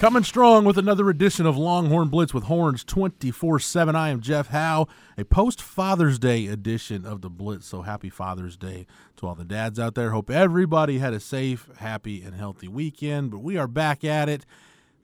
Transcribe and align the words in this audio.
Coming 0.00 0.24
strong 0.24 0.64
with 0.64 0.78
another 0.78 1.10
edition 1.10 1.44
of 1.44 1.58
Longhorn 1.58 2.08
Blitz 2.08 2.32
with 2.32 2.44
Horns 2.44 2.84
24 2.84 3.58
7. 3.60 3.94
I 3.94 4.08
am 4.08 4.22
Jeff 4.22 4.46
Howe, 4.46 4.88
a 5.18 5.26
post 5.26 5.60
Father's 5.60 6.18
Day 6.18 6.46
edition 6.46 7.04
of 7.04 7.20
the 7.20 7.28
Blitz. 7.28 7.66
So 7.66 7.82
happy 7.82 8.08
Father's 8.08 8.56
Day 8.56 8.86
to 9.16 9.26
all 9.26 9.34
the 9.34 9.44
dads 9.44 9.78
out 9.78 9.94
there. 9.94 10.12
Hope 10.12 10.30
everybody 10.30 11.00
had 11.00 11.12
a 11.12 11.20
safe, 11.20 11.68
happy, 11.76 12.22
and 12.22 12.34
healthy 12.34 12.66
weekend. 12.66 13.30
But 13.30 13.40
we 13.40 13.58
are 13.58 13.68
back 13.68 14.02
at 14.02 14.30
it 14.30 14.46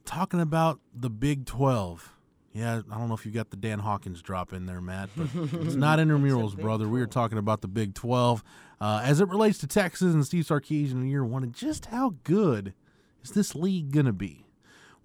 talking 0.06 0.41
about 0.41 0.80
the 0.94 1.10
Big 1.10 1.44
12. 1.44 2.14
Yeah, 2.55 2.81
I 2.91 2.97
don't 2.97 3.08
know 3.08 3.14
if 3.14 3.27
you 3.27 3.33
got 3.33 3.50
the 3.50 3.58
Dan 3.58 3.81
Hawkins 3.81 4.22
drop 4.22 4.55
in 4.55 4.64
there, 4.64 4.81
Matt, 4.81 5.10
but 5.14 5.28
it's 5.60 5.75
not 5.75 5.98
intramurals, 5.98 6.58
brother. 6.58 6.88
We 6.88 7.03
are 7.03 7.06
talking 7.06 7.36
about 7.36 7.60
the 7.60 7.69
Big 7.69 7.92
12 7.92 8.42
uh, 8.81 9.03
as 9.05 9.20
it 9.20 9.28
relates 9.28 9.58
to 9.58 9.66
Texas 9.66 10.14
and 10.14 10.25
Steve 10.25 10.47
Sarkisian 10.47 10.92
in 10.92 11.06
year 11.06 11.22
one 11.22 11.42
and 11.42 11.53
just 11.53 11.84
how 11.84 12.14
good 12.25 12.72
is 13.22 13.33
this 13.33 13.55
league 13.55 13.92
going 13.92 14.06
to 14.06 14.14
be? 14.14 14.45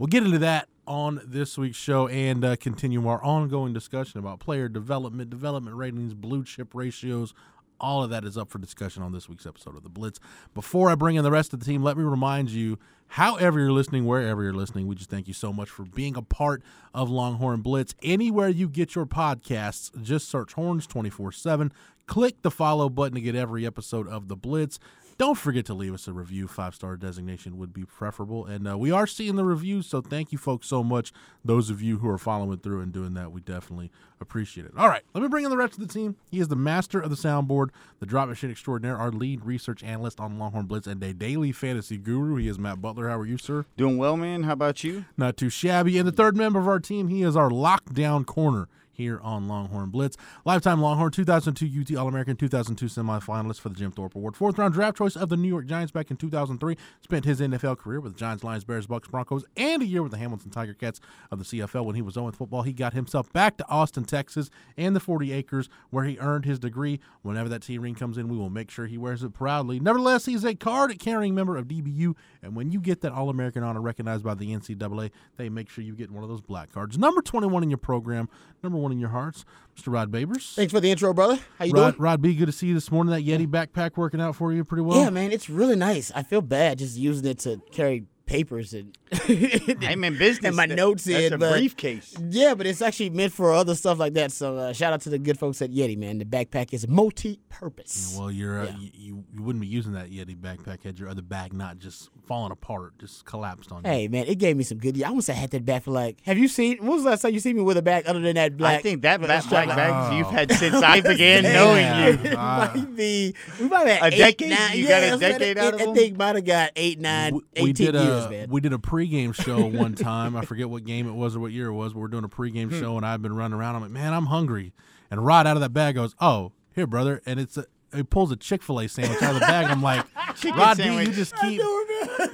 We'll 0.01 0.07
get 0.07 0.23
into 0.23 0.39
that 0.39 0.67
on 0.87 1.21
this 1.23 1.59
week's 1.59 1.77
show 1.77 2.07
and 2.07 2.43
uh, 2.43 2.55
continue 2.55 3.07
our 3.07 3.23
ongoing 3.23 3.71
discussion 3.71 4.19
about 4.19 4.39
player 4.39 4.67
development, 4.67 5.29
development 5.29 5.75
ratings, 5.75 6.15
blue 6.15 6.43
chip 6.43 6.73
ratios. 6.73 7.35
All 7.79 8.03
of 8.03 8.09
that 8.09 8.25
is 8.25 8.35
up 8.35 8.49
for 8.49 8.57
discussion 8.57 9.03
on 9.03 9.11
this 9.11 9.29
week's 9.29 9.45
episode 9.45 9.77
of 9.77 9.83
The 9.83 9.89
Blitz. 9.89 10.19
Before 10.55 10.89
I 10.89 10.95
bring 10.95 11.17
in 11.17 11.23
the 11.23 11.29
rest 11.29 11.53
of 11.53 11.59
the 11.59 11.65
team, 11.67 11.83
let 11.83 11.97
me 11.97 12.03
remind 12.03 12.49
you, 12.49 12.79
however 13.09 13.59
you're 13.59 13.71
listening, 13.71 14.07
wherever 14.07 14.41
you're 14.41 14.55
listening, 14.55 14.87
we 14.87 14.95
just 14.95 15.11
thank 15.11 15.27
you 15.27 15.35
so 15.35 15.53
much 15.53 15.69
for 15.69 15.83
being 15.83 16.17
a 16.17 16.23
part 16.23 16.63
of 16.95 17.11
Longhorn 17.11 17.61
Blitz. 17.61 17.93
Anywhere 18.01 18.49
you 18.49 18.69
get 18.69 18.95
your 18.95 19.05
podcasts, 19.05 19.91
just 20.01 20.27
search 20.27 20.53
Horns 20.53 20.87
24 20.87 21.31
7. 21.31 21.71
Click 22.07 22.41
the 22.41 22.49
follow 22.49 22.89
button 22.89 23.13
to 23.13 23.21
get 23.21 23.35
every 23.35 23.67
episode 23.67 24.07
of 24.07 24.29
The 24.29 24.35
Blitz. 24.35 24.79
Don't 25.21 25.37
forget 25.37 25.67
to 25.67 25.75
leave 25.75 25.93
us 25.93 26.07
a 26.07 26.13
review. 26.13 26.47
Five 26.47 26.73
star 26.73 26.97
designation 26.97 27.59
would 27.59 27.71
be 27.71 27.85
preferable. 27.85 28.47
And 28.47 28.67
uh, 28.67 28.75
we 28.75 28.89
are 28.89 29.05
seeing 29.05 29.35
the 29.35 29.45
reviews, 29.45 29.85
so 29.85 30.01
thank 30.01 30.31
you 30.31 30.39
folks 30.39 30.65
so 30.65 30.83
much. 30.83 31.13
Those 31.45 31.69
of 31.69 31.79
you 31.79 31.99
who 31.99 32.09
are 32.09 32.17
following 32.17 32.57
through 32.57 32.81
and 32.81 32.91
doing 32.91 33.13
that, 33.13 33.31
we 33.31 33.41
definitely 33.41 33.91
appreciate 34.19 34.65
it. 34.65 34.71
All 34.75 34.87
right, 34.87 35.03
let 35.13 35.21
me 35.21 35.27
bring 35.27 35.43
in 35.43 35.51
the 35.51 35.57
rest 35.57 35.73
of 35.73 35.87
the 35.87 35.93
team. 35.93 36.15
He 36.31 36.39
is 36.39 36.47
the 36.47 36.55
master 36.55 36.99
of 36.99 37.11
the 37.11 37.15
soundboard, 37.15 37.69
the 37.99 38.07
drop 38.07 38.29
machine 38.29 38.49
extraordinaire, 38.49 38.97
our 38.97 39.11
lead 39.11 39.45
research 39.45 39.83
analyst 39.83 40.19
on 40.19 40.39
Longhorn 40.39 40.65
Blitz, 40.65 40.87
and 40.87 41.03
a 41.03 41.13
daily 41.13 41.51
fantasy 41.51 41.99
guru. 41.99 42.37
He 42.37 42.47
is 42.47 42.57
Matt 42.57 42.81
Butler. 42.81 43.07
How 43.07 43.19
are 43.19 43.27
you, 43.27 43.37
sir? 43.37 43.67
Doing 43.77 43.99
well, 43.99 44.17
man. 44.17 44.41
How 44.41 44.53
about 44.53 44.83
you? 44.83 45.05
Not 45.17 45.37
too 45.37 45.51
shabby. 45.51 45.99
And 45.99 46.07
the 46.07 46.11
third 46.11 46.35
member 46.35 46.59
of 46.59 46.67
our 46.67 46.79
team, 46.79 47.09
he 47.09 47.21
is 47.21 47.35
our 47.35 47.51
lockdown 47.51 48.25
corner 48.25 48.69
here 48.91 49.19
on 49.21 49.47
Longhorn 49.47 49.89
Blitz. 49.89 50.17
Lifetime 50.45 50.81
Longhorn, 50.81 51.11
2002 51.11 51.81
UT 51.81 51.97
All 51.99 52.07
American, 52.07 52.35
2002 52.35 52.85
semifinalist 52.85 53.59
for 53.59 53.69
the 53.69 53.75
Jim 53.75 53.91
Thorpe 53.91 54.15
Award, 54.15 54.35
fourth 54.35 54.57
round 54.57 54.73
draft 54.73 54.97
choice 54.97 55.15
of 55.15 55.29
the 55.29 55.37
New 55.37 55.47
York 55.47 55.65
Giants 55.65 55.91
back 55.91 56.11
in 56.11 56.17
2003. 56.17 56.77
Spent 57.01 57.25
his 57.25 57.39
NFL 57.39 57.77
career 57.77 57.99
with 57.99 58.13
the 58.13 58.19
Giants, 58.19 58.43
Lions, 58.43 58.63
Bears, 58.63 58.87
Bucks, 58.87 59.07
Broncos, 59.07 59.45
and 59.57 59.81
a 59.81 59.85
year 59.85 60.03
with 60.03 60.11
the 60.11 60.17
Hamilton 60.17 60.51
Tiger 60.51 60.73
Cats 60.73 60.99
of 61.31 61.39
the 61.39 61.45
CFL. 61.45 61.85
When 61.85 61.95
he 61.95 62.01
was 62.01 62.17
on 62.17 62.25
with 62.25 62.35
football, 62.35 62.63
he 62.63 62.73
got 62.73 62.93
himself 62.93 63.31
back 63.33 63.57
to 63.57 63.67
Austin, 63.67 64.05
Texas, 64.05 64.49
and 64.77 64.95
the 64.95 64.99
40 64.99 65.31
acres 65.31 65.69
where 65.89 66.05
he 66.05 66.17
earned 66.19 66.45
his 66.45 66.59
degree. 66.59 66.99
Whenever 67.21 67.49
that 67.49 67.63
T 67.63 67.77
ring 67.77 67.95
comes 67.95 68.17
in, 68.17 68.27
we 68.27 68.37
will 68.37 68.49
make 68.49 68.69
sure 68.69 68.87
he 68.87 68.97
wears 68.97 69.23
it 69.23 69.33
proudly. 69.33 69.79
Nevertheless, 69.79 70.25
he's 70.25 70.43
a 70.43 70.55
card 70.55 70.97
carrying 70.99 71.33
member 71.35 71.57
of 71.57 71.67
DBU, 71.67 72.15
and 72.41 72.55
when 72.55 72.71
you 72.71 72.79
get 72.79 73.01
that 73.01 73.11
All 73.11 73.29
American 73.29 73.63
honor 73.63 73.81
recognized 73.81 74.23
by 74.23 74.33
the 74.33 74.53
NCAA, 74.53 75.11
they 75.37 75.49
make 75.49 75.69
sure 75.69 75.83
you 75.83 75.95
get 75.95 76.11
one 76.11 76.23
of 76.23 76.29
those 76.29 76.41
black 76.41 76.71
cards. 76.71 76.97
Number 76.97 77.21
21 77.21 77.63
in 77.63 77.69
your 77.69 77.77
program, 77.77 78.29
number 78.63 78.77
one 78.81 78.91
in 78.91 78.99
your 78.99 79.09
hearts, 79.09 79.45
Mr. 79.77 79.91
Rod 79.93 80.11
Babers. 80.11 80.55
Thanks 80.55 80.73
for 80.73 80.79
the 80.79 80.91
intro, 80.91 81.13
brother. 81.13 81.39
How 81.59 81.65
you 81.65 81.71
Rod, 81.73 81.91
doing? 81.91 82.01
Rod 82.01 82.21
B, 82.21 82.33
good 82.35 82.47
to 82.47 82.51
see 82.51 82.67
you 82.67 82.73
this 82.73 82.91
morning. 82.91 83.11
That 83.11 83.23
Yeti 83.25 83.47
backpack 83.47 83.97
working 83.97 84.19
out 84.21 84.35
for 84.35 84.51
you 84.53 84.63
pretty 84.63 84.81
well. 84.83 84.99
yeah, 84.99 85.09
man, 85.09 85.31
it's 85.31 85.49
really 85.49 85.75
nice. 85.75 86.11
I 86.15 86.23
feel 86.23 86.41
bad 86.41 86.79
just 86.79 86.97
using 86.97 87.25
it 87.27 87.39
to 87.39 87.61
carry 87.71 88.05
papers 88.31 88.73
and 88.73 88.97
I'm 89.83 90.03
in 90.03 90.17
business. 90.17 90.45
and 90.47 90.55
my 90.55 90.65
That- 90.67 90.75
notes 90.75 91.03
That's 91.03 91.25
in, 91.25 91.33
a 91.33 91.37
but- 91.37 91.53
briefcase. 91.53 92.15
yeah, 92.29 92.53
but 92.55 92.65
it's 92.65 92.81
actually 92.81 93.09
meant 93.09 93.33
for 93.33 93.51
other 93.53 93.75
stuff 93.75 93.99
like 93.99 94.13
that. 94.13 94.31
So 94.31 94.57
uh, 94.57 94.73
shout 94.73 94.93
out 94.93 95.01
to 95.01 95.09
the 95.09 95.19
good 95.19 95.37
folks 95.37 95.61
at 95.61 95.71
Yeti, 95.71 95.97
man. 95.97 96.17
The 96.17 96.25
backpack 96.25 96.73
is 96.73 96.87
multi-purpose. 96.87 98.15
Well, 98.17 98.31
you're 98.31 98.61
uh, 98.61 98.65
Yeah. 98.65 98.77
you, 98.77 98.89
you 98.93 99.23
you 99.33 99.43
wouldn't 99.43 99.61
be 99.61 99.67
using 99.67 99.93
that 99.93 100.09
Yeti 100.11 100.35
backpack 100.37 100.83
had 100.83 100.99
your 100.99 101.09
other 101.09 101.21
bag 101.21 101.53
not 101.53 101.79
just 101.79 102.09
falling 102.27 102.51
apart, 102.51 102.97
just 102.99 103.25
collapsed 103.25 103.71
on 103.71 103.83
you. 103.83 103.89
Hey, 103.89 104.07
man, 104.07 104.25
it 104.27 104.35
gave 104.39 104.55
me 104.57 104.63
some 104.63 104.77
good. 104.77 105.01
I 105.01 105.07
almost 105.07 105.27
had 105.29 105.51
that 105.51 105.65
bag 105.65 105.83
for 105.83 105.91
like. 105.91 106.17
Have 106.23 106.37
you 106.37 106.47
seen? 106.47 106.77
When 106.79 106.91
was 106.91 107.03
the 107.03 107.09
last 107.11 107.21
time 107.21 107.33
you 107.33 107.39
seen 107.39 107.55
me 107.55 107.61
with 107.61 107.77
a 107.77 107.81
bag 107.81 108.05
other 108.07 108.19
than 108.19 108.35
that 108.35 108.57
black? 108.57 108.79
I 108.79 108.81
think 108.81 109.01
that 109.03 109.19
black 109.19 109.47
black, 109.49 109.65
black 109.65 109.75
strap? 109.77 110.13
you've 110.13 110.27
had 110.29 110.51
since 110.57 110.75
I 110.75 111.01
began 111.01 111.43
knowing 111.43 111.83
man. 111.83 112.19
you. 112.25 112.31
It 112.31 112.35
might 112.35 112.95
be. 112.95 113.35
We 113.59 113.67
might 113.67 113.87
have 113.87 114.03
A 114.03 114.07
eight, 114.15 114.17
decade? 114.17 114.49
Nine, 114.49 114.77
You 114.77 114.87
yeah, 114.87 115.09
got 115.09 115.15
a 115.15 115.19
decade 115.19 115.57
I, 115.57 115.67
out 115.67 115.73
of 115.75 115.81
I 115.81 115.85
them? 115.85 115.95
think 115.95 116.17
might 116.17 116.35
have 116.35 116.45
got 116.45 116.71
eight, 116.75 116.99
nine, 116.99 117.35
we, 117.35 117.41
18 117.55 117.63
we 117.65 117.73
did 117.73 117.93
years, 117.95 118.20
man. 118.29 118.49
we 118.49 118.61
did 118.61 118.73
a 118.73 118.77
pregame 118.77 119.33
show 119.33 119.65
one 119.65 119.95
time. 119.95 120.35
I 120.35 120.43
forget 120.45 120.69
what 120.69 120.83
game 120.85 121.07
it 121.07 121.13
was 121.13 121.35
or 121.35 121.39
what 121.39 121.51
year 121.51 121.67
it 121.67 121.73
was, 121.73 121.93
but 121.93 121.99
we're 121.99 122.07
doing 122.07 122.23
a 122.23 122.29
pregame 122.29 122.69
Hmm. 122.71 122.79
show, 122.79 122.97
and 122.97 123.05
I've 123.05 123.21
been 123.21 123.35
running 123.35 123.57
around. 123.57 123.75
I'm 123.75 123.81
like, 123.81 123.91
man, 123.91 124.13
I'm 124.13 124.27
hungry. 124.27 124.73
And 125.09 125.25
Rod 125.25 125.47
out 125.47 125.57
of 125.57 125.61
that 125.61 125.73
bag 125.73 125.95
goes, 125.95 126.15
"Oh, 126.21 126.51
here, 126.73 126.87
brother," 126.87 127.21
and 127.25 127.39
it's 127.39 127.57
a. 127.57 127.65
He 127.93 128.03
pulls 128.03 128.31
a 128.31 128.35
Chick 128.35 128.63
Fil 128.63 128.79
A 128.79 128.87
sandwich 128.87 129.21
out 129.21 129.33
of 129.33 129.39
the 129.41 129.45
bag. 129.45 129.65
I'm 129.65 129.81
like, 129.83 130.05
Chicken 130.35 130.57
Rod 130.59 130.77
B, 130.77 130.83
you 130.83 131.11
just 131.11 131.35
keep 131.37 131.61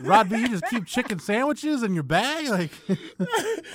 Rod 0.01 0.29
B, 0.29 0.37
you 0.39 0.47
just 0.49 0.65
keep 0.67 0.85
chicken 0.85 1.19
sandwiches 1.19 1.83
in 1.83 1.93
your 1.93 2.03
bag. 2.03 2.47
Like, 2.47 2.71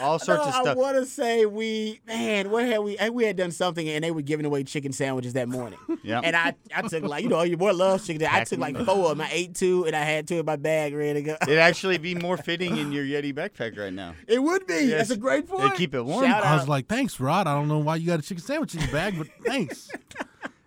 All 0.00 0.19
sorts 0.19 0.43
no, 0.44 0.48
of 0.48 0.54
stuff. 0.54 0.66
I 0.69 0.75
want 0.75 0.97
to 0.97 1.04
say 1.06 1.44
we, 1.44 2.00
man, 2.06 2.50
what 2.50 2.65
had 2.65 2.78
we? 2.78 2.97
We 3.10 3.25
had 3.25 3.37
done 3.37 3.50
something, 3.50 3.88
and 3.88 4.03
they 4.04 4.10
were 4.10 4.22
giving 4.22 4.47
away 4.47 4.65
chicken 4.65 4.93
sandwiches 4.93 5.32
that 5.34 5.48
morning. 5.48 5.78
Yeah, 6.04 6.20
And 6.25 6.34
I, 6.34 6.54
I 6.75 6.82
took 6.82 7.04
like, 7.04 7.22
you 7.22 7.28
know, 7.28 7.43
your 7.43 7.59
boy 7.59 7.72
loves 7.72 8.04
chicken. 8.06 8.26
I 8.28 8.43
took 8.43 8.59
like 8.59 8.76
four 8.76 9.10
of 9.12 9.19
them. 9.19 9.20
I 9.20 9.28
ate 9.31 9.54
two, 9.54 9.84
and 9.84 9.94
I 9.94 10.00
had 10.03 10.26
two 10.26 10.41
in 10.41 10.47
my 10.47 10.56
bag 10.56 10.94
ready 10.94 11.14
to 11.14 11.22
go. 11.22 11.37
It'd 11.43 11.59
actually 11.59 11.99
be 11.99 12.16
more 12.16 12.37
fitting 12.37 12.76
in 12.76 12.91
your 12.91 13.04
Yeti 13.04 13.32
backpack 13.32 13.78
right 13.78 13.93
now. 13.93 14.14
It 14.26 14.43
would 14.43 14.66
be. 14.66 14.75
Yes. 14.87 14.99
That's 14.99 15.10
a 15.10 15.16
great 15.16 15.47
They 15.47 15.54
point. 15.56 15.75
keep 15.76 15.94
it 15.94 16.03
warm. 16.03 16.25
Shout 16.25 16.43
I 16.44 16.54
was 16.54 16.62
out. 16.62 16.69
like, 16.69 16.88
thanks, 16.88 17.20
Rod. 17.20 17.47
I 17.47 17.54
don't 17.54 17.69
know 17.69 17.78
why 17.78 17.97
you 17.97 18.06
got 18.09 18.19
a 18.19 18.22
chicken 18.22 18.43
sandwich 18.43 18.75
in 18.75 18.81
your 18.81 18.91
bag, 18.91 19.16
but 19.16 19.28
thanks. 19.47 19.88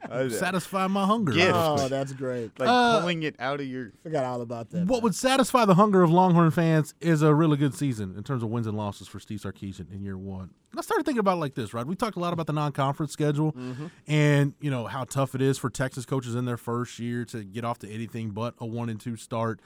Satisfy 0.29 0.87
my 0.87 1.05
hunger. 1.05 1.31
Gift. 1.33 1.51
oh, 1.55 1.87
that's 1.87 2.13
great. 2.13 2.57
Like 2.59 2.69
Uh, 2.69 2.99
pulling 2.99 3.23
it 3.23 3.35
out 3.39 3.59
of 3.59 3.67
your. 3.67 3.91
Forgot 4.03 4.25
all 4.25 4.41
about 4.41 4.69
that. 4.71 4.87
What 4.87 5.03
would 5.03 5.15
satisfy 5.15 5.65
the 5.65 5.75
hunger 5.75 6.01
of 6.03 6.09
Longhorn 6.11 6.51
fans 6.51 6.93
is 7.01 7.21
a 7.21 7.33
really 7.33 7.57
good 7.57 7.73
season 7.75 8.15
in 8.17 8.23
terms 8.23 8.43
of 8.43 8.49
wins 8.49 8.67
and 8.67 8.77
losses 8.77 9.07
for 9.07 9.19
Steve 9.19 9.39
Sarkisian 9.39 9.91
in 9.93 10.01
year 10.03 10.17
one. 10.17 10.51
And 10.71 10.79
I 10.79 10.81
started 10.81 11.05
thinking 11.05 11.19
about 11.19 11.37
it 11.37 11.39
like 11.41 11.55
this, 11.55 11.73
right? 11.73 11.85
We 11.87 11.95
talked 11.95 12.17
a 12.17 12.19
lot 12.19 12.33
about 12.33 12.47
the 12.47 12.53
non-conference 12.53 13.11
schedule 13.11 13.53
Mm-hmm. 13.53 13.85
and 14.07 14.53
you 14.59 14.69
know 14.71 14.85
how 14.87 15.03
tough 15.05 15.35
it 15.35 15.41
is 15.41 15.57
for 15.57 15.69
Texas 15.69 16.05
coaches 16.05 16.35
in 16.35 16.45
their 16.45 16.57
first 16.57 16.99
year 16.99 17.23
to 17.25 17.43
get 17.43 17.63
off 17.63 17.79
to 17.79 17.89
anything 17.89 18.31
but 18.31 18.53
a 18.59 18.65
one 18.65 18.89
and 18.89 18.99
two 18.99 19.15
start. 19.15 19.59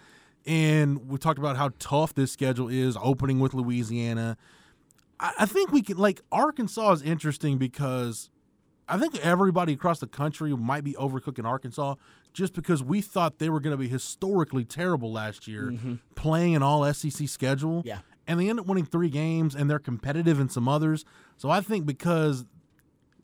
And 0.45 1.09
we 1.09 1.17
talked 1.17 1.37
about 1.39 1.57
how 1.57 1.71
tough 1.79 2.13
this 2.13 2.31
schedule 2.31 2.69
is, 2.69 2.97
opening 3.01 3.39
with 3.39 3.53
Louisiana. 3.53 4.37
I, 5.19 5.33
I 5.39 5.45
think 5.45 5.71
we 5.71 5.81
can 5.81 5.97
like 5.97 6.21
Arkansas 6.31 6.91
is 6.93 7.01
interesting 7.01 7.57
because 7.57 8.29
I 8.89 8.97
think 8.97 9.17
everybody 9.19 9.73
across 9.73 9.99
the 9.99 10.07
country 10.07 10.55
might 10.55 10.83
be 10.83 10.93
overcooking 10.93 11.45
Arkansas 11.45 11.95
just 12.33 12.53
because 12.53 12.83
we 12.83 13.01
thought 13.01 13.39
they 13.39 13.49
were 13.49 13.59
going 13.59 13.71
to 13.71 13.77
be 13.77 13.87
historically 13.87 14.65
terrible 14.65 15.11
last 15.11 15.47
year 15.47 15.71
mm-hmm. 15.71 15.95
playing 16.15 16.55
an 16.55 16.63
all 16.63 16.91
SEC 16.93 17.27
schedule. 17.27 17.83
Yeah. 17.85 17.99
And 18.27 18.39
they 18.39 18.49
end 18.49 18.59
up 18.59 18.67
winning 18.67 18.85
three 18.85 19.09
games 19.09 19.55
and 19.55 19.69
they're 19.69 19.79
competitive 19.79 20.39
in 20.39 20.49
some 20.49 20.67
others. 20.67 21.05
So 21.37 21.49
I 21.49 21.61
think 21.61 21.85
because 21.85 22.45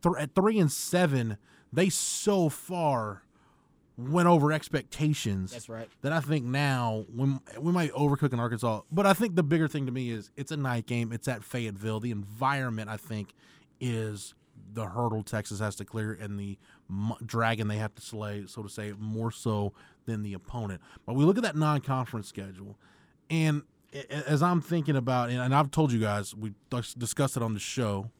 th- 0.02 0.16
at 0.20 0.34
three 0.34 0.60
and 0.60 0.72
seven, 0.72 1.38
they 1.72 1.90
so 1.90 2.50
far 2.50 3.24
went 3.98 4.28
over 4.28 4.52
expectations. 4.52 5.52
That's 5.52 5.70
right. 5.70 5.90
That 6.02 6.12
I 6.12 6.20
think 6.20 6.46
now 6.46 7.06
we, 7.14 7.38
we 7.60 7.72
might 7.72 7.92
overcook 7.94 8.34
in 8.34 8.40
Arkansas. 8.40 8.82
But 8.92 9.06
I 9.06 9.14
think 9.14 9.36
the 9.36 9.44
bigger 9.44 9.68
thing 9.68 9.86
to 9.86 9.92
me 9.92 10.10
is 10.10 10.32
it's 10.36 10.52
a 10.52 10.58
night 10.58 10.86
game. 10.86 11.12
It's 11.12 11.28
at 11.28 11.44
Fayetteville. 11.44 12.00
The 12.00 12.12
environment, 12.12 12.90
I 12.90 12.98
think, 12.98 13.34
is 13.80 14.34
the 14.76 14.86
hurdle 14.86 15.24
Texas 15.24 15.60
has 15.60 15.76
to 15.78 15.86
clear 15.86 16.14
and 16.14 16.40
the 16.40 16.58
m- 16.90 17.16
dragon 17.26 17.68
they 17.68 17.78
have 17.78 17.96
to 17.96 18.02
slay, 18.02 18.44
so 18.46 18.62
to 18.62 18.70
say, 18.70 18.94
more 19.00 19.32
so 19.32 19.74
than 20.06 20.22
the 20.22 20.34
opponent. 20.34 20.82
But 21.06 21.16
we 21.16 21.26
look 21.26 21.38
at 21.38 21.44
that 21.44 21.56
non-conference 21.56 22.28
schedule, 22.28 22.78
and 23.30 23.64
as 24.28 24.44
I'm 24.44 24.62
thinking 24.62 24.96
about, 24.96 25.30
and 25.30 25.56
I've 25.56 25.72
told 25.72 25.92
you 25.92 26.00
guys, 26.00 26.36
we 26.36 26.54
discussed 26.98 27.38
it 27.38 27.44
on 27.44 27.54
the 27.54 27.60
show. 27.60 28.12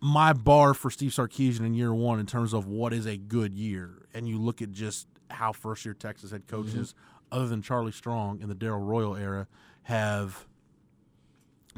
My 0.00 0.32
bar 0.32 0.72
for 0.72 0.90
Steve 0.90 1.10
Sarkisian 1.10 1.60
in 1.60 1.74
year 1.74 1.92
one, 1.92 2.18
in 2.18 2.24
terms 2.26 2.54
of 2.54 2.66
what 2.66 2.94
is 2.94 3.06
a 3.06 3.18
good 3.18 3.54
year, 3.54 4.06
and 4.14 4.26
you 4.26 4.38
look 4.38 4.62
at 4.62 4.72
just 4.72 5.06
how 5.28 5.52
first-year 5.52 5.94
Texas 5.94 6.30
head 6.30 6.46
coaches, 6.46 6.94
mm-hmm. 6.94 7.38
other 7.38 7.48
than 7.48 7.60
Charlie 7.60 7.92
Strong 7.92 8.40
in 8.40 8.48
the 8.48 8.54
Daryl 8.54 8.84
Royal 8.84 9.14
era, 9.14 9.46
have 9.82 10.46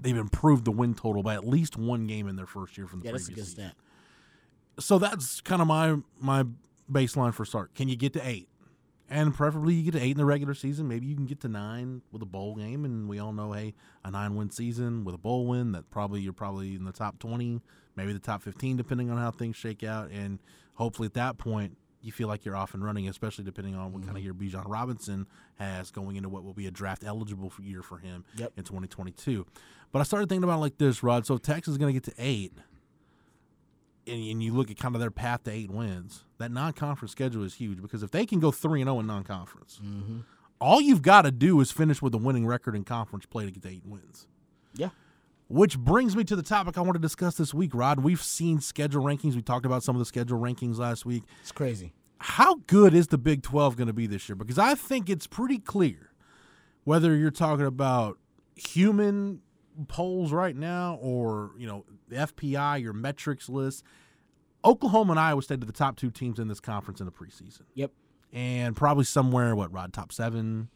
they've 0.00 0.16
improved 0.16 0.64
the 0.64 0.70
win 0.72 0.94
total 0.94 1.22
by 1.22 1.34
at 1.34 1.46
least 1.46 1.76
one 1.76 2.06
game 2.06 2.28
in 2.28 2.36
their 2.36 2.46
first 2.46 2.76
year 2.78 2.86
from 2.86 3.00
the 3.00 3.06
Yeah, 3.06 3.12
that's 3.12 3.24
a 3.24 3.26
previous 3.26 3.48
good 3.48 3.56
season 3.56 3.72
stat. 4.76 4.84
so 4.84 4.98
that's 4.98 5.40
kind 5.40 5.60
of 5.60 5.68
my 5.68 5.96
my 6.18 6.44
baseline 6.90 7.34
for 7.34 7.44
start. 7.44 7.74
Can 7.74 7.88
you 7.88 7.96
get 7.96 8.12
to 8.14 8.26
eight? 8.26 8.48
And 9.08 9.34
preferably 9.34 9.74
you 9.74 9.90
get 9.90 9.98
to 9.98 10.02
eight 10.04 10.12
in 10.12 10.16
the 10.16 10.24
regular 10.24 10.54
season. 10.54 10.88
Maybe 10.88 11.06
you 11.06 11.14
can 11.14 11.26
get 11.26 11.40
to 11.40 11.48
nine 11.48 12.00
with 12.12 12.22
a 12.22 12.26
bowl 12.26 12.56
game, 12.56 12.86
and 12.86 13.08
we 13.10 13.18
all 13.18 13.34
know, 13.34 13.52
hey, 13.52 13.74
a 14.04 14.10
nine 14.10 14.36
win 14.36 14.50
season 14.50 15.04
with 15.04 15.14
a 15.14 15.18
bowl 15.18 15.46
win 15.46 15.72
that 15.72 15.90
probably 15.90 16.22
you're 16.22 16.32
probably 16.32 16.74
in 16.74 16.84
the 16.84 16.92
top 16.92 17.18
twenty, 17.18 17.60
maybe 17.94 18.12
the 18.14 18.18
top 18.18 18.42
fifteen, 18.42 18.76
depending 18.76 19.10
on 19.10 19.18
how 19.18 19.30
things 19.30 19.56
shake 19.56 19.82
out. 19.84 20.10
And 20.10 20.38
hopefully 20.74 21.06
at 21.06 21.14
that 21.14 21.36
point 21.36 21.76
you 22.00 22.10
feel 22.10 22.26
like 22.26 22.44
you're 22.44 22.56
off 22.56 22.74
and 22.74 22.84
running, 22.84 23.08
especially 23.08 23.44
depending 23.44 23.74
on 23.76 23.92
what 23.92 24.02
kind 24.02 24.16
of 24.16 24.22
mm-hmm. 24.22 24.42
year 24.42 24.50
Bijan 24.50 24.64
Robinson 24.66 25.26
has 25.56 25.90
going 25.92 26.16
into 26.16 26.28
what 26.28 26.42
will 26.42 26.54
be 26.54 26.66
a 26.66 26.70
draft 26.70 27.04
eligible 27.04 27.48
for 27.48 27.62
year 27.62 27.80
for 27.82 27.98
him 27.98 28.24
Yep. 28.36 28.52
in 28.56 28.64
2022. 28.64 29.46
But 29.92 30.00
I 30.00 30.02
started 30.04 30.28
thinking 30.28 30.44
about 30.44 30.56
it 30.56 30.62
like 30.62 30.78
this, 30.78 31.02
Rod. 31.02 31.26
So 31.26 31.34
if 31.34 31.42
Texas 31.42 31.72
is 31.72 31.78
going 31.78 31.94
to 31.94 32.00
get 32.00 32.04
to 32.14 32.22
eight, 32.22 32.52
and, 34.06 34.16
and 34.16 34.42
you 34.42 34.52
look 34.52 34.70
at 34.70 34.78
kind 34.78 34.94
of 34.94 35.00
their 35.00 35.10
path 35.10 35.44
to 35.44 35.52
eight 35.52 35.70
wins, 35.70 36.24
that 36.38 36.50
non-conference 36.50 37.12
schedule 37.12 37.44
is 37.44 37.54
huge 37.54 37.80
because 37.80 38.02
if 38.02 38.10
they 38.10 38.26
can 38.26 38.40
go 38.40 38.50
three 38.50 38.80
and 38.80 38.88
zero 38.88 39.00
in 39.00 39.06
non-conference, 39.06 39.80
mm-hmm. 39.84 40.20
all 40.60 40.80
you've 40.80 41.02
got 41.02 41.22
to 41.22 41.30
do 41.30 41.60
is 41.60 41.70
finish 41.70 42.00
with 42.02 42.14
a 42.14 42.18
winning 42.18 42.46
record 42.46 42.74
in 42.74 42.84
conference 42.84 43.26
play 43.26 43.44
to 43.44 43.50
get 43.50 43.62
to 43.62 43.68
eight 43.68 43.86
wins. 43.86 44.26
Yeah. 44.74 44.90
Which 45.48 45.78
brings 45.78 46.16
me 46.16 46.24
to 46.24 46.34
the 46.34 46.42
topic 46.42 46.78
I 46.78 46.80
want 46.80 46.94
to 46.94 46.98
discuss 46.98 47.36
this 47.36 47.52
week, 47.52 47.74
Rod. 47.74 48.00
We've 48.00 48.22
seen 48.22 48.60
schedule 48.60 49.04
rankings. 49.04 49.34
We 49.34 49.42
talked 49.42 49.66
about 49.66 49.82
some 49.82 49.94
of 49.94 50.00
the 50.00 50.06
schedule 50.06 50.40
rankings 50.40 50.78
last 50.78 51.04
week. 51.04 51.24
It's 51.42 51.52
crazy. 51.52 51.92
How 52.18 52.56
good 52.66 52.94
is 52.94 53.08
the 53.08 53.18
Big 53.18 53.42
12 53.42 53.76
going 53.76 53.88
to 53.88 53.92
be 53.92 54.06
this 54.06 54.28
year? 54.28 54.36
Because 54.36 54.58
I 54.58 54.74
think 54.74 55.10
it's 55.10 55.26
pretty 55.26 55.58
clear 55.58 56.12
whether 56.84 57.14
you're 57.14 57.30
talking 57.30 57.66
about 57.66 58.18
human 58.54 59.42
polls 59.88 60.32
right 60.32 60.56
now 60.56 60.98
or, 61.00 61.50
you 61.58 61.66
know, 61.66 61.84
the 62.08 62.16
FPI, 62.16 62.82
your 62.82 62.92
metrics 62.92 63.48
list. 63.48 63.84
Oklahoma 64.64 65.12
and 65.12 65.20
Iowa 65.20 65.42
State 65.42 65.62
are 65.62 65.66
the 65.66 65.72
top 65.72 65.96
two 65.96 66.10
teams 66.10 66.38
in 66.38 66.48
this 66.48 66.60
conference 66.60 67.00
in 67.00 67.06
the 67.06 67.12
preseason. 67.12 67.62
Yep. 67.74 67.90
And 68.32 68.76
probably 68.76 69.04
somewhere, 69.04 69.54
what, 69.54 69.72
Rod, 69.72 69.92
top 69.92 70.12
seven, 70.12 70.68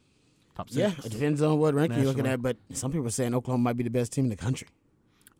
top 0.55 0.71
six? 0.71 0.79
Yeah, 0.99 1.07
it 1.07 1.13
depends 1.13 1.41
on 1.41 1.59
what 1.59 1.75
ranking 1.75 1.99
you're 1.99 2.09
looking 2.09 2.27
at, 2.27 2.43
but 2.43 2.57
some 2.73 2.91
people 2.91 3.07
are 3.07 3.11
saying 3.11 3.35
Oklahoma 3.35 3.63
might 3.63 3.77
be 3.77 3.85
the 3.85 3.91
best 3.91 4.13
team 4.13 4.25
in 4.25 4.31
the 4.31 4.37
country. 4.37 4.69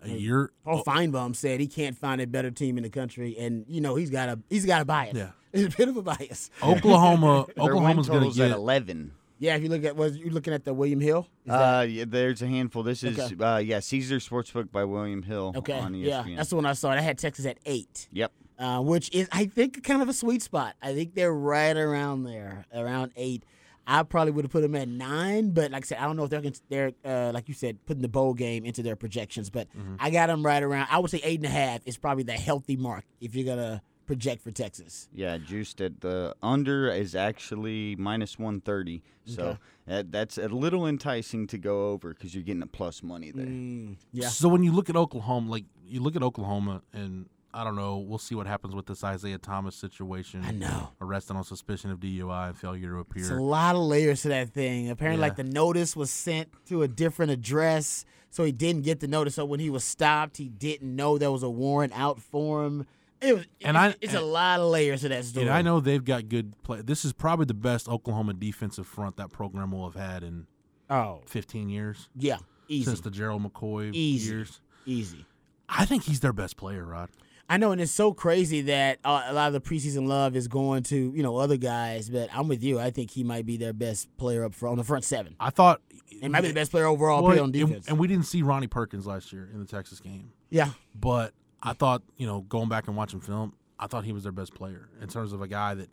A 0.03 0.09
year. 0.09 0.53
Paul 0.65 0.83
oh. 0.87 0.91
Finebaum 0.91 1.35
said 1.35 1.59
he 1.59 1.67
can't 1.67 1.97
find 1.97 2.21
a 2.21 2.27
better 2.27 2.51
team 2.51 2.77
in 2.77 2.85
the 2.85 2.91
country, 2.91 3.37
and 3.39 3.65
you 3.67 3.81
know 3.81 3.97
he's 3.97 4.11
got 4.11 4.29
a 4.29 4.39
he's 4.49 4.67
got 4.67 4.83
a 4.83 4.85
bias. 4.85 5.17
Yeah. 5.17 5.31
it's 5.53 5.75
a 5.75 5.77
bit 5.77 5.89
of 5.89 5.97
a 5.97 6.03
bias. 6.03 6.51
Oklahoma, 6.63 7.47
Oklahoma's 7.59 8.09
going 8.09 8.21
to 8.21 8.27
total's 8.27 8.41
at 8.41 8.49
get. 8.49 8.57
11. 8.57 9.13
Yeah, 9.39 9.57
if 9.57 9.63
you 9.63 9.69
look 9.69 9.85
at 9.85 9.97
was 9.97 10.17
you 10.17 10.31
looking 10.31 10.53
at 10.55 10.65
the 10.65 10.73
William 10.73 11.01
Hill? 11.01 11.29
Uh, 11.49 11.87
yeah, 11.89 12.05
there's 12.07 12.41
a 12.43 12.47
handful. 12.47 12.83
This 12.83 13.03
is 13.05 13.19
Okay. 13.19 13.45
uh, 13.45 13.59
yeah, 13.59 13.81
Caesar 13.81 14.17
Sportsbook 14.17 14.73
by 14.73 14.85
William 14.85 15.23
Hill 15.23 15.53
okay, 15.57 15.79
on 15.79 15.95
yeah, 15.95 16.25
that's 16.37 16.51
the 16.51 16.57
one 16.57 16.67
I 16.67 16.73
saw. 16.73 16.91
I 16.91 17.01
had 17.01 17.19
Texas 17.19 17.45
at 17.47 17.59
eight. 17.67 18.09
Yep. 18.13 18.33
uh, 18.59 18.81
which 18.81 19.15
is 19.15 19.29
I 19.33 19.45
think 19.47 19.85
kind 19.85 20.01
of 20.01 20.09
a 20.09 20.15
sweet 20.15 20.43
spot. 20.43 20.75
I 20.81 20.95
think 20.95 21.15
they're 21.15 21.35
right 21.35 21.77
around 21.77 22.23
there, 22.25 22.65
around 22.75 23.13
eight. 23.17 23.45
I 23.89 24.03
probably 24.03 24.33
would 24.33 24.45
have 24.45 24.51
put 24.51 24.63
them 24.63 24.75
at 24.75 24.89
nine, 24.89 25.51
but 25.51 25.71
like 25.71 25.85
I 25.85 25.87
said, 25.87 25.99
I 25.99 26.07
don't 26.07 26.17
know 26.17 26.25
if 26.25 26.31
they're 26.31 26.43
they're 26.71 26.93
uh, 27.05 27.31
like 27.33 27.47
you 27.49 27.55
said 27.55 27.79
putting 27.87 28.03
the 28.03 28.09
bowl 28.09 28.35
game 28.35 28.65
into 28.65 28.83
their 28.83 28.97
projections. 28.97 29.49
But 29.51 29.69
I 30.01 30.11
got 30.11 30.27
them 30.29 30.45
right 30.45 30.63
around. 30.63 30.89
I 30.91 30.99
would 30.99 31.11
say 31.11 31.21
eight 31.23 31.39
and 31.41 31.47
a 31.47 31.51
half 31.51 31.83
is 31.87 31.97
probably 31.97 32.25
the 32.25 32.33
healthy 32.33 32.77
mark 32.77 33.05
if 33.21 33.35
you're 33.37 33.45
gonna 33.45 33.83
project 34.07 34.43
for 34.43 34.51
Texas. 34.51 35.09
Yeah, 35.13 35.39
juiced 35.39 35.81
at 35.81 36.01
the 36.01 36.35
under 36.43 36.89
is 36.91 37.15
actually 37.15 37.97
minus 37.97 38.39
130. 38.39 39.03
So 39.25 39.43
Okay. 39.43 39.59
that, 39.87 40.13
that's 40.13 40.39
a 40.39 40.49
little 40.49 40.87
enticing 40.87 41.47
to 41.49 41.59
go 41.59 41.91
over 41.91 42.15
because 42.15 42.35
you're 42.35 42.45
getting 42.45 42.63
a 42.63 42.67
plus 42.67 43.03
money 43.03 43.31
there. 43.33 43.47
Mm, 43.47 43.97
yeah, 44.13 44.29
So 44.29 44.49
when 44.49 44.63
you 44.63 44.73
look 44.73 44.89
at 44.89 44.97
Oklahoma, 44.97 45.51
like 45.51 45.65
you 45.87 46.01
look 46.01 46.17
at 46.17 46.23
Oklahoma, 46.23 46.83
and 46.93 47.27
I 47.53 47.65
don't 47.65 47.75
know, 47.77 47.97
we'll 47.99 48.19
see 48.19 48.35
what 48.35 48.47
happens 48.47 48.75
with 48.75 48.87
this 48.87 49.03
Isaiah 49.03 49.39
Thomas 49.39 49.75
situation. 49.75 50.43
I 50.45 50.51
know. 50.53 50.91
Arrested 51.01 51.37
on 51.37 51.45
suspicion 51.45 51.91
of 51.91 51.99
DUI 52.01 52.49
and 52.49 52.57
failure 52.57 52.91
to 52.91 53.01
It's 53.01 53.11
appear. 53.29 53.39
a 53.39 53.43
lot 53.43 53.75
of 53.75 53.83
layers 53.83 54.23
to 54.23 54.29
that 54.29 54.51
thing. 54.51 54.91
Apparently, 54.91 55.21
like 55.23 55.37
the 55.37 55.45
notice 55.45 55.97
was 55.97 56.11
sent 56.11 56.49
to 56.67 56.83
a 56.83 56.89
different 56.89 57.33
address, 57.33 58.05
so 58.31 58.45
he 58.45 58.53
didn't 58.53 58.83
get 58.83 59.01
the 59.01 59.09
notice. 59.09 59.37
So 59.37 59.45
when 59.47 59.61
he 59.61 59.71
was 59.71 59.85
stopped, 59.85 60.37
he 60.37 60.49
didn't 60.51 60.95
know 60.95 61.17
there 61.19 61.33
was 61.33 61.43
a 61.43 61.51
warrant 61.51 61.95
out 61.97 62.21
for 62.21 62.65
him. 62.65 62.87
It 63.21 63.35
was, 63.35 63.47
And 63.63 63.77
it's, 63.77 63.95
I- 63.95 63.99
it's 64.01 64.15
a 64.15 64.21
lot 64.21 64.61
of 64.61 64.71
layers 64.71 65.01
to 65.03 65.09
that 65.09 65.25
story. 65.25 65.47
And 65.47 65.55
I 65.55 65.63
know 65.63 65.81
they've 65.81 66.05
got 66.05 66.29
good 66.29 66.53
play. 66.63 66.83
This 66.83 67.05
is 67.05 67.13
probably 67.13 67.47
the 67.47 67.55
best 67.55 67.89
Oklahoma 67.89 68.35
defensive 68.35 68.87
front 68.87 69.17
that 69.17 69.31
program 69.33 69.73
will 69.73 69.91
have 69.91 70.01
had 70.01 70.23
in 70.23 70.47
Oh, 70.91 71.23
15 71.27 71.69
years 71.69 72.09
yeah, 72.15 72.37
easy, 72.69 72.85
since 72.85 73.01
the 73.01 73.11
Gerald 73.11 73.43
McCoy 73.43 73.91
Easy. 73.93 74.31
years. 74.33 74.61
easy. 74.85 75.27
I 75.69 75.85
think 75.85 76.05
he's 76.05 76.21
their 76.21 76.33
best 76.33 76.57
player, 76.57 76.85
Rod. 76.85 77.09
I 77.49 77.57
know, 77.57 77.73
and 77.73 77.81
it's 77.81 77.91
so 77.93 78.13
crazy 78.13 78.61
that 78.63 78.99
uh, 79.05 79.25
a 79.27 79.33
lot 79.33 79.47
of 79.49 79.53
the 79.53 79.61
preseason 79.61 80.07
love 80.09 80.35
is 80.37 80.47
going 80.49 80.83
to 80.85 81.13
you 81.15 81.23
know 81.25 81.37
other 81.39 81.57
guys, 81.57 82.09
but 82.11 82.29
I'm 82.33 82.47
with 82.49 82.63
you. 82.63 82.79
I 82.79 82.91
think 82.91 83.11
he 83.11 83.25
might 83.25 83.47
be 83.47 83.57
their 83.57 83.73
best 83.73 84.09
player 84.17 84.45
up 84.45 84.55
front 84.55 84.73
on 84.73 84.79
the 84.79 84.85
front 84.85 85.03
seven. 85.05 85.35
I 85.41 85.51
thought 85.51 85.81
he 86.07 86.29
might 86.29 86.43
be 86.43 86.49
the 86.49 86.55
best 86.55 86.71
player 86.71 86.87
overall. 86.87 87.23
Well, 87.25 87.39
on 87.39 87.45
and- 87.45 87.53
defense. 87.53 87.89
and 87.89 87.99
we 87.99 88.07
didn't 88.09 88.27
see 88.27 88.43
Ronnie 88.43 88.67
Perkins 88.69 89.07
last 89.07 89.33
year 89.33 89.49
in 89.53 89.59
the 89.59 89.67
Texas 89.67 89.99
game. 90.01 90.31
yeah, 90.51 90.71
But 90.95 91.35
I 91.63 91.73
thought, 91.73 92.03
you 92.17 92.27
know, 92.27 92.43
going 92.43 92.69
back 92.69 92.87
and 92.87 92.97
watching 92.97 93.21
film, 93.21 93.55
I 93.79 93.87
thought 93.87 94.05
he 94.05 94.13
was 94.13 94.23
their 94.23 94.33
best 94.33 94.55
player 94.55 94.89
in 95.01 95.09
terms 95.09 95.33
of 95.33 95.43
a 95.43 95.49
guy 95.49 95.75
that 95.75 95.91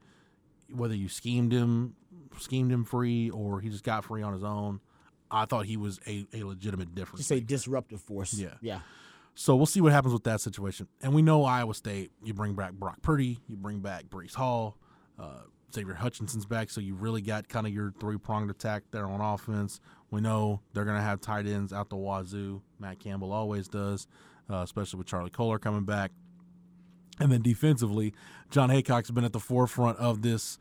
whether 0.71 0.95
you 0.95 1.09
schemed 1.09 1.51
him, 1.51 1.95
schemed 2.37 2.71
him 2.71 2.83
free, 2.83 3.29
or 3.29 3.59
he 3.59 3.69
just 3.69 3.83
got 3.83 4.05
free 4.05 4.21
on 4.21 4.33
his 4.33 4.43
own. 4.43 4.79
I 5.29 5.45
thought 5.45 5.65
he 5.65 5.77
was 5.77 5.99
a, 6.07 6.25
a 6.33 6.43
legitimate 6.43 6.93
difference. 6.93 7.27
just 7.27 7.31
a 7.31 7.41
disruptive 7.41 8.01
force. 8.01 8.33
Yeah. 8.33 8.53
yeah. 8.61 8.79
So 9.35 9.55
we'll 9.55 9.65
see 9.65 9.81
what 9.81 9.91
happens 9.91 10.13
with 10.13 10.23
that 10.25 10.41
situation. 10.41 10.87
And 11.01 11.13
we 11.13 11.23
know 11.23 11.43
Iowa 11.43 11.73
State, 11.73 12.11
you 12.23 12.33
bring 12.33 12.53
back 12.53 12.73
Brock 12.73 13.01
Purdy, 13.01 13.39
you 13.47 13.57
bring 13.57 13.79
back 13.79 14.05
Breece 14.05 14.35
Hall, 14.35 14.77
uh, 15.17 15.41
Xavier 15.73 15.95
Hutchinson's 15.95 16.45
back, 16.45 16.69
so 16.69 16.79
you 16.81 16.93
really 16.93 17.21
got 17.21 17.49
kind 17.49 17.65
of 17.65 17.73
your 17.73 17.93
three 17.99 18.17
pronged 18.17 18.51
attack 18.51 18.83
there 18.91 19.07
on 19.07 19.21
offense. 19.21 19.79
We 20.11 20.21
know 20.21 20.61
they're 20.73 20.85
going 20.85 20.97
to 20.97 21.03
have 21.03 21.19
tight 21.19 21.47
ends 21.47 21.73
out 21.73 21.89
the 21.89 21.95
wazoo. 21.95 22.61
Matt 22.79 22.99
Campbell 22.99 23.31
always 23.31 23.67
does, 23.67 24.07
uh, 24.49 24.57
especially 24.57 24.97
with 24.97 25.07
Charlie 25.07 25.29
Kolar 25.29 25.59
coming 25.59 25.83
back. 25.85 26.11
And 27.19 27.31
then 27.31 27.41
defensively, 27.41 28.13
Jon 28.49 28.69
Heacock's 28.69 29.11
been 29.11 29.23
at 29.23 29.33
the 29.33 29.39
forefront 29.39 29.97
of 29.99 30.21
this. 30.23 30.57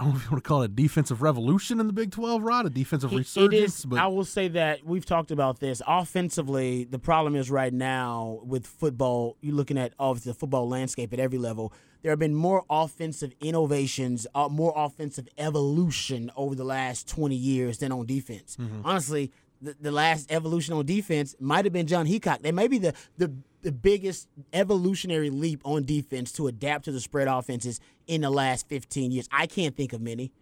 I 0.00 0.04
don't 0.04 0.12
know 0.12 0.18
if 0.18 0.24
you 0.26 0.30
want 0.30 0.44
to 0.44 0.48
call 0.48 0.62
it 0.62 0.66
a 0.66 0.74
defensive 0.74 1.22
revolution 1.22 1.80
in 1.80 1.88
the 1.88 1.92
Big 1.92 2.12
12, 2.12 2.42
Rod, 2.42 2.66
a 2.66 2.70
defensive 2.70 3.12
It- 3.12 3.16
resurgence. 3.16 3.52
It 3.54 3.64
is. 3.64 3.84
but 3.84 3.98
I 3.98 4.06
will 4.06 4.24
say 4.24 4.46
that 4.48 4.84
we've 4.84 5.04
talked 5.04 5.30
about 5.32 5.58
this. 5.58 5.82
Offensively, 5.88 6.84
the 6.84 6.98
problem 7.00 7.34
is 7.34 7.50
right 7.50 7.72
now 7.72 8.40
with 8.44 8.64
football. 8.66 9.36
You're 9.40 9.54
looking 9.56 9.76
at 9.78 9.94
obviously 9.98 10.32
the 10.32 10.38
football 10.38 10.68
landscape 10.68 11.12
at 11.12 11.18
every 11.18 11.38
level. 11.38 11.72
There 12.02 12.10
have 12.12 12.18
been 12.20 12.34
more 12.34 12.64
offensive 12.70 13.34
innovations, 13.40 14.24
uh, 14.36 14.48
more 14.48 14.72
offensive 14.76 15.28
evolution 15.36 16.30
over 16.36 16.54
the 16.54 16.64
last 16.64 17.08
20 17.08 17.34
years 17.34 17.78
than 17.78 17.90
on 17.90 18.06
defense. 18.06 18.56
Mm-hmm. 18.60 18.82
Honestly, 18.84 19.32
the, 19.60 19.76
the 19.80 19.90
last 19.90 20.30
evolution 20.30 20.74
on 20.74 20.86
defense 20.86 21.34
might 21.40 21.64
have 21.64 21.72
been 21.72 21.86
Jon 21.86 22.06
Heacock. 22.06 22.42
They 22.42 22.52
may 22.52 22.68
be 22.68 22.78
the 22.78 22.94
the 23.16 23.32
the 23.62 23.72
biggest 23.72 24.28
evolutionary 24.52 25.30
leap 25.30 25.60
on 25.64 25.84
defense 25.84 26.30
to 26.32 26.46
adapt 26.46 26.84
to 26.84 26.92
the 26.92 27.00
spread 27.00 27.26
offenses 27.26 27.80
in 28.06 28.20
the 28.20 28.30
last 28.30 28.68
15 28.68 29.10
years. 29.10 29.28
I 29.32 29.46
can't 29.46 29.76
think 29.76 29.92
of 29.92 30.00
many. 30.00 30.32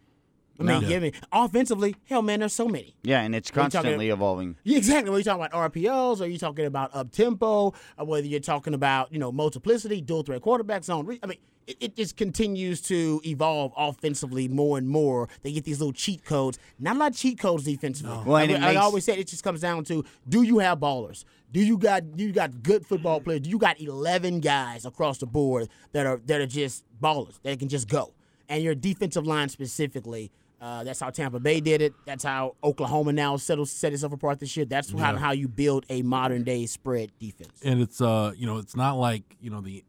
I 0.59 0.63
mean, 0.63 0.83
No. 0.83 0.89
give 0.89 1.03
me 1.03 1.13
offensively. 1.33 1.97
Hell, 2.05 2.23
man, 2.23 2.41
there's 2.41 2.53
so 2.53 2.67
many. 2.69 2.97
Yeah, 3.03 3.21
and 3.23 3.35
it's 3.35 3.51
are 3.51 3.55
constantly 3.55 4.11
evolving. 4.11 4.57
Yeah, 4.65 4.79
exactly. 4.79 5.11
Whether 5.11 5.21
you're 5.21 5.37
talking 5.37 5.47
about 5.47 5.73
RPOs, 5.73 6.21
or 6.21 6.27
you're 6.27 6.39
talking 6.39 6.67
about 6.67 6.95
up 6.95 7.13
tempo, 7.13 7.75
or 7.99 8.07
whether 8.07 8.27
you're 8.27 8.41
talking 8.41 8.75
about 8.75 9.13
you 9.13 9.19
know 9.19 9.33
multiplicity, 9.33 10.01
dual 10.01 10.23
threat 10.23 10.43
quarterback 10.43 10.85
zone. 10.85 11.19
I 11.23 11.27
mean, 11.27 11.39
it, 11.67 11.77
it 11.81 11.97
just 11.97 12.17
continues 12.17 12.81
to 12.83 13.21
evolve 13.25 13.73
offensively 13.77 14.49
more 14.49 14.79
and 14.79 14.89
more. 14.89 15.29
They 15.43 15.53
get 15.53 15.65
these 15.65 15.81
little 15.81 15.93
cheat 15.93 16.25
codes. 16.25 16.59
Not 16.79 16.97
a 16.97 16.99
lot 16.99 17.11
of 17.13 17.17
cheat 17.17 17.39
codes 17.39 17.65
defensively. 17.65 18.17
Well, 18.25 18.37
and 18.37 18.53
I, 18.53 18.55
mean, 18.55 18.63
I 18.63 18.75
always 18.77 19.05
said 19.05 19.19
it 19.19 19.27
just 19.27 19.43
comes 19.45 19.61
down 19.61 19.85
to: 19.85 20.05
Do 20.29 20.43
you 20.43 20.59
have 20.59 20.79
ballers? 20.79 21.25
Do 21.53 21.61
you 21.61 21.79
got 21.79 22.17
do 22.17 22.25
you 22.25 22.33
got 22.33 22.63
good 22.63 22.87
football 22.87 23.21
players? 23.21 23.43
Do 23.43 23.51
you 23.51 23.59
got 23.59 23.81
eleven 23.81 24.41
guys 24.41 24.85
across 24.85 25.19
the 25.19 25.27
board 25.27 25.69
that 25.93 26.07
are 26.07 26.21
that 26.27 26.41
are 26.41 26.47
just 26.47 26.85
ballers 27.01 27.41
that 27.43 27.59
can 27.59 27.69
just 27.69 27.89
go? 27.89 28.13
And 28.49 28.63
your 28.63 28.75
defensive 28.75 29.27
line 29.27 29.49
specifically. 29.49 30.31
Uh, 30.61 30.85
that's 30.85 31.01
how 31.01 31.11
Tampa 31.11 31.39
Bay 31.39 31.61
did 31.61 31.83
it. 31.83 31.93
That's 32.07 32.25
how 32.25 32.57
Oklahoma 32.65 33.13
now 33.13 33.37
settled, 33.37 33.69
set 33.69 33.93
itself 33.93 34.13
apart 34.15 34.41
this 34.41 34.57
year. 34.57 34.65
That's 34.65 34.91
how, 34.91 35.15
how 35.17 35.33
you 35.33 35.49
build 35.49 35.85
a 35.91 36.01
modern 36.03 36.45
day 36.45 36.65
spread 36.67 37.11
defense. 37.19 37.61
and 37.63 37.83
it's 37.83 38.01
uh 38.01 38.33
you 38.37 38.47
know 38.47 38.57
it's 38.59 38.75
not 38.75 38.93
like 38.93 39.37
you 39.41 39.51
know 39.51 39.61
the 39.61 39.85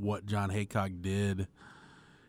what 0.00 0.24
Jon 0.26 0.50
Heacock 0.50 1.02
did 1.02 1.48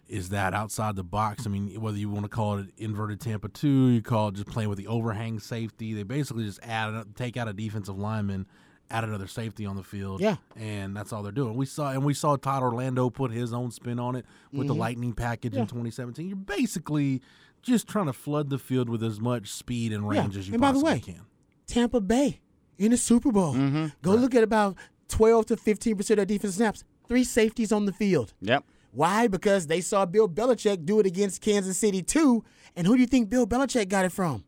is 0.08 0.30
that 0.30 0.54
outside 0.54 0.96
the 0.98 1.04
box. 1.04 1.46
I 1.46 1.50
mean, 1.50 1.80
whether 1.80 1.98
you 1.98 2.10
want 2.10 2.24
to 2.26 2.30
call 2.30 2.58
it 2.58 2.68
inverted 2.78 3.22
Tampa 3.22 3.48
two, 3.48 3.88
you 3.90 4.02
call 4.02 4.28
it 4.30 4.36
just 4.36 4.48
playing 4.48 4.68
with 4.70 4.78
the 4.78 4.88
overhang 4.88 5.40
safety. 5.40 5.94
They 5.94 6.04
basically 6.04 6.44
just 6.44 6.60
add 6.64 7.16
take 7.16 7.38
out 7.38 7.48
a 7.48 7.54
defensive 7.54 7.98
lineman, 7.98 8.46
add 8.90 9.06
another 9.06 9.28
safety 9.28 9.66
on 9.66 9.78
the 9.78 9.84
field. 9.84 10.20
Yeah. 10.20 10.36
and 10.58 10.96
that's 10.96 11.14
all 11.14 11.24
they're 11.24 11.32
doing. 11.32 11.56
We 11.56 11.66
saw 11.66 11.92
and 11.92 12.04
we 12.04 12.14
saw 12.14 12.36
Todd 12.36 12.64
Orlando 12.64 13.10
put 13.10 13.32
his 13.32 13.54
own 13.54 13.72
spin 13.72 14.00
on 14.00 14.18
it 14.18 14.26
with 14.52 14.68
the 14.68 14.76
Lightning 14.76 15.14
package 15.14 15.54
in 15.56 15.62
2017. 15.68 16.28
You're 16.28 16.36
basically 16.36 17.22
just 17.62 17.88
trying 17.88 18.08
to 18.08 18.14
flood 18.14 18.50
the 18.50 18.58
field 18.58 18.90
with 18.90 19.04
as 19.04 19.20
much 19.20 19.50
speed 19.50 19.94
and 19.94 20.08
range 20.08 20.38
as 20.38 20.48
you 20.48 20.54
And 20.54 20.62
by 20.62 20.72
the 20.72 20.80
possibly 20.80 20.94
way, 20.94 21.00
can. 21.00 21.26
Tampa 21.68 22.02
Bay 22.02 22.42
in 22.78 22.92
the 22.92 22.98
Super 22.98 23.32
Bowl. 23.32 23.54
Go 24.02 24.16
look 24.16 24.36
at 24.36 24.44
about 24.44 24.76
12 25.10 25.48
to 25.48 25.58
15 25.58 25.98
percent 25.98 26.20
of 26.20 26.28
defense 26.28 26.56
snaps. 26.56 26.84
Three 27.08 27.24
safeties 27.24 27.72
on 27.72 27.86
the 27.86 27.94
field. 27.94 28.34
Yep. 28.42 28.64
Why? 28.92 29.28
Because 29.28 29.68
they 29.68 29.82
saw 29.82 30.06
Bill 30.06 30.28
Belichick 30.28 30.86
do 30.86 31.00
it 31.00 31.06
against 31.06 31.42
Kansas 31.42 31.78
City 31.78 32.02
too. 32.02 32.44
And 32.76 32.88
who 32.88 32.96
do 32.96 33.02
you 33.02 33.08
think 33.08 33.30
Bill 33.30 33.48
Belichick 33.48 33.90
got 33.90 34.06
it 34.06 34.12
from? 34.12 34.44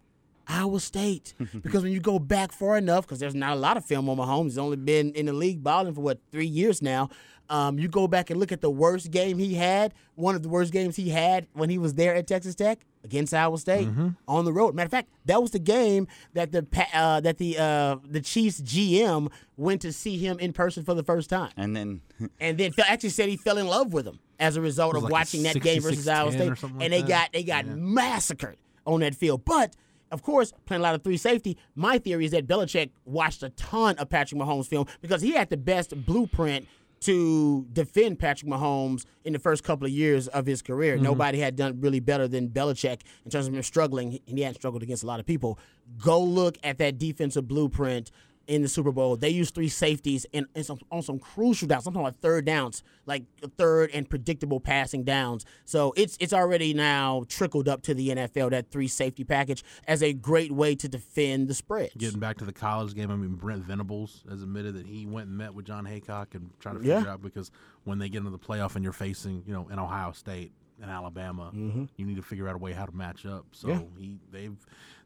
Iowa 0.48 0.80
State. 0.80 1.34
because 1.62 1.84
when 1.84 1.94
you 1.94 2.00
go 2.00 2.20
back 2.20 2.52
far 2.52 2.78
enough, 2.78 3.06
because 3.06 3.20
there's 3.20 3.36
not 3.36 3.54
a 3.54 3.60
lot 3.60 3.78
of 3.78 3.86
film 3.86 4.10
on 4.10 4.18
Mahomes, 4.18 4.46
he's 4.46 4.58
only 4.58 4.78
been 4.78 5.14
in 5.14 5.28
the 5.28 5.34
league 5.34 5.64
balling 5.64 5.94
for 5.94 6.02
what 6.02 6.20
three 6.32 6.46
years 6.46 6.82
now. 6.82 7.10
Um, 7.50 7.78
you 7.78 7.88
go 7.88 8.08
back 8.08 8.30
and 8.30 8.40
look 8.40 8.52
at 8.52 8.62
the 8.62 8.70
worst 8.70 9.12
game 9.12 9.38
he 9.38 9.54
had. 9.54 9.94
One 10.16 10.36
of 10.36 10.44
the 10.44 10.50
worst 10.50 10.72
games 10.72 10.96
he 10.96 11.10
had 11.10 11.48
when 11.54 11.70
he 11.70 11.78
was 11.78 11.94
there 11.94 12.16
at 12.16 12.28
Texas 12.28 12.56
Tech 12.56 12.80
against 13.04 13.34
Iowa 13.34 13.58
State 13.58 13.88
on 14.28 14.46
the 14.46 14.54
road. 14.54 14.76
Matter 14.76 14.86
of 14.88 14.92
fact, 14.92 15.10
that 15.26 15.42
was 15.42 15.52
the 15.52 15.60
game 15.60 16.08
that 16.34 16.52
the 16.52 16.66
uh, 16.94 17.20
that 17.22 17.38
the 17.38 17.58
uh, 17.58 17.98
the 18.08 18.22
Chiefs 18.22 18.62
GM 18.62 19.32
went 19.58 19.82
to 19.82 19.92
see 19.94 20.18
him 20.18 20.40
in 20.40 20.54
person 20.54 20.84
for 20.84 20.94
the 20.94 21.04
first 21.04 21.30
time 21.30 21.52
And 21.58 21.76
then 21.76 22.02
and 22.40 22.58
then 22.58 22.72
actually 22.88 23.10
said 23.10 23.30
he 23.30 23.38
fell 23.38 23.58
in 23.58 23.68
love 23.68 23.94
with 23.94 24.08
him 24.08 24.20
as 24.40 24.56
a 24.56 24.62
result 24.62 24.96
of 24.96 25.04
like 25.04 25.12
watching 25.12 25.44
that 25.44 25.62
game 25.62 25.82
versus 25.82 26.08
Iowa 26.08 26.32
State. 26.32 26.58
something 26.58 26.82
And 26.82 26.92
like 26.92 26.92
they 26.92 27.02
that. 27.02 27.08
got 27.08 27.34
they 27.34 27.44
got 27.44 27.66
massacred 27.68 28.58
on 28.86 29.02
that 29.02 29.16
field. 29.16 29.44
But 29.46 29.76
of 30.12 30.22
course, 30.22 30.54
playing 30.66 30.82
a 30.82 30.84
lot 30.84 30.94
of 30.96 31.04
three 31.04 31.18
safety, 31.18 31.58
my 31.76 31.98
theory 31.98 32.26
is 32.26 32.32
that 32.32 32.46
Belichick 32.48 32.92
watched 33.06 33.42
a 33.42 33.50
ton 33.52 33.96
of 33.98 34.10
Patrick 34.10 34.40
Mahomes 34.40 34.68
film 34.68 34.86
because 35.02 35.22
he 35.22 35.32
had 35.32 35.50
the 35.50 35.58
best 35.58 36.06
blueprint 36.06 36.68
to 37.04 37.66
defend 37.74 38.20
Patrick 38.20 38.50
Mahomes 38.50 39.06
in 39.24 39.34
the 39.34 39.40
first 39.40 39.64
couple 39.64 39.86
of 39.86 39.92
years 39.92 40.28
of 40.30 40.46
his 40.46 40.62
career. 40.62 40.96
Mm-hmm. 40.96 41.04
Nobody 41.04 41.40
had 41.40 41.56
done 41.56 41.80
really 41.82 42.00
better 42.00 42.28
than 42.28 42.50
Belichick 42.50 43.02
in 43.26 43.32
terms 43.32 43.48
of 43.48 43.54
him 43.54 43.64
struggling, 43.64 44.20
and 44.28 44.38
he 44.38 44.44
hadn't 44.44 44.56
struggled 44.56 44.84
against 44.84 45.04
a 45.04 45.08
lot 45.08 45.20
of 45.20 45.26
people. 45.26 45.60
Go 46.02 46.22
look 46.22 46.58
at 46.64 46.78
that 46.78 46.98
defensive 46.98 47.48
blueprint 47.48 48.12
in 48.48 48.62
the 48.62 48.68
Super 48.68 48.92
Bowl. 48.92 49.16
They 49.16 49.30
used 49.30 49.56
three 49.56 49.70
safeties 49.70 50.26
and, 50.34 50.46
and 50.54 50.66
some, 50.66 50.78
on 50.92 51.02
some 51.02 51.18
crucial 51.20 51.68
downs. 51.68 51.88
I'm 51.88 51.94
talking 51.94 52.06
about 52.08 52.20
third 52.22 52.46
downs, 52.46 52.84
like 53.06 53.24
third 53.58 53.90
and 53.94 54.10
predictable 54.10 54.60
passing 54.60 55.04
downs. 55.04 55.46
So 55.66 55.94
it's 55.96 56.18
it's 56.20 56.34
already 56.34 56.74
now 56.74 57.24
trickled 57.30 57.70
up 57.70 57.82
to 57.84 57.94
the 57.94 58.10
NFL 58.10 58.52
that 58.52 58.70
three 58.70 58.88
safety 58.88 59.24
package 59.24 59.64
as 59.88 60.04
a 60.04 60.14
great 60.14 60.52
way 60.52 60.76
to 60.76 60.88
defend 60.90 61.48
the 61.48 61.54
spread. 61.54 61.92
Getting 61.98 62.20
back 62.20 62.38
to 62.40 62.46
the 62.46 62.54
college 62.54 62.94
game, 62.96 63.10
I 63.12 63.16
mean, 63.16 63.36
Brent 63.36 63.64
Venables 63.64 64.24
has 64.30 64.44
admitted 64.44 64.76
that 64.76 64.86
he 64.86 65.06
went 65.06 65.30
and 65.30 65.38
met 65.38 65.54
with 65.54 65.66
Jon 65.66 65.86
Heacock 65.86 66.36
and 66.36 66.50
tried 66.60 66.74
to 66.82 66.86
Yeah. 66.86 66.98
figure 66.98 67.12
out 67.12 67.22
because 67.22 67.50
when 67.86 68.00
they 68.00 68.10
get 68.10 68.20
into 68.20 68.32
the 68.32 68.40
playoff 68.40 68.76
and 68.76 68.84
you're 68.84 68.94
facing, 68.94 69.44
you 69.48 69.54
know, 69.54 69.68
in 69.72 69.80
Ohio 69.80 70.12
State 70.12 70.52
and 70.82 70.90
Alabama, 70.92 71.52
you 71.54 72.06
need 72.06 72.16
to 72.18 72.22
figure 72.22 72.50
out 72.50 72.56
a 72.56 72.58
way 72.58 72.74
how 72.74 72.86
to 72.86 72.92
match 72.96 73.26
up. 73.26 73.46
So 73.52 73.68
Mm-hmm. 73.70 73.82
Yeah. 73.98 74.06
he 74.06 74.20
they've 74.32 74.58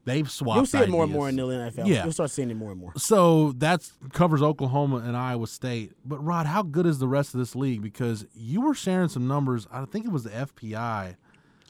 they've 0.04 0.30
swapped. 0.30 0.56
You'll 0.56 0.66
see 0.66 0.78
it 0.78 0.88
more 0.88 1.04
and 1.04 1.12
more 1.12 1.28
in 1.28 1.36
the 1.36 1.42
NFL. 1.42 1.86
Yeah. 1.86 2.04
You'll 2.04 2.12
start 2.12 2.30
seeing 2.30 2.50
it 2.50 2.56
more 2.56 2.70
and 2.72 2.80
more. 2.80 2.92
So 2.96 3.52
that's 3.52 3.92
covers 4.12 4.42
Oklahoma 4.42 4.96
and 4.96 5.16
Iowa 5.16 5.46
State. 5.46 5.92
But 6.04 6.24
Rod, 6.24 6.46
how 6.46 6.62
good 6.62 6.86
is 6.86 6.98
the 6.98 7.08
rest 7.08 7.34
of 7.34 7.40
this 7.40 7.54
league? 7.54 7.82
Because 7.82 8.26
you 8.34 8.60
were 8.60 8.74
sharing 8.74 9.08
some 9.08 9.26
numbers. 9.28 9.66
I 9.70 9.84
think 9.84 10.06
it 10.06 10.12
was 10.12 10.24
the 10.24 10.30
FPI 10.30 11.16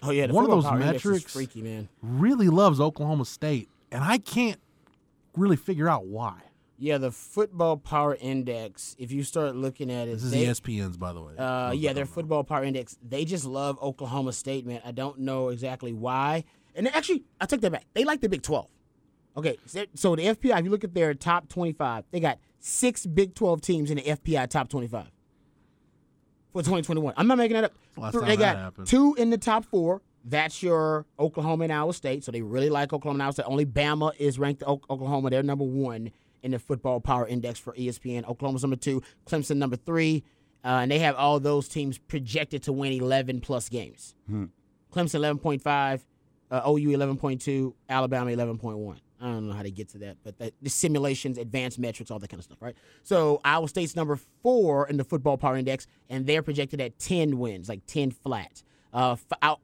Oh 0.02 0.10
yeah, 0.10 0.28
the 0.28 0.32
One 0.34 0.44
of 0.44 0.50
those 0.50 0.64
power 0.64 0.80
index 0.80 1.04
is 1.04 1.04
metrics- 1.04 1.32
freaky 1.32 1.60
man. 1.62 1.88
really 2.02 2.48
loves 2.48 2.80
Oklahoma 2.80 3.24
State, 3.24 3.68
and 3.90 4.04
I 4.04 4.18
can't 4.18 4.60
really 5.36 5.56
figure 5.56 5.88
out 5.88 6.06
why. 6.06 6.34
Yeah, 6.80 6.98
the 6.98 7.10
football 7.10 7.76
power 7.76 8.16
index. 8.20 8.94
If 9.00 9.10
you 9.10 9.24
start 9.24 9.56
looking 9.56 9.90
at 9.90 10.06
it, 10.06 10.12
This 10.12 10.22
is 10.22 10.30
they- 10.30 10.44
ESPN's, 10.46 10.96
by 10.96 11.12
the 11.12 11.20
way. 11.20 11.36
Uh, 11.36 11.72
yeah, 11.72 11.92
their 11.92 12.06
football 12.06 12.44
power 12.44 12.62
index. 12.62 12.96
They 13.02 13.24
just 13.24 13.44
love 13.44 13.76
Oklahoma 13.82 14.32
State, 14.32 14.64
man. 14.64 14.80
I 14.84 14.92
don't 14.92 15.18
know 15.18 15.48
exactly 15.48 15.92
why. 15.92 16.44
And 16.78 16.88
actually, 16.94 17.24
I 17.40 17.46
take 17.46 17.60
that 17.60 17.72
back. 17.72 17.84
They 17.94 18.04
like 18.04 18.20
the 18.20 18.28
Big 18.28 18.42
Twelve. 18.42 18.70
Okay, 19.36 19.56
so- 19.66 19.84
so 19.94 20.16
the 20.16 20.22
FPI. 20.24 20.58
If 20.58 20.64
you 20.64 20.70
look 20.70 20.84
at 20.84 20.94
their 20.94 21.12
top 21.14 21.48
twenty-five, 21.48 22.04
they 22.10 22.20
got 22.20 22.38
six 22.60 23.04
Big 23.06 23.34
Twelve 23.34 23.60
teams 23.60 23.90
in 23.90 23.96
the 23.98 24.02
FPI 24.04 24.48
top 24.48 24.68
twenty-five 24.68 25.10
for 26.52 26.62
2021. 26.62 27.14
I'm 27.16 27.26
not 27.26 27.38
making 27.38 27.54
that 27.56 27.64
up. 27.64 27.72
Last 27.96 28.12
Th- 28.12 28.20
time 28.22 28.28
they 28.30 28.36
that 28.36 28.54
got 28.54 28.62
happened. 28.62 28.86
two 28.86 29.14
in 29.18 29.30
the 29.30 29.38
top 29.38 29.64
four. 29.66 30.02
That's 30.24 30.62
your 30.62 31.06
Oklahoma 31.18 31.64
and 31.64 31.72
Iowa 31.72 31.92
State. 31.94 32.24
So 32.24 32.32
they 32.32 32.42
really 32.42 32.68
like 32.70 32.92
Oklahoma 32.92 33.16
and 33.16 33.22
Iowa 33.22 33.32
State. 33.32 33.46
Only 33.46 33.64
Bama 33.66 34.12
is 34.18 34.38
ranked 34.38 34.62
Oklahoma. 34.62 35.30
They're 35.30 35.42
number 35.42 35.64
one 35.64 36.10
in 36.42 36.50
the 36.52 36.58
football 36.58 37.00
power 37.00 37.26
index 37.26 37.58
for 37.58 37.72
ESPN. 37.74 38.28
Oklahoma's 38.28 38.62
number 38.62 38.76
two. 38.76 39.02
Clemson 39.26 39.56
number 39.56 39.76
three. 39.76 40.24
Uh, 40.64 40.80
and 40.82 40.90
they 40.90 40.98
have 40.98 41.14
all 41.14 41.38
those 41.40 41.68
teams 41.68 41.98
projected 41.98 42.62
to 42.64 42.72
win 42.72 42.92
11 42.92 43.40
plus 43.40 43.68
games. 43.68 44.14
Clemson 44.28 44.50
11.5, 44.92 46.00
uh, 46.50 46.62
OU 46.66 46.96
11.2, 46.96 47.74
Alabama 47.88 48.30
11.1. 48.30 48.96
I 49.20 49.24
don't 49.24 49.48
know 49.48 49.52
how 49.52 49.62
they 49.62 49.70
get 49.70 49.88
to 49.90 49.98
that, 49.98 50.16
but 50.22 50.36
the 50.62 50.70
simulations, 50.70 51.38
advanced 51.38 51.78
metrics, 51.78 52.10
all 52.10 52.20
that 52.20 52.30
kind 52.30 52.38
of 52.38 52.44
stuff, 52.44 52.58
right? 52.60 52.76
So 53.02 53.40
Iowa 53.44 53.68
State's 53.68 53.96
number 53.96 54.18
four 54.42 54.88
in 54.88 54.96
the 54.96 55.04
football 55.04 55.36
power 55.36 55.56
index, 55.56 55.86
and 56.08 56.24
they're 56.26 56.42
projected 56.42 56.80
at 56.80 56.98
10 57.00 57.38
wins, 57.38 57.68
like 57.68 57.84
10 57.86 58.12
flat. 58.12 58.62
Uh, 58.92 59.16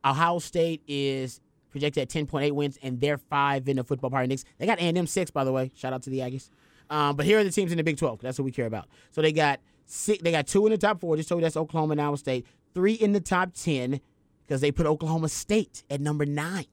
Ohio 0.05 0.38
State 0.41 0.83
is 0.88 1.41
projected 1.71 2.03
at 2.03 2.09
10.8 2.09 2.53
wins, 2.53 2.79
and 2.83 3.00
they're 3.00 3.19
five 3.19 3.69
in 3.69 3.76
the 3.76 3.85
football 3.85 4.11
power 4.11 4.23
index. 4.23 4.45
They 4.59 4.67
got 4.67 4.79
A&M 4.79 5.07
six, 5.07 5.31
by 5.31 5.45
the 5.45 5.53
way. 5.53 5.71
Shout 5.75 5.93
out 5.93 6.03
to 6.03 6.11
the 6.11 6.19
Aggies. 6.19 6.50
Um, 6.91 7.17
but 7.17 7.25
here 7.25 7.38
are 7.38 7.45
the 7.45 7.50
teams 7.50 7.71
in 7.71 7.79
the 7.79 7.85
Big 7.85 7.97
12. 7.97 8.21
That's 8.21 8.38
what 8.38 8.45
we 8.45 8.53
care 8.53 8.67
about. 8.67 8.88
So 9.12 9.23
they 9.23 9.33
got 9.33 9.61
six, 9.87 10.23
they 10.23 10.33
got 10.33 10.47
two 10.47 10.67
in 10.67 10.73
the 10.73 10.79
top 10.79 11.00
four. 11.00 11.17
Just 11.17 11.29
told 11.29 11.41
you 11.41 11.45
that's 11.45 11.57
Oklahoma 11.57 11.93
and 11.93 12.00
Iowa 12.00 12.19
State. 12.19 12.47
Three 12.75 12.95
in 12.95 13.12
the 13.12 13.21
top 13.21 13.53
10 13.55 14.00
because 14.47 14.61
they 14.61 14.73
put 14.73 14.87
Oklahoma 14.87 15.29
State 15.29 15.85
at 15.88 16.00
number 16.00 16.26
nine. 16.26 16.67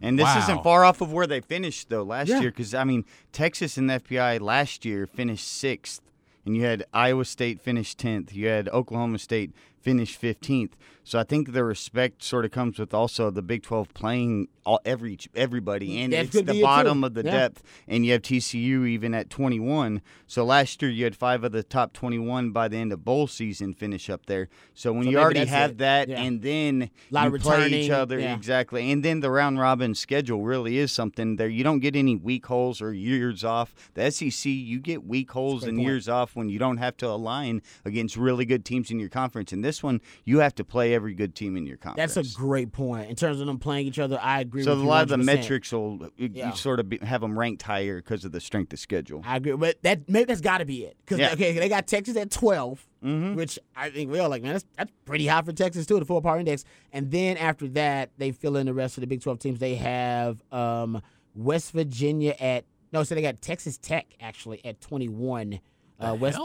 And 0.00 0.18
this 0.18 0.24
Wow. 0.24 0.38
isn't 0.38 0.62
far 0.62 0.84
off 0.84 1.00
of 1.00 1.12
where 1.12 1.26
they 1.26 1.40
finished 1.40 1.88
though 1.88 2.02
last 2.02 2.28
Yeah. 2.28 2.40
year, 2.40 2.50
because 2.50 2.74
I 2.74 2.84
mean 2.84 3.04
Texas 3.32 3.76
and 3.78 3.88
the 3.88 3.94
FPI 3.94 4.38
last 4.38 4.84
year 4.84 5.06
finished 5.06 5.46
sixth, 5.48 6.02
and 6.44 6.56
you 6.56 6.62
had 6.64 6.84
Iowa 6.92 7.24
State 7.24 7.60
finish 7.60 7.94
tenth. 7.94 8.34
You 8.34 8.48
had 8.48 8.68
Oklahoma 8.68 9.18
State 9.18 9.52
finish 9.84 10.16
fifteenth. 10.16 10.76
So 11.06 11.18
I 11.18 11.22
think 11.24 11.52
the 11.52 11.62
respect 11.64 12.22
sort 12.24 12.46
of 12.46 12.50
comes 12.50 12.78
with 12.78 12.94
also 12.94 13.30
the 13.30 13.42
Big 13.42 13.62
Twelve 13.62 13.92
playing 13.92 14.48
all 14.64 14.80
every 14.86 15.18
everybody, 15.34 16.00
and 16.00 16.14
That 16.14 16.24
it's 16.24 16.34
the 16.34 16.42
be 16.42 16.52
it, 16.52 16.54
too. 16.54 16.62
bottom 16.62 17.04
of 17.04 17.12
the 17.12 17.22
Yeah. 17.22 17.30
depth. 17.32 17.62
And 17.86 18.06
you 18.06 18.12
have 18.12 18.22
TCU 18.22 18.86
even 18.86 19.12
at 19.12 19.28
twenty 19.28 19.60
one. 19.60 20.00
So 20.26 20.42
last 20.46 20.80
year 20.80 20.90
you 20.90 21.04
had 21.04 21.14
five 21.14 21.44
of 21.44 21.52
the 21.52 21.62
top 21.62 21.92
twenty 21.92 22.18
one 22.18 22.50
by 22.52 22.68
the 22.68 22.78
end 22.78 22.90
of 22.90 23.04
bowl 23.04 23.26
season 23.26 23.74
finish 23.74 24.08
up 24.08 24.24
there. 24.24 24.48
So 24.72 24.94
when 24.94 25.04
So 25.04 25.10
you 25.10 25.18
already 25.18 25.44
have 25.44 25.72
it. 25.72 25.78
that, 25.78 26.08
Yeah. 26.08 26.22
and 26.22 26.40
then 26.40 26.88
you 27.12 27.38
play 27.38 27.68
each 27.68 27.90
other 27.90 28.18
yeah. 28.18 28.34
Exactly. 28.34 28.90
And 28.90 29.04
then 29.04 29.20
the 29.20 29.30
round 29.30 29.58
robin 29.58 29.94
schedule 29.94 30.40
really 30.42 30.78
is 30.78 30.90
something 30.90 31.36
there. 31.36 31.48
You 31.48 31.62
don't 31.64 31.80
get 31.80 31.94
any 31.94 32.16
week 32.16 32.46
holes 32.46 32.80
or 32.80 32.94
years 32.94 33.44
off. 33.44 33.74
The 33.92 34.10
SEC, 34.10 34.50
you 34.50 34.78
get 34.80 35.04
week 35.06 35.30
holes 35.32 35.64
and 35.64 35.76
point. 35.76 35.86
years 35.86 36.08
off 36.08 36.34
when 36.34 36.48
you 36.48 36.58
don't 36.58 36.78
have 36.78 36.96
to 36.98 37.06
align 37.08 37.60
against 37.84 38.16
really 38.16 38.46
good 38.46 38.64
teams 38.64 38.90
in 38.90 38.98
your 38.98 39.10
conference. 39.10 39.52
In 39.52 39.60
this 39.60 39.73
one, 39.82 40.00
you 40.24 40.38
have 40.38 40.54
to 40.56 40.64
play 40.64 40.94
every 40.94 41.14
good 41.14 41.34
team 41.34 41.56
in 41.56 41.66
your 41.66 41.76
conference. 41.76 42.14
That's 42.14 42.34
a 42.34 42.36
great 42.36 42.72
point. 42.72 43.10
In 43.10 43.16
terms 43.16 43.40
of 43.40 43.46
them 43.46 43.58
playing 43.58 43.86
each 43.86 43.98
other, 43.98 44.18
I 44.20 44.40
agree 44.40 44.62
so 44.62 44.72
a 44.72 44.74
lot 44.74 45.02
of 45.02 45.08
the 45.08 45.16
100%. 45.16 45.24
metrics 45.24 45.72
will 45.72 46.08
you, 46.16 46.30
Yeah. 46.32 46.50
you 46.50 46.56
sort 46.56 46.80
of 46.80 46.88
be, 46.88 46.98
have 46.98 47.20
them 47.20 47.38
ranked 47.38 47.62
higher 47.62 47.96
because 47.96 48.24
of 48.24 48.32
the 48.32 48.40
strength 48.40 48.72
of 48.72 48.78
schedule. 48.78 49.22
I 49.24 49.36
agree, 49.36 49.52
but 49.56 49.82
that 49.82 50.08
maybe 50.08 50.26
that's 50.26 50.40
got 50.40 50.58
to 50.58 50.64
be 50.64 50.84
it. 50.84 50.96
Because 51.04 51.18
Yeah. 51.18 51.32
okay, 51.32 51.58
they 51.58 51.68
got 51.68 51.86
Texas 51.86 52.16
at 52.16 52.30
12 52.30 52.86
Mm-hmm. 53.04 53.34
which 53.34 53.58
I 53.76 53.90
think 53.90 54.10
we 54.10 54.18
all 54.18 54.30
like. 54.30 54.42
Man, 54.42 54.54
that's 54.54 54.64
that's 54.78 54.90
pretty 55.04 55.26
high 55.26 55.42
for 55.42 55.52
Texas 55.52 55.84
too, 55.84 55.98
the 55.98 56.06
four 56.06 56.22
power 56.22 56.38
index. 56.38 56.64
And 56.90 57.10
then 57.10 57.36
after 57.36 57.68
that, 57.68 58.08
they 58.16 58.30
fill 58.32 58.56
in 58.56 58.64
the 58.64 58.72
rest 58.72 58.96
of 58.96 59.02
the 59.02 59.06
Big 59.06 59.20
Twelve 59.20 59.38
teams. 59.38 59.58
They 59.58 59.74
have 59.74 60.42
um, 60.50 61.02
West 61.34 61.72
Virginia 61.72 62.34
at 62.40 62.64
no, 62.94 63.02
so 63.02 63.14
they 63.14 63.20
got 63.20 63.42
Texas 63.42 63.76
Tech 63.76 64.06
actually 64.22 64.64
at 64.64 64.80
21. 64.80 65.60
Uh, 66.00 66.16
West, 66.18 66.38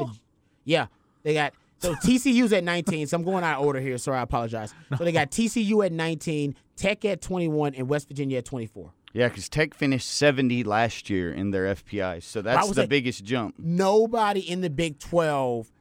yeah, 0.66 0.88
they 1.24 1.34
got 1.34 1.54
so 1.80 1.96
TCU's 1.96 2.54
at 2.54 2.64
19. 2.64 3.08
So 3.08 3.18
I'm 3.18 3.24
going 3.24 3.44
out 3.44 3.60
of 3.60 3.66
order 3.66 3.80
here. 3.80 3.98
Sorry, 3.98 4.18
I 4.18 4.22
apologize. 4.22 4.74
So 4.98 5.04
they 5.04 5.12
got 5.12 5.32
TCU 5.32 5.86
at 5.86 5.92
19, 5.92 6.56
Tech 6.76 7.06
at 7.06 7.22
21, 7.22 7.76
and 7.76 7.90
West 7.90 8.08
Virginia 8.08 8.38
at 8.40 8.46
24. 8.46 8.92
Yeah, 9.14 9.28
because 9.28 9.50
Tech 9.50 9.74
finished 9.74 10.08
70 10.08 10.64
last 10.64 11.10
year 11.10 11.34
in 11.34 11.52
their 11.52 11.74
FPI, 11.74 12.22
so 12.22 12.42
that's 12.44 12.70
the 12.72 12.86
biggest 12.88 13.24
jump. 13.24 13.56
nobody 13.58 14.40
in 14.40 14.62
the 14.62 14.70
Big 14.70 15.00
12 15.00 15.72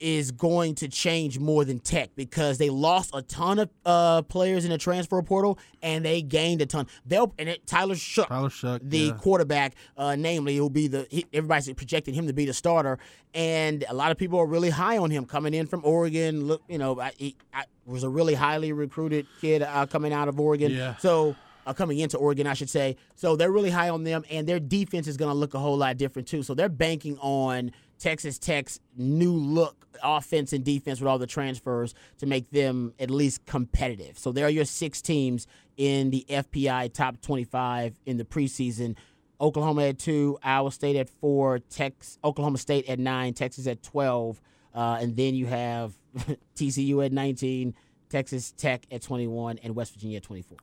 is 0.00 0.30
going 0.30 0.74
to 0.76 0.88
change 0.88 1.38
more 1.38 1.64
than 1.64 1.78
Tech 1.78 2.10
because 2.14 2.58
they 2.58 2.70
lost 2.70 3.10
a 3.14 3.22
ton 3.22 3.58
of 3.58 3.70
uh, 3.84 4.22
players 4.22 4.64
in 4.64 4.70
the 4.70 4.78
transfer 4.78 5.20
portal 5.22 5.58
and 5.82 6.04
they 6.04 6.22
gained 6.22 6.62
a 6.62 6.66
ton. 6.66 6.86
They'll 7.06 7.34
and 7.38 7.48
it, 7.48 7.66
Tyler 7.66 7.94
Shough, 7.94 8.26
Tyler 8.28 8.48
Shough, 8.48 8.80
the 8.82 8.98
yeah. 8.98 9.12
quarterback, 9.12 9.74
uh, 9.96 10.16
namely, 10.16 10.60
will 10.60 10.70
be 10.70 10.88
the 10.88 11.06
he, 11.10 11.26
everybody's 11.32 11.72
projecting 11.74 12.14
him 12.14 12.26
to 12.26 12.32
be 12.32 12.44
the 12.44 12.54
starter, 12.54 12.98
and 13.34 13.84
a 13.88 13.94
lot 13.94 14.10
of 14.10 14.18
people 14.18 14.38
are 14.38 14.46
really 14.46 14.70
high 14.70 14.98
on 14.98 15.10
him 15.10 15.24
coming 15.24 15.54
in 15.54 15.66
from 15.66 15.82
Oregon. 15.84 16.46
Look, 16.46 16.62
you 16.68 16.78
know, 16.78 17.00
I, 17.00 17.12
he 17.16 17.36
I, 17.52 17.64
was 17.86 18.04
a 18.04 18.08
really 18.08 18.34
highly 18.34 18.72
recruited 18.72 19.26
kid 19.40 19.62
uh, 19.62 19.86
coming 19.86 20.12
out 20.12 20.28
of 20.28 20.38
Oregon. 20.38 20.72
Yeah. 20.72 20.96
So 20.96 21.36
uh, 21.68 21.74
coming 21.74 21.98
into 21.98 22.16
Oregon, 22.16 22.46
I 22.46 22.54
should 22.54 22.70
say. 22.70 22.96
So 23.14 23.36
they're 23.36 23.52
really 23.52 23.70
high 23.70 23.90
on 23.90 24.04
them, 24.04 24.24
and 24.30 24.46
their 24.46 24.58
defense 24.58 25.06
is 25.06 25.16
going 25.16 25.30
to 25.30 25.34
look 25.34 25.54
a 25.54 25.58
whole 25.58 25.76
lot 25.76 25.96
different 25.98 26.26
too. 26.26 26.42
So 26.42 26.54
they're 26.54 26.68
banking 26.68 27.18
on 27.18 27.72
Texas 27.98 28.38
Tech's 28.38 28.80
new 28.96 29.32
look 29.32 29.86
offense 30.02 30.52
and 30.52 30.64
defense 30.64 31.00
with 31.00 31.08
all 31.08 31.18
the 31.18 31.26
transfers 31.26 31.94
to 32.18 32.26
make 32.26 32.50
them 32.50 32.92
at 32.98 33.10
least 33.10 33.44
competitive. 33.46 34.18
So 34.18 34.32
there 34.32 34.46
are 34.46 34.50
your 34.50 34.64
six 34.64 35.02
teams 35.02 35.46
in 35.76 36.10
the 36.10 36.24
FPI 36.28 36.92
top 36.92 37.20
25 37.20 37.98
in 38.06 38.16
the 38.16 38.24
preseason. 38.24 38.96
Oklahoma 39.40 39.88
at 39.88 39.98
two, 39.98 40.38
Iowa 40.42 40.72
State 40.72 40.96
at 40.96 41.08
four, 41.08 41.60
Tex, 41.60 42.18
Oklahoma 42.24 42.58
State 42.58 42.88
at 42.88 42.98
nine, 42.98 43.34
Texas 43.34 43.66
at 43.66 43.82
12, 43.82 44.40
uh, 44.74 44.98
and 45.00 45.16
then 45.16 45.34
you 45.34 45.46
have 45.46 45.96
TCU 46.56 47.04
at 47.04 47.12
19, 47.12 47.74
Texas 48.08 48.52
Tech 48.56 48.84
at 48.90 49.02
21, 49.02 49.58
and 49.62 49.76
West 49.76 49.92
Virginia 49.92 50.16
at 50.16 50.24
24. 50.24 50.58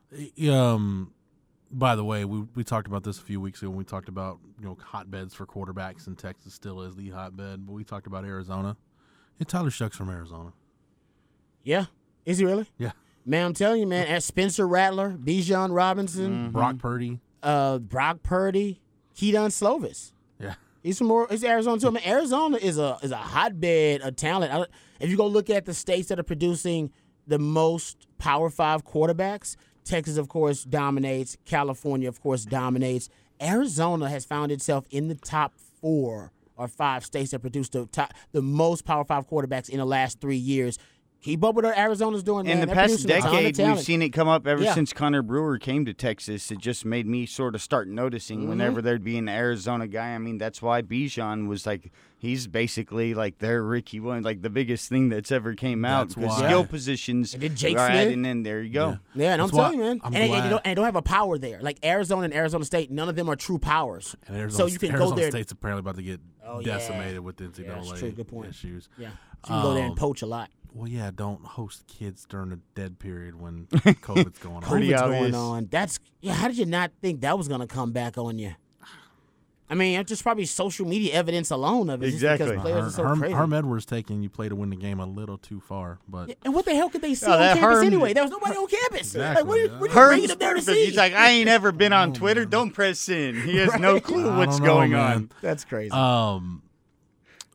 Um, 0.51 1.13
by 1.71 1.95
the 1.95 2.03
way, 2.03 2.25
we 2.25 2.41
we 2.55 2.63
talked 2.63 2.87
about 2.87 3.03
this 3.03 3.17
a 3.19 3.21
few 3.21 3.39
weeks 3.41 3.61
ago 3.61 3.69
when 3.69 3.77
we 3.77 3.83
talked 3.83 4.09
about 4.09 4.39
you 4.59 4.65
know 4.65 4.75
hotbeds 4.75 5.33
for 5.33 5.45
quarterbacks, 5.45 6.07
and 6.07 6.17
Texas 6.17 6.53
still 6.53 6.81
is 6.81 6.95
the 6.95 7.09
hotbed. 7.09 7.65
But 7.65 7.73
we 7.73 7.83
talked 7.83 8.07
about 8.07 8.25
Arizona. 8.25 8.77
And 9.39 9.47
Tyler 9.47 9.69
Shough's 9.71 9.95
from 9.95 10.09
Arizona. 10.09 10.53
Yeah. 11.63 11.85
Is 12.25 12.37
he 12.37 12.45
really? 12.45 12.67
Yeah. 12.77 12.91
Man, 13.25 13.47
I'm 13.47 13.53
telling 13.53 13.81
you, 13.81 13.87
man. 13.87 14.07
At 14.07 14.23
Spencer 14.23 14.67
Rattler, 14.67 15.11
Bijan 15.17 15.75
Robinson, 15.75 16.51
Brock 16.51 16.77
Purdy. 16.77 17.19
uh, 17.43 17.79
Brock 17.79 18.21
Purdy, 18.23 18.81
Kedon 19.15 19.49
Slovis. 19.49 20.13
Yeah. 20.39 20.53
He's 20.83 20.97
from 20.99 21.07
more. 21.07 21.27
He's 21.29 21.43
Arizona 21.43 21.79
too. 21.79 21.87
I 21.87 21.91
mean, 21.91 22.03
Arizona 22.05 22.57
is 22.57 22.77
a 22.77 22.97
is 23.01 23.11
a 23.11 23.17
hotbed 23.17 24.01
of 24.01 24.15
talent. 24.15 24.53
I, 24.53 24.65
if 24.99 25.09
you 25.09 25.17
go 25.17 25.27
look 25.27 25.49
at 25.49 25.65
the 25.65 25.73
states 25.73 26.07
that 26.09 26.19
are 26.19 26.23
producing 26.23 26.91
the 27.27 27.39
most 27.39 28.07
Power 28.19 28.49
Five 28.51 28.85
quarterbacks, 28.85 29.55
Texas, 29.85 30.17
of 30.17 30.27
course, 30.27 30.63
dominates. 30.63 31.37
California, 31.45 32.09
of 32.09 32.21
course, 32.21 32.43
dominates. 32.43 33.09
Arizona 33.41 34.09
has 34.09 34.25
found 34.25 34.51
itself 34.51 34.85
in 34.91 35.07
the 35.07 35.15
top 35.15 35.53
four 35.81 36.31
or 36.57 36.67
five 36.67 37.05
states 37.05 37.31
that 37.31 37.39
produced 37.39 37.73
the 37.73 37.85
top, 37.87 38.13
the 38.31 38.41
most 38.41 38.85
Power 38.85 39.03
Five 39.03 39.29
quarterbacks 39.29 39.69
in 39.69 39.77
the 39.77 39.85
last 39.85 40.19
three 40.19 40.37
years. 40.37 40.79
Keep 41.25 41.43
up 41.43 41.55
with 41.55 41.65
what 41.65 41.75
Arizona's 41.75 42.21
doing. 42.21 42.45
In 42.45 42.51
man. 42.51 42.59
the 42.59 42.65
They're 42.67 42.75
past 42.75 42.91
producing 43.01 43.09
a 43.17 43.19
ton 43.21 43.35
of 43.45 43.53
decade, 43.55 43.67
we've 43.67 43.79
seen 43.83 44.01
it 44.03 44.09
come 44.09 44.27
up 44.27 44.45
ever 44.45 44.61
Yeah. 44.61 44.75
since 44.75 44.93
Connor 44.93 45.23
Brewer 45.23 45.57
came 45.57 45.83
to 45.85 45.91
Texas. 45.93 46.51
It 46.51 46.59
just 46.59 46.85
made 46.85 47.07
me 47.07 47.25
sort 47.25 47.55
of 47.55 47.63
start 47.63 47.87
noticing 47.87 48.41
Mm-hmm. 48.41 48.49
whenever 48.49 48.79
there'd 48.79 49.03
be 49.03 49.17
an 49.17 49.27
Arizona 49.27 49.87
guy. 49.87 50.09
I 50.13 50.19
mean, 50.19 50.37
that's 50.37 50.61
why 50.61 50.83
Bijan 50.83 51.47
was 51.47 51.65
like, 51.65 51.91
he's 52.19 52.45
basically 52.45 53.15
like 53.15 53.39
their 53.39 53.63
Ricky 53.63 53.99
Williams, 53.99 54.23
like 54.23 54.43
the 54.43 54.51
biggest 54.51 54.87
thing 54.87 55.09
that's 55.09 55.31
ever 55.31 55.55
came 55.55 55.83
out. 55.83 56.09
That's 56.09 56.13
Because 56.15 56.37
skill 56.37 56.59
Yeah. 56.61 56.65
positions 56.67 57.33
And 57.33 57.41
then 57.41 57.55
Jake 57.55 57.75
are 57.79 57.87
Smith. 57.87 58.01
adding 58.07 58.23
in. 58.25 58.43
There 58.43 58.61
you 58.61 58.71
go. 58.71 58.99
Yeah, 59.15 59.33
and 59.33 59.41
I'm 59.41 59.47
That's 59.47 59.57
why 59.57 59.63
telling 59.63 59.79
you, 59.79 59.83
man. 59.85 60.01
I'm 60.03 60.13
and, 60.13 60.15
and, 60.23 60.29
glad. 60.31 60.43
they 60.43 60.49
don't, 60.51 60.61
and 60.63 60.71
they 60.71 60.75
don't 60.75 60.85
have 60.85 60.95
a 60.95 61.01
power 61.01 61.39
there. 61.39 61.59
Like 61.59 61.83
Arizona 61.83 62.21
and 62.25 62.35
Arizona 62.35 62.65
State, 62.65 62.91
none 62.91 63.09
of 63.09 63.15
them 63.15 63.29
are 63.29 63.35
true 63.35 63.57
powers. 63.57 64.15
And 64.27 64.37
Arizona, 64.37 64.69
so 64.69 64.71
you 64.71 64.77
can 64.77 64.91
Arizona 64.91 65.09
go 65.09 65.15
there. 65.15 65.31
State's 65.31 65.51
apparently 65.51 65.79
about 65.79 65.95
to 65.95 66.03
get 66.03 66.19
Oh, 66.47 66.59
yeah. 66.59 66.73
decimated 66.77 67.21
with 67.21 67.37
the 67.37 67.45
NCAA 67.45 67.65
Yeah, 67.65 67.75
that's 67.83 67.99
true. 67.99 68.11
Good 68.11 68.27
point. 68.27 68.49
issues. 68.51 68.89
Yeah, 68.99 69.07
so 69.09 69.15
you 69.15 69.47
can 69.55 69.61
go 69.63 69.73
there 69.73 69.83
and 69.85 69.91
Um, 69.93 69.97
poach 69.97 70.21
a 70.21 70.27
lot. 70.27 70.51
Well, 70.75 70.89
yeah, 70.89 71.09
don't 71.15 71.41
host 71.45 71.85
kids 71.87 72.25
during 72.29 72.49
the 72.49 72.59
dead 72.75 72.99
period 72.99 73.39
when 73.39 73.65
COVID's 73.71 74.39
going 74.39 74.57
on. 74.57 74.61
Pretty 74.63 74.89
COVID's 74.89 75.01
obvious. 75.01 75.21
going 75.31 75.35
on. 75.35 75.67
That's 75.71 75.99
yeah. 76.19 76.33
How 76.33 76.49
did 76.49 76.57
you 76.57 76.65
not 76.65 76.91
think 77.01 77.21
that 77.21 77.37
was 77.37 77.47
gonna 77.47 77.65
come 77.65 77.93
back 77.93 78.17
on 78.17 78.37
you? 78.37 78.55
I 79.67 79.73
mean, 79.73 79.99
it's 79.99 80.09
just 80.09 80.21
probably 80.21 80.45
social 80.45 80.85
media 80.85 81.13
evidence 81.15 81.49
alone 81.49 81.89
of 81.89 82.03
it. 82.03 82.07
just 82.11 82.17
Exactly. 82.17 82.49
because 82.51 82.61
players 82.61 82.77
Herm, 82.77 82.85
are 82.85 82.91
so 82.91 83.03
Herm, 83.03 83.19
crazy. 83.19 83.33
Herm 83.33 83.53
Edwards 83.53 83.85
taking 83.87 84.21
you 84.21 84.29
play 84.29 84.47
to 84.47 84.55
win 84.55 84.69
the 84.69 84.75
game 84.75 84.99
a 84.99 85.07
little 85.07 85.39
too 85.39 85.59
far, 85.59 85.97
but 86.07 86.37
and 86.43 86.53
what 86.53 86.65
the 86.65 86.75
hell 86.75 86.87
could 86.89 87.01
they 87.01 87.15
see 87.15 87.25
Oh, 87.25 87.31
on 87.31 87.39
campus 87.39 87.61
Herm- 87.63 87.85
anyway? 87.87 88.13
There 88.13 88.21
was 88.21 88.29
nobody 88.37 88.57
on 88.57 88.67
campus. 88.67 89.15
Exactly, 89.15 89.41
Like, 89.41 89.47
what 89.49 89.57
are 89.57 89.61
you, 89.61 89.67
yeah. 89.71 89.79
what 89.79 89.89
are 89.89 89.93
you 89.93 89.93
bringing 90.07 90.17
Herm's 90.19 90.27
them 90.29 90.37
there 90.39 90.53
to 90.53 90.59
perfect. 90.59 90.75
see? 90.77 90.85
He's 90.85 90.95
like, 90.97 91.13
I 91.13 91.29
ain't 91.29 91.49
ever 91.49 91.71
been 91.71 91.93
on 91.93 92.09
Oh, 92.09 92.13
Twitter. 92.13 92.41
man. 92.41 92.49
Don't 92.51 92.71
press 92.71 93.09
in. 93.09 93.41
He 93.41 93.57
has 93.57 93.75
no 93.79 93.99
clue 93.99 94.37
what's 94.37 94.59
know, 94.59 94.65
going 94.65 94.91
man. 94.91 95.11
on. 95.13 95.31
That's 95.41 95.65
crazy. 95.65 95.89
Um, 95.89 96.61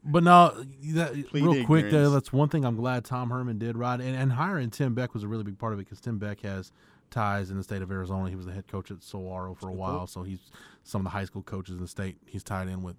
but 0.05 0.23
no, 0.23 0.65
that, 0.95 1.29
Plead 1.29 1.45
real 1.45 1.65
quick, 1.65 1.93
uh, 1.93 2.09
that's 2.11 2.33
one 2.33 2.49
thing 2.49 2.65
I'm 2.65 2.77
glad 2.77 3.05
Tom 3.05 3.31
Herman 3.31 3.59
did 3.59 3.77
right, 3.77 4.01
and, 4.01 4.17
and 4.17 4.33
hiring 4.33 4.71
Tim 4.71 4.95
Beck 4.95 5.15
was 5.15 5.23
a 5.23 5.29
really 5.29 5.45
big 5.45 5.59
part 5.59 5.73
of 5.73 5.79
it 5.79 5.85
because 5.85 6.01
Tim 6.01 6.19
Beck 6.19 6.41
has 6.41 6.73
ties 7.11 7.51
in 7.51 7.57
the 7.57 7.63
state 7.63 7.83
of 7.83 7.91
Arizona. 7.91 8.31
He 8.31 8.37
was 8.37 8.47
the 8.47 8.53
head 8.53 8.67
coach 8.69 8.91
at 8.91 8.99
Solaro 8.99 9.57
for 9.57 9.69
a 9.69 9.73
while, 9.73 10.07
so 10.07 10.23
he's 10.23 10.41
some 10.85 11.01
of 11.01 11.05
the 11.05 11.11
high 11.11 11.25
school 11.25 11.43
coaches 11.43 11.75
in 11.75 11.83
the 11.83 11.89
state. 11.89 12.17
He's 12.27 12.43
tied 12.43 12.69
in 12.69 12.83
with. 12.83 12.97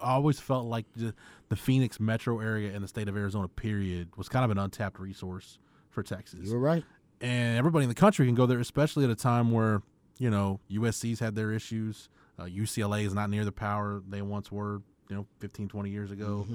I 0.00 0.14
always 0.14 0.40
felt 0.40 0.66
like 0.66 0.86
the, 0.96 1.14
the 1.48 1.54
Phoenix 1.56 2.00
metro 2.00 2.40
area 2.40 2.72
and 2.74 2.82
the 2.82 2.88
state 2.88 3.08
of 3.08 3.16
Arizona, 3.16 3.46
period, 3.46 4.08
was 4.16 4.28
kind 4.28 4.44
of 4.44 4.50
an 4.50 4.58
untapped 4.58 4.98
resource 4.98 5.58
for 5.90 6.02
Texas 6.02 6.40
you 6.48 6.54
were 6.54 6.58
right. 6.58 6.82
and 7.20 7.58
everybody 7.58 7.84
in 7.84 7.88
the 7.90 7.94
country 7.94 8.24
can 8.24 8.34
go 8.34 8.46
there, 8.46 8.58
especially 8.58 9.04
at 9.04 9.10
a 9.10 9.14
time 9.14 9.50
where 9.50 9.82
you 10.18 10.30
know 10.30 10.60
USC's 10.70 11.20
had 11.20 11.34
their 11.34 11.52
issues. 11.52 12.08
Uh, 12.38 12.44
UCLA 12.44 13.04
is 13.04 13.12
not 13.12 13.28
near 13.28 13.44
the 13.44 13.52
power 13.52 14.02
they 14.08 14.22
once 14.22 14.50
were. 14.50 14.80
You 15.12 15.18
know, 15.18 15.26
15, 15.40 15.68
20 15.68 15.90
years 15.90 16.10
ago. 16.10 16.46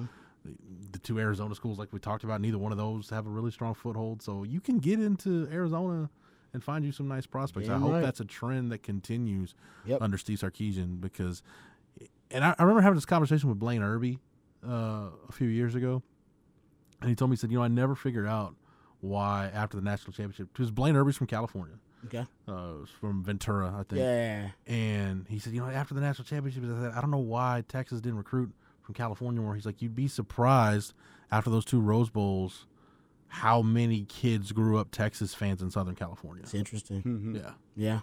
The, 0.43 0.51
the 0.93 0.99
two 0.99 1.19
Arizona 1.19 1.53
schools, 1.53 1.77
like 1.77 1.93
we 1.93 1.99
talked 1.99 2.23
about, 2.23 2.41
neither 2.41 2.57
one 2.57 2.71
of 2.71 2.77
those 2.79 3.09
have 3.11 3.27
a 3.27 3.29
really 3.29 3.51
strong 3.51 3.75
foothold. 3.75 4.23
So 4.23 4.43
you 4.43 4.59
can 4.59 4.79
get 4.79 4.99
into 4.99 5.47
Arizona 5.51 6.09
and 6.53 6.63
find 6.63 6.83
you 6.83 6.91
some 6.91 7.07
nice 7.07 7.27
prospects. 7.27 7.69
I 7.69 7.77
hope 7.77 7.91
right. 7.91 8.01
that's 8.01 8.19
a 8.19 8.25
trend 8.25 8.71
that 8.71 8.81
continues 8.81 9.53
Yep. 9.85 10.01
under 10.01 10.17
Steve 10.17 10.39
Sarkisian 10.39 10.99
because, 10.99 11.43
and 12.31 12.43
I, 12.43 12.55
I 12.57 12.63
remember 12.63 12.81
having 12.81 12.95
this 12.95 13.05
conversation 13.05 13.47
with 13.49 13.59
Blaine 13.59 13.83
Irby 13.83 14.17
uh, 14.67 15.09
a 15.27 15.31
few 15.31 15.49
years 15.49 15.75
ago, 15.75 16.01
and 17.01 17.09
he 17.09 17.15
told 17.15 17.29
me 17.29 17.35
he 17.35 17.39
said, 17.39 17.51
you 17.51 17.57
know, 17.59 17.63
I 17.63 17.67
never 17.67 17.93
figured 17.93 18.25
out 18.25 18.55
why 19.01 19.51
after 19.53 19.77
the 19.77 19.83
national 19.83 20.13
championship 20.13 20.47
because 20.53 20.71
Blaine 20.71 20.95
Irby's 20.95 21.17
from 21.17 21.27
California, 21.27 21.75
Okay. 22.05 22.25
uh, 22.47 22.73
from 23.01 23.23
Ventura, 23.23 23.73
I 23.77 23.83
think. 23.83 24.01
Yeah. 24.01 24.49
And 24.65 25.25
he 25.27 25.39
said, 25.39 25.53
you 25.53 25.61
know, 25.61 25.67
after 25.67 25.93
the 25.93 26.01
national 26.01 26.25
championship, 26.25 26.63
I 26.63 26.81
said, 26.81 26.93
I 26.95 27.01
don't 27.01 27.11
know 27.11 27.17
why 27.17 27.63
Texas 27.67 27.99
didn't 28.01 28.17
recruit 28.17 28.51
from 28.83 28.93
California 28.93 29.41
more. 29.41 29.55
He's 29.55 29.65
like, 29.65 29.81
you'd 29.81 29.95
be 29.95 30.07
surprised 30.07 30.93
after 31.31 31.49
those 31.49 31.65
two 31.65 31.81
Rose 31.81 32.09
Bowls 32.09 32.65
how 33.29 33.61
many 33.61 34.05
kids 34.05 34.53
grew 34.53 34.77
up 34.77 34.89
Texas 34.91 35.33
fans 35.33 35.61
in 35.61 35.69
Southern 35.69 35.95
California. 35.95 36.43
It's 36.43 36.53
interesting. 36.53 37.03
Mm-hmm. 37.03 37.35
Yeah. 37.35 37.51
Yeah, 37.75 37.99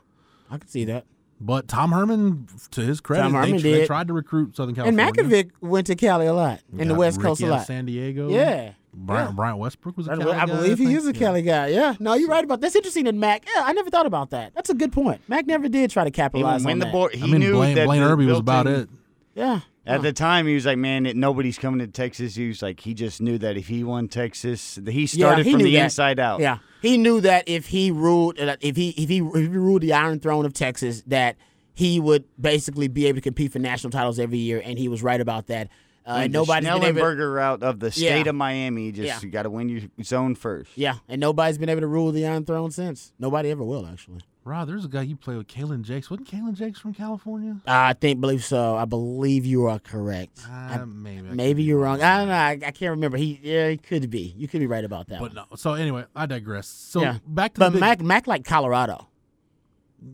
I 0.51 0.59
could 0.59 0.69
see 0.71 0.85
that. 0.85 1.07
But 1.41 1.69
Tom 1.69 1.93
Herman, 1.93 2.47
to 2.71 2.81
his 2.81 3.01
credit, 3.01 3.23
Tom 3.25 3.33
they, 3.33 3.39
Herman 3.39 3.57
they 3.57 3.63
did. 3.63 3.87
tried 3.87 4.09
to 4.09 4.15
recruit 4.15 4.57
Southern 4.57 4.75
California. 4.75 5.03
And 5.05 5.15
California. 5.17 5.45
Makovic 5.45 5.51
went 5.69 5.87
to 5.89 5.95
Cali 5.97 6.27
a 6.27 6.33
lot, 6.33 6.61
in 6.79 6.89
the 6.89 6.95
West 6.95 7.19
Ricky 7.19 7.27
Coast 7.29 7.43
a 7.43 7.47
lot. 7.47 7.67
San 7.67 7.87
Diego. 7.87 8.31
Yeah. 8.31 8.73
Bryant, 8.97 9.31
Yeah. 9.31 9.35
Bryant 9.35 9.59
Westbrook 9.59 9.97
was 9.97 10.07
a 10.07 10.13
I, 10.13 10.17
Cali 10.17 10.31
I 10.33 10.39
guy, 10.39 10.47
believe 10.47 10.79
he 10.79 10.85
think. 10.87 10.99
is 10.99 11.07
a 11.09 11.13
Yeah. 11.13 11.19
Cali 11.19 11.43
guy. 11.43 11.67
Yeah. 11.67 11.95
No, 11.99 12.15
you're 12.15 12.29
right 12.29 12.45
about 12.45 12.61
that. 12.61 12.67
That's 12.67 12.77
interesting 12.77 13.05
that 13.07 13.15
Mac. 13.17 13.45
Yeah, 13.53 13.63
I 13.65 13.73
never 13.73 13.91
thought 13.91 14.07
about 14.07 14.31
that. 14.31 14.55
That's 14.55 14.71
a 14.71 14.75
good 14.75 14.93
point. 14.93 15.21
Mac 15.27 15.47
never 15.47 15.69
did 15.69 15.91
try 15.91 16.05
to 16.05 16.13
capitalize 16.13 16.63
won 16.65 16.75
on 16.75 16.79
the 16.79 16.85
that. 16.87 16.93
board. 16.93 17.13
He 17.15 17.23
I 17.25 17.27
mean, 17.27 17.41
knew 17.41 17.55
Blaine, 17.55 17.75
that 17.75 17.87
Blaine 17.87 18.03
Irby 18.03 18.27
was 18.27 18.39
about 18.39 18.67
built-in- 18.67 18.83
it. 18.85 18.89
Yeah. 19.35 19.61
At 19.87 20.03
the 20.03 20.13
time, 20.13 20.47
he 20.47 20.55
was 20.55 20.65
like, 20.65 20.79
"Man, 20.79 21.05
it, 21.07 21.15
nobody's 21.17 21.59
coming 21.59 21.81
to 21.81 21.87
Texas." 21.87 22.35
He 22.35 22.49
was 22.49 22.63
like, 22.63 22.81
he 22.81 22.95
just 22.95 23.21
knew 23.21 23.37
that 23.39 23.57
if 23.57 23.67
he 23.69 23.85
won 23.85 24.09
Texas, 24.09 24.79
he 24.89 25.07
started 25.07 25.45
he 25.45 25.53
from 25.53 25.63
the 25.63 25.75
that. 25.75 25.85
inside 25.85 26.19
out. 26.19 26.41
Yeah, 26.41 26.59
he 26.81 26.97
knew 26.97 27.21
that 27.21 27.49
if 27.49 27.67
he 27.67 27.91
ruled, 27.91 28.41
uh, 28.41 28.57
if 28.61 28.77
he 28.77 28.91
if 28.91 29.09
he 29.11 29.19
if 29.19 29.35
he 29.35 29.49
ruled 29.49 29.83
the 29.83 29.93
Iron 29.93 30.21
Throne 30.21 30.47
of 30.47 30.55
Texas, 30.55 31.03
that 31.07 31.37
he 31.75 32.01
would 32.01 32.25
basically 32.41 32.89
be 32.89 33.07
able 33.07 33.17
to 33.17 33.21
compete 33.23 33.53
for 33.53 33.59
national 33.59 33.91
titles 33.91 34.19
every 34.19 34.39
year, 34.39 34.63
and 34.65 34.79
he 34.79 34.89
was 34.89 35.03
right 35.03 35.21
about 35.21 35.49
that. 35.49 35.69
Uh, 36.07 36.21
and 36.25 36.35
the 36.35 36.39
nobody's. 36.39 36.69
Schnellenberger 36.69 37.35
route 37.35 37.63
of 37.63 37.81
the 37.81 37.91
state 37.91 38.25
Yeah. 38.25 38.29
of 38.31 38.35
Miami. 38.35 38.93
Just 38.93 39.07
Yeah. 39.07 39.19
you 39.23 39.29
got 39.31 39.43
to 39.45 39.51
win 39.51 39.69
your 39.69 39.81
zone 40.03 40.35
first. 40.35 40.71
Yeah, 40.77 40.97
and 41.09 41.21
nobody's 41.21 41.57
been 41.59 41.69
able 41.71 41.81
to 41.81 41.87
rule 41.87 42.13
the 42.13 42.27
Iron 42.27 42.45
Throne 42.45 42.71
since. 42.71 43.13
Nobody 43.19 43.51
ever 43.51 43.65
will, 43.65 43.87
actually. 43.87 44.21
Rod, 44.47 44.69
there's 44.69 44.85
a 44.85 44.89
guy 44.89 45.01
you 45.03 45.17
play 45.17 45.37
with, 45.37 45.47
Kalen 45.49 45.83
Jakes. 45.83 46.11
Wasn't 46.11 46.29
Kalen 46.29 46.53
Jakes 46.53 46.79
from 46.79 46.93
California? 46.93 47.57
I 47.67 47.95
think, 47.95 48.21
believe 48.21 48.45
so. 48.45 48.77
I 48.77 48.85
believe 48.85 49.47
you 49.47 49.65
are 49.67 49.79
correct. 49.79 50.41
I- 50.51 50.81
Uh, 50.81 50.87
maybe. 50.87 51.29
I 51.31 51.33
maybe 51.33 51.63
you're 51.63 51.79
wrong. 51.79 52.03
I 52.03 52.19
don't 52.19 52.29
know. 52.29 52.35
I, 52.35 52.51
I 52.51 52.71
can't 52.71 52.91
remember. 52.91 53.17
He, 53.17 53.41
yeah, 53.43 53.71
he 53.71 53.79
could 53.79 54.11
be. 54.11 54.35
You 54.37 54.47
could 54.47 54.61
be 54.61 54.67
right 54.67 54.85
about 54.85 55.07
that. 55.09 55.19
But 55.21 55.35
one. 55.35 55.47
no. 55.51 55.57
So 55.57 55.73
anyway, 55.73 56.05
I 56.15 56.27
digress. 56.27 56.67
So 56.69 57.01
yeah, 57.01 57.19
back 57.27 57.55
to 57.55 57.61
but 57.61 57.69
the 57.71 57.73
big, 57.77 57.81
Mac, 57.81 58.01
Mac 58.03 58.27
like 58.27 58.45
Colorado. 58.45 59.09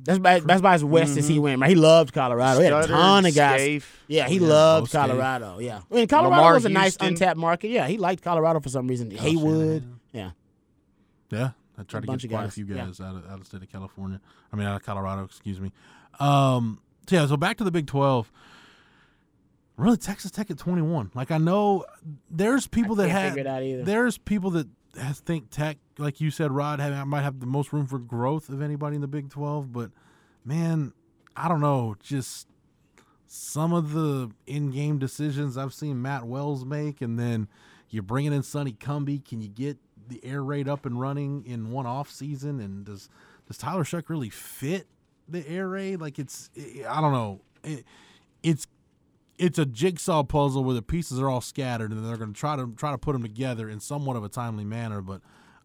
That's 0.05 0.19
about, 0.19 0.47
that's 0.47 0.61
about 0.61 0.75
as 0.75 0.85
west 0.85 1.17
as 1.19 1.27
he 1.27 1.41
went. 1.41 1.61
Right? 1.61 1.69
He 1.71 1.75
loved 1.75 2.13
Colorado. 2.15 2.61
He 2.61 2.65
had 2.67 2.85
a 2.85 2.87
ton 2.87 3.27
of 3.27 3.35
guys. 3.35 3.61
Scaife. 3.61 3.97
Yeah, 4.07 4.29
he 4.29 4.37
Yeah, 4.37 4.47
loved 4.47 4.85
Bo 4.85 4.87
Scaife. 4.99 5.09
Colorado. 5.09 5.59
Yeah, 5.59 5.81
I 5.91 5.95
mean 5.95 6.07
Colorado 6.07 6.37
Lamar 6.37 6.55
was 6.55 6.65
a 6.65 6.69
nice 6.69 6.97
untapped 7.01 7.37
market. 7.37 7.71
Yeah, 7.73 7.89
he 7.89 7.99
liked 7.99 8.23
Colorado 8.23 8.61
for 8.61 8.69
some 8.69 8.87
reason. 8.87 9.11
Haywood. 9.11 9.83
Yeah, 10.13 10.31
Yeah, 11.33 11.51
I 11.81 11.85
tried 11.85 12.05
A 12.05 12.07
to 12.07 12.17
get 12.19 12.31
quite 12.31 12.41
a 12.43 12.45
guys, 12.47 12.55
few 12.55 12.67
yeah. 12.67 12.85
guys 12.87 13.01
out 13.01 13.17
of 13.17 13.27
out 13.31 13.41
of 13.41 13.47
state 13.47 13.63
of 13.63 13.73
California. 13.73 14.21
I 14.53 14.57
mean, 14.57 14.67
out 14.67 14.77
of 14.77 14.83
Colorado. 14.85 15.25
Excuse 15.25 15.61
me. 15.61 15.73
Um. 16.19 16.81
So 17.09 17.17
yeah. 17.17 17.27
So 17.27 17.37
back 17.37 17.57
to 17.59 17.65
the 17.65 17.71
Big 17.71 17.87
Twelve. 17.87 18.31
really 19.77 19.97
Texas 19.97 20.31
Tech 20.31 20.51
at 20.51 20.59
21. 20.59 21.11
Like 21.15 21.31
I 21.31 21.39
know 21.39 21.85
there's 22.31 22.67
people 22.67 22.95
that 22.97 23.09
have 23.09 23.33
figure 23.33 23.41
it 23.41 23.47
out 23.47 23.63
either. 23.63 23.83
there's 23.85 24.19
people 24.19 24.51
that 24.51 24.69
has- 24.99 25.21
think 25.21 25.51
Tech, 25.51 25.79
like 25.99 26.21
you 26.21 26.31
said, 26.31 26.53
Rod, 26.53 26.81
have, 26.81 27.07
might 27.07 27.23
have 27.23 27.41
the 27.41 27.47
most 27.47 27.73
room 27.73 27.87
for 27.87 27.99
growth 27.99 28.49
of 28.49 28.61
anybody 28.61 28.97
in 28.97 29.01
the 29.01 29.09
Big 29.09 29.31
12. 29.31 29.73
But 29.73 29.91
man, 30.45 30.93
I 31.37 31.49
don't 31.49 31.61
know. 31.61 31.97
Just 32.03 32.47
some 33.27 33.73
of 33.73 33.93
the 33.93 34.31
in-game 34.47 34.99
decisions 34.99 35.57
I've 35.57 35.73
seen 35.73 36.03
Matt 36.03 36.27
Wells 36.27 36.65
make, 36.65 37.01
and 37.01 37.19
then 37.19 37.49
you're 37.89 38.03
bringing 38.03 38.33
in 38.33 38.43
Sonny 38.43 38.73
Cumbie. 38.73 39.25
Can 39.25 39.41
you 39.41 39.49
get 39.49 39.79
the 40.09 40.25
air 40.25 40.43
raid 40.43 40.69
up 40.69 40.87
and 40.87 41.01
running 41.01 41.45
in 41.47 41.71
one 41.71 41.87
off 41.87 42.11
season? 42.11 42.61
And 42.61 42.85
does 42.85 43.09
does 43.47 43.59
Tyler 43.59 43.85
Shough 43.85 44.09
really 44.09 44.31
fit 44.31 44.87
the 45.29 45.47
air 45.49 45.69
raid? 45.69 46.01
Like 46.01 46.19
it's 46.19 46.51
I 46.89 47.01
don't 47.01 47.13
know. 47.13 47.41
It, 47.63 47.85
it's 48.43 48.67
it's 49.39 49.59
a 49.59 49.67
jigsaw 49.67 50.23
puzzle 50.23 50.65
where 50.65 50.75
the 50.75 50.83
pieces 50.83 51.19
are 51.19 51.29
all 51.29 51.41
scattered, 51.41 51.93
and 51.93 52.05
they're 52.05 52.19
going 52.19 52.33
to 52.33 52.39
try 52.39 52.57
to 52.57 52.73
try 52.77 52.91
to 52.91 52.99
put 52.99 53.13
them 53.13 53.23
together 53.23 53.69
in 53.69 53.81
somewhat 53.81 54.17
of 54.17 54.25
a 54.25 54.29
timely 54.29 54.65
manner. 54.65 55.01
But 55.01 55.23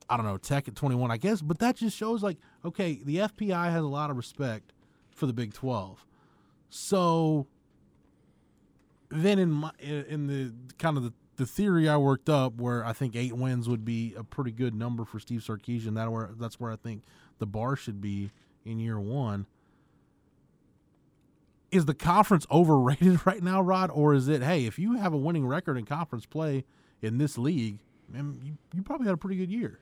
I 0.09 0.17
don't 0.17 0.25
know, 0.25 0.37
Tech 0.37 0.67
at 0.67 0.75
21, 0.75 1.11
I 1.11 1.17
guess. 1.17 1.41
But 1.41 1.59
that 1.59 1.75
just 1.75 1.97
shows 1.97 2.23
like 2.23 2.37
okay, 2.63 3.01
the 3.03 3.17
FPI 3.17 3.71
has 3.71 3.83
a 3.83 3.87
lot 3.87 4.09
of 4.09 4.17
respect 4.17 4.73
for 5.11 5.25
the 5.25 5.33
Big 5.33 5.53
12. 5.53 6.05
So 6.69 7.47
then 9.09 9.39
in 9.39 9.51
my 9.51 9.71
in 9.79 10.27
the 10.27 10.53
kind 10.77 10.97
of 10.97 11.03
the, 11.03 11.13
the 11.37 11.45
theory 11.45 11.89
I 11.89 11.97
worked 11.97 12.29
up, 12.29 12.55
where 12.55 12.85
I 12.85 12.93
think 12.93 13.15
eight 13.15 13.33
wins 13.33 13.67
would 13.67 13.85
be 13.85 14.13
a 14.17 14.23
pretty 14.23 14.51
good 14.51 14.73
number 14.73 15.05
for 15.05 15.19
Steve 15.19 15.41
Sarkisian. 15.41 15.95
That 15.95 16.11
where 16.11 16.29
that's 16.37 16.59
where 16.59 16.71
I 16.71 16.75
think 16.75 17.03
the 17.39 17.45
bar 17.45 17.75
should 17.75 18.01
be 18.01 18.31
in 18.63 18.79
year 18.79 18.99
one. 18.99 19.45
Is 21.71 21.85
the 21.85 21.93
conference 21.93 22.45
overrated 22.49 23.19
right 23.25 23.43
now, 23.43 23.61
Rod, 23.61 23.91
or 23.91 24.13
is 24.13 24.27
it? 24.27 24.41
Hey, 24.41 24.65
if 24.65 24.79
you 24.79 24.93
have 24.93 25.13
a 25.13 25.17
winning 25.17 25.45
record 25.45 25.77
in 25.77 25.85
conference 25.85 26.25
play 26.25 26.65
in 27.01 27.17
this 27.17 27.37
league, 27.37 27.79
man, 28.09 28.39
you, 28.43 28.57
you 28.73 28.81
probably 28.81 29.07
had 29.07 29.13
a 29.13 29.17
pretty 29.17 29.37
good 29.37 29.51
year. 29.51 29.79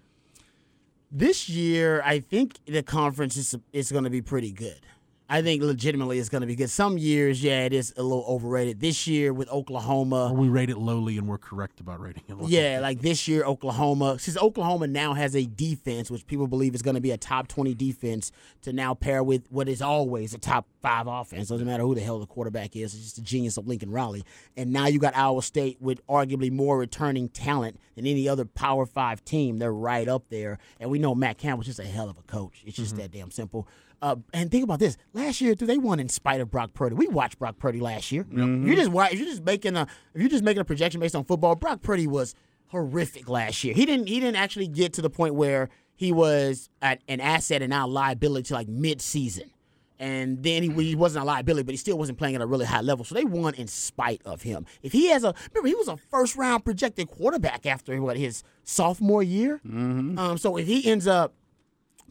This 1.11 1.47
year, 1.47 2.01
I 2.03 2.19
think 2.19 2.59
the 2.65 2.81
conference 2.81 3.37
is 3.37 3.55
is 3.71 3.91
going 3.91 4.03
to 4.03 4.09
be 4.09 4.21
pretty 4.21 4.51
good. 4.51 4.81
I 5.29 5.41
think 5.41 5.63
legitimately 5.63 6.19
it's 6.19 6.29
going 6.29 6.41
to 6.41 6.47
be 6.47 6.55
good. 6.55 6.69
Some 6.69 6.97
years, 6.97 7.41
yeah, 7.41 7.63
it 7.63 7.73
is 7.73 7.93
a 7.95 8.03
little 8.03 8.25
overrated. 8.27 8.81
This 8.81 9.07
year 9.07 9.33
with 9.33 9.49
Oklahoma, 9.49 10.29
Or 10.31 10.35
we 10.35 10.49
rate 10.49 10.69
it 10.69 10.77
lowly 10.77 11.17
and 11.17 11.27
we're 11.27 11.37
correct 11.37 11.79
about 11.79 12.01
rating 12.01 12.23
it. 12.27 12.35
Lowly. 12.35 12.51
Yeah, 12.51 12.79
like 12.81 13.01
this 13.01 13.27
year, 13.27 13.45
Oklahoma, 13.45 14.19
since 14.19 14.37
Oklahoma 14.37 14.87
now 14.87 15.13
has 15.13 15.35
a 15.35 15.45
defense, 15.45 16.11
which 16.11 16.27
people 16.27 16.47
believe 16.47 16.75
is 16.75 16.81
going 16.81 16.95
to 16.95 17.01
be 17.01 17.11
a 17.11 17.17
top 17.17 17.47
20 17.47 17.73
defense, 17.73 18.31
to 18.63 18.73
now 18.73 18.93
pair 18.93 19.23
with 19.23 19.47
what 19.49 19.69
is 19.69 19.81
always 19.81 20.33
a 20.33 20.37
top 20.37 20.67
five 20.81 21.07
offense. 21.07 21.47
Doesn't 21.47 21.65
matter 21.65 21.83
who 21.83 21.95
the 21.95 22.01
hell 22.01 22.19
the 22.19 22.25
quarterback 22.25 22.75
is, 22.75 22.93
it's 22.93 23.03
just 23.03 23.15
the 23.15 23.21
genius 23.21 23.57
of 23.57 23.65
Lincoln 23.65 23.91
Riley. 23.91 24.23
And 24.57 24.73
now 24.73 24.87
you 24.87 24.99
got 24.99 25.15
Iowa 25.15 25.41
State 25.41 25.81
with 25.81 26.05
arguably 26.07 26.51
more 26.51 26.77
returning 26.77 27.29
talent 27.29 27.79
than 27.95 28.05
any 28.05 28.27
other 28.27 28.45
Power 28.45 28.85
Five 28.85 29.23
team. 29.23 29.57
They're 29.57 29.73
right 29.73 30.07
up 30.07 30.29
there. 30.29 30.59
And 30.79 30.89
we 30.89 30.99
know 30.99 31.15
Matt 31.15 31.37
Campbell's 31.37 31.67
just 31.67 31.79
a 31.79 31.85
hell 31.85 32.09
of 32.09 32.17
a 32.17 32.23
coach. 32.23 32.61
It's 32.65 32.75
just 32.75 32.93
mm-hmm. 32.93 33.01
that 33.01 33.11
damn 33.11 33.31
simple. 33.31 33.67
Uh, 34.03 34.17
and 34.33 34.51
think 34.51 34.65
about 34.65 34.79
this: 34.79 34.97
last 35.13 35.39
year, 35.39 35.55
dude, 35.55 35.69
they 35.69 35.77
won 35.77 35.97
in 35.99 36.09
spite 36.09 36.41
of 36.41 36.51
Brock 36.51 36.73
Purdy. 36.73 36.93
We 36.93 37.07
watched 37.07 37.39
Brock 37.39 37.57
Purdy 37.57 37.79
last 37.79 38.11
year. 38.11 38.25
If 38.29 38.67
you 38.67 38.75
just 38.75 38.91
if 39.13 39.19
you're 39.19 39.29
just 39.29 39.43
making 39.43 39.77
a 39.77 39.83
if 40.13 40.21
you're 40.21 40.29
just 40.29 40.43
making 40.43 40.59
a 40.59 40.65
projection 40.65 40.99
based 40.99 41.15
on 41.15 41.23
football, 41.23 41.55
Brock 41.55 41.81
Purdy 41.81 42.05
was 42.05 42.35
horrific 42.67 43.29
last 43.29 43.63
year. 43.63 43.73
He 43.73 43.85
didn't 43.85 44.07
he 44.07 44.19
didn't 44.19 44.35
actually 44.35 44.67
get 44.67 44.91
to 44.93 45.01
the 45.01 45.09
point 45.09 45.35
where 45.35 45.69
he 45.95 46.11
was 46.11 46.69
at 46.81 47.01
an 47.07 47.21
asset 47.21 47.61
and 47.61 47.69
now 47.69 47.85
a 47.85 47.87
liability 47.87 48.47
to 48.49 48.53
like 48.55 48.67
mid 48.67 48.99
season. 49.01 49.51
And 49.99 50.43
then 50.43 50.63
he, 50.63 50.69
he 50.69 50.95
wasn't 50.95 51.23
a 51.23 51.25
liability, 51.25 51.63
but 51.63 51.71
he 51.71 51.77
still 51.77 51.97
wasn't 51.97 52.17
playing 52.17 52.35
at 52.35 52.41
a 52.41 52.45
really 52.45 52.65
high 52.65 52.81
level. 52.81 53.05
So 53.05 53.15
they 53.15 53.23
won 53.23 53.53
in 53.53 53.67
spite 53.67 54.21
of 54.25 54.41
him. 54.41 54.65
If 54.81 54.91
he 54.91 55.07
has 55.09 55.23
a 55.23 55.33
remember, 55.53 55.69
he 55.69 55.75
was 55.75 55.87
a 55.87 55.95
first 55.95 56.35
round 56.35 56.65
projected 56.65 57.07
quarterback 57.09 57.65
after 57.65 58.01
what 58.01 58.17
his 58.17 58.43
sophomore 58.63 59.23
year. 59.23 59.61
Um, 59.63 60.37
so 60.37 60.57
if 60.57 60.67
he 60.67 60.85
ends 60.91 61.07
up 61.07 61.35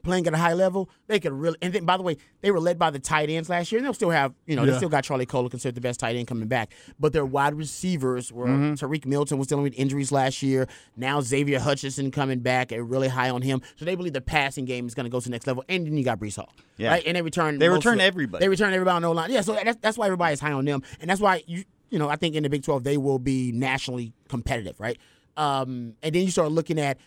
playing 0.03 0.27
at 0.27 0.35
a 0.35 0.37
high 0.39 0.53
level, 0.55 0.91
they 1.07 1.19
could 1.21 1.33
really. 1.33 1.57
And 1.63 1.73
then, 1.73 1.85
by 1.85 1.97
the 1.97 2.03
way, 2.03 2.17
they 2.41 2.51
were 2.51 2.61
led 2.61 2.79
by 2.79 2.91
the 2.91 2.99
tight 2.99 3.31
ends 3.31 3.49
last 3.49 3.71
year, 3.73 3.79
and 3.79 3.87
they'll 3.87 3.95
still 3.95 4.11
have, 4.11 4.35
you 4.47 4.57
know, 4.57 4.67
they 4.67 4.77
still 4.77 4.89
got 4.89 5.05
Charlie 5.05 5.27
Cole, 5.27 5.49
considered 5.49 5.75
the 5.75 5.81
best 5.81 6.01
tight 6.01 6.17
end 6.17 6.27
coming 6.27 6.49
back. 6.49 6.73
But 6.99 7.13
their 7.13 7.25
wide 7.25 7.55
receivers 7.55 8.33
were 8.33 8.47
Tariq 8.47 9.07
Milton 9.07 9.39
was 9.39 9.47
dealing 9.49 9.65
with 9.65 9.75
injuries 9.75 10.13
last 10.13 10.43
year. 10.43 10.67
Now 10.97 11.21
Xavier 11.21 11.59
Hutchinson 11.61 12.11
coming 12.11 12.41
back, 12.41 12.69
they're 12.69 12.85
really 12.85 13.09
high 13.09 13.31
on 13.31 13.43
him. 13.43 13.63
So 13.77 13.85
they 13.85 13.95
believe 13.95 14.13
the 14.13 14.21
passing 14.21 14.65
game 14.65 14.87
is 14.87 14.95
going 14.95 15.05
to 15.05 15.11
go 15.11 15.21
to 15.21 15.25
the 15.25 15.31
next 15.31 15.47
level. 15.47 15.65
And 15.69 15.87
then 15.87 15.97
you 15.97 16.05
got 16.05 16.19
Breece 16.19 16.37
Hall, 16.37 16.53
Yeah. 16.77 16.91
right? 16.91 17.03
And 17.07 17.17
they 17.17 17.23
return. 17.23 17.59
They 17.59 17.69
return 17.69 18.01
everybody. 18.01 18.45
They 18.45 18.49
return 18.49 18.73
everybody 18.73 18.97
on 18.97 19.03
the 19.03 19.13
line. 19.13 19.31
Yeah, 19.31 19.41
so 19.43 19.55
that's 19.63 19.79
that's 19.81 19.99
why 19.99 20.07
everybody's 20.07 20.41
high 20.41 20.53
on 20.53 20.65
them, 20.65 20.83
and 21.01 21.09
that's 21.09 21.21
why 21.21 21.43
you 21.47 21.65
you 21.91 21.99
know 21.99 22.09
I 22.09 22.17
think 22.17 22.35
in 22.35 22.43
the 22.43 22.49
Big 22.51 22.63
Twelve 22.65 22.85
they 22.85 22.97
will 22.97 23.19
be 23.19 23.53
nationally 23.53 24.13
competitive, 24.29 24.79
right? 24.81 24.99
Um, 25.37 25.95
and 26.03 26.15
then 26.15 26.23
you 26.25 26.31
start 26.31 26.53
looking 26.53 26.79
at 26.79 26.99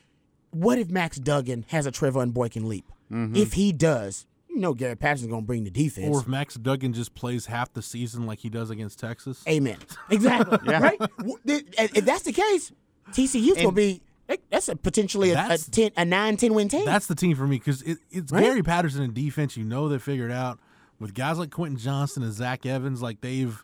what 0.55 0.77
if 0.77 0.89
Max 0.89 1.17
Duggan 1.17 1.65
has 1.69 1.85
a 1.85 1.91
Trevone 1.91 2.33
Boykin 2.33 2.67
leap? 2.69 2.85
Mm-hmm. 3.11 3.35
If 3.35 3.53
he 3.53 3.71
does, 3.71 4.25
you 4.49 4.59
know 4.59 4.73
Gary 4.73 4.95
Patterson's 4.95 5.29
going 5.29 5.43
to 5.43 5.45
bring 5.47 5.65
the 5.65 5.69
defense. 5.69 6.15
Or 6.15 6.21
if 6.21 6.27
Max 6.27 6.55
Duggan 6.55 6.93
just 6.93 7.13
plays 7.13 7.45
half 7.45 7.73
the 7.73 7.81
season 7.81 8.25
like 8.25 8.39
he 8.39 8.49
does 8.49 8.69
against 8.69 8.99
Texas. 8.99 9.43
Amen. 9.47 9.77
Exactly. 10.09 10.57
Right. 10.65 10.97
If 11.45 12.05
that's 12.05 12.23
the 12.23 12.31
case, 12.31 12.71
TCU's 13.11 13.55
going 13.55 13.67
to 13.67 13.71
be. 13.71 14.01
That's 14.49 14.69
a 14.69 14.75
potentially 14.75 15.31
a, 15.31 15.47
a, 15.51 15.57
ten, 15.57 15.91
a 15.97 16.05
nine, 16.05 16.37
ten 16.37 16.53
win 16.53 16.67
team. 16.69 16.85
That's 16.85 17.05
the 17.07 17.15
team 17.15 17.35
for 17.35 17.45
me 17.45 17.57
because 17.57 17.81
it, 17.83 17.99
it's 18.09 18.31
Right? 18.31 18.43
Gary 18.43 18.63
Patterson 18.63 19.03
in 19.03 19.13
defense. 19.13 19.55
You 19.57 19.63
know 19.65 19.87
they 19.87 19.99
figured 19.99 20.31
out 20.31 20.59
with 20.99 21.13
guys 21.13 21.37
like 21.37 21.51
Quentin 21.51 21.77
Johnston 21.77 22.23
and 22.23 22.33
Zach 22.33 22.65
Evans. 22.65 23.01
Like 23.01 23.21
they've 23.21 23.63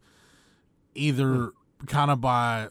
either 0.93 1.51
kind 1.87 2.11
of 2.11 2.21
by 2.21 2.67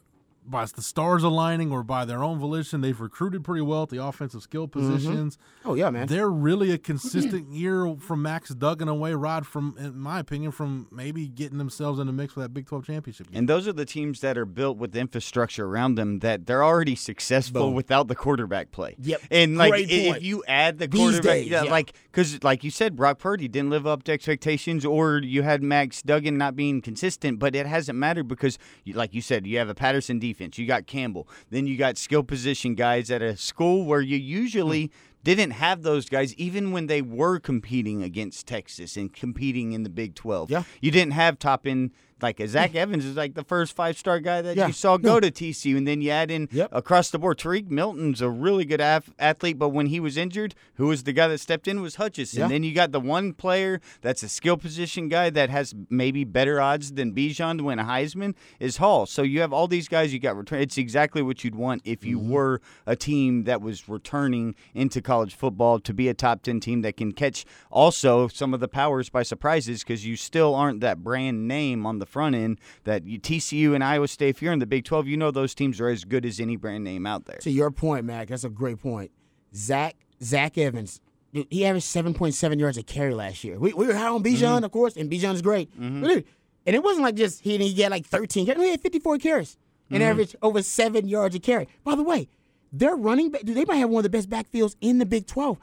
by 0.51 0.65
the 0.65 0.83
stars 0.83 1.23
aligning 1.23 1.71
or 1.71 1.83
by 1.83 2.05
their 2.05 2.23
own 2.23 2.39
volition, 2.39 2.81
they've 2.81 3.01
recruited 3.01 3.45
pretty 3.45 3.63
well 3.63 3.85
at 3.85 3.89
the 3.89 4.03
offensive 4.05 4.43
skill 4.43 4.67
mm-hmm. 4.67 4.91
positions. 4.91 5.39
oh 5.65 5.75
yeah, 5.75 5.91
man. 5.91 6.07
They're 6.07 6.31
really 6.31 6.73
a 6.73 6.79
consistent 6.79 7.49
year 7.53 7.95
from 7.99 8.23
Max 8.23 8.51
Duggan 8.51 8.89
away, 8.89 9.15
Rod. 9.15 9.47
From 9.47 9.77
in 9.79 9.99
my 9.99 10.19
opinion, 10.19 10.53
from 10.53 10.89
maybe 10.91 11.29
getting 11.29 11.59
themselves 11.59 11.99
in 11.99 12.07
the 12.07 12.13
mix 12.13 12.33
for 12.35 12.41
that 12.41 12.53
Big 12.53 12.67
Twelve 12.67 12.87
championship. 12.87 13.31
Game. 13.31 13.39
And 13.39 13.49
those 13.49 13.69
are 13.69 13.73
the 13.73 13.85
teams 13.85 14.21
that 14.21 14.37
are 14.37 14.45
built 14.45 14.77
with 14.77 14.97
infrastructure 14.97 15.67
around 15.67 15.95
them 15.95 16.19
that 16.21 16.47
they're 16.47 16.65
already 16.65 16.95
successful 16.95 17.67
Boom. 17.67 17.75
without 17.75 18.09
the 18.09 18.15
quarterback 18.15 18.73
play. 18.73 18.97
Yep. 18.99 19.23
And 19.31 19.57
like 19.57 19.71
Great 19.71 19.93
i- 19.93 20.05
point. 20.07 20.17
if 20.19 20.23
you 20.23 20.45
add 20.49 20.79
the 20.79 20.87
These 20.87 21.01
quarterback, 21.01 21.25
days, 21.25 21.49
yeah, 21.49 21.65
yeah. 21.65 21.71
like 21.71 21.93
because 22.11 22.43
like 22.43 22.65
you 22.65 22.71
said, 22.71 22.97
Brock 22.97 23.19
Purdy 23.19 23.49
didn't 23.49 23.71
live 23.71 23.87
up 23.87 24.03
to 24.05 24.13
expectations, 24.13 24.85
or 24.85 25.19
you 25.19 25.43
had 25.43 25.63
Max 25.63 26.03
Duggan 26.03 26.37
not 26.37 26.57
being 26.57 26.81
consistent. 26.81 27.39
But 27.39 27.55
it 27.55 27.67
hasn't 27.67 27.99
mattered 27.99 28.29
because, 28.29 28.59
like 28.93 29.15
you 29.15 29.21
said, 29.21 29.47
you 29.47 29.59
have 29.59 29.69
a 29.69 29.75
Patterson 29.75 30.19
defense, 30.19 30.40
you 30.59 30.67
got 30.67 30.87
Campbell, 30.87 31.29
then 31.51 31.67
you 31.67 31.77
got 31.77 31.97
skill 31.97 32.23
position 32.23 32.75
guys 32.75 33.11
at 33.11 33.23
a 33.23 33.37
school 33.37 33.85
where 33.85 34.01
you 34.01 34.17
usually. 34.17 34.87
Hmm. 34.87 34.93
Didn't 35.23 35.51
have 35.51 35.83
those 35.83 36.09
guys 36.09 36.35
even 36.37 36.73
when 36.73 36.87
they 36.87 37.03
were 37.03 37.39
competing 37.39 38.03
against 38.03 38.47
Texas 38.47 38.97
and 38.97 39.13
competing 39.13 39.73
in 39.73 39.83
the 39.83 39.91
Big 39.91 40.15
12. 40.15 40.51
Yeah. 40.51 40.63
You 40.81 40.91
didn't 40.91 41.13
have 41.13 41.39
top 41.39 41.67
end 41.67 41.91
like 42.23 42.41
a 42.41 42.49
Zach 42.49 42.75
Evans 42.75 43.05
is 43.05 43.17
like 43.17 43.35
the 43.35 43.45
first 43.45 43.75
five 43.75 43.97
star 43.99 44.21
guy 44.21 44.43
that 44.43 44.57
Yeah. 44.57 44.67
you 44.69 44.73
saw 44.73 44.97
go 44.97 45.15
No. 45.15 45.21
to 45.21 45.31
TCU, 45.31 45.77
and 45.77 45.87
then 45.87 46.01
you 46.03 46.11
add 46.11 46.31
in 46.31 46.49
Yep. 46.53 46.69
across 46.73 47.11
the 47.11 47.19
board. 47.19 47.39
Tariq 47.39 47.71
Milton's 47.71 48.21
a 48.21 48.29
really 48.31 48.65
good 48.65 48.81
af- 48.81 49.11
athlete, 49.19 49.59
but 49.59 49.71
when 49.71 49.87
he 49.87 50.01
was 50.01 50.17
injured, 50.17 50.55
who 50.75 50.87
was 50.89 51.05
the 51.05 51.13
guy 51.13 51.29
that 51.29 51.39
stepped 51.39 51.67
in 51.69 51.81
was 51.83 51.97
Hutchinson. 51.97 52.41
Yeah. 52.41 52.49
Then 52.49 52.63
you 52.65 52.75
got 52.75 52.93
the 52.93 53.01
one 53.01 53.33
player 53.33 53.81
that's 54.03 54.23
a 54.23 54.29
skill 54.29 54.57
position 54.57 55.09
guy 55.09 55.31
that 55.31 55.51
has 55.51 55.75
maybe 55.89 56.25
better 56.25 56.61
odds 56.61 56.93
than 56.93 57.13
Bijan 57.15 57.59
to 57.59 57.65
win 57.65 57.79
a 57.79 57.85
Heisman 57.85 58.35
is 58.59 58.77
Hall. 58.79 59.07
So 59.07 59.23
you 59.23 59.41
have 59.41 59.53
all 59.53 59.69
these 59.69 59.89
guys 59.89 60.13
you 60.13 60.19
got 60.19 60.37
return. 60.37 60.61
It's 60.61 60.79
exactly 60.79 61.23
what 61.23 61.45
you'd 61.45 61.55
want 61.55 61.83
if 61.85 62.05
you 62.05 62.19
Mm-hmm. 62.19 62.31
were 62.31 62.61
a 62.87 62.97
team 62.97 63.45
that 63.45 63.63
was 63.63 63.89
returning 63.89 64.55
into 64.75 65.01
college 65.01 65.35
football 65.35 65.79
to 65.81 65.95
be 65.95 66.09
a 66.09 66.15
top 66.15 66.43
10 66.43 66.61
team 66.61 66.83
that 66.83 66.97
can 66.97 67.13
catch 67.13 67.45
also 67.71 68.29
some 68.29 68.53
of 68.55 68.61
the 68.61 68.69
powers 68.69 69.09
by 69.09 69.23
surprises 69.23 69.83
because 69.83 70.05
you 70.07 70.17
still 70.17 70.55
aren't 70.55 70.81
that 70.81 71.03
brand 71.03 71.47
name 71.49 71.87
on 71.87 71.99
the 71.99 72.07
front 72.11 72.35
end 72.37 72.59
that 72.85 73.07
you, 73.07 73.19
TCU 73.19 73.75
and 73.75 73.83
Iowa 73.83 74.09
State, 74.09 74.29
if 74.31 74.43
you're 74.43 74.53
in 74.53 74.59
the 74.59 74.67
Big 74.67 74.85
12, 74.85 75.07
you 75.09 75.17
know 75.17 75.31
those 75.31 75.55
teams 75.55 75.81
are 75.81 75.89
as 75.89 76.05
good 76.05 76.27
as 76.27 76.41
any 76.41 76.57
brand 76.57 76.85
name 76.85 77.07
out 77.07 77.25
there. 77.27 77.39
To 77.39 77.51
your 77.51 77.71
point, 77.71 78.05
Mac, 78.05 78.29
that's 78.29 78.45
a 78.45 78.49
great 78.51 78.81
point. 78.81 79.11
Zach 79.55 79.97
Zach 80.23 80.59
Evans, 80.59 81.01
dude, 81.33 81.47
he 81.51 81.65
averaged 81.65 81.87
seven 81.87 82.15
point 82.15 82.35
seven 82.35 82.59
yards 82.59 82.77
a 82.77 82.83
carry 82.83 83.15
last 83.15 83.43
year. 83.45 83.59
We, 83.59 83.73
we 83.73 83.87
were 83.87 83.95
high 83.95 84.09
on 84.09 84.23
Bijan, 84.23 84.39
Mm-hmm. 84.57 84.65
of 84.65 84.71
course, 84.71 84.97
and 84.97 85.11
Bijan 85.11 85.35
is 85.35 85.43
great. 85.43 85.71
But 85.77 86.09
dude, 86.09 86.25
and 86.67 86.77
it 86.77 86.83
wasn't 86.83 87.05
like 87.05 87.15
just 87.17 87.41
he 87.41 87.57
he 87.59 87.73
get 87.73 87.91
like 87.91 88.07
thirteen. 88.07 88.47
carries. 88.47 88.63
He 88.63 88.71
had 88.71 88.81
fifty 88.81 88.99
four 89.01 89.19
carries 89.19 89.57
Mm-hmm. 89.87 89.95
and 89.95 90.05
averaged 90.05 90.37
over 90.41 90.63
seven 90.63 91.09
yards 91.09 91.35
a 91.35 91.41
carry. 91.41 91.67
By 91.83 91.97
the 91.97 92.05
way, 92.05 92.29
their 92.73 92.95
running 92.95 93.31
back, 93.33 93.43
dude, 93.43 93.57
they 93.57 93.65
might 93.65 93.77
have 93.77 93.91
one 93.91 94.01
of 94.01 94.03
the 94.05 94.11
best 94.11 94.29
backfields 94.31 94.77
in 94.81 94.99
the 94.99 95.07
Big 95.07 95.27
Twelve. 95.27 95.59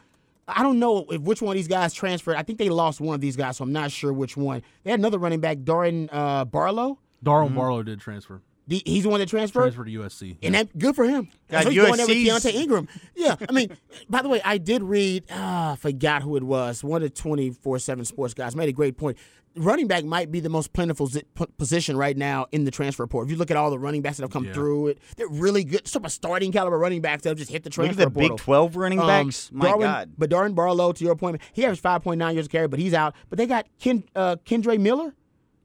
I 0.48 0.64
don't 0.64 0.80
know 0.80 1.06
if 1.10 1.22
which 1.22 1.42
one 1.42 1.56
of 1.56 1.58
these 1.58 1.68
guys 1.68 1.94
transferred. 1.94 2.38
I 2.38 2.44
think 2.44 2.58
they 2.58 2.70
lost 2.70 3.02
one 3.02 3.16
of 3.16 3.22
these 3.22 3.36
guys, 3.36 3.58
so 3.58 3.64
I'm 3.64 3.74
not 3.74 3.92
sure 3.92 4.14
which 4.14 4.38
one. 4.38 4.64
They 4.84 4.92
had 4.92 5.00
another 5.00 5.18
running 5.18 5.42
back, 5.42 5.60
Doran 5.64 6.10
uh, 6.12 6.46
Barlow. 6.46 7.00
Darwin 7.22 7.54
Barlow 7.54 7.84
did 7.84 8.00
transfer. 8.00 8.42
The- 8.68 8.84
he's 8.86 9.04
the 9.04 9.10
one 9.10 9.20
that 9.22 9.30
transferred. 9.30 9.74
Transferred 9.74 9.88
to 9.88 10.00
USC. 10.00 10.38
And 10.44 10.54
that 10.54 10.78
good 10.78 10.96
for 10.96 11.06
him. 11.06 11.30
God, 11.50 11.64
so 11.64 11.70
he's 11.70 11.82
going 11.82 11.96
there 11.98 12.06
with 12.06 12.18
USC's 12.18 12.46
Keontae 12.46 12.54
Ingram. 12.54 12.88
Yeah, 13.16 13.36
I 13.48 13.52
mean, 13.52 13.76
by 14.10 14.22
the 14.22 14.30
way, 14.30 14.42
I 14.44 14.58
did 14.58 14.84
read. 14.84 15.24
Ah, 15.32 15.74
I 15.74 15.76
forgot 15.78 16.22
who 16.22 16.36
it 16.36 16.44
was. 16.44 16.84
One 16.84 17.02
of 17.02 17.10
the 17.10 17.16
twenty 17.22 17.52
four 17.52 17.80
seven 17.80 18.06
sports 18.06 18.34
guys 18.34 18.56
made 18.56 18.70
a 18.70 18.74
great 18.74 18.98
point. 18.98 19.18
Running 19.58 19.88
back 19.88 20.04
might 20.06 20.32
be 20.32 20.40
the 20.40 20.50
most 20.50 20.72
plentiful 20.74 21.08
zi- 21.08 21.24
p- 21.36 21.46
position 21.58 21.98
right 21.98 22.16
now 22.16 22.48
in 22.52 22.64
the 22.64 22.72
transfer 22.72 23.04
report. 23.04 23.26
If 23.28 23.32
you 23.32 23.38
look 23.38 23.50
at 23.52 23.58
all 23.58 23.70
the 23.72 23.80
running 23.80 24.02
backs 24.02 24.18
that 24.18 24.24
have 24.24 24.32
come 24.32 24.46
Yeah. 24.46 24.54
through 24.54 24.88
it, 24.88 25.00
they're 25.16 25.28
really 25.28 25.64
good. 25.64 25.88
Some 25.88 26.06
of 26.06 26.12
starting 26.12 26.52
caliber 26.52 26.78
running 26.78 27.02
backs 27.02 27.24
that 27.24 27.30
have 27.30 27.38
just 27.38 27.52
hit 27.52 27.64
the 27.64 27.70
Look 27.70 27.74
transfer 27.74 28.02
at 28.04 28.06
the 28.06 28.12
portal. 28.12 28.38
Big 28.38 28.44
12 28.44 28.76
running 28.76 29.00
Um, 29.00 29.08
backs. 29.08 29.50
My 29.52 29.66
Darwin, 29.66 29.88
God. 29.88 30.12
But 30.18 30.30
Darwin 30.30 30.54
Barlow, 30.54 30.92
to 30.94 31.04
your 31.04 31.16
point, 31.16 31.42
he 31.54 31.64
averaged 31.66 31.82
5.9 31.82 32.34
yards 32.36 32.48
a 32.48 32.50
carry, 32.50 32.68
but 32.68 32.80
he's 32.80 32.94
out. 32.94 33.16
But 33.30 33.38
they 33.38 33.46
got 33.48 33.66
Ken, 33.80 34.04
uh, 34.16 34.36
Kendre 34.46 34.80
Miller. 34.80 35.16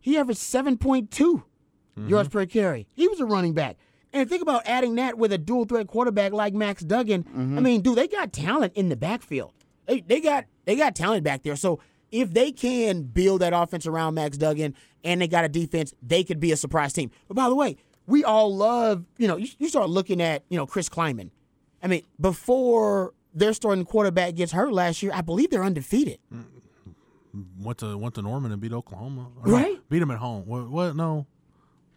He 0.00 0.16
averaged 0.16 0.40
7.2 0.40 1.42
yards 2.06 2.28
per 2.28 2.46
carry. 2.46 2.86
He 2.94 3.06
was 3.08 3.20
a 3.20 3.26
running 3.26 3.52
back. 3.52 3.76
And 4.14 4.28
think 4.28 4.42
about 4.42 4.62
adding 4.66 4.96
that 4.96 5.16
with 5.16 5.32
a 5.32 5.38
dual 5.38 5.64
threat 5.64 5.86
quarterback 5.86 6.32
like 6.32 6.52
Max 6.54 6.82
Duggan. 6.82 7.24
I 7.34 7.60
mean, 7.60 7.80
dude, 7.80 7.96
they 7.96 8.08
got 8.08 8.32
talent 8.32 8.72
in 8.74 8.88
the 8.90 8.96
backfield. 8.96 9.52
They, 9.86 10.00
they 10.00 10.20
got 10.20 10.44
they 10.64 10.76
got 10.76 10.94
talent 10.94 11.24
back 11.24 11.42
there. 11.42 11.56
So 11.56 11.80
if 12.12 12.32
they 12.32 12.52
can 12.52 13.02
build 13.02 13.40
that 13.40 13.52
offense 13.52 13.86
around 13.86 14.14
Max 14.14 14.36
Duggan 14.36 14.74
and 15.02 15.20
they 15.20 15.26
got 15.26 15.44
a 15.44 15.48
defense, 15.48 15.92
they 16.02 16.22
could 16.22 16.38
be 16.38 16.52
a 16.52 16.56
surprise 16.56 16.92
team. 16.92 17.10
But 17.26 17.34
by 17.34 17.48
the 17.48 17.54
way, 17.56 17.76
we 18.06 18.22
all 18.22 18.54
love, 18.54 19.04
you 19.18 19.26
know, 19.26 19.36
you, 19.36 19.48
you 19.58 19.68
start 19.68 19.88
looking 19.90 20.20
at, 20.20 20.44
you 20.48 20.56
know, 20.56 20.66
Chris 20.66 20.88
Klieman. 20.88 21.30
I 21.82 21.88
mean, 21.88 22.02
before 22.20 23.14
their 23.34 23.52
starting 23.52 23.84
quarterback 23.84 24.34
gets 24.34 24.52
hurt 24.52 24.72
last 24.72 25.02
year, 25.02 25.10
I 25.14 25.22
believe 25.22 25.50
they're 25.50 25.64
undefeated. 25.64 26.18
Mm. 26.32 26.44
Went 27.60 27.78
to 27.78 27.96
went 27.96 28.14
to 28.16 28.22
Norman 28.22 28.52
and 28.52 28.60
beat 28.60 28.74
Oklahoma. 28.74 29.28
Or 29.40 29.46
no, 29.48 29.52
Right? 29.54 29.88
beat 29.88 30.00
them 30.00 30.10
at 30.10 30.18
home. 30.18 30.44
What? 30.46 30.68
what 30.68 30.94
no. 30.96 31.26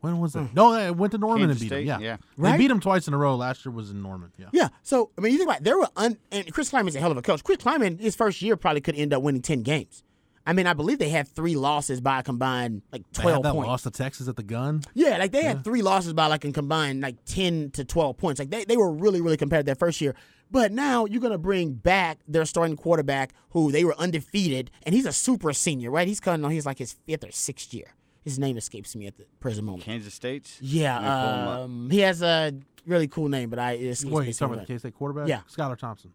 When 0.05 0.19
was 0.19 0.33
that? 0.33 0.43
Hmm. 0.43 0.53
No, 0.55 0.73
they 0.73 0.91
went 0.91 1.11
to 1.13 1.17
Norman 1.17 1.47
Kansas 1.47 1.61
and 1.61 1.69
beat 1.69 1.75
State, 1.75 1.87
him. 1.87 2.01
Yeah. 2.01 2.17
yeah. 2.37 2.51
They 2.51 2.57
beat 2.57 2.71
him 2.71 2.79
twice 2.79 3.07
in 3.07 3.13
a 3.13 3.17
row. 3.17 3.35
Last 3.35 3.65
year 3.65 3.73
was 3.73 3.89
in 3.89 4.01
Norman. 4.01 4.31
Yeah. 4.37 4.47
Yeah. 4.53 4.67
So 4.83 5.09
I 5.17 5.21
mean, 5.21 5.31
you 5.31 5.39
think 5.39 5.49
about 5.49 5.61
it, 5.61 5.63
there 5.63 5.77
were 5.77 5.87
un, 5.97 6.17
and 6.31 6.51
Chris 6.53 6.71
Klieman's 6.71 6.95
a 6.95 6.99
hell 6.99 7.11
of 7.11 7.17
a 7.17 7.21
coach. 7.21 7.43
Chris 7.43 7.57
Klieman, 7.57 7.99
his 7.99 8.15
first 8.15 8.41
year 8.41 8.55
probably 8.55 8.81
could 8.81 8.95
end 8.95 9.13
up 9.13 9.21
winning 9.23 9.41
ten 9.41 9.63
games. 9.63 10.03
I 10.47 10.53
mean, 10.53 10.67
I 10.67 10.73
believe 10.73 10.99
they 10.99 11.09
had 11.09 11.27
three 11.27 11.55
losses 11.55 12.01
by 12.01 12.19
a 12.19 12.23
combined 12.23 12.83
like 12.91 13.01
They 13.13 13.23
twelve 13.23 13.37
had 13.37 13.43
that 13.45 13.53
points. 13.53 13.67
loss 13.67 13.83
to 13.83 13.89
Texas 13.91 14.27
at 14.27 14.35
the 14.35 14.43
gun. 14.43 14.83
Yeah, 14.93 15.17
like 15.17 15.31
they 15.31 15.41
had 15.41 15.63
three 15.63 15.81
losses 15.81 16.13
by 16.13 16.27
like 16.27 16.45
a 16.45 16.51
combined 16.51 17.01
like 17.01 17.15
ten 17.25 17.71
to 17.71 17.83
twelve 17.83 18.17
points. 18.17 18.37
Like 18.39 18.51
they, 18.51 18.63
they 18.63 18.77
were 18.77 18.91
really 18.91 19.21
really 19.21 19.37
competitive 19.37 19.65
that 19.65 19.79
first 19.79 20.01
year. 20.01 20.13
But 20.51 20.71
now 20.71 21.05
you're 21.05 21.21
gonna 21.21 21.39
bring 21.39 21.73
back 21.73 22.19
their 22.27 22.45
starting 22.45 22.77
quarterback 22.77 23.33
who 23.49 23.71
they 23.71 23.83
were 23.83 23.95
undefeated, 23.97 24.69
and 24.83 24.93
he's 24.93 25.07
a 25.07 25.11
super 25.11 25.51
senior, 25.51 25.89
right? 25.89 26.07
He's 26.07 26.19
coming 26.19 26.45
on. 26.45 26.51
He's 26.51 26.67
like 26.67 26.77
his 26.77 26.93
fifth 27.07 27.23
or 27.23 27.31
sixth 27.31 27.73
year. 27.73 27.95
His 28.25 28.37
name 28.39 28.57
escapes 28.57 28.93
me 28.95 29.05
at 29.07 29.15
the 29.15 29.25
present 29.39 29.65
moment. 29.65 29.83
Kansas 29.85 30.13
State's. 30.13 30.57
Yeah, 30.61 30.95
Let 30.99 31.01
me 31.03 31.07
pull 31.07 31.33
him 31.41 31.47
up. 31.47 31.59
um, 31.61 31.89
he 31.91 31.99
has 31.99 32.21
a 32.21 32.53
really 32.85 33.07
cool 33.07 33.29
name, 33.29 33.49
but 33.49 33.59
I 33.59 33.73
it 33.73 33.83
escapes 33.85 34.11
Wait, 34.11 34.21
me 34.23 34.27
you 34.27 34.33
talking 34.33 34.33
somewhere. 34.33 34.57
about 34.57 34.67
the 34.67 34.73
K 34.73 34.77
State 34.79 34.95
quarterback? 34.95 35.27
Yeah. 35.29 35.41
Skylar 35.49 35.77
Thompson. 35.77 36.11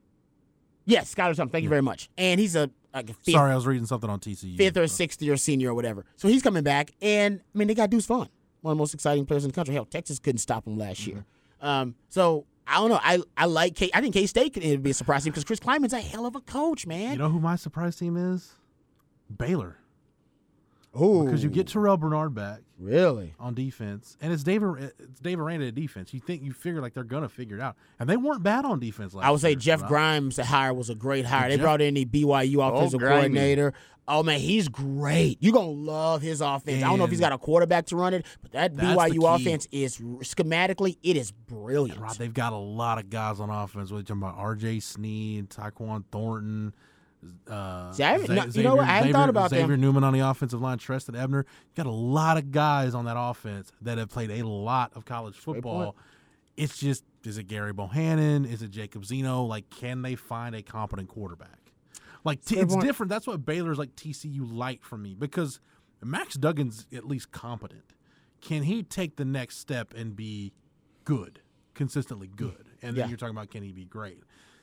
Yes, 0.86 1.14
Skylar 1.14 1.26
Thompson. 1.36 1.48
Thank 1.50 1.62
you 1.62 1.68
very 1.68 1.82
much. 1.82 2.10
And 2.18 2.38
he's 2.40 2.56
a 2.56 2.68
like 2.92 3.08
a 3.08 3.14
fifth, 3.14 3.34
Sorry, 3.34 3.52
I 3.52 3.54
was 3.54 3.66
reading 3.66 3.86
something 3.86 4.10
on 4.10 4.18
TCU. 4.18 4.56
fifth 4.56 4.76
or 4.76 4.86
so- 4.88 4.94
sixth 4.96 5.22
year 5.22 5.36
senior 5.36 5.70
or 5.70 5.74
whatever. 5.74 6.04
So 6.16 6.26
he's 6.26 6.42
coming 6.42 6.64
back, 6.64 6.90
and 7.00 7.40
I 7.54 7.58
mean 7.58 7.68
they 7.68 7.74
got 7.74 7.88
Deuce 7.90 8.06
Vaughn, 8.06 8.28
one 8.62 8.72
of 8.72 8.76
the 8.76 8.80
most 8.80 8.92
exciting 8.94 9.24
players 9.24 9.44
in 9.44 9.50
the 9.50 9.54
country. 9.54 9.72
Hell, 9.74 9.84
Texas 9.84 10.18
couldn't 10.18 10.38
stop 10.40 10.66
him 10.66 10.76
last 10.76 11.06
year. 11.06 11.24
Um, 11.60 11.94
so 12.08 12.46
I 12.66 12.76
don't 12.78 12.88
know. 12.88 12.98
I 13.00 13.20
I 13.36 13.44
like 13.46 13.76
K. 13.76 13.90
I 13.94 14.00
think 14.00 14.14
K 14.14 14.26
State 14.26 14.54
could 14.54 14.82
be 14.82 14.90
a 14.90 14.94
surprise 14.94 15.22
team 15.22 15.30
because 15.30 15.44
Chris 15.44 15.60
Klieman's 15.60 15.92
a 15.92 16.00
hell 16.00 16.26
of 16.26 16.34
a 16.34 16.40
coach, 16.40 16.88
man. 16.88 17.12
You 17.12 17.18
know 17.18 17.28
who 17.28 17.38
my 17.38 17.54
surprise 17.54 17.94
team 17.94 18.16
is? 18.16 18.54
Baylor. 19.38 19.76
Oh, 20.92 21.24
Because 21.24 21.44
you 21.44 21.50
get 21.50 21.68
Terrell 21.68 21.96
Bernard 21.96 22.34
back 22.34 22.60
really 22.78 23.34
on 23.38 23.54
defense, 23.54 24.16
and 24.20 24.32
it's 24.32 24.42
David 24.42 24.92
it's 24.98 25.20
David 25.20 25.40
Aranda 25.42 25.68
at 25.68 25.74
defense. 25.74 26.12
You 26.12 26.18
think 26.18 26.42
you 26.42 26.52
figure 26.52 26.80
like 26.80 26.94
they're 26.94 27.04
gonna 27.04 27.28
figure 27.28 27.56
it 27.56 27.62
out, 27.62 27.76
and 28.00 28.08
they 28.08 28.16
weren't 28.16 28.42
bad 28.42 28.64
on 28.64 28.80
defense 28.80 29.14
last 29.14 29.24
I 29.24 29.30
would 29.30 29.40
say 29.40 29.50
year, 29.50 29.58
Jeff 29.58 29.82
right? 29.82 29.88
Grimes' 29.88 30.36
hire 30.38 30.74
was 30.74 30.90
a 30.90 30.96
great 30.96 31.26
hire. 31.26 31.48
They 31.48 31.56
Jeff- 31.56 31.62
brought 31.62 31.80
in 31.80 31.94
the 31.94 32.04
BYU 32.04 32.56
oh, 32.56 32.74
offensive 32.74 32.98
Grimy. 32.98 33.14
coordinator. 33.20 33.72
Oh 34.08 34.24
man, 34.24 34.40
he's 34.40 34.68
great. 34.68 35.38
You're 35.40 35.52
gonna 35.52 35.68
love 35.70 36.22
his 36.22 36.40
offense. 36.40 36.82
I 36.82 36.88
don't 36.88 36.98
know 36.98 37.04
if 37.04 37.10
he's 37.10 37.20
got 37.20 37.32
a 37.32 37.38
quarterback 37.38 37.86
to 37.86 37.96
run 37.96 38.12
it, 38.12 38.26
but 38.42 38.50
that 38.52 38.74
BYU 38.74 39.32
offense 39.32 39.68
is 39.70 39.98
schematically 39.98 40.96
it 41.04 41.16
is 41.16 41.30
brilliant. 41.30 42.00
Rob, 42.00 42.16
they've 42.16 42.34
got 42.34 42.52
a 42.52 42.56
lot 42.56 42.98
of 42.98 43.10
guys 43.10 43.38
on 43.38 43.50
offense. 43.50 43.92
We're 43.92 44.02
talking 44.02 44.22
about 44.22 44.34
R.J. 44.36 44.80
Sneed, 44.80 45.50
Tyquan 45.50 46.04
Thornton. 46.10 46.74
Uh, 47.48 47.92
See, 47.92 48.02
I 48.02 48.12
haven't- 48.12 48.34
no, 48.34 48.44
you 48.46 48.62
know 48.62 48.76
what? 48.76 48.84
I 48.84 48.92
hadn't 48.92 49.02
Xavier, 49.08 49.12
thought 49.12 49.28
about 49.28 49.50
them. 49.50 49.60
Xavier 49.60 49.76
Newman 49.76 50.04
on 50.04 50.12
the 50.12 50.20
offensive 50.20 50.60
line, 50.60 50.78
Trestan 50.78 51.14
Ebner. 51.16 51.44
You 51.48 51.84
got 51.84 51.86
a 51.90 51.94
lot 51.94 52.38
of 52.38 52.50
guys 52.50 52.94
on 52.94 53.04
that 53.04 53.16
offense 53.18 53.70
that 53.82 53.98
have 53.98 54.08
played 54.08 54.30
a 54.30 54.46
lot 54.46 54.92
of 54.94 55.04
college 55.04 55.36
football. 55.36 55.96
It's 56.56 56.78
just, 56.78 57.04
is 57.24 57.36
it 57.38 57.44
Gary 57.44 57.72
Bohanon? 57.72 58.44
Is 58.46 58.62
it 58.62 58.70
Jacob 58.70 59.04
Zeno? 59.04 59.42
Like, 59.44 59.68
can 59.70 60.02
they 60.02 60.14
find 60.14 60.54
a 60.54 60.62
competent 60.62 61.08
quarterback? 61.08 61.72
Like, 62.24 62.44
t- 62.44 62.58
it's 62.58 62.72
point. 62.74 62.86
different. 62.86 63.10
That's 63.10 63.26
what 63.26 63.44
Baylor's 63.44 63.78
like 63.78 63.96
TCU 63.96 64.40
light 64.50 64.82
for 64.84 64.96
me 64.98 65.14
because 65.14 65.60
Max 66.02 66.36
Duggan's 66.36 66.86
at 66.92 67.06
least 67.06 67.30
competent. 67.32 67.92
Can 68.40 68.62
he 68.62 68.82
take 68.82 69.16
the 69.16 69.24
next 69.24 69.58
step 69.58 69.92
and 69.94 70.16
be 70.16 70.52
good, 71.04 71.40
consistently 71.74 72.28
good? 72.28 72.66
And 72.82 72.96
then 72.96 73.04
Yeah. 73.04 73.08
you're 73.08 73.18
talking 73.18 73.34
about 73.36 73.50
can 73.50 73.62
he 73.62 73.72
be 73.72 73.84
great? 73.84 74.22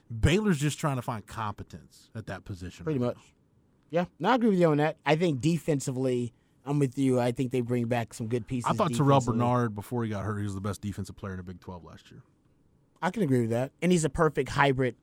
Baylor's 0.09 0.59
just 0.59 0.79
trying 0.79 0.95
to 0.97 1.01
find 1.01 1.25
competence 1.25 2.09
at 2.15 2.27
that 2.27 2.45
position. 2.45 2.83
Pretty 2.83 2.99
right 2.99 3.15
much. 3.15 3.17
Yeah, 3.89 4.05
no, 4.19 4.31
I 4.31 4.35
agree 4.35 4.49
with 4.49 4.59
you 4.59 4.67
on 4.67 4.77
that. 4.77 4.97
I 5.05 5.15
think 5.15 5.39
defensively, 5.41 6.33
I'm 6.65 6.79
with 6.79 6.97
you. 6.97 7.19
I 7.19 7.31
think 7.31 7.51
they 7.51 7.61
bring 7.61 7.85
back 7.85 8.13
some 8.13 8.27
good 8.27 8.47
pieces. 8.47 8.69
I 8.69 8.73
thought 8.73 8.93
Terrell. 8.93 9.21
Bernard 9.21 9.75
before 9.75 10.03
he 10.03 10.09
got 10.09 10.25
hurt, 10.25 10.39
he 10.39 10.43
was 10.43 10.55
the 10.55 10.61
best 10.61 10.81
defensive 10.81 11.15
player 11.15 11.33
in 11.33 11.37
the 11.37 11.43
Big 11.43 11.59
12 11.59 11.83
last 11.83 12.11
year. 12.11 12.21
I 13.01 13.11
can 13.11 13.23
agree 13.23 13.41
with 13.41 13.51
that, 13.51 13.71
and 13.81 13.91
he's 13.91 14.03
a 14.03 14.09
perfect 14.09 14.49
hybrid 14.49 14.95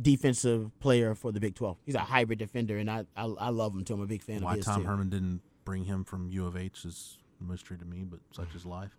defensive 0.00 0.70
player 0.80 1.14
for 1.14 1.32
the 1.32 1.40
Big 1.40 1.54
12. 1.54 1.76
He's 1.84 1.94
a 1.94 2.00
hybrid 2.00 2.38
defender, 2.38 2.78
and 2.78 2.90
I 2.90 3.04
I, 3.16 3.24
I 3.24 3.48
love 3.50 3.74
him 3.74 3.84
too. 3.84 3.94
I'm 3.94 4.00
a 4.00 4.06
big 4.06 4.22
fan 4.22 4.42
Why 4.42 4.52
of 4.52 4.56
his 4.58 4.66
Tom 4.66 4.82
too. 4.82 4.86
Herman 4.86 5.10
didn't 5.10 5.42
bring 5.64 5.84
him 5.84 6.04
from 6.04 6.28
U 6.28 6.46
of 6.46 6.56
H 6.56 6.84
is 6.84 7.18
a 7.40 7.44
mystery 7.44 7.76
to 7.78 7.84
me, 7.84 8.04
but 8.04 8.20
such 8.32 8.54
is 8.54 8.64
life. 8.64 8.96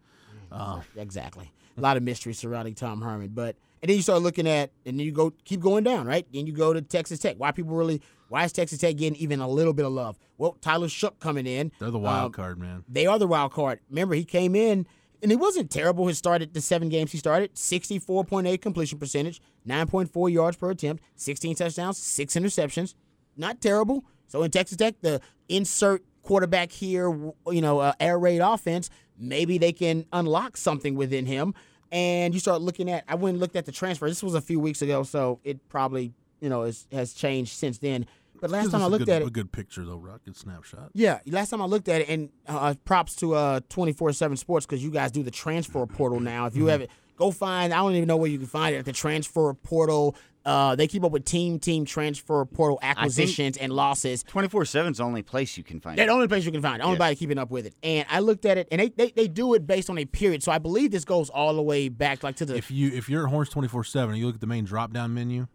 Uh, 0.52 0.82
Exactly. 0.96 1.52
A 1.78 1.82
lot 1.82 1.96
of 1.98 2.04
mystery 2.04 2.34
surrounding 2.34 2.76
Tom 2.76 3.02
Herman, 3.02 3.30
but 3.34 3.56
and 3.82 3.90
then 3.90 3.96
you 3.96 4.04
start 4.04 4.22
looking 4.22 4.48
at, 4.48 4.72
and 4.86 5.00
then 5.00 5.06
you 5.06 5.12
go 5.12 5.32
keep 5.46 5.62
going 5.62 5.84
down, 5.84 6.06
right? 6.06 6.28
Then 6.34 6.46
you 6.46 6.54
go 6.54 6.74
to 6.74 6.82
Texas 6.82 7.18
Tech. 7.20 7.36
Why 7.38 7.52
people 7.52 7.76
really? 7.76 8.02
Why 8.30 8.44
is 8.44 8.52
Texas 8.52 8.80
Tech 8.80 8.96
getting 8.98 9.16
even 9.16 9.40
a 9.40 9.48
little 9.48 9.74
bit 9.74 9.86
of 9.86 9.92
love? 9.94 10.18
Well, 10.38 10.58
Tyler 10.62 10.88
Shough 10.88 11.18
coming 11.20 11.48
in. 11.48 11.72
they're 11.80 11.90
the 11.90 11.98
wild 11.98 12.26
Um, 12.28 12.32
card, 12.34 12.60
man. 12.60 12.84
They 12.88 13.06
are 13.08 13.18
the 13.18 13.26
wild 13.28 13.52
card. 13.54 13.80
Remember, 13.90 14.14
he 14.16 14.24
came 14.26 14.56
in 14.56 14.86
and 15.24 15.32
it 15.32 15.38
wasn't 15.40 15.72
terrible. 15.72 16.08
He 16.08 16.14
started 16.14 16.54
the 16.54 16.62
seven 16.62 16.90
games 16.90 17.12
he 17.12 17.18
started, 17.18 17.54
64.8 17.56 18.62
completion 18.62 19.00
percentage, 19.00 19.42
9.4 19.68 20.32
yards 20.32 20.58
per 20.58 20.70
attempt, 20.72 21.04
16 21.16 21.56
touchdowns, 21.56 21.98
six 21.98 22.36
interceptions. 22.36 22.96
Not 23.38 23.62
terrible. 23.62 24.04
So 24.28 24.44
in 24.44 24.52
Texas 24.52 24.78
Tech, 24.78 24.96
the 25.02 25.20
insert 25.50 26.04
quarterback 26.22 26.72
here, 26.72 27.10
you 27.48 27.62
know, 27.62 27.80
uh, 27.80 27.94
air 28.00 28.18
raid 28.20 28.40
offense, 28.40 28.90
maybe 29.22 29.58
they 29.58 29.72
can 29.72 30.06
unlock 30.12 30.58
something 30.58 30.96
within 30.96 31.26
him. 31.26 31.54
And 31.92 32.34
you 32.34 32.40
start 32.40 32.62
looking 32.62 32.90
at, 32.90 33.04
I 33.08 33.16
went 33.16 33.36
and 33.36 33.42
looked 33.42 33.56
at 33.56 33.66
the 33.66 33.72
transfer. 33.72 34.08
This 34.08 34.24
was 34.24 34.34
a 34.34 34.42
few 34.42 34.60
weeks 34.60 34.82
ago, 34.82 35.04
so 35.04 35.40
it 35.44 35.68
probably, 35.70 36.14
you 36.40 36.50
know, 36.50 36.64
is, 36.64 36.88
has 36.92 37.14
changed 37.14 37.52
since 37.52 37.80
then. 37.80 38.06
But 38.40 38.50
last 38.50 38.72
time 38.72 38.82
I 38.82 38.88
looked 38.88 39.06
good, 39.06 39.12
at 39.12 39.22
it, 39.22 39.28
a 39.28 39.32
good 39.32 39.52
picture 39.52 39.86
though, 39.86 39.98
Rock. 39.98 40.22
Good 40.26 40.36
snapshot. 40.36 40.90
yeah, 40.94 41.20
last 41.28 41.52
time 41.52 41.62
I 41.62 41.66
looked 41.66 41.88
at 41.90 42.02
it, 42.02 42.10
and 42.10 42.30
uh, 42.48 42.74
props 42.86 43.16
to 43.18 43.36
uh 43.36 43.60
twenty 43.70 43.94
four 43.94 44.12
seven 44.14 44.36
Sports 44.36 44.66
because 44.66 44.84
you 44.84 44.90
guys 44.90 45.12
do 45.12 45.22
the 45.22 45.30
transfer 45.30 45.86
portal 45.86 46.20
now. 46.20 46.48
If 46.48 46.56
you 46.56 46.66
have 46.68 46.82
it, 46.82 46.90
go 47.18 47.30
find. 47.30 47.72
I 47.72 47.78
don't 47.78 47.94
even 47.94 48.08
know 48.08 48.18
where 48.18 48.32
you 48.32 48.40
can 48.40 48.48
find 48.48 48.74
it 48.74 48.80
at 48.80 48.86
the 48.86 48.94
transfer 48.94 49.54
portal. 49.54 50.16
Uh, 50.44 50.76
they 50.76 50.88
keep 50.88 51.04
up 51.04 51.12
with 51.12 51.24
team 51.24 51.60
team 51.60 51.86
transfer 51.86 52.44
portal 52.46 52.80
acquisitions 52.82 53.58
and 53.58 53.72
losses. 53.72 54.24
24 54.24 54.64
7's 54.64 54.98
the 54.98 55.04
only 55.04 55.22
place 55.22 55.56
you 55.56 55.64
can 55.64 55.80
find 55.80 55.98
They're 55.98 56.06
it. 56.06 56.08
the 56.08 56.14
only 56.14 56.28
place 56.28 56.46
you 56.46 56.52
can 56.52 56.62
find. 56.64 56.82
it. 56.82 56.86
Only 56.86 56.98
by 56.98 57.14
keeping 57.14 57.38
up 57.38 57.52
with 57.52 57.68
it. 57.68 57.76
And 57.84 58.08
I 58.10 58.20
looked 58.22 58.46
at 58.46 58.58
it, 58.58 58.68
and 58.72 58.82
they, 58.82 58.90
they 58.90 59.12
they 59.12 59.28
do 59.28 59.54
it 59.54 59.68
based 59.68 59.90
on 59.90 59.98
a 60.00 60.06
period. 60.06 60.42
So 60.42 60.52
I 60.52 60.58
believe 60.58 60.90
this 60.92 61.06
goes 61.06 61.30
all 61.30 61.54
the 61.56 61.62
way 61.62 61.90
back, 61.90 62.24
like 62.24 62.38
to 62.38 62.46
the 62.46 62.56
If 62.56 62.72
you 62.72 62.90
if 62.92 63.08
you're 63.08 63.26
at 63.26 63.30
Horns 63.30 63.50
24 63.50 63.84
seven, 63.84 64.16
you 64.16 64.26
look 64.26 64.36
at 64.36 64.42
the 64.42 64.48
main 64.48 64.66
drop 64.66 64.94
down 64.94 65.14
menu, 65.14 65.48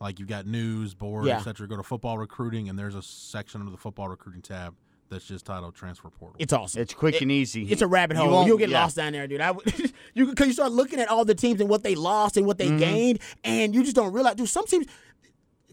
like 0.00 0.18
you've 0.18 0.28
got 0.28 0.46
news, 0.46 0.94
board, 0.94 1.26
Yeah. 1.26 1.36
etc. 1.38 1.68
Go 1.68 1.76
to 1.76 1.82
football 1.82 2.16
recruiting, 2.16 2.68
and 2.70 2.78
there's 2.78 2.94
a 2.94 3.02
section 3.02 3.60
under 3.60 3.70
the 3.70 3.76
football 3.76 4.08
recruiting 4.08 4.40
tab 4.40 4.74
that's 5.12 5.24
just 5.26 5.46
titled 5.46 5.74
transfer 5.74 6.08
portal. 6.10 6.36
It's 6.38 6.52
awesome. 6.52 6.82
It's 6.82 6.94
quick 6.94 7.14
It- 7.16 7.22
and 7.22 7.30
easy. 7.30 7.64
It's 7.70 7.82
a 7.82 7.86
rabbit 7.86 8.16
hole. 8.16 8.30
won't- 8.30 8.48
You'll 8.48 8.58
get 8.58 8.70
yeah. 8.70 8.80
lost 8.82 8.96
down 8.96 9.12
there, 9.12 9.26
dude. 9.26 9.40
I 9.40 9.52
would, 9.52 9.64
you 10.14 10.26
because 10.26 10.46
you 10.48 10.52
start 10.54 10.72
looking 10.72 10.98
at 10.98 11.08
all 11.08 11.24
the 11.24 11.34
teams 11.34 11.60
and 11.60 11.70
what 11.70 11.82
they 11.84 11.94
lost 11.94 12.36
and 12.36 12.46
what 12.46 12.58
Mm-hmm. 12.58 12.78
they 12.78 12.84
gained, 12.84 13.18
and 13.44 13.74
you 13.74 13.82
just 13.84 13.94
don't 13.96 14.12
realize. 14.12 14.34
Dude, 14.34 14.48
some 14.48 14.66
teams. 14.66 14.86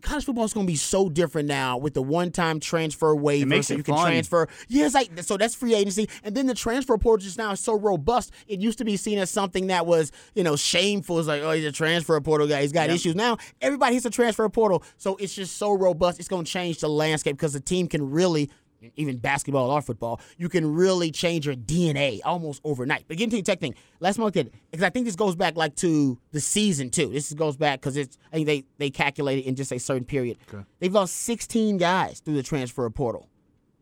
College 0.02 0.23
football 0.23 0.45
is 0.45 0.54
going 0.54 0.65
to 0.65 0.71
be 0.71 0.78
so 0.78 1.10
different 1.10 1.49
now 1.49 1.78
with 1.78 1.93
the 1.93 2.02
one-time 2.02 2.62
transfer 2.62 3.13
waiver, 3.13 3.45
makes 3.49 3.67
so 3.67 3.73
it 3.73 3.78
you 3.80 3.84
can 3.84 3.95
fun. 3.95 4.06
transfer. 4.06 4.47
Yeah, 4.69 4.86
it's 4.86 4.95
like 4.95 5.10
so 5.23 5.36
that's 5.36 5.56
free 5.56 5.75
agency, 5.75 6.08
and 6.23 6.34
then 6.34 6.45
the 6.47 6.54
transfer 6.54 6.97
portal 6.97 7.21
just 7.21 7.38
now 7.38 7.52
is 7.52 7.60
so 7.60 7.78
robust. 7.78 8.32
It 8.47 8.62
used 8.62 8.78
to 8.78 8.86
be 8.86 8.95
seen 8.95 9.19
as 9.19 9.30
something 9.30 9.67
that 9.67 9.86
was 9.86 10.13
you 10.36 10.43
know 10.45 10.56
shameful. 10.56 11.19
It's 11.19 11.28
like 11.28 11.41
oh 11.41 11.52
he's 11.52 11.65
a 11.65 11.71
transfer 11.73 12.19
portal 12.21 12.47
guy, 12.47 12.62
he's 12.62 12.71
got 12.71 12.89
issues. 12.89 13.13
Now 13.13 13.39
everybody 13.62 13.95
hits 13.95 14.06
a 14.06 14.10
transfer 14.10 14.47
portal, 14.47 14.84
so 14.95 15.17
it's 15.17 15.36
just 15.36 15.58
so 15.58 15.73
robust. 15.73 16.17
It's 16.17 16.30
going 16.30 16.45
to 16.45 16.52
change 16.52 16.80
the 16.80 16.88
landscape 16.88 17.36
because 17.36 17.52
the 17.52 17.60
team 17.60 17.88
can 17.89 18.10
really 18.10 18.49
even 18.96 19.18
basketball 19.18 19.70
or 19.70 19.82
football, 19.82 20.22
you 20.38 20.50
can 20.50 20.74
really 20.74 21.12
change 21.12 21.46
your 21.46 21.56
DNA 21.56 22.20
almost 22.24 22.62
overnight. 22.63 23.06
But 23.08 23.18
getting 23.18 23.32
to 23.32 23.36
the 23.38 23.42
tech 23.42 23.60
thing, 23.60 23.76
last 24.00 24.18
month 24.18 24.34
did 24.34 24.52
because 24.72 24.84
I 24.84 24.89
think 24.89 25.06
this 25.06 25.15
goes 25.15 25.36
back 25.36 25.56
like 25.56 25.76
to 25.78 26.18
the 26.32 26.39
season 26.39 26.89
too. 26.89 27.08
This 27.08 27.34
goes 27.34 27.58
back 27.58 27.80
because 27.82 27.98
it's 27.98 28.18
I 28.32 28.36
think 28.36 28.48
they 28.48 28.63
they 28.78 28.89
calculated 28.89 29.46
in 29.46 29.56
just 29.56 29.72
a 29.72 29.80
certain 29.80 30.06
period. 30.06 30.38
They've 30.80 30.94
lost 30.94 31.15
16 31.15 31.78
guys 31.78 32.20
through 32.20 32.36
the 32.36 32.44
transfer 32.44 32.89
portal 32.89 33.30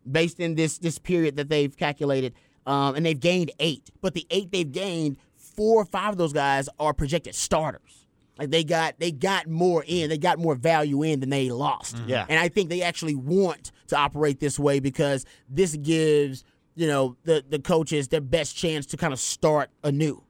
based 0.09 0.39
in 0.39 0.55
this 0.55 0.77
this 0.77 0.99
period 0.99 1.35
that 1.35 1.49
they've 1.49 1.75
calculated, 1.75 2.33
um, 2.65 2.95
and 2.95 3.05
they've 3.05 3.19
gained 3.19 3.51
eight. 3.59 3.89
But 4.01 4.13
the 4.13 4.25
eight 4.29 4.51
they've 4.51 4.71
gained, 4.71 5.17
four 5.35 5.81
or 5.81 5.85
five 5.85 6.11
of 6.11 6.17
those 6.17 6.33
guys 6.33 6.69
are 6.79 6.93
projected 6.93 7.35
starters. 7.35 8.06
Like 8.39 8.49
they 8.51 8.63
got 8.63 8.99
they 8.99 9.11
got 9.11 9.47
more 9.47 9.83
in, 9.87 10.09
they 10.09 10.17
got 10.17 10.39
more 10.39 10.55
value 10.55 11.03
in 11.03 11.19
than 11.19 11.29
they 11.29 11.49
lost. 11.49 11.95
Mm-hmm. 11.95 12.09
Yeah. 12.09 12.25
and 12.29 12.39
I 12.39 12.49
think 12.49 12.69
they 12.69 12.81
actually 12.81 13.15
want 13.15 13.71
to 13.87 13.97
operate 13.97 14.39
this 14.39 14.59
way 14.59 14.79
because 14.79 15.25
this 15.49 15.75
gives 15.77 16.43
you 16.75 16.87
know 16.87 17.15
the 17.23 17.43
the 17.47 17.59
coaches 17.59 18.09
their 18.09 18.21
best 18.21 18.55
chance 18.55 18.85
to 18.87 18.97
kind 18.97 19.13
of 19.13 19.19
start 19.19 19.69
anew. 19.83 20.23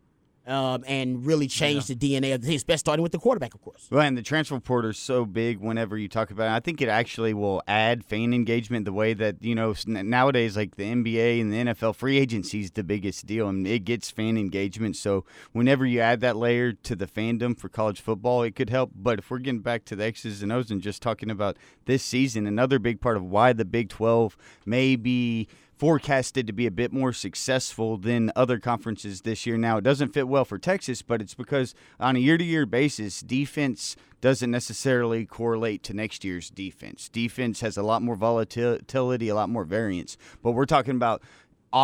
Um, 0.48 0.86
and 0.88 1.26
really 1.26 1.48
change 1.48 1.88
the 1.88 1.96
DNA 1.96 2.34
of 2.34 2.40
the 2.40 2.48
team, 2.48 2.56
especially 2.56 2.78
starting 2.78 3.04
with 3.04 3.12
the 3.12 3.20
quarterback, 3.20 3.54
of 3.54 3.62
course. 3.62 3.88
Well, 3.92 4.02
and 4.02 4.18
the 4.18 4.22
transfer 4.22 4.58
portal 4.62 4.92
is 4.92 4.98
so 4.98 5.26
big 5.26 5.60
whenever 5.60 5.98
you 5.98 6.08
talk 6.08 6.32
about 6.32 6.46
it. 6.46 6.56
I 6.56 6.62
think 6.62 6.82
it 6.82 6.88
actually 6.88 7.34
will 7.34 7.62
add 7.68 8.06
fan 8.06 8.34
engagement 8.34 8.86
the 8.86 8.94
way 8.94 9.14
that, 9.14 9.44
you 9.44 9.56
know, 9.56 9.76
nowadays, 9.86 10.56
like 10.56 10.78
the 10.78 10.86
NBA 10.86 11.42
and 11.42 11.52
the 11.52 11.58
NFL, 11.58 11.96
free 11.96 12.18
agency 12.18 12.62
is 12.62 12.72
the 12.72 12.84
biggest 12.84 13.26
deal 13.26 13.50
and 13.50 13.68
it 13.68 13.80
gets 13.80 14.10
fan 14.10 14.38
engagement. 14.38 14.96
So 14.96 15.26
whenever 15.52 15.86
you 15.86 16.00
add 16.00 16.22
that 16.22 16.38
layer 16.38 16.72
to 16.72 16.96
the 16.96 17.08
fandom 17.08 17.58
for 17.58 17.68
college 17.68 18.00
football, 18.00 18.44
it 18.44 18.56
could 18.56 18.70
help. 18.70 18.92
But 18.96 19.20
if 19.20 19.30
we're 19.30 19.40
getting 19.40 19.60
back 19.60 19.84
to 19.86 19.96
the 19.98 20.06
X's 20.06 20.42
and 20.42 20.52
O's 20.54 20.72
and 20.72 20.82
just 20.82 21.02
talking 21.02 21.30
about 21.30 21.58
this 21.86 22.04
season, 22.04 22.48
another 22.48 22.80
big 22.80 23.02
part 23.02 23.18
of 23.18 23.24
why 23.24 23.52
the 23.52 23.66
Big 23.66 23.90
12 23.90 24.38
may 24.66 24.96
be 24.96 25.48
forecasted 25.78 26.48
to 26.48 26.54
be 26.54 26.66
a 26.66 26.72
bit 26.72 26.92
more 26.92 27.14
successful 27.14 27.98
than 27.98 28.32
other 28.36 28.60
conferences 28.60 29.22
this 29.22 29.46
year. 29.46 29.58
Now, 29.58 29.78
it 29.78 29.84
doesn't 29.84 30.14
fit 30.14 30.28
well 30.28 30.46
for 30.46 30.58
Texas, 30.58 31.02
but 31.02 31.22
it's 31.22 31.36
because 31.36 31.76
on 32.00 32.16
a 32.16 32.20
year 32.20 32.38
to 32.38 32.44
year 32.44 32.66
basis, 32.66 33.22
defense 33.22 33.96
doesn't 34.20 34.50
necessarily 34.50 35.26
correlate 35.26 35.84
to 35.84 35.94
next 35.94 36.24
year's 36.24 36.50
defense. 36.50 37.10
Defense 37.10 37.62
has 37.62 37.78
a 37.78 37.84
lot 37.84 38.02
more 38.02 38.16
volatility, 38.16 39.30
a 39.30 39.36
lot 39.36 39.50
more 39.50 39.64
variance. 39.64 40.18
But 40.42 40.54
we're 40.54 40.66
talking 40.66 40.96
about 40.96 41.22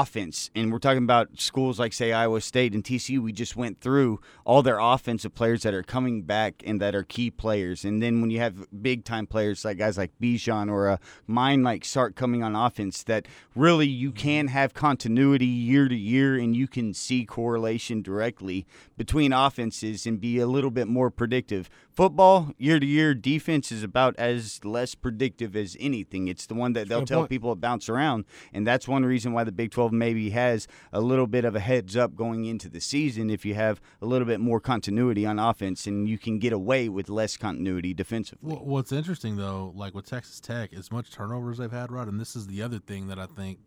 offense 0.01 0.49
and 0.55 0.71
we're 0.71 0.79
talking 0.79 1.03
about 1.03 1.39
schools 1.39 1.79
like 1.79 1.93
say 1.93 2.11
Iowa 2.11 2.41
State 2.41 2.73
and 2.73 2.83
TCU 2.83 3.19
we 3.19 3.31
just 3.31 3.55
went 3.55 3.79
through 3.79 4.19
all 4.45 4.61
their 4.63 4.79
offensive 4.79 5.33
players 5.35 5.63
that 5.63 5.73
are 5.73 5.83
coming 5.83 6.23
back 6.23 6.63
and 6.65 6.81
that 6.81 6.95
are 6.95 7.03
key 7.03 7.29
players. 7.29 7.85
And 7.85 8.01
then 8.01 8.21
when 8.21 8.29
you 8.29 8.39
have 8.39 8.67
big 8.81 9.03
time 9.03 9.27
players 9.27 9.63
like 9.65 9.77
guys 9.77 9.97
like 9.97 10.11
Bijan 10.21 10.71
or 10.71 10.87
a 10.87 10.99
mind 11.27 11.63
like 11.63 11.85
Sark 11.85 12.15
coming 12.15 12.43
on 12.43 12.55
offense 12.55 13.03
that 13.03 13.27
really 13.55 13.87
you 13.87 14.09
mm-hmm. 14.09 14.17
can 14.17 14.47
have 14.47 14.73
continuity 14.73 15.45
year 15.45 15.87
to 15.87 15.95
year 15.95 16.35
and 16.35 16.55
you 16.55 16.67
can 16.67 16.93
see 16.93 17.25
correlation 17.25 18.01
directly 18.01 18.65
between 18.97 19.33
offenses 19.33 20.05
and 20.05 20.19
be 20.19 20.39
a 20.39 20.47
little 20.47 20.71
bit 20.71 20.87
more 20.87 21.09
predictive 21.09 21.69
football 21.95 22.51
year 22.57 22.79
to 22.79 22.85
year 22.85 23.13
defense 23.13 23.71
is 23.71 23.83
about 23.83 24.15
as 24.17 24.63
less 24.65 24.95
predictive 24.95 25.55
as 25.55 25.77
anything 25.79 26.27
it's 26.27 26.45
the 26.47 26.53
one 26.53 26.73
that 26.73 26.87
they'll 26.89 27.05
tell 27.05 27.21
point. 27.21 27.29
people 27.29 27.51
to 27.51 27.55
bounce 27.55 27.87
around 27.89 28.25
and 28.51 28.65
that's 28.65 28.87
one 28.87 29.05
reason 29.05 29.31
why 29.33 29.43
the 29.43 29.51
Big 29.51 29.71
12 29.71 29.91
maybe 29.91 30.31
has 30.31 30.67
a 30.91 30.99
little 31.01 31.27
bit 31.27 31.45
of 31.45 31.55
a 31.55 31.59
heads 31.59 31.95
up 31.95 32.15
going 32.15 32.45
into 32.45 32.67
the 32.69 32.81
season 32.81 33.29
if 33.29 33.45
you 33.45 33.53
have 33.53 33.79
a 34.01 34.05
little 34.05 34.25
bit 34.27 34.39
more 34.39 34.59
continuity 34.59 35.25
on 35.25 35.37
offense 35.39 35.85
and 35.85 36.09
you 36.09 36.17
can 36.17 36.39
get 36.39 36.51
away 36.53 36.89
with 36.89 37.09
less 37.09 37.37
continuity 37.37 37.93
defensively. 37.93 38.55
Wh- 38.55 38.65
What's 38.65 38.91
interesting 38.91 39.35
though, 39.35 39.71
like 39.75 39.93
with 39.93 40.05
Texas 40.05 40.39
Tech, 40.39 40.73
as 40.73 40.91
much 40.91 41.11
turnovers 41.11 41.57
they've 41.59 41.71
had, 41.71 41.91
Rod, 41.91 42.07
and 42.07 42.19
this 42.19 42.35
is 42.35 42.47
the 42.47 42.61
other 42.61 42.79
thing 42.79 43.07
that 43.07 43.19
I 43.19 43.25
think. 43.27 43.59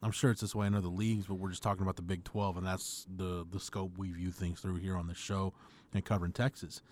I'm 0.00 0.12
sure 0.12 0.30
it's 0.30 0.40
this 0.42 0.54
way 0.54 0.68
in 0.68 0.76
other 0.76 0.86
leagues, 0.86 1.26
but 1.26 1.34
we're 1.34 1.48
just 1.50 1.62
talking 1.64 1.82
about 1.82 1.96
the 1.96 2.02
Big 2.02 2.22
12, 2.22 2.58
and 2.58 2.66
that's 2.66 3.04
the 3.16 3.44
the 3.50 3.58
scope 3.58 3.98
we 3.98 4.12
view 4.12 4.30
things 4.30 4.60
through 4.60 4.76
here 4.76 4.96
on 4.96 5.08
the 5.08 5.14
show 5.14 5.54
and 5.92 6.04
covering 6.04 6.30
Texas. 6.30 6.82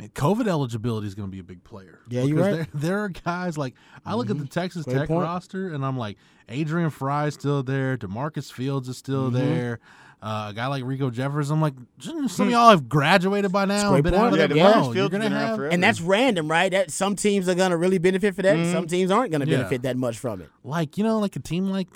Man, 0.00 0.08
COVID 0.08 0.48
eligibility 0.48 1.06
is 1.06 1.14
going 1.14 1.28
to 1.28 1.32
be 1.32 1.38
a 1.38 1.44
big 1.44 1.62
player. 1.62 2.00
Yeah, 2.08 2.22
you're 2.22 2.38
right. 2.38 2.54
There, 2.54 2.66
there 2.74 2.98
are 3.04 3.08
guys 3.10 3.56
like 3.56 3.74
I 4.04 4.14
look 4.14 4.28
at 4.30 4.38
the 4.38 4.46
Texas 4.46 4.84
Great 4.84 4.98
Tech 4.98 5.08
point. 5.08 5.22
roster, 5.24 5.72
and 5.72 5.84
I'm 5.86 5.96
like, 5.96 6.16
Adrian 6.48 6.90
Frye's 6.90 7.34
still 7.34 7.62
there, 7.62 7.96
Demarcus 7.96 8.52
Fields 8.52 8.88
is 8.88 8.96
still 8.98 9.30
Mm-hmm. 9.30 9.36
there. 9.36 9.78
Uh, 10.22 10.46
a 10.50 10.54
guy 10.54 10.66
like 10.68 10.82
Riko 10.84 11.12
Jeffers, 11.12 11.50
I'm 11.50 11.60
like, 11.60 11.74
some 12.00 12.24
of 12.46 12.50
y'all 12.50 12.70
have 12.70 12.88
graduated 12.88 13.52
by 13.52 13.66
now 13.66 13.90
great 13.90 13.96
and 13.98 14.04
been 14.04 14.14
point. 14.14 14.24
out 14.24 14.32
of 14.32 14.38
Yeah, 14.38 14.46
the 14.46 14.54
DeMarcus 14.54 14.94
You're 14.94 15.08
gonna 15.10 15.24
been 15.24 15.32
have. 15.32 15.60
And 15.60 15.82
that's 15.82 16.00
random, 16.00 16.50
right? 16.50 16.70
That 16.72 16.90
some 16.90 17.14
teams 17.14 17.46
are 17.46 17.54
gonna 17.54 17.76
really 17.76 17.98
benefit 17.98 18.34
for 18.34 18.40
that, 18.40 18.56
and 18.56 18.72
some 18.72 18.86
teams 18.86 19.10
aren't 19.10 19.32
gonna 19.32 19.44
Yeah. 19.44 19.58
benefit 19.58 19.82
that 19.82 19.98
much 19.98 20.18
from 20.18 20.40
it. 20.40 20.48
like 20.64 20.96
you 20.96 21.04
know, 21.04 21.18
like 21.18 21.36
a 21.36 21.40
team 21.40 21.66
like 21.68 21.88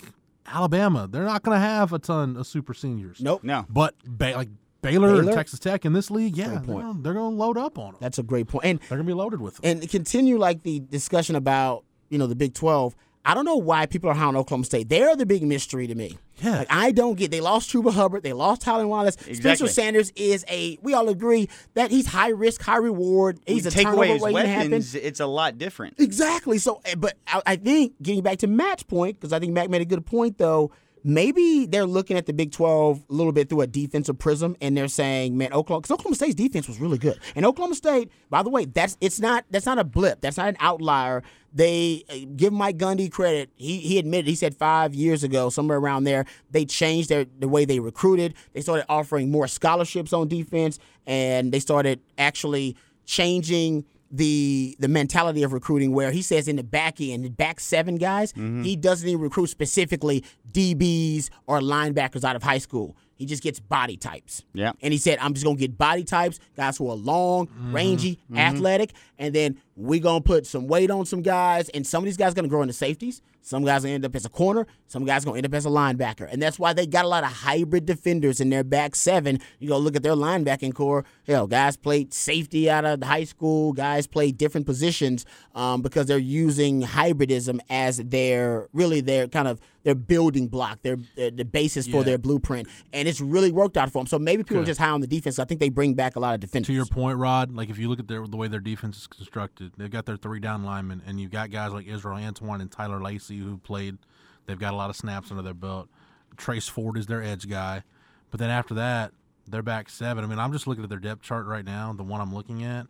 Alabama, 0.47 1.09
they're 1.11 1.25
not 1.25 1.43
going 1.43 1.55
to 1.57 1.61
have 1.61 1.93
a 1.93 1.99
ton 1.99 2.35
of 2.37 2.47
super 2.47 2.73
seniors. 2.73 3.21
Nope. 3.21 3.45
No. 3.45 3.67
But 3.69 3.95
ba- 4.07 4.33
like 4.35 4.49
Baylor, 4.81 5.19
and 5.21 5.33
Texas 5.33 5.59
Tech 5.59 5.85
in 5.85 5.93
this 5.93 6.11
league, 6.11 6.37
yeah, 6.37 6.49
they're 6.49 6.61
gonna, 6.61 7.03
they're 7.03 7.15
going 7.15 7.33
to 7.33 7.37
load 7.37 7.59
up 7.59 7.79
on 7.79 7.93
them. 7.93 7.97
That's 8.01 8.19
a 8.19 8.23
great 8.23 8.47
point. 8.49 8.65
And 8.65 8.79
They're 8.81 8.99
going 8.99 9.07
to 9.07 9.11
be 9.11 9.15
loaded 9.15 9.41
with 9.41 9.57
them. 9.57 9.79
and 9.79 9.91
continue 9.91 10.39
like 10.39 10.63
the 10.63 10.81
discussion 10.81 11.35
about 11.37 11.85
you 12.11 12.19
know 12.19 12.27
the 12.27 12.37
Big 12.37 12.55
Twelve. 12.55 12.95
I 13.25 13.35
don't 13.35 13.45
know 13.45 13.57
why 13.57 13.85
people 13.85 14.09
are 14.09 14.15
high 14.15 14.25
on 14.25 14.37
Oklahoma 14.37 14.65
State. 14.65 14.89
They're 14.89 15.15
the 15.15 15.27
big 15.27 15.43
mystery 15.43 15.87
to 15.87 15.95
me. 15.95 16.17
Yeah. 16.39 16.59
Like 16.59 16.69
I 16.71 16.93
don't 16.93 17.19
get. 17.19 17.31
They 17.31 17.43
lost 17.43 17.71
Chuba 17.71 17.93
Hubbard. 17.93 18.23
They 18.23 18.33
lost 18.33 18.63
Tylan 18.63 18.89
Wallace. 18.89 19.17
Spencer 19.33 19.67
Sanders 19.67 20.13
is 20.17 20.47
a. 20.49 20.79
We 20.81 20.95
all 20.95 21.09
agree 21.11 21.51
that 21.75 21.91
he's 21.91 22.07
high 22.07 22.31
risk, 22.31 22.63
high 22.63 22.79
reward. 22.79 23.39
He's 23.47 23.67
a 23.67 23.71
take 23.71 23.83
turnover 23.85 24.05
away 24.05 24.13
his 24.15 24.23
waiting 24.23 24.43
to 24.43 24.49
happen. 24.49 24.71
weapons, 24.71 24.95
it's 24.95 25.21
a 25.21 25.27
lot 25.27 25.59
different. 25.59 25.97
Exactly. 25.99 26.57
So, 26.59 26.81
eh, 26.87 26.95
but 26.97 27.19
I, 27.27 27.43
I 27.45 27.57
think 27.57 28.01
getting 28.01 28.23
back 28.23 28.39
to 28.39 28.47
Matt's 28.47 28.85
point, 28.85 29.19
because 29.21 29.33
I 29.35 29.41
think 29.41 29.53
Matt 29.53 29.69
made 29.69 29.83
a 29.83 29.87
good 29.87 30.07
point, 30.07 30.39
though. 30.39 30.71
Maybe 31.09 31.65
they're 31.65 31.87
looking 31.87 32.19
at 32.19 32.27
the 32.27 32.35
Big 32.35 32.53
12 32.53 33.05
a 33.09 33.13
little 33.15 33.33
bit 33.33 33.49
through 33.49 33.63
a 33.63 33.67
defensive 33.67 34.19
prism, 34.19 34.55
and 34.61 34.77
they're 34.77 34.89
saying, 34.89 35.39
"Man, 35.39 35.55
Oklahoma, 35.55 35.81
because 35.81 35.95
Oklahoma 35.95 36.17
State's 36.17 36.35
defense 36.35 36.69
was 36.69 36.79
really 36.79 36.99
good." 36.99 37.19
And 37.35 37.47
Oklahoma 37.47 37.77
State, 37.77 38.11
by 38.29 38.43
the 38.43 38.51
way, 38.51 38.67
that's 38.67 38.99
it's 39.01 39.19
not 39.19 39.47
that's 39.51 39.65
not 39.65 39.79
a 39.79 39.85
blip, 39.85 40.21
that's 40.21 40.37
not 40.37 40.51
an 40.51 40.59
outlier. 40.61 41.23
They 41.55 42.05
uh, 42.11 42.27
give 42.37 42.53
Mike 42.53 42.77
Gundy 42.77 43.11
credit. 43.11 43.49
He 43.57 43.79
he 43.79 43.99
admitted 43.99 44.27
he 44.29 44.35
said 44.35 44.55
five 44.55 44.95
years 44.95 45.25
ago, 45.25 45.49
somewhere 45.49 45.79
around 45.79 46.05
there, 46.05 46.27
they 46.51 46.67
changed 46.67 47.09
their 47.09 47.25
the 47.39 47.49
way 47.49 47.65
they 47.65 47.81
recruited. 47.81 48.35
They 48.53 48.61
started 48.61 48.85
offering 48.91 49.31
more 49.31 49.49
scholarships 49.49 50.13
on 50.13 50.29
defense, 50.29 50.79
and 51.07 51.53
they 51.53 51.61
started 51.61 52.01
actually 52.19 52.77
changing 53.07 53.87
the 54.11 54.77
the 54.79 54.89
mentality 54.89 55.43
of 55.43 55.53
recruiting 55.53 55.93
where 55.93 56.11
he 56.11 56.23
says 56.23 56.49
in 56.49 56.57
the 56.57 56.63
back 56.63 57.01
end, 57.01 57.25
the 57.25 57.31
back 57.31 57.61
seven 57.61 57.97
guys, 57.97 58.33
mm-hmm. 58.33 58.63
he 58.63 58.77
doesn't 58.77 59.09
even 59.09 59.21
recruit 59.21 59.49
specifically 59.49 60.25
DBs 60.51 61.29
or 61.47 61.61
linebackers 61.61 62.25
out 62.25 62.37
of 62.37 62.43
high 62.43 62.59
school. 62.59 62.97
He 63.15 63.27
just 63.27 63.43
gets 63.43 63.59
body 63.59 63.97
types. 63.97 64.45
Yeah. 64.55 64.73
And 64.81 64.93
he 64.93 64.99
said, 64.99 65.19
I'm 65.21 65.35
just 65.35 65.45
gonna 65.45 65.59
get 65.59 65.77
body 65.77 66.05
types, 66.05 66.39
guys 66.57 66.79
who 66.79 66.89
are 66.89 66.95
long, 66.95 67.49
mm-hmm. 67.49 67.75
rangy, 67.75 68.17
mm-hmm. 68.17 68.39
athletic, 68.39 68.93
and 69.19 69.35
then 69.35 69.61
we're 69.77 70.01
gonna 70.01 70.21
put 70.21 70.47
some 70.47 70.69
weight 70.69 70.91
on 70.91 71.05
some 71.05 71.23
guys, 71.23 71.69
and 71.71 71.87
some 71.87 72.03
of 72.03 72.05
these 72.05 72.17
guys 72.17 72.33
are 72.33 72.37
gonna 72.37 72.49
grow 72.49 72.63
into 72.63 72.75
safeties. 72.75 73.21
Some 73.49 73.65
guys 73.65 73.83
gonna 73.83 73.95
end 73.95 74.05
up 74.05 74.15
as 74.15 74.27
a 74.27 74.29
corner, 74.29 74.67
some 74.89 75.07
guys 75.07 75.25
gonna 75.25 75.39
end 75.39 75.47
up 75.47 75.55
as 75.55 75.65
a 75.65 75.71
linebacker. 75.71 76.31
And 76.31 76.43
that's 76.43 76.59
why 76.59 76.75
they 76.75 76.87
got 76.87 77.07
a 77.07 77.09
lot 77.09 77.25
of 77.25 77.31
hybrid 77.31 77.87
defenders 77.87 78.41
in 78.43 78.51
their 78.51 78.63
back 78.63 78.95
seven. 78.95 79.41
You 79.59 79.69
go 79.71 79.79
look 79.79 79.97
at 79.97 80.03
their 80.03 80.13
linebacking 80.13 80.75
core. 80.75 81.07
Hell, 81.27 81.47
guys 81.47 81.75
played 81.75 82.13
safety 82.13 82.69
out 82.69 82.85
of 82.85 83.03
high 83.03 83.25
school, 83.25 83.73
guys 83.73 84.07
played 84.07 84.37
different 84.37 84.67
positions 84.67 85.25
um, 85.55 85.81
because 85.81 86.05
they're 86.05 86.19
using 86.19 86.83
hybridism 86.83 87.61
as 87.71 87.97
their 87.97 88.69
really 88.75 89.01
their 89.01 89.29
kind 89.29 89.49
of 89.49 89.61
their 89.85 89.95
building 89.95 90.49
block, 90.49 90.83
their, 90.83 90.99
their 91.17 91.31
the 91.31 91.45
basis 91.47 91.89
for 91.89 92.05
their 92.05 92.19
blueprint. 92.19 92.69
And 92.93 93.09
it's 93.09 93.23
really 93.23 93.51
worked 93.51 93.79
out 93.79 93.91
for 93.91 94.01
them. 94.01 94.07
So 94.07 94.19
maybe 94.19 94.43
people 94.43 94.61
are 94.63 94.67
just 94.67 94.79
high 94.79 94.91
on 94.91 95.01
the 95.01 95.07
defense. 95.07 95.39
I 95.39 95.47
think 95.47 95.61
they 95.61 95.71
bring 95.71 95.95
back 95.95 96.17
a 96.17 96.21
lot 96.21 96.35
of 96.35 96.41
defenders. 96.41 96.67
to 96.67 96.75
your 96.75 96.85
point, 96.85 97.17
Rod, 97.17 97.55
like 97.55 97.71
if 97.71 97.79
you 97.79 97.89
look 97.89 97.99
at 97.99 98.07
their, 98.07 98.27
the 98.27 98.37
way 98.37 98.49
their 98.49 98.61
defense 98.61 98.99
is 98.99 99.07
constructed, 99.07 99.73
they've 99.79 99.91
got 99.91 100.05
their 100.05 100.19
three 100.19 100.41
down 100.41 100.65
linemen, 100.65 101.01
and 101.07 101.19
you've 101.19 101.31
got 101.31 101.51
guys 101.51 101.73
like 101.73 101.87
Israel 101.87 102.19
Antwine 102.19 102.61
and 102.61 102.71
Tyler 102.71 103.01
Lacy 103.01 103.38
who 103.45 103.59
played. 103.59 103.99
They've 104.47 104.59
got 104.59 104.73
a 104.73 104.77
lot 104.77 104.91
of 104.91 104.97
snaps 104.97 105.31
under 105.31 105.43
their 105.43 105.55
belt. 105.55 105.89
Trace 106.37 106.69
Ford 106.69 106.97
is 106.97 107.07
their 107.07 107.23
edge 107.23 107.49
guy, 107.49 107.83
but 108.31 108.39
then 108.41 108.49
after 108.51 108.75
that, 108.75 109.13
they're 109.47 109.63
back 109.63 109.89
seven. 109.89 110.23
I 110.25 110.27
mean, 110.27 110.39
I'm 110.39 110.53
just 110.53 110.67
looking 110.67 110.85
at 110.85 110.91
their 110.91 110.99
depth 110.99 111.23
chart 111.23 111.47
right 111.47 111.65
now. 111.65 111.93
The 111.93 112.03
one 112.05 112.21
I'm 112.21 112.35
looking 112.35 112.63
at, 112.65 112.87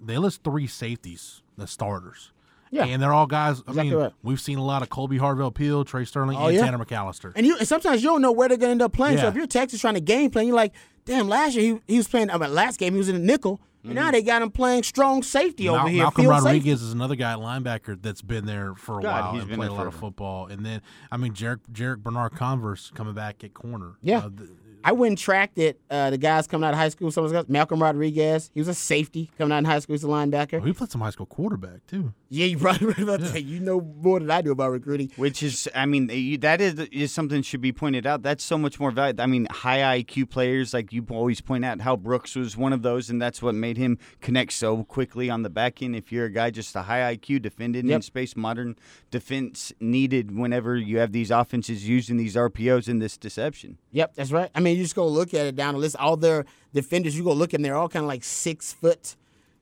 they 0.00 0.18
list 0.18 0.44
three 0.44 0.66
safeties 0.66 1.42
the 1.56 1.66
starters. 1.66 2.32
Yeah. 2.70 2.84
and 2.84 3.00
they're 3.00 3.12
all 3.12 3.26
guys. 3.26 3.58
I 3.66 3.70
Exactly 3.70 3.90
mean, 3.90 3.94
right. 4.00 4.12
we've 4.22 4.40
seen 4.40 4.58
a 4.58 4.64
lot 4.64 4.82
of 4.82 4.88
Kolby 4.90 5.18
Harvell 5.20 5.54
Peel, 5.54 5.84
Trey 5.84 6.04
Sterling, 6.04 6.36
Oh, 6.36 6.46
and 6.46 6.56
yeah. 6.56 6.64
Tanner 6.64 6.78
McCalister. 6.84 7.32
And 7.36 7.46
you 7.46 7.56
and 7.56 7.66
sometimes 7.66 8.02
you 8.02 8.08
don't 8.08 8.20
know 8.20 8.32
where 8.32 8.48
they're 8.48 8.58
gonna 8.58 8.72
end 8.72 8.82
up 8.82 8.92
playing. 8.92 9.18
So 9.18 9.28
if 9.28 9.34
you're 9.36 9.46
Texas 9.46 9.80
trying 9.80 9.94
to 9.94 10.00
game 10.00 10.30
plan, 10.30 10.46
you're 10.48 10.56
like, 10.56 10.72
damn, 11.04 11.28
last 11.28 11.54
year 11.54 11.76
he, 11.86 11.92
he 11.92 11.96
was 11.96 12.08
playing 12.08 12.28
I 12.30 12.36
mean 12.36 12.52
last 12.52 12.78
game 12.78 12.92
he 12.92 12.98
was 12.98 13.08
in 13.08 13.16
a 13.16 13.20
nickel. 13.20 13.60
And 13.86 13.94
now 13.94 14.10
they 14.10 14.22
got 14.22 14.42
him 14.42 14.50
playing 14.50 14.82
strong 14.82 15.22
safety 15.22 15.68
over 15.68 15.88
here. 15.88 16.02
Malcolm 16.02 16.24
field 16.24 16.30
Rodriguez 16.32 16.80
safety. 16.80 16.86
is 16.86 16.92
another 16.92 17.14
guy 17.16 17.34
linebacker 17.34 18.00
that's 18.00 18.22
been 18.22 18.46
there 18.46 18.74
for 18.74 19.00
a 19.00 19.02
God, 19.02 19.24
while 19.24 19.34
he's 19.34 19.44
and 19.44 19.54
played 19.54 19.70
a 19.70 19.74
lot 19.74 19.86
of 19.86 19.94
football. 19.94 20.46
And 20.46 20.64
then, 20.64 20.82
I 21.10 21.16
mean, 21.16 21.32
Jarrick, 21.32 21.60
Jarrick 21.72 21.98
Bernard 21.98 22.32
Converse 22.32 22.90
coming 22.94 23.14
back 23.14 23.42
at 23.44 23.54
corner. 23.54 23.96
Yeah. 24.02 24.18
Uh, 24.18 24.30
th- 24.36 24.50
I 24.86 24.92
went 24.92 25.10
and 25.10 25.18
tracked 25.18 25.58
it. 25.58 25.80
Uh, 25.90 26.10
the 26.10 26.16
guys 26.16 26.46
coming 26.46 26.64
out 26.64 26.72
of 26.72 26.78
high 26.78 26.90
school, 26.90 27.10
some 27.10 27.24
of 27.24 27.32
those 27.32 27.42
guys, 27.42 27.48
Malcolm 27.48 27.82
Rodriguez, 27.82 28.52
he 28.54 28.60
was 28.60 28.68
a 28.68 28.74
safety 28.74 29.32
coming 29.36 29.50
out 29.50 29.58
in 29.58 29.64
high 29.64 29.80
school. 29.80 29.94
He's 29.94 30.04
a 30.04 30.06
linebacker. 30.06 30.60
Oh, 30.62 30.64
he 30.64 30.72
played 30.72 30.92
some 30.92 31.00
high 31.00 31.10
school 31.10 31.26
quarterback 31.26 31.84
too. 31.88 32.14
Yeah, 32.28 32.46
you 32.46 32.56
probably 32.56 32.86
right 32.94 32.98
about 32.98 33.20
that. 33.20 33.42
You 33.42 33.58
know 33.58 33.80
more 33.80 34.20
than 34.20 34.30
I 34.30 34.42
do 34.42 34.52
about 34.52 34.70
recruiting. 34.70 35.10
Which 35.16 35.42
is, 35.42 35.68
I 35.74 35.86
mean, 35.86 36.38
that 36.38 36.60
is, 36.60 36.78
is 36.92 37.10
something 37.10 37.42
should 37.42 37.60
be 37.60 37.72
pointed 37.72 38.06
out. 38.06 38.22
That's 38.22 38.44
so 38.44 38.56
much 38.56 38.78
more 38.78 38.92
valuable. 38.92 39.24
I 39.24 39.26
mean, 39.26 39.48
high 39.50 40.02
IQ 40.02 40.30
players, 40.30 40.72
like 40.72 40.92
you 40.92 41.04
always 41.10 41.40
point 41.40 41.64
out, 41.64 41.80
how 41.80 41.96
Brooks 41.96 42.36
was 42.36 42.56
one 42.56 42.72
of 42.72 42.82
those, 42.82 43.10
and 43.10 43.20
that's 43.20 43.42
what 43.42 43.56
made 43.56 43.78
him 43.78 43.98
connect 44.20 44.52
so 44.52 44.84
quickly 44.84 45.28
on 45.28 45.42
the 45.42 45.50
back 45.50 45.82
end. 45.82 45.96
If 45.96 46.12
you're 46.12 46.26
a 46.26 46.30
guy 46.30 46.50
just 46.50 46.76
a 46.76 46.82
high 46.82 47.16
IQ, 47.16 47.42
defending 47.42 47.90
in 47.90 48.02
space, 48.02 48.36
modern 48.36 48.76
defense 49.10 49.72
needed 49.80 50.36
whenever 50.36 50.76
you 50.76 50.98
have 50.98 51.10
these 51.10 51.32
offenses 51.32 51.88
using 51.88 52.18
these 52.18 52.36
RPOs 52.36 52.88
in 52.88 53.00
this 53.00 53.16
deception. 53.16 53.78
Yep, 53.90 54.14
that's 54.14 54.30
right. 54.30 54.50
I 54.54 54.60
mean, 54.60 54.75
you 54.76 54.82
just 54.82 54.94
go 54.94 55.06
look 55.06 55.34
at 55.34 55.46
it 55.46 55.56
down 55.56 55.74
the 55.74 55.80
list. 55.80 55.96
All 55.96 56.16
their 56.16 56.44
defenders, 56.74 57.16
you 57.16 57.24
go 57.24 57.32
look 57.32 57.52
and 57.54 57.64
they're 57.64 57.76
all 57.76 57.88
kind 57.88 58.04
of 58.04 58.08
like 58.08 58.22
six 58.24 58.72
foot, 58.72 59.16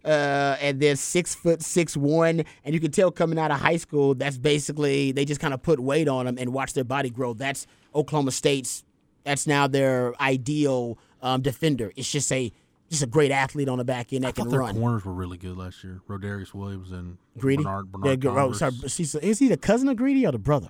uh, 0.05 0.57
and 0.61 0.81
they're 0.81 0.97
six 0.97 1.35
foot 1.35 1.63
six 1.63 1.97
one, 1.97 2.45
and 2.65 2.75
you 2.75 2.81
can 2.81 2.91
tell 2.91 3.11
coming 3.11 3.39
out 3.39 3.51
of 3.51 3.61
high 3.61 3.77
school, 3.79 4.15
that's 4.15 4.37
basically 4.39 5.13
they 5.13 5.25
just 5.25 5.41
kind 5.41 5.55
of 5.55 5.63
put 5.63 5.81
weight 5.81 6.09
on 6.09 6.27
them 6.27 6.37
and 6.39 6.53
watch 6.53 6.73
their 6.75 6.85
body 6.85 7.11
grow. 7.11 7.33
That's 7.35 7.67
Oklahoma 7.95 8.31
State's. 8.33 8.85
That's 9.25 9.47
now 9.47 9.67
their 9.67 10.13
ideal 10.21 10.99
um, 11.23 11.41
defender. 11.41 11.93
It's 11.97 12.11
just 12.11 12.31
a 12.33 12.53
just 12.91 13.03
a 13.03 13.07
great 13.07 13.31
athlete 13.31 13.69
on 13.71 13.79
the 13.79 13.85
back 13.85 14.13
end 14.13 14.25
I 14.27 14.29
that 14.29 14.37
thought 14.37 14.43
can 14.43 14.51
their 14.51 14.61
run. 14.61 14.75
corners 14.79 15.05
were 15.07 15.15
really 15.15 15.39
good 15.39 15.57
last 15.57 15.83
year. 15.83 16.03
Rodarius 16.07 16.53
Williams 16.53 16.93
and 16.93 17.17
Greedy. 17.39 17.63
Bernard, 17.63 17.87
Yeah, 17.87 17.99
Bernard 17.99 18.21
good- 18.21 18.37
oh, 18.37 18.53
sorry, 18.53 18.75
is 18.85 19.39
he- 19.39 19.49
the 19.49 19.57
cousin 19.57 19.89
of 19.89 19.97
Greedy 19.97 20.27
or 20.27 20.33
the 20.33 20.39
brother? 20.39 20.69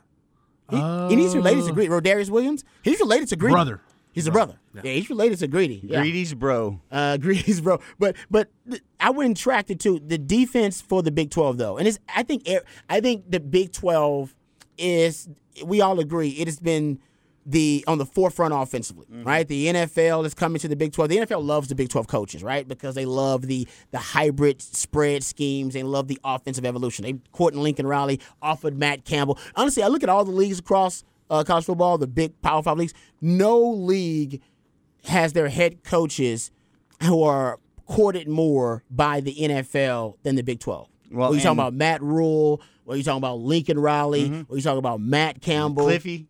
He, 0.71 0.77
and 0.79 1.11
he's 1.21 1.35
related 1.35 1.65
to 1.67 1.73
Greedy. 1.73 1.91
Rodarius 1.91 2.31
Williams. 2.31 2.65
He's 2.83 3.01
related 3.01 3.29
to 3.31 3.37
Greedy. 3.37 3.53
Brother. 3.53 3.81
He's 4.15 4.29
a 4.29 4.31
brother. 4.33 4.59
Yeah. 4.75 4.93
he's 4.93 5.11
related 5.11 5.41
to 5.41 5.49
Greedy. 5.49 5.81
Yeah. 5.83 6.01
Greedy's 6.01 6.35
bro. 6.35 6.81
Uh, 6.91 7.17
Greedy's 7.19 7.61
bro. 7.61 7.81
But 7.99 8.17
but 8.31 8.49
th- 8.71 8.83
I 9.01 9.11
and 9.11 9.37
tracked 9.37 9.71
it 9.71 9.81
too. 9.81 9.99
The 9.99 10.19
defense 10.19 10.81
for 10.81 11.03
the 11.03 11.11
Big 11.11 11.31
Twelve 11.31 11.59
though, 11.59 11.77
and 11.79 11.89
it's 11.89 11.99
I 12.15 12.23
think 12.23 12.49
I 12.89 13.01
think 13.01 13.31
the 13.31 13.41
Big 13.41 13.73
Twelve 13.73 14.35
is 14.79 15.29
we 15.65 15.81
all 15.81 15.99
agree 15.99 16.31
it 16.31 16.47
has 16.47 16.61
been 16.61 17.01
the 17.47 17.85
on 17.87 17.99
the 17.99 18.07
forefront 18.07 18.55
offensively, 18.55 19.07
right? 19.11 19.47
The 19.47 19.67
NFL 19.67 20.25
is 20.25 20.33
coming 20.33 20.61
to 20.61 20.69
the 20.69 20.77
Big 20.77 20.93
Twelve. 20.93 21.11
The 21.11 21.19
NFL 21.19 21.45
loves 21.45 21.69
the 21.69 21.75
Big 21.75 21.89
Twelve 21.89 22.07
coaches, 22.07 22.43
right? 22.43 22.67
Because 22.67 22.95
they 22.95 23.05
love 23.05 23.47
the 23.47 23.67
the 23.91 23.99
hybrid 23.99 24.63
spread 24.63 25.23
schemes. 25.23 25.75
They 25.75 25.83
love 25.83 26.09
the 26.09 26.19
offensive 26.25 26.65
evolution. 26.65 27.03
They 27.05 27.15
courting 27.33 27.63
Lincoln 27.63 27.87
Riley, 27.87 28.21
offered 28.41 28.79
Matt 28.79 29.05
Campbell. 29.05 29.39
Honestly, 29.57 29.83
I 29.83 29.89
look 29.89 30.03
at 30.03 30.09
all 30.09 30.25
the 30.25 30.31
leagues 30.31 30.59
across 30.59 31.05
uh, 31.31 31.45
college 31.45 31.65
football, 31.65 31.99
the 31.99 32.07
big 32.07 32.41
Power 32.43 32.63
Five 32.63 32.79
leagues. 32.79 32.95
No 33.21 33.61
league 33.61 34.43
has 35.05 35.33
their 35.33 35.49
head 35.49 35.85
coaches 35.85 36.51
who 37.03 37.23
are 37.23 37.59
courted 37.87 38.29
more 38.29 38.83
by 38.91 39.21
the 39.21 39.35
NFL 39.35 40.17
than 40.23 40.37
the 40.37 40.43
Big 40.43 40.61
12. 40.61 40.89
Well, 41.11 41.21
Well, 41.29 41.35
you 41.35 41.41
talking 41.43 41.59
about 41.59 41.75
Matt 41.75 42.03
Rhule, 42.03 42.63
or 42.87 42.97
you 42.97 43.03
talking 43.03 43.19
about 43.19 43.39
Lincoln 43.41 43.79
Riley, 43.79 44.45
or 44.49 44.57
you 44.57 44.63
talking 44.63 44.79
about 44.79 45.01
Matt 45.01 45.43
Campbell, 45.43 45.85
Cliffy. 45.85 46.27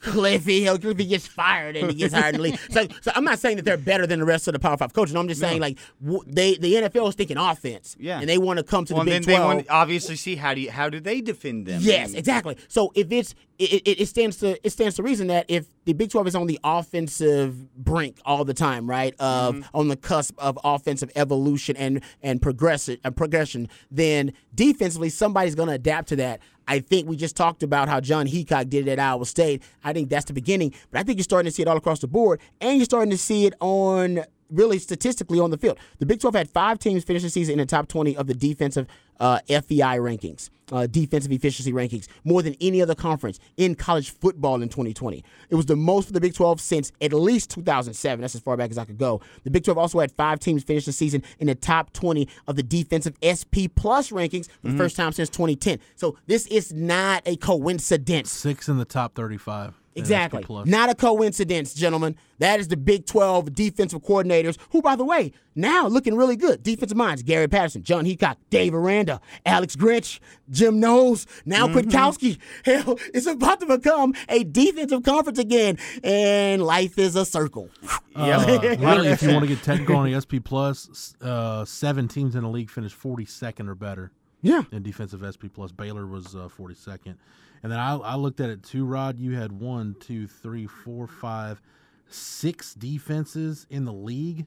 Cliffy. 0.00 0.62
Hell, 0.64 0.78
Cliffy 0.78 1.04
gets 1.06 1.26
fired 1.26 1.76
and 1.76 1.90
he 1.90 1.96
gets 1.96 2.14
hired 2.14 2.34
in 2.36 2.40
the 2.42 2.48
league. 2.50 2.58
So, 2.70 2.86
so 3.00 3.10
I'm 3.14 3.24
not 3.24 3.38
saying 3.38 3.56
that 3.56 3.64
they're 3.64 3.76
better 3.76 4.06
than 4.06 4.20
the 4.20 4.24
rest 4.24 4.46
of 4.48 4.52
the 4.52 4.58
Power 4.58 4.76
Five 4.76 4.92
coaches. 4.92 5.14
I'm 5.14 5.28
just 5.28 5.40
saying 5.40 5.60
like 5.60 5.78
w- 6.02 6.22
they 6.26 6.56
the 6.56 6.74
NFL 6.74 7.08
is 7.08 7.14
thinking 7.14 7.36
offense, 7.36 7.96
Yeah. 7.98 8.20
and 8.20 8.28
they 8.28 8.38
want 8.38 8.58
to 8.58 8.62
come 8.62 8.84
to 8.86 8.94
Well, 8.94 9.04
the 9.04 9.10
then 9.10 9.20
Big 9.22 9.26
they 9.28 9.36
12. 9.36 9.54
want 9.54 9.66
to 9.66 9.72
obviously 9.72 10.16
see 10.16 10.36
how 10.36 10.54
do 10.54 10.60
you, 10.60 10.70
how 10.70 10.88
do 10.88 11.00
they 11.00 11.20
defend 11.20 11.66
them? 11.66 11.80
Yes, 11.82 12.10
And- 12.10 12.18
exactly. 12.18 12.56
So 12.68 12.92
if 12.94 13.10
it's 13.12 13.34
it, 13.58 13.82
it, 13.84 14.00
it 14.02 14.06
stands 14.06 14.36
to 14.36 14.64
it 14.64 14.70
stands 14.70 14.94
to 14.96 15.02
reason 15.02 15.26
that 15.28 15.46
if 15.48 15.66
the 15.84 15.92
Big 15.92 16.10
Twelve 16.10 16.28
is 16.28 16.36
on 16.36 16.46
the 16.46 16.60
offensive 16.62 17.74
brink 17.74 18.18
all 18.24 18.44
the 18.44 18.54
time, 18.54 18.88
right, 18.88 19.14
of 19.18 19.38
Mm-hmm. 19.56 19.76
on 19.76 19.88
the 19.88 19.96
cusp 19.96 20.34
of 20.38 20.58
offensive 20.64 21.10
evolution 21.16 21.76
and 21.76 22.02
and 22.22 22.40
progression 22.42 22.98
and 23.04 23.16
progression, 23.16 23.68
then 23.90 24.32
defensively 24.54 25.08
somebody's 25.08 25.54
going 25.54 25.68
to 25.68 25.74
adapt 25.74 26.08
to 26.08 26.16
that. 26.16 26.40
I 26.68 26.80
think 26.80 27.08
we 27.08 27.16
just 27.16 27.34
talked 27.34 27.62
about 27.62 27.88
how 27.88 28.00
Jon 28.00 28.26
Heacock 28.26 28.68
did 28.68 28.86
it 28.86 28.92
at 28.92 29.00
Iowa 29.00 29.24
State. 29.26 29.62
I 29.82 29.92
think 29.92 30.10
that's 30.10 30.26
the 30.26 30.34
beginning, 30.34 30.74
but 30.90 31.00
I 31.00 31.02
think 31.02 31.18
you're 31.18 31.24
starting 31.24 31.50
to 31.50 31.54
see 31.54 31.62
it 31.62 31.68
all 31.68 31.76
across 31.76 32.00
the 32.00 32.06
board, 32.06 32.40
and 32.60 32.76
you're 32.76 32.84
starting 32.84 33.10
to 33.10 33.18
see 33.18 33.46
it 33.46 33.54
on 33.60 34.20
really 34.50 34.78
statistically 34.78 35.40
on 35.40 35.50
the 35.50 35.58
field. 35.58 35.78
The 35.98 36.06
Big 36.06 36.20
12 36.20 36.34
had 36.34 36.50
five 36.50 36.78
teams 36.78 37.04
finish 37.04 37.22
the 37.22 37.30
season 37.30 37.54
in 37.54 37.58
the 37.58 37.66
top 37.66 37.88
20 37.88 38.16
of 38.16 38.26
the 38.26 38.34
defensive 38.34 38.86
uh, 39.20 39.40
FEI 39.48 39.98
rankings, 39.98 40.50
uh, 40.72 40.86
defensive 40.86 41.32
efficiency 41.32 41.72
rankings, 41.72 42.06
more 42.24 42.42
than 42.42 42.54
any 42.60 42.82
other 42.82 42.94
conference 42.94 43.38
in 43.56 43.74
college 43.74 44.10
football 44.10 44.62
in 44.62 44.68
2020. 44.68 45.24
It 45.50 45.54
was 45.54 45.66
the 45.66 45.76
most 45.76 46.06
for 46.06 46.12
the 46.12 46.20
Big 46.20 46.34
12 46.34 46.60
since 46.60 46.92
at 47.00 47.12
least 47.12 47.50
2007. 47.50 48.20
That's 48.20 48.34
as 48.34 48.40
far 48.40 48.56
back 48.56 48.70
as 48.70 48.78
I 48.78 48.84
could 48.84 48.98
go. 48.98 49.20
The 49.44 49.50
Big 49.50 49.64
12 49.64 49.78
also 49.78 50.00
had 50.00 50.12
five 50.12 50.40
teams 50.40 50.62
finish 50.62 50.84
the 50.84 50.92
season 50.92 51.22
in 51.38 51.46
the 51.46 51.54
top 51.54 51.92
20 51.92 52.28
of 52.46 52.56
the 52.56 52.62
defensive 52.62 53.16
SP 53.22 53.70
plus 53.74 54.10
rankings 54.10 54.48
for 54.62 54.68
the 54.68 54.76
first 54.76 54.96
time 54.96 55.12
since 55.12 55.28
2010. 55.30 55.78
So 55.96 56.16
this 56.26 56.46
is 56.46 56.72
not 56.72 57.22
a 57.26 57.36
coincidence. 57.36 58.30
Six 58.30 58.68
in 58.68 58.78
the 58.78 58.84
top 58.84 59.14
35. 59.14 59.74
Exactly. 59.98 60.44
Not 60.64 60.90
a 60.90 60.94
coincidence, 60.94 61.74
gentlemen. 61.74 62.16
That 62.38 62.60
is 62.60 62.68
the 62.68 62.76
Big 62.76 63.04
12 63.06 63.52
defensive 63.52 64.00
coordinators, 64.02 64.56
who, 64.70 64.80
by 64.80 64.94
the 64.94 65.04
way, 65.04 65.32
now 65.56 65.88
looking 65.88 66.14
really 66.16 66.36
good. 66.36 66.62
Defensive 66.62 66.96
minds 66.96 67.22
Gary 67.24 67.48
Patterson, 67.48 67.82
Jon 67.82 68.04
Heacock, 68.04 68.36
Dave 68.48 68.74
Aranda, 68.74 69.20
Alex 69.44 69.74
Grinch, 69.74 70.20
Jim 70.50 70.78
Knowles, 70.80 71.26
now 71.44 71.66
Mm-hmm. 71.66 71.78
Kwiatkowski. 71.88 72.38
Hell, 72.64 72.98
it's 73.12 73.26
about 73.26 73.58
to 73.60 73.66
become 73.66 74.14
a 74.28 74.44
defensive 74.44 75.02
conference 75.02 75.38
again, 75.40 75.78
and 76.04 76.62
life 76.62 76.98
is 76.98 77.16
a 77.16 77.24
circle. 77.26 77.68
Uh, 78.16 78.44
really, 78.80 79.06
if 79.10 79.22
you 79.22 79.28
want 79.28 79.42
to 79.42 79.46
get 79.46 79.62
technical 79.62 79.94
on 79.94 80.10
the 80.10 80.20
SP 80.20 80.42
plus, 80.42 81.14
uh, 81.22 81.64
seven 81.64 82.08
teams 82.08 82.34
in 82.34 82.42
the 82.42 82.48
league 82.48 82.68
finished 82.68 83.00
42nd 83.00 83.68
or 83.68 83.76
better 83.76 84.10
Yeah. 84.42 84.62
in 84.72 84.82
defensive 84.82 85.22
SP 85.22 85.46
plus. 85.54 85.70
Baylor 85.70 86.04
was 86.04 86.34
uh, 86.34 86.48
42nd, 86.48 87.14
and 87.62 87.70
then 87.72 87.78
I, 87.78 87.96
I 87.96 88.14
looked 88.16 88.40
at 88.40 88.50
it 88.50 88.62
too. 88.62 88.84
Rod, 88.84 89.18
you 89.18 89.36
had 89.36 89.52
one, 89.52 89.96
two, 90.00 90.26
three, 90.26 90.66
four, 90.66 91.06
five, 91.06 91.60
six 92.08 92.74
defenses 92.74 93.66
in 93.70 93.84
the 93.84 93.92
league 93.92 94.46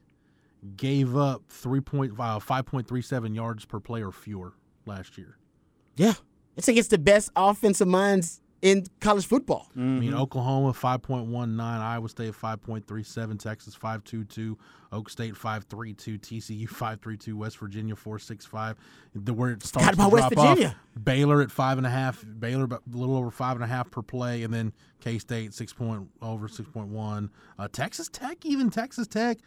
gave 0.76 1.16
up 1.16 1.42
three 1.48 1.80
point 1.80 2.12
uh, 2.18 2.38
five 2.38 2.66
point 2.66 2.86
three 2.86 3.02
seven 3.02 3.34
yards 3.34 3.64
per 3.64 3.80
play 3.80 4.02
or 4.02 4.12
fewer 4.12 4.52
last 4.86 5.18
year. 5.18 5.36
Yeah. 5.96 6.14
It's 6.56 6.68
against 6.68 6.90
the 6.90 6.98
best 6.98 7.30
offensive 7.34 7.88
minds 7.88 8.41
in 8.62 8.86
college 9.00 9.26
football. 9.26 9.66
I 9.76 9.80
mean, 9.80 10.14
Oklahoma 10.14 10.72
five 10.72 11.02
point 11.02 11.26
one 11.26 11.56
nine, 11.56 11.80
Iowa 11.80 12.08
State 12.08 12.34
five 12.34 12.62
point 12.62 12.86
three 12.86 13.02
seven, 13.02 13.36
Texas 13.36 13.74
five 13.74 14.04
two 14.04 14.24
two, 14.24 14.56
Oak 14.92 15.10
State 15.10 15.36
five 15.36 15.64
three 15.64 15.92
two, 15.92 16.16
TCU 16.16 16.68
five 16.68 17.00
three 17.00 17.16
two, 17.16 17.36
West 17.36 17.58
Virginia 17.58 17.96
four 17.96 18.20
six 18.20 18.46
five. 18.46 18.76
The 19.14 19.34
where 19.34 19.50
it 19.50 19.62
starts 19.64 19.94
about 19.94 20.10
to 20.10 20.14
West 20.14 20.30
drop 20.30 20.58
off, 20.58 20.74
Baylor 21.02 21.42
at 21.42 21.50
five 21.50 21.76
and 21.76 21.86
a 21.86 21.90
half, 21.90 22.24
Baylor 22.38 22.64
about 22.64 22.82
a 22.92 22.96
little 22.96 23.16
over 23.16 23.30
five 23.32 23.56
and 23.56 23.64
a 23.64 23.68
half 23.68 23.90
per 23.90 24.00
play, 24.00 24.44
and 24.44 24.54
then 24.54 24.72
K 25.00 25.18
State 25.18 25.52
six 25.52 25.72
point 25.72 26.08
over 26.22 26.46
six 26.46 26.68
point 26.68 26.88
one. 26.88 27.30
Uh, 27.58 27.66
Texas 27.70 28.08
Tech, 28.08 28.46
even 28.46 28.70
Texas 28.70 29.08
Tech, 29.08 29.38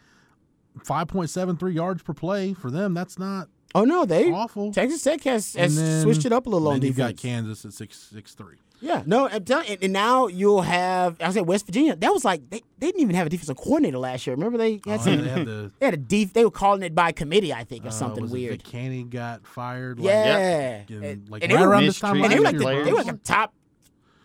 five 0.84 1.08
point 1.08 1.30
seven 1.30 1.56
three 1.56 1.72
yards 1.74 2.02
per 2.02 2.12
play 2.12 2.52
for 2.54 2.70
them. 2.70 2.94
That's 2.94 3.18
not 3.18 3.48
Oh, 3.74 3.84
no, 3.84 4.06
they. 4.06 4.30
awful. 4.32 4.72
Texas 4.72 5.02
Tech 5.02 5.22
has, 5.24 5.54
has 5.54 5.76
then- 5.76 6.02
switched 6.02 6.24
it 6.24 6.32
up 6.32 6.46
a 6.46 6.48
little 6.50 6.68
on 6.68 6.80
then 6.80 6.86
you've 6.86 6.96
got 6.96 7.16
Kansas 7.16 7.64
at 7.64 7.72
six 7.72 7.98
six 7.98 8.34
three. 8.34 8.56
Yeah, 8.80 9.02
no, 9.06 9.26
I'm 9.28 9.42
telling 9.44 9.68
and, 9.68 9.82
and 9.84 9.92
now 9.92 10.26
you'll 10.26 10.60
have. 10.62 11.16
I 11.20 11.30
said 11.32 11.46
West 11.46 11.64
Virginia. 11.66 11.96
That 11.96 12.12
was 12.12 12.24
like 12.26 12.48
they, 12.50 12.60
they 12.78 12.88
didn't 12.88 13.00
even 13.00 13.14
have 13.16 13.26
a 13.26 13.30
defensive 13.30 13.56
coordinator 13.56 13.96
last 13.98 14.26
year. 14.26 14.36
Remember 14.36 14.58
they 14.58 14.72
had 14.86 15.00
Oh, 15.00 15.02
some. 15.02 15.22
they 15.24 15.28
had 15.30 15.46
the 15.46 15.70
They 15.80 15.86
had 15.86 15.94
a 15.94 15.98
def. 15.98 16.32
They 16.34 16.44
were 16.44 16.50
calling 16.50 16.82
it 16.82 16.94
by 16.94 17.12
committee, 17.12 17.54
I 17.54 17.64
think, 17.64 17.84
or 17.86 17.88
uh, 17.88 17.90
something 17.90 18.22
was 18.22 18.32
weird. 18.32 18.62
Vic 18.62 18.72
Koenning 18.72 19.08
got 19.10 19.46
fired. 19.46 19.98
like, 19.98 20.04
yeah, 20.06 20.82
and, 20.90 21.28
like 21.30 21.42
and 21.42 21.52
right 21.52 21.58
they 21.58 21.66
were, 21.66 21.68
around 21.70 21.86
this 21.86 21.98
time 21.98 22.22
and 22.22 22.30
they 22.30 22.38
were 22.38 22.44
like 22.44 22.58
the, 22.58 22.64
they 22.84 22.92
were 22.92 22.98
like 23.02 23.12
a 23.14 23.18
top 23.18 23.54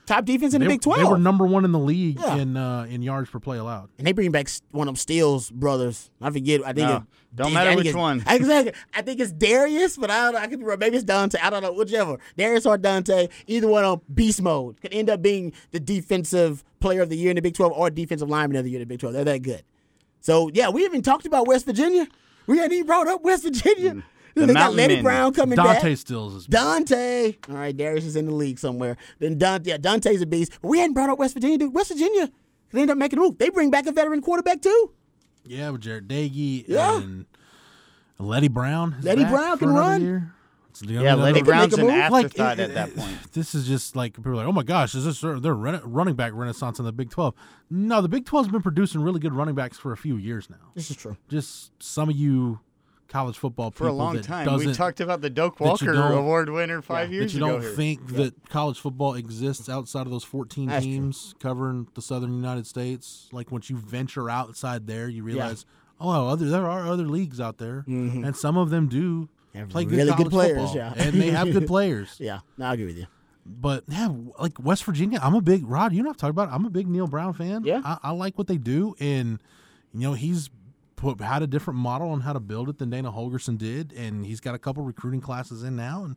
top 0.06 0.26
defense 0.26 0.54
in 0.54 0.62
the 0.62 0.68
Big 0.68 0.82
Twelve. 0.82 1.00
They 1.00 1.06
were 1.06 1.18
number 1.18 1.46
one 1.46 1.66
in 1.66 1.72
the 1.72 1.80
league 1.80 2.20
Yeah. 2.20 2.36
in 2.38 2.58
uh, 2.58 2.86
in 2.90 3.02
yards 3.02 3.30
per 3.30 3.40
play 3.40 3.58
allowed. 3.58 3.90
and 3.98 4.06
they 4.08 4.12
bring 4.12 4.32
back 4.32 4.48
one 4.72 4.88
of 4.88 4.94
them 4.94 4.96
Stills 4.98 5.50
brothers. 5.50 6.10
I 6.22 6.30
forget. 6.32 6.62
I 6.66 6.74
think 6.74 6.88
No, 6.90 6.96
it, 6.98 7.04
don't 7.36 7.48
I 7.52 7.54
matter 7.54 7.70
think 7.72 7.78
which 7.80 7.88
it's- 7.88 8.00
one. 8.02 8.24
Exactly. 8.28 8.74
I 8.94 9.02
think 9.02 9.20
it's 9.20 9.32
Darius, 9.32 9.98
but 9.98 10.10
I 10.12 10.24
don't 10.26 10.34
know. 10.34 10.40
I 10.40 10.48
could 10.48 10.60
be 10.60 10.66
wrong. 10.66 10.80
Maybe 10.80 10.96
it's 10.98 11.06
Dante. 11.06 11.40
I 11.42 11.50
don't 11.50 11.62
know. 11.64 11.74
Whichever. 11.74 12.18
Darius 12.38 12.66
or 12.66 12.78
Dante. 12.78 13.28
Either 13.48 13.68
one 13.68 13.84
on 13.86 14.02
beast 14.14 14.42
mode 14.42 14.82
could 14.82 14.94
end 14.94 15.10
up 15.10 15.22
being 15.22 15.54
the 15.72 15.80
defensive 15.80 16.64
player 16.80 17.02
of 17.02 17.10
the 17.10 17.16
year 17.18 17.30
in 17.30 17.36
the 17.36 17.42
Big 17.42 17.54
Twelve 17.56 17.72
or 17.74 17.90
defensive 17.90 18.30
lineman 18.30 18.58
of 18.58 18.64
the 18.66 18.72
year 18.72 18.80
in 18.82 18.88
the 18.88 18.92
Big 18.94 19.00
Twelve. 19.00 19.14
They're 19.14 19.24
that 19.26 19.42
good. 19.44 19.64
So 20.20 20.50
yeah, 20.54 20.70
we 20.70 20.84
haven't 20.84 21.04
talked 21.04 21.26
about 21.26 21.48
West 21.48 21.66
Virginia. 21.66 22.08
We 22.48 22.58
hadn't 22.58 22.74
even 22.74 22.88
brought 22.88 23.08
up 23.08 23.24
West 23.24 23.44
Virginia. 23.44 23.94
Mm. 23.96 24.04
The 24.36 24.46
they 24.46 24.54
got 24.54 24.60
Mountain 24.60 24.78
Leddie 24.78 24.96
Men. 24.96 25.04
Brown 25.04 25.34
coming 25.34 25.56
Dante 25.56 25.70
back. 25.74 25.82
Dante 25.82 25.96
Stills 25.96 26.36
is 26.36 26.46
Dante. 26.46 27.34
All 27.50 27.56
right, 27.56 27.76
Darius 27.76 28.06
is 28.06 28.16
in 28.16 28.26
the 28.26 28.34
league 28.34 28.60
somewhere. 28.60 28.98
Then 29.20 29.38
Dante, 29.38 29.70
yeah, 29.72 29.78
Dante's 29.78 30.22
a 30.22 30.26
beast. 30.26 30.54
But 30.62 30.70
we 30.70 30.80
hadn't 30.80 30.94
brought 30.94 31.10
up 31.10 31.20
West 31.20 31.34
Virginia, 31.34 31.58
dude. 31.58 31.74
West 31.74 31.90
Virginia, 31.92 32.30
they 32.72 32.82
end 32.82 32.92
up 32.92 32.98
making 32.98 33.20
a 33.20 33.22
move. 33.22 33.38
They 33.38 33.50
bring 33.50 33.70
back 33.72 33.88
a 33.88 33.92
veteran 33.92 34.22
quarterback 34.22 34.62
too. 34.62 34.92
yeah 35.46 35.70
with 35.70 35.82
Jarret 35.82 36.08
Doege 36.08 36.66
Yeah. 36.68 36.98
and 36.98 37.26
Leddie 38.20 38.48
Brown. 38.50 38.96
Leddie 39.02 39.26
Brown 39.26 39.58
can 39.58 39.70
run. 39.70 40.02
year. 40.02 40.34
It's, 40.70 40.82
Yeah, 40.84 41.02
another- 41.02 41.24
Lenny 41.24 41.34
They 41.34 41.40
could 41.40 41.48
make 41.48 41.58
Brown's 41.58 41.74
an 41.74 41.82
move. 41.82 41.90
afterthought 41.92 42.60
it- 42.60 42.64
at 42.64 42.70
eh, 42.70 42.74
that 42.76 42.90
eh, 42.90 43.02
point. 43.02 43.34
This 43.34 43.54
is 43.54 43.68
just 43.68 43.96
like 43.98 44.14
people 44.16 44.32
are 44.32 44.36
like, 44.36 44.46
oh 44.48 44.54
my 44.54 44.64
gosh, 44.64 44.96
is 44.96 45.04
this 45.04 45.20
their 45.20 45.54
run- 45.54 45.82
running 45.84 46.16
back 46.16 46.32
renaissance 46.34 46.80
in 46.80 46.86
the 46.86 46.94
Big 46.94 47.10
Twelve? 47.10 47.34
No, 47.70 48.02
the 48.02 48.08
Big 48.08 48.24
12's 48.26 48.48
been 48.48 48.62
producing 48.62 49.02
really 49.02 49.20
good 49.20 49.34
running 49.34 49.54
backs 49.56 49.78
for 49.78 49.92
a 49.92 49.98
few 49.98 50.16
years 50.16 50.50
now. 50.50 50.72
This 50.74 50.90
is 50.90 50.96
true. 50.96 51.18
Just 51.28 51.72
some 51.84 52.08
of 52.10 52.16
you 52.16 52.60
college 53.12 53.38
football 53.38 53.72
For 53.72 53.88
a 53.88 53.94
long 53.94 54.22
time, 54.22 54.58
we 54.58 54.74
talked 54.74 55.00
about 55.00 55.22
the 55.22 55.30
Doak 55.30 55.60
Walker 55.60 55.94
Award 55.94 56.50
winner 56.50 56.82
five 56.82 57.10
that 57.10 57.14
years 57.14 57.36
ago. 57.36 57.46
you 57.46 57.52
don't 57.52 57.62
here. 57.62 57.72
think 57.72 58.08
that 58.14 58.50
college 58.50 58.80
football 58.80 59.16
exists 59.16 59.70
outside 59.70 60.08
of 60.08 60.12
those 60.12 60.24
14 60.24 60.68
That's 60.68 60.86
true. 60.86 60.94
teams 60.94 61.36
covering 61.40 61.88
the 61.94 62.02
southern 62.02 62.34
United 62.34 62.66
States. 62.66 63.28
Like 63.32 63.52
once 63.52 63.70
you 63.70 63.78
venture 63.78 64.30
outside 64.30 64.88
there, 64.88 65.10
you 65.10 65.24
realize, 65.24 65.66
oh, 66.00 66.28
other 66.30 66.50
there 66.50 66.68
are 66.68 66.88
other 66.88 67.06
leagues 67.06 67.40
out 67.40 67.58
there, 67.58 67.84
and 67.88 68.36
some 68.36 68.58
of 68.58 68.70
them 68.70 68.88
do 68.88 69.30
Mm-hmm. 69.52 69.60
Have 69.60 69.70
play 69.70 69.86
really 69.86 70.12
good, 70.12 70.18
good 70.18 70.30
players, 70.30 70.72
football, 70.72 70.76
yeah. 70.76 70.94
and 70.96 71.22
they 71.22 71.30
have 71.30 71.52
good 71.52 71.68
players. 71.76 72.16
Yeah, 72.20 72.40
no, 72.58 72.68
I 72.68 72.74
agree 72.74 72.86
with 72.86 72.98
you. 72.98 73.08
But 73.46 73.84
yeah, 73.88 74.10
like 74.40 74.54
West 74.64 74.86
Virginia, 74.86 75.20
I'm 75.22 75.36
a 75.36 75.42
big 75.42 75.68
Rod. 75.68 75.94
You 75.94 76.04
know, 76.04 76.10
I've 76.10 76.18
talked 76.18 76.30
about. 76.30 76.48
It, 76.50 76.54
I'm 76.54 76.66
a 76.66 76.70
big 76.70 76.88
Neal 76.88 77.08
Brown 77.08 77.34
fan. 77.34 77.64
Yeah. 77.66 77.82
I, 77.84 77.98
I 78.04 78.12
like 78.12 78.38
what 78.38 78.48
they 78.48 78.58
do, 78.58 78.96
and 79.00 79.40
you 79.94 80.00
know, 80.00 80.14
he's 80.14 80.50
put 81.02 81.20
had 81.20 81.42
a 81.42 81.48
different 81.48 81.80
model 81.80 82.10
on 82.10 82.22
how 82.22 82.34
to 82.34 82.40
build 82.40 82.70
it 82.70 82.78
than 82.78 82.90
Dana 82.92 83.12
Holgorsen 83.12 83.58
did, 83.58 83.92
and 83.94 84.26
he's 84.26 84.40
got 84.40 84.56
a 84.56 84.60
couple 84.60 84.84
recruiting 84.84 85.20
classes 85.22 85.64
in 85.64 85.76
now. 85.76 86.04
And 86.04 86.16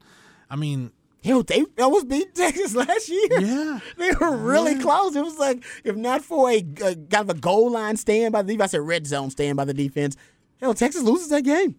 I 0.51 0.57
mean, 0.57 0.93
Hell, 1.25 1.43
they 1.43 1.65
almost 1.81 2.07
beat 2.07 2.35
Texas 2.35 2.75
last 2.77 3.09
year. 3.09 3.41
yeah, 3.41 3.79
They 3.97 4.11
were 4.21 4.37
really 4.37 4.79
close. 4.79 5.17
It 5.17 5.25
was 5.25 5.39
like, 5.39 5.65
if 5.83 5.97
not 5.97 6.21
for 6.23 6.51
a, 6.51 6.57
a 6.59 6.95
kind 6.97 7.15
of 7.15 7.31
a 7.31 7.35
goal 7.35 7.71
line 7.71 7.97
stand 7.97 8.33
by 8.33 8.43
the 8.43 8.53
defense, 8.53 8.71
I 8.75 8.77
said 8.77 8.87
red 8.87 9.07
zone 9.07 9.31
stand 9.31 9.57
by 9.57 9.65
the 9.65 9.73
defense. 9.73 10.17
Hell, 10.61 10.75
Texas 10.75 11.03
loses 11.03 11.29
that 11.31 11.43
game. 11.43 11.77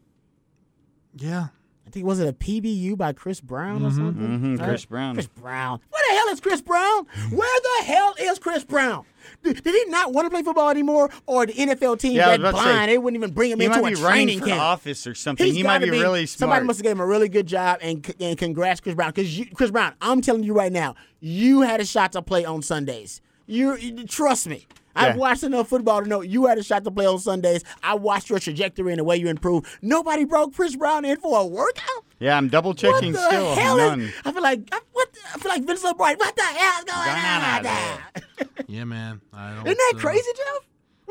yeah. 1.15 1.47
Think 1.95 2.05
was 2.07 2.19
it 2.19 2.27
a 2.27 2.33
PBU 2.33 2.97
by 2.97 3.13
Chris 3.13 3.39
Brown 3.39 3.85
or 3.85 3.89
something? 3.89 4.57
Mhm, 4.57 4.61
Chris 4.61 4.83
Brown. 4.83 5.13
Chris 5.15 5.27
Brown. 5.27 5.79
Where 5.89 6.03
the 6.09 6.15
hell 6.17 6.27
is 6.27 6.41
Chris 6.41 6.61
Brown? 6.61 7.05
Where 7.29 7.59
the 7.79 7.85
hell 7.85 8.13
is 8.19 8.37
Chris 8.37 8.65
Brown? 8.65 9.05
Did, 9.43 9.63
did 9.63 9.73
he 9.73 9.89
not 9.89 10.11
want 10.11 10.25
to 10.25 10.29
play 10.29 10.43
football 10.43 10.69
anymore, 10.69 11.09
or 11.25 11.45
the 11.45 11.53
NFL 11.53 11.97
team 11.97 12.17
Yeah, 12.17 12.25
I 12.25 12.31
was 12.31 12.39
that 12.41 12.49
about 12.49 12.57
say, 12.59 12.63
blind? 12.65 12.91
They 12.91 12.97
wouldn't 12.97 13.23
even 13.23 13.33
bring 13.33 13.51
him 13.51 13.61
into 13.61 13.81
a 13.81 13.91
training 13.91 14.41
camp. 14.41 14.59
office 14.61 15.07
or 15.07 15.15
something. 15.15 15.45
He's 15.45 15.55
he 15.55 15.63
might 15.63 15.79
gotta 15.79 15.91
be, 15.93 15.99
really 16.01 16.25
smart. 16.25 16.39
Somebody 16.39 16.65
must 16.65 16.79
have 16.79 16.83
gave 16.83 16.91
him 16.91 16.99
a 16.99 17.05
really 17.07 17.29
good 17.29 17.47
job, 17.47 17.79
and 17.81 18.13
and 18.19 18.37
congrats, 18.37 18.81
Chris 18.81 18.93
Brown. 18.93 19.11
Because 19.15 19.41
Chris 19.53 19.71
Brown, 19.71 19.93
I'm 20.01 20.19
telling 20.19 20.43
you 20.43 20.53
right 20.53 20.73
now, 20.73 20.95
you 21.21 21.61
had 21.61 21.79
a 21.79 21.85
shot 21.85 22.11
to 22.11 22.21
play 22.21 22.43
on 22.43 22.61
Sundays. 22.61 23.21
You- 23.47 24.03
trust 24.05 24.47
me. 24.47 24.67
I've 24.95 25.15
Yeah. 25.15 25.19
watched 25.19 25.43
enough 25.43 25.67
football 25.69 26.01
to 26.01 26.07
know 26.07 26.21
you 26.21 26.45
had 26.45 26.57
a 26.57 26.63
shot 26.63 26.83
to 26.85 26.91
play 26.91 27.05
on 27.05 27.19
Sundays. 27.19 27.63
I 27.83 27.95
watched 27.95 28.29
your 28.29 28.39
trajectory 28.39 28.91
and 28.91 28.99
the 28.99 29.03
way 29.03 29.17
you 29.17 29.27
improved. 29.27 29.67
Nobody 29.81 30.25
broke 30.25 30.53
Chris 30.55 30.75
Brown 30.75 31.05
in 31.05 31.17
for 31.17 31.39
a 31.39 31.45
workout. 31.45 32.05
yeah, 32.19 32.37
I'm 32.37 32.47
double 32.47 32.73
checking 32.73 32.91
What 32.91 33.01
checking 33.01 33.13
the 33.13 33.27
still. 33.27 33.55
hell? 33.55 33.77
None. 33.77 34.01
Is, 34.01 34.13
I 34.25 34.31
feel 34.31 34.41
like 34.43 34.69
I, 34.71 34.79
what? 34.93 35.09
I 35.33 35.37
feel 35.39 35.51
like 35.51 35.63
Vince 35.65 35.83
LeBron. 35.83 36.17
What 36.19 36.35
the 36.35 36.41
hell 36.43 36.79
is 36.79 36.85
going 36.85 37.05
Going 37.05 37.17
on 37.17 37.25
on 37.25 37.41
out 37.41 37.65
out 37.65 38.13
there? 38.13 38.47
Yeah, 38.67 38.83
man. 38.85 39.21
I 39.33 39.49
don't, 39.55 39.67
Isn't 39.67 39.77
that 39.77 39.93
uh, 39.95 39.99
crazy, 39.99 40.29
Jeff? 40.35 40.67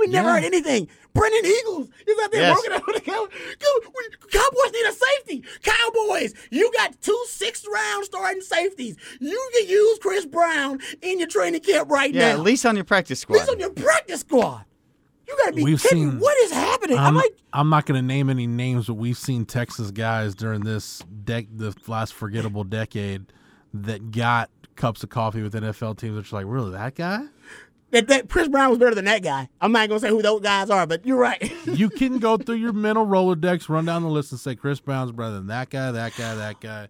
We 0.07 0.13
never 0.13 0.29
Yeah. 0.29 0.35
heard 0.35 0.45
anything. 0.45 0.89
Brendan 1.15 1.47
Eagles 1.47 1.89
is 2.07 2.19
out 2.25 2.33
there 2.33 2.41
Yes. 2.43 2.57
working 2.57 2.73
out 2.73 2.87
with 2.87 2.97
the 2.97 3.03
Cow- 3.03 3.29
Cow- 3.29 4.29
Cowboys 4.31 4.73
need 4.73 4.87
a 4.87 4.93
safety. 4.93 5.45
Cowboys, 5.63 6.35
you 6.51 6.71
got 6.77 7.01
two 7.01 7.25
sixth 7.29 7.67
round 7.73 8.05
starting 8.05 8.43
safeties. 8.43 8.97
You 9.21 9.51
can 9.57 9.69
use 9.69 9.99
Chris 10.01 10.27
Brown 10.27 10.81
in 11.03 11.19
your 11.19 11.29
training 11.29 11.61
camp 11.61 11.91
right 11.91 12.13
Yeah, 12.13 12.29
now. 12.33 12.35
at 12.35 12.41
least 12.41 12.67
on 12.67 12.75
your 12.75 12.85
practice 12.85 13.21
squad. 13.21 13.37
At 13.37 13.41
least 13.43 13.51
on 13.53 13.61
your 13.61 13.71
practice 13.71 14.21
squad. 14.21 14.65
You 15.29 15.37
gotta 15.39 15.53
be 15.55 15.63
We've 15.65 15.81
kidding. 15.81 16.11
seen- 16.11 16.19
What 16.19 16.37
is 16.39 16.51
happening? 16.53 16.99
I'm 16.99 17.07
I'm, 17.07 17.15
like, 17.15 17.35
I'm 17.53 17.71
not 17.71 17.87
going 17.87 17.99
to 18.01 18.07
name 18.07 18.29
any 18.29 18.47
names, 18.47 18.89
but 18.89 18.95
we've 18.95 19.17
seen 19.17 19.47
Texas 19.47 19.91
guys 19.91 20.35
during 20.35 20.63
this 20.65 21.01
dec- 21.25 21.49
the 21.57 21.75
last 21.87 22.13
forgettable 22.13 22.65
decade 22.65 23.27
that 23.73 24.11
got 24.11 24.51
cups 24.77 25.03
of 25.03 25.09
coffee 25.09 25.43
with 25.43 25.55
NFL 25.55 25.95
teams. 25.97 26.17
Which 26.17 26.33
are 26.33 26.37
like, 26.37 26.47
really, 26.47 26.73
that 26.73 26.95
guy? 26.95 27.23
That, 27.95 28.09
that 28.09 28.29
Chris 28.29 28.49
Brown 28.49 28.71
was 28.71 28.79
better 28.79 28.95
than 28.95 29.05
that 29.07 29.23
guy. 29.23 29.49
I'm 29.61 29.73
not 29.73 29.89
gonna 29.89 30.01
say 30.01 30.09
who 30.11 30.21
those 30.21 30.41
guys 30.43 30.69
are, 30.71 30.87
but 30.87 31.07
you're 31.07 31.17
right. 31.19 31.53
You 31.67 31.89
can 31.91 32.19
go 32.19 32.37
through 32.37 32.57
your 32.57 32.73
mental 32.73 33.07
Rolodex, 33.07 33.69
run 33.69 33.85
down 33.87 34.03
the 34.03 34.09
list, 34.09 34.31
and 34.33 34.41
say 34.41 34.55
Chris 34.55 34.79
Brown's 34.81 35.11
better 35.13 35.31
than 35.33 35.47
that 35.49 35.71
guy, 35.71 35.91
that 35.93 36.15
guy, 36.17 36.35
that 36.35 36.61
guy. 36.61 36.89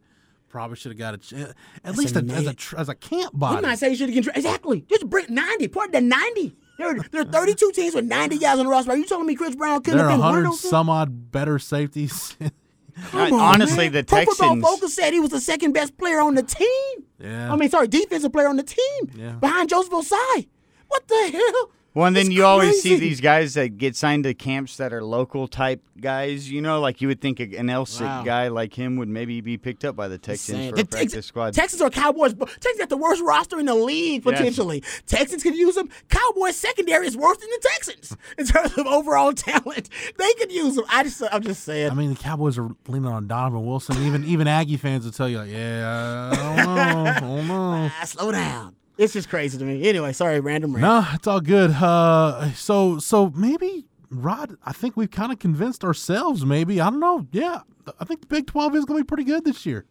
Probably 0.49 0.77
should 0.77 0.93
have 0.93 0.99
got 0.99 1.15
a 1.15 1.19
ch- 1.19 1.55
at 1.85 1.97
least 1.97 2.17
a, 2.17 2.21
as 2.33 2.47
a 2.47 2.55
tr- 2.55 2.77
as 2.77 2.89
a 2.89 2.95
camp 2.95 3.33
I'm 3.35 3.39
body. 3.41 3.63
not 3.67 3.79
saying 3.79 3.93
you 3.93 3.97
should 3.99 4.09
have 4.11 4.15
control. 4.15 4.35
Exactly. 4.37 4.81
Just 4.89 5.09
bring 5.11 5.27
90. 5.29 5.69
Part 5.69 5.87
of 5.89 5.93
the 5.93 6.01
90. 6.01 6.57
There, 6.79 6.95
there 7.11 7.23
are 7.23 7.25
32 7.25 7.73
teams 7.73 7.95
with 7.95 8.05
90 8.05 8.39
guys 8.39 8.59
on 8.59 8.67
the 8.67 8.71
roster. 8.71 8.93
Are 8.93 8.97
you 8.97 9.05
telling 9.07 9.27
me 9.27 9.35
Chris 9.37 9.55
Brown 9.57 9.83
couldn't 9.83 9.99
There 9.99 10.09
have 10.09 10.15
been 10.15 10.21
one 10.21 10.29
of 10.31 10.35
hundred 10.37 10.51
those? 10.53 10.61
some 10.61 10.89
odd 10.91 11.31
better 11.33 11.59
safeties. 11.59 12.37
Come 13.11 13.33
on, 13.33 13.41
honestly, 13.41 13.87
man. 13.87 13.93
the 13.93 14.05
Pro 14.05 14.25
Football 14.25 14.55
Texans. 14.57 14.63
Focus 14.65 14.95
said 14.95 15.13
he 15.13 15.19
was 15.21 15.31
the 15.31 15.41
second 15.41 15.73
best 15.73 15.97
player 15.99 16.21
on 16.21 16.35
the 16.37 16.43
team. 16.45 17.05
yeah. 17.19 17.53
I 17.53 17.57
mean, 17.57 17.69
sorry, 17.69 17.89
defensive 17.89 18.33
player 18.33 18.49
on 18.49 18.57
the 18.57 18.63
team 18.63 19.11
Yeah. 19.17 19.33
behind 19.33 19.69
Joseph 19.71 19.93
Ossai. 19.93 20.47
What 20.95 21.09
the 21.09 21.31
hell? 21.33 21.71
Well, 21.93 22.07
and 22.07 22.17
then 22.17 22.27
It's 22.27 22.35
you 22.35 22.45
always 22.45 22.83
see 22.83 22.89
crazy. 22.91 23.09
these 23.09 23.21
guys 23.21 23.55
that 23.55 23.79
get 23.79 23.95
signed 23.95 24.25
to 24.25 24.35
camps 24.35 24.79
that 24.79 24.93
are 24.93 25.03
local 25.05 25.47
type 25.47 25.81
guys. 26.01 26.51
You 26.51 26.61
know, 26.61 26.81
like 26.81 27.01
you 27.01 27.07
would 27.07 27.21
think 27.21 27.39
an 27.39 27.51
LSIC 27.69 28.01
Wow. 28.01 28.23
guy 28.25 28.49
like 28.49 28.75
him 28.75 28.97
would 28.97 29.09
maybe 29.09 29.41
be 29.41 29.57
picked 29.59 29.85
up 29.85 29.95
by 29.95 30.09
the 30.09 30.19
Texans 30.19 30.59
Insane. 30.59 30.71
for 30.71 30.77
The 30.77 30.83
a 30.83 30.87
practice 30.87 31.27
squad. 31.27 31.55
Texans 31.55 31.81
or 31.81 31.91
Cowboys. 31.91 32.35
but 32.35 32.49
Texans 32.49 32.79
got 32.79 32.89
the 32.89 32.97
worst 32.97 33.23
roster 33.23 33.61
in 33.61 33.67
the 33.67 33.77
league 33.77 34.25
Yes. 34.27 34.37
potentially. 34.39 34.83
Texans 35.07 35.45
could 35.45 35.55
use 35.55 35.77
them. 35.77 35.89
Cowboys 36.09 36.57
secondary 36.57 37.07
is 37.07 37.17
worse 37.17 37.39
than 37.39 37.49
the 37.51 37.69
Texans 37.75 38.17
in 38.39 38.47
terms 38.47 38.77
of 38.77 38.87
overall 38.89 39.33
talent. 39.33 39.89
They 40.19 40.33
could 40.35 40.51
use 40.51 40.75
them. 40.75 40.85
I 40.91 41.05
just, 41.05 41.23
I'm 41.31 41.43
just 41.43 41.63
saying. 41.63 41.93
I 41.93 41.95
mean, 41.95 42.11
the 42.11 42.17
Cowboys 42.21 42.59
are 42.59 42.71
leaning 42.89 43.07
on 43.11 43.29
Donovan 43.29 43.65
Wilson. 43.67 44.03
Even 44.05 44.25
even 44.25 44.49
Aggie 44.49 44.79
fans 44.79 45.05
will 45.05 45.13
tell 45.13 45.29
you, 45.29 45.39
like, 45.39 45.51
yeah, 45.51 46.31
I 46.33 46.37
don't 46.37 46.57
know, 46.57 47.05
I 47.11 47.21
don't 47.21 47.47
know. 47.49 47.91
ah, 48.01 48.03
slow 48.05 48.33
down. 48.33 48.75
It's 48.97 49.13
just 49.13 49.29
crazy 49.29 49.59
to 49.59 49.65
me. 49.65 49.89
Anyway, 49.89 50.13
sorry, 50.13 50.39
random 50.41 50.75
rant. 50.75 50.83
No, 50.83 51.05
it's 51.15 51.27
all 51.27 51.41
good. 51.41 51.71
Uh, 51.71 52.53
so 52.53 52.99
so 52.99 53.31
maybe 53.35 53.87
Rod, 54.11 54.57
I 54.65 54.73
think 54.73 54.97
we've 54.97 55.11
kind 55.11 55.33
of 55.33 55.39
convinced 55.39 55.83
ourselves. 55.85 56.45
Maybe 56.45 56.81
I 56.81 56.91
don't 56.91 57.01
know. 57.01 57.27
Yeah, 57.33 57.61
I 57.99 58.05
think 58.05 58.21
the 58.21 58.27
Big 58.29 58.47
Twelve 58.47 58.75
is 58.77 58.85
going 58.85 58.99
to 59.01 59.05
be 59.05 59.07
pretty 59.09 59.25
good 59.25 59.45
this 59.45 59.67
year. 59.67 59.85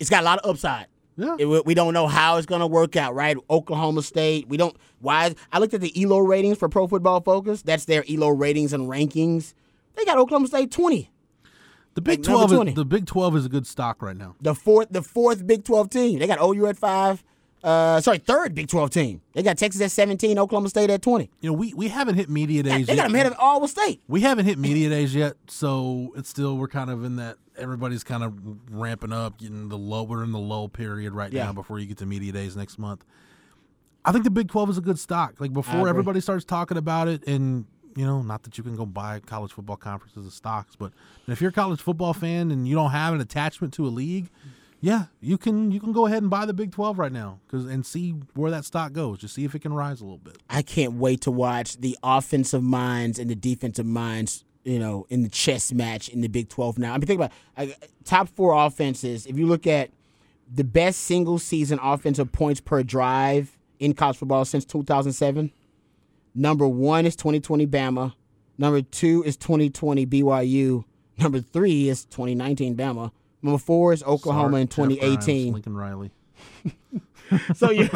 It's 0.00 0.08
got 0.10 0.22
a 0.22 0.24
lot 0.24 0.38
of 0.38 0.50
upside. 0.50 0.86
Yeah, 1.18 1.36
It- 1.38 1.64
we 1.66 1.72
don't 1.74 1.94
know 1.94 2.06
how 2.06 2.36
it's 2.36 2.46
going 2.46 2.60
to 2.60 2.66
work 2.66 2.94
out, 2.94 3.14
right? 3.14 3.36
Oklahoma 3.48 4.02
State. 4.02 4.48
We 4.48 4.56
don't. 4.58 4.76
Why? 5.00 5.34
I 5.52 5.58
looked 5.58 5.72
at 5.74 5.80
the 5.80 5.92
ELO 6.02 6.18
ratings 6.18 6.58
for 6.58 6.68
Pro 6.68 6.86
Football 6.86 7.20
Focus. 7.22 7.62
That's 7.62 7.84
their 7.86 8.04
ELO 8.08 8.28
ratings 8.28 8.72
and 8.74 8.88
rankings. 8.88 9.54
They 9.94 10.04
got 10.04 10.18
Oklahoma 10.18 10.48
State 10.48 10.70
20. 10.70 11.10
the 11.94 12.00
Big 12.02 12.18
like 12.20 12.26
Twelve. 12.26 12.50
20. 12.52 12.70
Is, 12.72 12.74
the 12.76 12.84
Big 12.84 13.06
Twelve 13.06 13.34
is 13.36 13.46
a 13.46 13.48
good 13.48 13.66
stock 13.66 14.02
right 14.02 14.16
now. 14.16 14.34
The 14.42 14.54
fourth, 14.54 14.88
the 14.90 15.02
fourth 15.02 15.46
Big 15.46 15.64
12 15.64 15.88
team. 15.90 16.18
They 16.18 16.26
got 16.26 16.38
OU 16.40 16.66
at 16.66 16.76
five. 16.78 17.24
Uh, 17.66 18.00
sorry, 18.00 18.18
third 18.18 18.54
Big 18.54 18.68
12 18.68 18.90
team. 18.90 19.20
They 19.32 19.42
got 19.42 19.58
Texas 19.58 19.82
at 19.82 19.90
17, 19.90 20.38
Oklahoma 20.38 20.68
State 20.68 20.88
at 20.88 21.02
20. 21.02 21.28
You 21.40 21.50
know, 21.50 21.52
we, 21.52 21.74
we 21.74 21.88
haven't 21.88 22.14
hit 22.14 22.28
media 22.30 22.62
days 22.62 22.86
They 22.86 22.92
yet. 22.94 23.02
got 23.02 23.08
them 23.08 23.14
ahead 23.16 23.26
of 23.26 23.34
Iowa 23.40 23.66
State. 23.66 24.00
we 24.06 24.20
haven't 24.20 24.44
hit 24.46 24.56
media 24.56 24.88
days 24.88 25.14
yet, 25.14 25.34
so 25.48 26.12
it's 26.16 26.28
still 26.28 26.56
we're 26.56 26.68
kind 26.68 26.90
of 26.90 27.04
in 27.04 27.16
that 27.16 27.38
everybody's 27.58 28.04
kind 28.04 28.22
of 28.22 28.34
ramping 28.70 29.12
up, 29.12 29.38
getting 29.38 29.68
the 29.68 29.76
low. 29.78 30.04
We're 30.04 30.22
in 30.22 30.30
the 30.30 30.38
low 30.38 30.68
period 30.68 31.12
right 31.12 31.32
Yeah. 31.32 31.46
now 31.46 31.52
before 31.54 31.80
you 31.80 31.86
get 31.86 31.98
to 31.98 32.06
media 32.06 32.30
days 32.30 32.56
next 32.56 32.78
month. 32.78 33.04
I 34.04 34.12
think 34.12 34.22
the 34.22 34.30
Big 34.30 34.48
Twelve 34.48 34.70
is 34.70 34.78
a 34.78 34.82
good 34.82 35.00
stock. 35.00 35.34
Like 35.40 35.52
before 35.52 35.88
everybody 35.88 36.20
starts 36.20 36.44
talking 36.44 36.76
about 36.76 37.08
it, 37.08 37.26
and 37.26 37.64
you 37.96 38.04
know, 38.06 38.22
not 38.22 38.44
that 38.44 38.56
you 38.58 38.62
can 38.62 38.76
go 38.76 38.86
buy 38.86 39.18
college 39.18 39.50
football 39.52 39.76
conferences 39.76 40.24
as 40.24 40.34
stocks, 40.34 40.76
but 40.76 40.92
if 41.26 41.40
you're 41.40 41.50
a 41.50 41.52
college 41.52 41.80
football 41.80 42.12
fan 42.12 42.52
and 42.52 42.68
you 42.68 42.76
don't 42.76 42.92
have 42.92 43.12
an 43.14 43.20
attachment 43.20 43.72
to 43.74 43.86
a 43.86 43.88
league, 43.88 44.28
yeah, 44.80 45.06
you 45.20 45.38
can 45.38 45.70
you 45.70 45.80
can 45.80 45.92
go 45.92 46.06
ahead 46.06 46.22
and 46.22 46.30
buy 46.30 46.44
the 46.46 46.54
Big 46.54 46.72
Twelve 46.72 46.98
right 46.98 47.12
now 47.12 47.40
because 47.46 47.66
and 47.66 47.84
see 47.84 48.10
where 48.34 48.50
that 48.50 48.64
stock 48.64 48.92
goes. 48.92 49.18
Just 49.18 49.34
see 49.34 49.44
if 49.44 49.54
it 49.54 49.60
can 49.60 49.72
rise 49.72 50.00
a 50.00 50.04
little 50.04 50.18
bit. 50.18 50.38
I 50.50 50.62
can't 50.62 50.94
wait 50.94 51.22
to 51.22 51.30
watch 51.30 51.78
the 51.78 51.96
offensive 52.02 52.62
minds 52.62 53.18
and 53.18 53.30
the 53.30 53.34
defensive 53.34 53.86
minds, 53.86 54.44
you 54.64 54.78
know, 54.78 55.06
in 55.08 55.22
the 55.22 55.28
chess 55.28 55.72
match 55.72 56.08
in 56.08 56.20
the 56.20 56.28
Big 56.28 56.48
12 56.48 56.78
now. 56.78 56.94
I 56.94 56.98
mean, 56.98 57.06
think 57.06 57.20
about. 57.20 57.32
Top 58.04 58.28
four 58.28 58.54
offenses. 58.54 59.26
If 59.26 59.36
you 59.38 59.46
look 59.46 59.66
at 59.66 59.90
the 60.52 60.64
best 60.64 61.00
single 61.00 61.38
season 61.38 61.78
offensive 61.82 62.30
points 62.30 62.60
per 62.60 62.82
drive 62.82 63.58
in 63.78 63.94
college 63.94 64.16
football 64.18 64.44
since 64.44 64.64
2007, 64.64 65.50
number 66.34 66.68
one 66.68 67.06
is 67.06 67.16
2020 67.16 67.66
Bama. 67.66 68.14
Number 68.58 68.82
two 68.82 69.22
is 69.24 69.36
2020 69.36 70.06
BYU. 70.06 70.84
Number 71.18 71.40
three 71.40 71.88
is 71.88 72.04
2019 72.04 72.76
Bama. 72.76 73.10
Number 73.42 73.58
four 73.58 73.92
is 73.92 74.02
Oklahoma 74.02 74.58
in 74.58 74.68
Jeff 74.68 74.76
Grimes, 74.76 74.98
2018. 74.98 75.52
Lincoln 75.52 75.76
Riley. 75.76 76.10
So 77.54 77.70
you, 77.70 77.88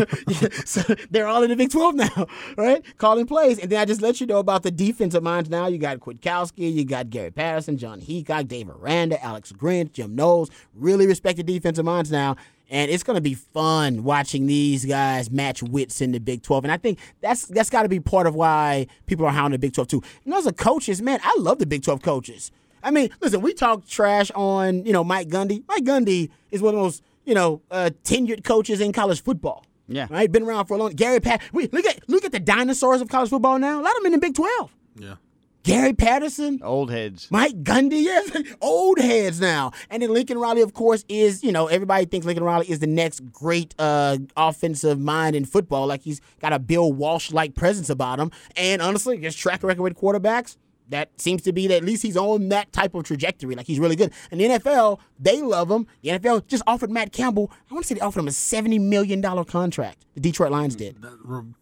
so 0.64 0.82
they're 1.10 1.26
all 1.26 1.42
in 1.42 1.50
the 1.50 1.56
Big 1.56 1.70
12 1.70 1.94
now, 1.94 2.26
right? 2.56 2.82
Calling 2.98 3.26
plays. 3.26 3.58
And 3.58 3.70
then 3.70 3.80
I 3.80 3.84
just 3.84 4.02
let 4.02 4.20
you 4.20 4.26
know 4.26 4.38
about 4.38 4.62
the 4.62 4.70
defensive 4.70 5.22
minds 5.22 5.48
now. 5.48 5.66
You 5.66 5.78
got 5.78 6.00
Kwiatkowski, 6.00 6.72
you 6.72 6.84
got 6.84 7.10
Gary 7.10 7.30
Patterson, 7.30 7.76
Jon 7.76 8.00
Heacock, 8.00 8.48
Dave 8.48 8.68
Aranda, 8.68 9.22
Alex 9.22 9.52
Grinch, 9.52 9.92
Jim 9.92 10.14
Knowles. 10.14 10.50
Really 10.74 11.06
respected 11.06 11.46
defensive 11.46 11.84
minds 11.84 12.10
now. 12.10 12.36
And 12.70 12.90
it's 12.90 13.02
going 13.02 13.16
to 13.16 13.20
be 13.20 13.34
fun 13.34 14.04
watching 14.04 14.46
these 14.46 14.84
guys 14.84 15.30
match 15.30 15.62
wits 15.62 16.00
in 16.00 16.12
the 16.12 16.20
Big 16.20 16.42
12. 16.42 16.64
And 16.64 16.72
I 16.72 16.76
think 16.76 16.98
that's 17.20 17.46
that's 17.46 17.70
got 17.70 17.82
to 17.82 17.88
be 17.88 17.98
part 17.98 18.26
of 18.28 18.34
why 18.34 18.86
people 19.06 19.26
are 19.26 19.32
hounding 19.32 19.60
the 19.60 19.66
Big 19.66 19.74
12 19.74 19.88
too. 19.88 19.96
You 19.96 20.02
And 20.24 20.32
those 20.32 20.46
are 20.46 20.52
coaches, 20.52 21.02
man. 21.02 21.18
I 21.22 21.36
love 21.38 21.58
the 21.58 21.66
Big 21.66 21.82
12 21.82 22.02
coaches. 22.02 22.52
I 22.82 22.90
mean, 22.90 23.10
listen, 23.20 23.40
we 23.40 23.52
talk 23.54 23.86
trash 23.86 24.30
on 24.34 24.84
you 24.84 24.92
know 24.92 25.04
Mike 25.04 25.28
Gundy. 25.28 25.62
Mike 25.68 25.84
Gundy 25.84 26.30
is 26.50 26.62
one 26.62 26.74
of 26.74 26.78
the 26.78 26.82
most 26.82 27.02
you 27.24 27.34
know 27.34 27.62
uh, 27.70 27.90
tenured 28.04 28.44
coaches 28.44 28.80
in 28.80 28.92
college 28.92 29.22
football. 29.22 29.64
Yeah. 29.88 30.06
right. 30.08 30.30
Been 30.30 30.44
around 30.44 30.66
for 30.66 30.74
a 30.74 30.76
long. 30.76 30.92
Gary 30.92 31.18
Pat. 31.20 31.42
We 31.52 31.66
look 31.68 31.84
at 31.84 32.08
look 32.08 32.24
at 32.24 32.32
the 32.32 32.40
dinosaurs 32.40 33.00
of 33.00 33.08
college 33.08 33.30
football 33.30 33.58
now. 33.58 33.80
A 33.80 33.82
lot 33.82 33.96
of 33.96 34.02
them 34.02 34.06
in 34.06 34.12
the 34.12 34.18
Big 34.18 34.34
Twelve. 34.34 34.72
Yeah. 34.96 35.16
Gary 35.62 35.92
Patterson, 35.92 36.58
Old 36.62 36.90
heads. 36.90 37.28
Mike 37.30 37.62
Gundy, 37.62 38.02
yes, 38.02 38.30
old 38.62 38.98
heads 38.98 39.40
now. 39.40 39.72
And 39.90 40.02
then 40.02 40.10
Lincoln 40.10 40.38
Riley, 40.38 40.62
of 40.62 40.72
course, 40.72 41.04
is 41.08 41.44
you 41.44 41.52
know 41.52 41.66
everybody 41.66 42.06
thinks 42.06 42.26
Lincoln 42.26 42.44
Riley 42.44 42.70
is 42.70 42.78
the 42.78 42.86
next 42.86 43.20
great 43.30 43.74
uh, 43.78 44.16
offensive 44.36 44.98
mind 44.98 45.36
in 45.36 45.44
football. 45.44 45.86
Like 45.86 46.00
he's 46.02 46.20
got 46.40 46.54
a 46.54 46.58
Bill 46.58 46.90
Walsh 46.92 47.30
like 47.30 47.54
presence 47.54 47.90
about 47.90 48.18
him. 48.18 48.30
And 48.56 48.80
honestly, 48.80 49.18
his 49.18 49.36
track 49.36 49.62
record 49.62 49.82
with 49.82 49.98
quarterbacks. 49.98 50.56
That 50.90 51.10
seems 51.20 51.42
to 51.42 51.52
be 51.52 51.66
that 51.68 51.76
at 51.78 51.84
least 51.84 52.02
he's 52.02 52.16
on 52.16 52.48
that 52.50 52.72
type 52.72 52.94
of 52.94 53.04
trajectory. 53.04 53.54
Like 53.54 53.66
he's 53.66 53.78
really 53.78 53.96
good. 53.96 54.12
And 54.30 54.40
the 54.40 54.44
NFL, 54.46 54.98
they 55.18 55.40
love 55.40 55.70
him. 55.70 55.86
The 56.02 56.10
NFL 56.10 56.46
just 56.48 56.62
offered 56.66 56.90
Matt 56.90 57.12
Campbell. 57.12 57.50
I 57.70 57.74
want 57.74 57.84
to 57.84 57.88
say 57.88 57.94
they 57.94 58.00
offered 58.00 58.20
him 58.20 58.28
a 58.28 58.32
seventy 58.32 58.78
million 58.78 59.20
dollar 59.20 59.44
contract. 59.44 60.04
The 60.14 60.20
Detroit 60.20 60.50
Lions 60.50 60.74
did. 60.74 60.96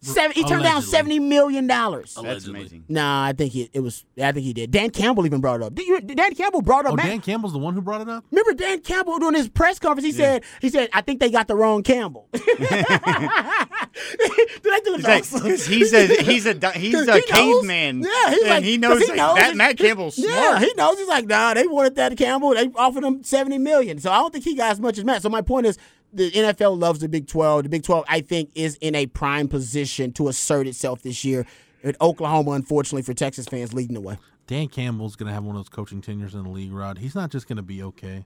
Seven, 0.01 0.31
he 0.31 0.43
turned 0.43 0.63
down 0.63 0.81
seventy 0.81 1.19
million 1.19 1.67
dollars. 1.67 2.17
That's 2.21 2.47
amazing. 2.47 2.85
Nah, 2.89 3.25
I 3.25 3.33
think 3.33 3.53
he, 3.53 3.69
it 3.71 3.81
was. 3.81 4.03
I 4.21 4.31
think 4.31 4.45
he 4.45 4.53
did. 4.53 4.71
Dan 4.71 4.89
Campbell 4.89 5.25
even 5.27 5.39
brought 5.41 5.61
it 5.61 5.63
up. 5.63 5.75
Did 5.75 5.87
you, 5.87 6.01
Dan 6.01 6.33
Campbell 6.33 6.63
brought 6.63 6.85
up. 6.87 6.93
Oh, 6.93 6.95
Matt, 6.95 7.05
Dan 7.05 7.21
Campbell's 7.21 7.53
the 7.53 7.59
one 7.59 7.75
who 7.75 7.81
brought 7.81 8.01
it 8.01 8.09
up. 8.09 8.25
remember 8.31 8.53
Dan 8.55 8.79
Campbell 8.81 9.19
during 9.19 9.35
his 9.35 9.47
press 9.49 9.77
conference? 9.77 10.05
He 10.05 10.11
said. 10.11 10.43
He 10.61 10.69
said, 10.69 10.89
"I 10.91 11.01
think 11.01 11.19
they 11.19 11.29
got 11.29 11.47
the 11.47 11.55
wrong 11.55 11.83
Campbell." 11.83 12.27
that 12.33 14.81
dude's 14.85 15.03
Like, 15.03 15.21
awesome. 15.21 15.41
'cause 15.41 15.65
he's 15.65 15.93
a 15.93 16.07
he's 16.23 16.45
a 16.45 16.53
di- 16.53 16.71
he's 16.77 16.93
'Cause 16.95 17.07
a 17.07 17.13
he 17.19 17.19
knows. 17.19 17.29
caveman. 17.61 18.01
Yeah, 18.03 18.29
he's 18.29 18.39
and 18.41 18.49
like, 18.49 18.63
he 18.63 18.77
'cause 18.77 18.81
knows, 18.81 18.99
he 19.01 19.07
like, 19.09 19.17
knows 19.19 19.35
that 19.37 19.51
it- 19.51 19.55
Matt 19.57 19.77
Campbell's 19.77 20.17
Yeah, 20.17 20.59
he 20.59 20.73
knows. 20.75 20.97
He's 20.97 21.07
like, 21.07 21.27
nah, 21.27 21.53
they 21.53 21.67
wanted 21.67 21.95
that 21.95 22.17
Campbell. 22.17 22.51
They 22.55 22.69
offered 22.75 23.03
him 23.03 23.23
seventy 23.23 23.57
million. 23.57 23.99
So 23.99 24.11
I 24.11 24.17
don't 24.17 24.31
think 24.33 24.43
he 24.45 24.55
got 24.55 24.71
as 24.71 24.79
much 24.79 24.97
as 24.97 25.03
Matt. 25.05 25.21
So 25.21 25.29
my 25.29 25.41
point 25.41 25.65
is, 25.67 25.77
the 26.11 26.31
NFL 26.31 26.79
loves 26.79 26.99
the 26.99 27.09
Big 27.09 27.27
Twelve. 27.27 27.63
The 27.63 27.69
Big 27.69 27.83
Twelve, 27.83 28.03
I 28.07 28.21
think, 28.21 28.49
is 28.55 28.75
in 28.81 28.95
a 28.95 29.05
prime 29.05 29.47
position 29.47 30.11
to 30.13 30.27
assert 30.27 30.65
itself 30.67 31.01
this 31.01 31.23
year. 31.23 31.45
At 31.81 31.95
Oklahoma, 32.01 32.51
unfortunately 32.51 33.03
for 33.03 33.13
Texas 33.13 33.45
fans, 33.47 33.73
leading 33.73 33.93
the 33.93 34.01
way. 34.01 34.17
Dan 34.47 34.67
Campbell's 34.67 35.15
going 35.15 35.27
to 35.27 35.33
have 35.33 35.43
one 35.45 35.55
of 35.55 35.61
those 35.63 35.69
coaching 35.69 36.01
tenures 36.01 36.33
in 36.35 36.43
the 36.43 36.49
league, 36.49 36.73
Rod. 36.73 36.97
He's 36.97 37.15
not 37.15 37.29
just 37.31 37.47
going 37.47 37.55
to 37.55 37.61
be 37.63 37.81
okay. 37.83 38.25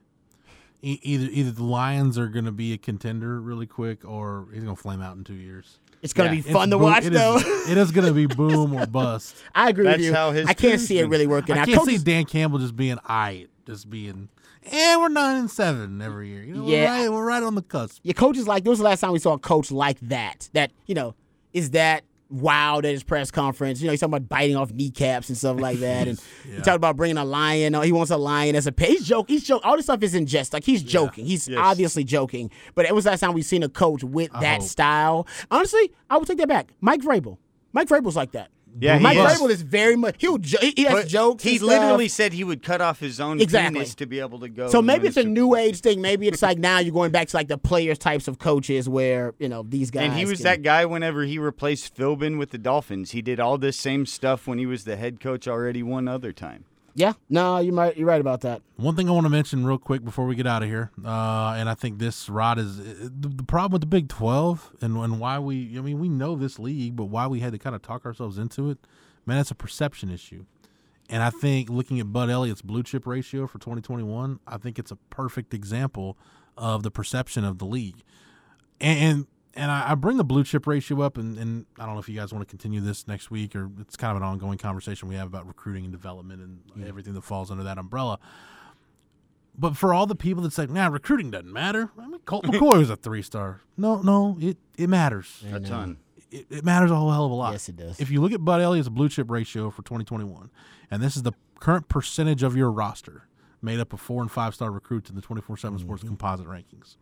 E- 0.82 0.98
either 1.02 1.28
either 1.30 1.52
the 1.52 1.62
Lions 1.62 2.18
are 2.18 2.26
going 2.26 2.46
to 2.46 2.50
be 2.52 2.72
a 2.72 2.78
contender 2.78 3.40
really 3.40 3.66
quick, 3.66 4.04
or 4.04 4.48
he's 4.52 4.64
going 4.64 4.74
to 4.74 4.82
flame 4.82 5.00
out 5.00 5.16
in 5.16 5.22
two 5.22 5.34
years. 5.34 5.78
It's 6.04 6.12
gonna 6.12 6.28
Yeah. 6.28 6.34
be 6.34 6.38
It's 6.40 6.50
fun 6.50 6.70
to 6.70 6.76
boom- 6.76 6.84
watch, 6.84 7.04
it 7.06 7.12
though. 7.14 7.36
Is, 7.38 7.70
it 7.70 7.76
is 7.78 7.90
going 7.90 8.06
to 8.06 8.12
be 8.12 8.26
boom 8.42 8.74
or 8.74 8.86
bust. 8.86 9.34
I 9.54 9.70
agree 9.70 9.84
That's 9.84 9.96
with 9.98 10.06
you. 10.06 10.14
how 10.14 10.30
his 10.32 10.46
I 10.46 10.52
can't 10.52 10.80
see 10.80 10.98
it 10.98 11.08
really 11.08 11.26
working 11.26 11.56
I 11.56 11.60
out. 11.62 11.66
can't 11.66 11.78
Coaches- 11.80 12.00
see 12.00 12.04
Dan 12.04 12.24
Campbell 12.26 12.58
just 12.60 12.76
being 12.76 12.98
aight, 13.08 13.48
just 13.66 13.88
being, 13.90 14.28
and 14.70 15.00
we're 15.00 15.08
nine 15.08 15.36
and 15.38 15.50
seven 15.50 16.00
every 16.02 16.28
year. 16.28 16.42
You 16.44 16.54
know, 16.54 16.66
Yeah. 16.66 16.84
we're, 16.84 17.00
right, 17.06 17.12
we're 17.12 17.24
right 17.26 17.42
on 17.42 17.54
the 17.54 17.62
cusp. 17.62 18.00
your 18.04 18.14
coach 18.14 18.36
is 18.36 18.46
like. 18.46 18.64
When 18.64 18.70
was 18.70 18.78
the 18.78 18.84
last 18.84 19.00
time 19.00 19.12
we 19.12 19.18
saw 19.18 19.32
a 19.32 19.38
coach 19.38 19.70
like 19.72 19.98
that? 20.02 20.48
That 20.52 20.70
you 20.86 20.94
know 20.94 21.14
is 21.54 21.70
that 21.70 22.04
wild 22.34 22.84
at 22.84 22.92
his 22.92 23.02
press 23.02 23.30
conference. 23.30 23.80
You 23.80 23.86
know, 23.86 23.92
he's 23.92 24.00
talking 24.00 24.14
about 24.14 24.28
biting 24.28 24.56
off 24.56 24.72
kneecaps 24.72 25.28
and 25.28 25.38
stuff 25.38 25.58
like 25.58 25.78
that, 25.78 26.08
and 26.08 26.20
he 26.44 26.56
talked 26.56 26.76
about 26.76 26.96
bringing 26.96 27.16
a 27.16 27.24
lion. 27.24 27.74
Oh, 27.74 27.80
He 27.82 27.92
wants 27.92 28.10
a 28.10 28.16
lion 28.16 28.56
as 28.56 28.66
a 28.66 28.72
pet. 28.72 28.88
He's 28.88 29.06
joking. 29.06 29.34
He's 29.34 29.44
joking. 29.44 29.68
All 29.68 29.76
this 29.76 29.86
stuff 29.86 30.02
is 30.02 30.14
in 30.14 30.26
jest. 30.26 30.52
Like 30.52 30.64
he's 30.64 30.82
joking. 30.82 31.26
He's 31.26 31.48
Yes. 31.48 31.58
obviously 31.62 32.04
joking. 32.04 32.50
But 32.74 32.86
it 32.86 32.94
was 32.94 33.06
last 33.06 33.20
time 33.20 33.32
we've 33.32 33.44
seen 33.44 33.62
a 33.62 33.68
coach 33.68 34.02
with 34.04 34.30
that 34.40 34.60
hope. 34.60 34.68
style. 34.68 35.26
Honestly, 35.50 35.92
I 36.10 36.16
would 36.18 36.26
take 36.26 36.38
that 36.38 36.48
back. 36.48 36.72
Mike 36.80 37.00
Vrabel. 37.00 37.38
Mike 37.72 37.88
Vrabel's 37.88 38.16
like 38.16 38.32
that. 38.32 38.50
Yeah, 38.78 38.96
he 38.96 39.02
Mike 39.02 39.16
is. 39.16 39.38
Vrabel 39.38 39.50
is 39.50 39.62
very 39.62 39.96
much. 39.96 40.16
He'll 40.18 40.38
jo- 40.38 40.58
he, 40.60 40.82
has 40.84 40.92
But 40.92 41.08
jokes. 41.08 41.42
He 41.44 41.58
literally 41.58 42.08
said 42.08 42.32
he 42.32 42.42
would 42.44 42.62
cut 42.62 42.80
off 42.80 42.98
his 42.98 43.20
own 43.20 43.40
Exactly. 43.40 43.80
penis 43.80 43.94
to 43.96 44.06
be 44.06 44.20
able 44.20 44.40
to 44.40 44.48
go. 44.48 44.68
So 44.68 44.82
maybe 44.82 45.06
it's 45.08 45.16
a 45.16 45.24
new 45.24 45.54
age 45.54 45.80
thing. 45.80 46.00
Maybe 46.00 46.26
it's 46.26 46.42
like 46.42 46.58
now 46.58 46.78
you're 46.80 46.92
going 46.94 47.12
back 47.12 47.28
to 47.28 47.36
like 47.36 47.48
the 47.48 47.58
players 47.58 47.98
types 47.98 48.26
of 48.26 48.38
coaches 48.38 48.88
where 48.88 49.34
you 49.38 49.48
know 49.48 49.62
these 49.62 49.90
guys. 49.90 50.04
And 50.04 50.14
he 50.14 50.24
was 50.24 50.38
can- 50.38 50.44
that 50.44 50.62
guy 50.62 50.84
whenever 50.86 51.22
he 51.24 51.38
replaced 51.38 51.96
Philbin 51.96 52.38
with 52.38 52.50
the 52.50 52.58
Dolphins. 52.58 53.12
He 53.12 53.22
did 53.22 53.38
all 53.38 53.58
this 53.58 53.76
same 53.78 54.06
stuff 54.06 54.46
when 54.46 54.58
he 54.58 54.66
was 54.66 54.84
the 54.84 54.96
head 54.96 55.20
coach 55.20 55.46
already 55.46 55.82
one 55.82 56.08
other 56.08 56.32
time. 56.32 56.64
Yeah, 56.96 57.14
no, 57.28 57.58
you 57.58 57.72
might. 57.72 57.96
You're 57.96 58.06
right 58.06 58.20
about 58.20 58.42
that. 58.42 58.62
One 58.76 58.94
thing 58.94 59.08
I 59.08 59.12
want 59.12 59.24
to 59.24 59.30
mention 59.30 59.66
real 59.66 59.78
quick 59.78 60.04
before 60.04 60.26
we 60.26 60.36
get 60.36 60.46
out 60.46 60.62
of 60.62 60.68
here, 60.68 60.92
uh, 61.04 61.54
and 61.56 61.68
I 61.68 61.74
think 61.74 61.98
this 61.98 62.28
Rod 62.28 62.58
is 62.58 62.78
the, 62.78 63.28
the 63.28 63.42
problem 63.42 63.72
with 63.72 63.80
the 63.80 63.88
Big 63.88 64.08
Twelve, 64.08 64.70
and, 64.80 64.96
and 64.96 65.18
why 65.18 65.40
we, 65.40 65.76
I 65.76 65.80
mean, 65.80 65.98
we 65.98 66.08
know 66.08 66.36
this 66.36 66.58
league, 66.58 66.94
but 66.94 67.06
why 67.06 67.26
we 67.26 67.40
had 67.40 67.52
to 67.52 67.58
kind 67.58 67.74
of 67.74 67.82
talk 67.82 68.06
ourselves 68.06 68.38
into 68.38 68.70
it, 68.70 68.78
man, 69.26 69.38
that's 69.38 69.50
a 69.50 69.56
perception 69.56 70.10
issue. 70.10 70.44
And 71.10 71.22
I 71.22 71.30
think 71.30 71.68
looking 71.68 72.00
at 72.00 72.12
Bud 72.12 72.30
Elliott's 72.30 72.62
blue 72.62 72.82
chip 72.82 73.06
ratio 73.06 73.46
for 73.46 73.58
2021, 73.58 74.38
I 74.46 74.56
think 74.56 74.78
it's 74.78 74.90
a 74.90 74.96
perfect 75.10 75.52
example 75.52 76.16
of 76.56 76.82
the 76.82 76.90
perception 76.90 77.44
of 77.44 77.58
the 77.58 77.66
league. 77.66 78.02
And 78.80 78.98
and, 78.98 79.26
and 79.56 79.70
I, 79.70 79.92
I 79.92 79.94
bring 79.94 80.16
the 80.16 80.24
blue 80.24 80.44
chip 80.44 80.66
ratio 80.66 81.00
up, 81.02 81.16
and, 81.16 81.38
and 81.38 81.66
I 81.78 81.84
don't 81.86 81.94
know 81.94 82.00
if 82.00 82.08
you 82.08 82.14
guys 82.18 82.32
want 82.32 82.46
to 82.46 82.50
continue 82.50 82.80
this 82.80 83.06
next 83.08 83.30
week, 83.30 83.54
or 83.56 83.70
it's 83.80 83.96
kind 83.96 84.16
of 84.16 84.22
an 84.22 84.28
ongoing 84.28 84.58
conversation 84.58 85.08
we 85.08 85.14
have 85.14 85.26
about 85.26 85.46
recruiting 85.46 85.84
and 85.84 85.92
development 85.92 86.42
and 86.42 86.86
everything 86.86 87.14
that 87.14 87.22
falls 87.22 87.50
under 87.50 87.62
that 87.64 87.78
umbrella. 87.78 88.18
But 89.56 89.76
for 89.76 89.94
all 89.94 90.06
the 90.06 90.16
people 90.16 90.42
that 90.42 90.52
say, 90.52 90.66
"Nah, 90.66 90.88
recruiting 90.88 91.30
doesn't 91.30 91.52
matter," 91.52 91.90
I 91.98 92.08
mean, 92.08 92.20
Colt 92.24 92.44
McCoy 92.46 92.78
was 92.78 92.90
a 92.90 92.96
three 92.96 93.22
star. 93.22 93.60
No, 93.76 94.02
no, 94.02 94.36
it 94.40 94.58
it 94.76 94.88
matters. 94.88 95.44
A 95.52 95.60
ton. 95.60 95.98
It, 96.30 96.46
it 96.50 96.64
matters 96.64 96.90
a 96.90 96.96
whole 96.96 97.12
hell 97.12 97.26
of 97.26 97.30
a 97.30 97.34
lot. 97.34 97.52
Yes, 97.52 97.68
it 97.68 97.76
does. 97.76 98.00
If 98.00 98.10
you 98.10 98.20
look 98.20 98.32
at 98.32 98.44
Bud 98.44 98.60
Elliott's 98.60 98.88
blue 98.88 99.08
chip 99.08 99.30
ratio 99.30 99.70
for 99.70 99.82
2021, 99.82 100.50
and 100.90 101.00
this 101.00 101.14
is 101.16 101.22
the 101.22 101.32
current 101.60 101.88
percentage 101.88 102.42
of 102.42 102.56
your 102.56 102.72
roster 102.72 103.28
made 103.62 103.78
up 103.78 103.92
of 103.92 104.00
four 104.00 104.20
and 104.20 104.30
five 104.32 104.54
star 104.56 104.72
recruits 104.72 105.08
in 105.08 105.14
the 105.16 105.22
24 105.22 105.56
7 105.56 105.78
Sports 105.78 106.02
Mm-hmm. 106.02 106.08
composite 106.16 106.46
rankings, 106.48 106.96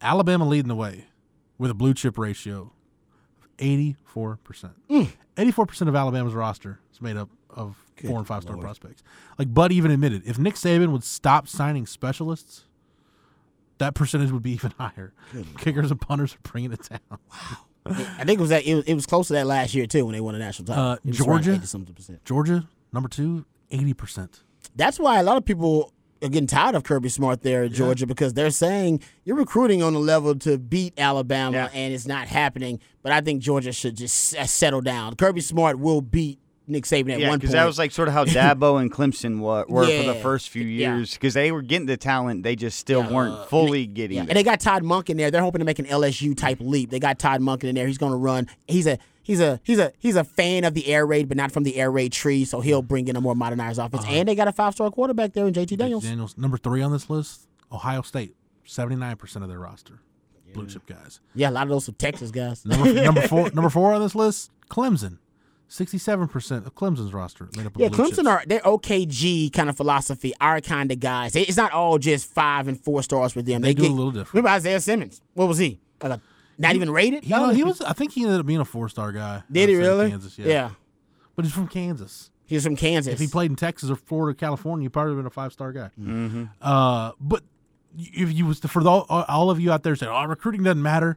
Alabama 0.00 0.48
leading 0.48 0.68
the 0.68 0.74
way 0.74 1.04
with 1.58 1.70
a 1.70 1.74
blue 1.74 1.94
chip 1.94 2.18
ratio 2.18 2.72
of 3.42 3.56
84%. 3.58 3.96
Mm. 4.90 5.08
84% 5.36 5.88
of 5.88 5.94
Alabama's 5.96 6.34
roster 6.34 6.78
is 6.92 7.00
made 7.00 7.16
up 7.16 7.28
of 7.50 7.76
four 8.04 8.18
and 8.18 8.26
five 8.26 8.42
star 8.42 8.56
prospects. 8.56 9.02
Like 9.38 9.52
Bud 9.52 9.72
even 9.72 9.90
admitted, 9.90 10.22
if 10.26 10.38
Nick 10.38 10.54
Saban 10.54 10.90
would 10.92 11.04
stop 11.04 11.46
signing 11.48 11.86
specialists, 11.86 12.64
that 13.78 13.94
percentage 13.94 14.30
would 14.30 14.42
be 14.42 14.52
even 14.52 14.72
higher. 14.78 15.12
Kickers 15.58 15.90
and 15.90 16.00
punters 16.00 16.34
are 16.34 16.38
bringing 16.50 16.72
it 16.72 16.88
down. 16.88 17.00
Wow. 17.10 17.56
I 17.86 18.24
think 18.24 18.38
it 18.38 18.40
was 18.40 18.48
that. 18.48 18.64
It 18.64 18.74
was, 18.76 18.84
it 18.86 18.94
was 18.94 19.04
close 19.06 19.26
to 19.28 19.34
that 19.34 19.46
last 19.46 19.74
year 19.74 19.86
too 19.86 20.06
when 20.06 20.14
they 20.14 20.20
won 20.20 20.32
the 20.34 20.38
national 20.40 20.66
title. 20.66 20.82
Uh, 20.82 20.94
It 20.94 21.04
was 21.06 21.20
around 21.20 21.42
Georgia? 21.42 21.60
80-something 21.60 21.94
percent. 21.94 22.24
Georgia, 22.24 22.66
number 22.92 23.08
two, 23.10 23.44
80%. 23.70 24.40
That's 24.74 24.98
why 24.98 25.18
a 25.18 25.22
lot 25.22 25.36
of 25.36 25.44
people 25.44 25.92
are 26.22 26.28
getting 26.28 26.46
tired 26.46 26.74
of 26.74 26.84
Kirby 26.84 27.08
Smart 27.10 27.42
there 27.42 27.64
at 27.64 27.72
Georgia 27.72 28.06
because 28.06 28.32
they're 28.34 28.50
saying 28.50 29.00
you're 29.24 29.36
recruiting 29.36 29.82
on 29.82 29.92
the 29.92 29.98
level 30.00 30.34
to 30.36 30.56
beat 30.58 30.94
Alabama 30.98 31.56
Yeah. 31.56 31.68
and 31.78 31.92
it's 31.92 32.06
not 32.06 32.28
happening. 32.28 32.80
But 33.02 33.12
I 33.12 33.20
think 33.20 33.42
Georgia 33.42 33.72
should 33.72 33.96
just 33.96 34.34
s- 34.34 34.40
uh, 34.40 34.46
settle 34.46 34.80
down. 34.80 35.16
Kirby 35.16 35.40
Smart 35.42 35.78
will 35.78 36.00
beat 36.00 36.38
Nick 36.66 36.84
Saban 36.84 37.12
at 37.12 37.20
Yeah, 37.20 37.28
one 37.28 37.38
because 37.38 37.52
that 37.52 37.66
was 37.66 37.76
like 37.78 37.90
sort 37.92 38.08
of 38.08 38.14
how 38.14 38.24
Dabo 38.24 38.80
and 38.80 38.90
Clemson 38.90 39.38
wa- 39.40 39.64
were 39.68 39.84
for 39.84 40.02
the 40.06 40.14
first 40.22 40.48
few 40.48 40.64
years 40.64 41.12
because 41.12 41.34
they 41.34 41.52
were 41.52 41.60
getting 41.60 41.84
the 41.86 41.98
talent, 41.98 42.42
they 42.42 42.56
just 42.56 42.78
still 42.78 43.02
weren't 43.02 43.50
fully 43.50 43.86
getting 43.86 44.16
Yeah, 44.16 44.22
it. 44.22 44.28
and 44.30 44.36
they 44.38 44.42
got 44.42 44.60
Todd 44.60 44.82
Monk 44.82 45.10
in 45.10 45.18
there. 45.18 45.30
They're 45.30 45.42
hoping 45.42 45.58
to 45.58 45.66
make 45.66 45.78
an 45.78 45.84
LSU 45.84 46.34
type 46.34 46.56
leap. 46.60 46.88
They 46.88 46.98
got 47.00 47.18
Todd 47.18 47.42
Monk 47.42 47.64
in 47.64 47.74
there. 47.74 47.86
He's 47.86 47.98
going 47.98 48.12
to 48.12 48.16
run. 48.18 48.46
He's 48.66 48.86
a 48.86 48.98
he's 49.24 49.40
a 49.40 49.60
he's 49.64 49.80
a 49.80 49.92
he's 49.98 50.14
a 50.14 50.22
fan 50.22 50.62
of 50.62 50.74
the 50.74 50.86
air 50.86 51.04
raid, 51.04 51.26
but 51.26 51.36
not 51.36 51.50
from 51.50 51.64
the 51.64 51.76
air 51.76 51.90
raid 51.90 52.12
tree. 52.12 52.44
So 52.44 52.60
he'll 52.60 52.82
bring 52.82 53.08
in 53.08 53.16
a 53.16 53.20
more 53.20 53.34
modernized 53.34 53.80
offense. 53.80 54.04
Uh-huh. 54.04 54.12
And 54.12 54.28
they 54.28 54.36
got 54.36 54.46
a 54.46 54.52
five 54.52 54.74
star 54.74 54.90
quarterback 54.90 55.32
there 55.32 55.46
in 55.48 55.52
JT 55.52 55.76
Daniels. 55.76 56.04
Daniels, 56.04 56.38
number 56.38 56.56
three 56.56 56.82
on 56.82 56.92
this 56.92 57.10
list, 57.10 57.48
Ohio 57.72 58.02
State, 58.02 58.36
79% 58.66 59.42
of 59.42 59.48
their 59.48 59.58
roster, 59.58 59.98
blue 60.52 60.66
chip 60.66 60.86
guys. 60.86 61.20
Yeah, 61.34 61.50
a 61.50 61.52
lot 61.52 61.64
of 61.64 61.70
those 61.70 61.88
are 61.88 61.92
Texas 61.92 62.30
guys. 62.30 62.64
Number, 62.64 62.92
number 62.92 63.22
four 63.26 63.50
number 63.54 63.70
four 63.70 63.92
on 63.94 64.00
this 64.00 64.14
list, 64.14 64.50
Clemson. 64.68 65.18
67% 65.70 66.66
of 66.66 66.74
Clemson's 66.74 67.12
roster 67.12 67.48
made 67.56 67.66
up 67.66 67.74
of 67.74 67.80
Yeah, 67.80 67.88
Clemson 67.88 68.16
chips. 68.16 68.26
are 68.28 68.42
they're 68.46 68.60
OKG 68.60 69.52
kind 69.52 69.68
of 69.68 69.76
philosophy, 69.76 70.32
our 70.40 70.60
kind 70.60 70.92
of 70.92 71.00
guys. 71.00 71.34
It's 71.34 71.56
not 71.56 71.72
all 71.72 71.98
just 71.98 72.26
five 72.28 72.68
and 72.68 72.78
four 72.78 73.02
stars 73.02 73.34
with 73.34 73.46
them. 73.46 73.62
They 73.62 73.74
do 73.74 73.82
get, 73.82 73.90
a 73.90 73.94
little 73.94 74.12
different. 74.12 74.34
Remember 74.34 74.50
Isaiah 74.50 74.78
Simmons? 74.80 75.20
What 75.32 75.48
was 75.48 75.58
he? 75.58 75.80
Like 76.02 76.12
a, 76.12 76.20
not 76.58 76.74
even 76.74 76.90
rated? 76.90 77.24
He, 77.24 77.34
you 77.34 77.48
he 77.50 77.64
was. 77.64 77.80
I 77.80 77.92
think 77.92 78.12
he 78.12 78.24
ended 78.24 78.40
up 78.40 78.46
being 78.46 78.60
a 78.60 78.64
four-star 78.64 79.12
guy. 79.12 79.42
Did 79.50 79.68
he 79.68 79.76
really? 79.76 80.10
Kansas, 80.10 80.38
yeah. 80.38 80.46
yeah. 80.46 80.70
But 81.36 81.44
he's 81.44 81.54
from 81.54 81.68
Kansas. 81.68 82.30
He's 82.46 82.64
from 82.64 82.76
Kansas. 82.76 83.12
If 83.14 83.20
he 83.20 83.26
played 83.26 83.50
in 83.50 83.56
Texas 83.56 83.90
or 83.90 83.96
Florida, 83.96 84.32
or 84.32 84.34
California, 84.34 84.84
he 84.84 84.88
probably 84.88 85.14
would 85.14 85.24
have 85.24 85.24
been 85.24 85.26
a 85.26 85.30
five-star 85.30 85.72
guy. 85.72 85.90
Mm-hmm. 85.98 86.44
Uh, 86.60 87.12
but 87.18 87.42
if 87.96 88.32
you 88.32 88.46
was 88.46 88.60
to, 88.60 88.68
for 88.68 88.82
the, 88.82 88.90
all 88.90 89.50
of 89.50 89.58
you 89.58 89.72
out 89.72 89.82
there 89.82 89.96
saying, 89.96 90.12
"Oh, 90.12 90.24
recruiting 90.24 90.62
doesn't 90.62 90.82
matter," 90.82 91.16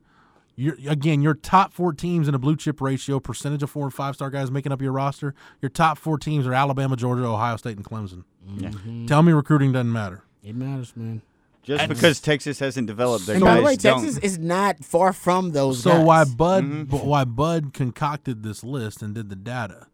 you're, 0.56 0.78
again, 0.88 1.22
your 1.22 1.34
top 1.34 1.74
four 1.74 1.92
teams 1.94 2.28
in 2.28 2.34
a 2.34 2.40
blue 2.40 2.56
chip 2.56 2.80
ratio, 2.82 3.20
percentage 3.20 3.62
of 3.62 3.70
four 3.70 3.84
and 3.84 3.94
five-star 3.94 4.30
guys 4.30 4.50
making 4.50 4.72
up 4.72 4.82
your 4.82 4.92
roster. 4.92 5.36
Your 5.62 5.70
top 5.70 5.98
four 5.98 6.18
teams 6.18 6.48
are 6.48 6.54
Alabama, 6.54 6.96
Georgia, 6.96 7.26
Ohio 7.26 7.58
State, 7.58 7.76
and 7.76 7.86
Clemson. 7.86 8.24
Mm-hmm. 8.50 9.06
Tell 9.06 9.22
me 9.22 9.34
recruiting 9.34 9.74
doesn't 9.74 9.92
matter. 9.92 10.24
it 10.44 10.56
matters, 10.56 10.94
man. 10.96 11.22
Just 11.68 11.88
because 11.90 12.20
Texas 12.22 12.60
hasn't 12.60 12.88
developed, 12.88 13.26
their 13.28 13.36
And 13.36 13.44
guys 13.46 13.54
by 13.56 13.60
the 13.60 13.66
way, 13.66 13.76
don't. 13.76 14.02
Texas 14.02 14.18
is 14.24 14.40
not 14.40 14.84
far 14.84 15.12
from 15.14 15.52
those 15.52 15.84
So 15.84 15.92
guys. 15.92 16.06
why 16.06 16.24
Bud 16.26 16.64
Mm-hmm. 16.64 16.84
but 16.86 17.06
why 17.06 17.24
Bud 17.26 17.74
concocted 17.74 18.42
this 18.42 18.64
list 18.64 19.02
and 19.02 19.14
did 19.14 19.30
the 19.30 19.36
data? 19.36 19.88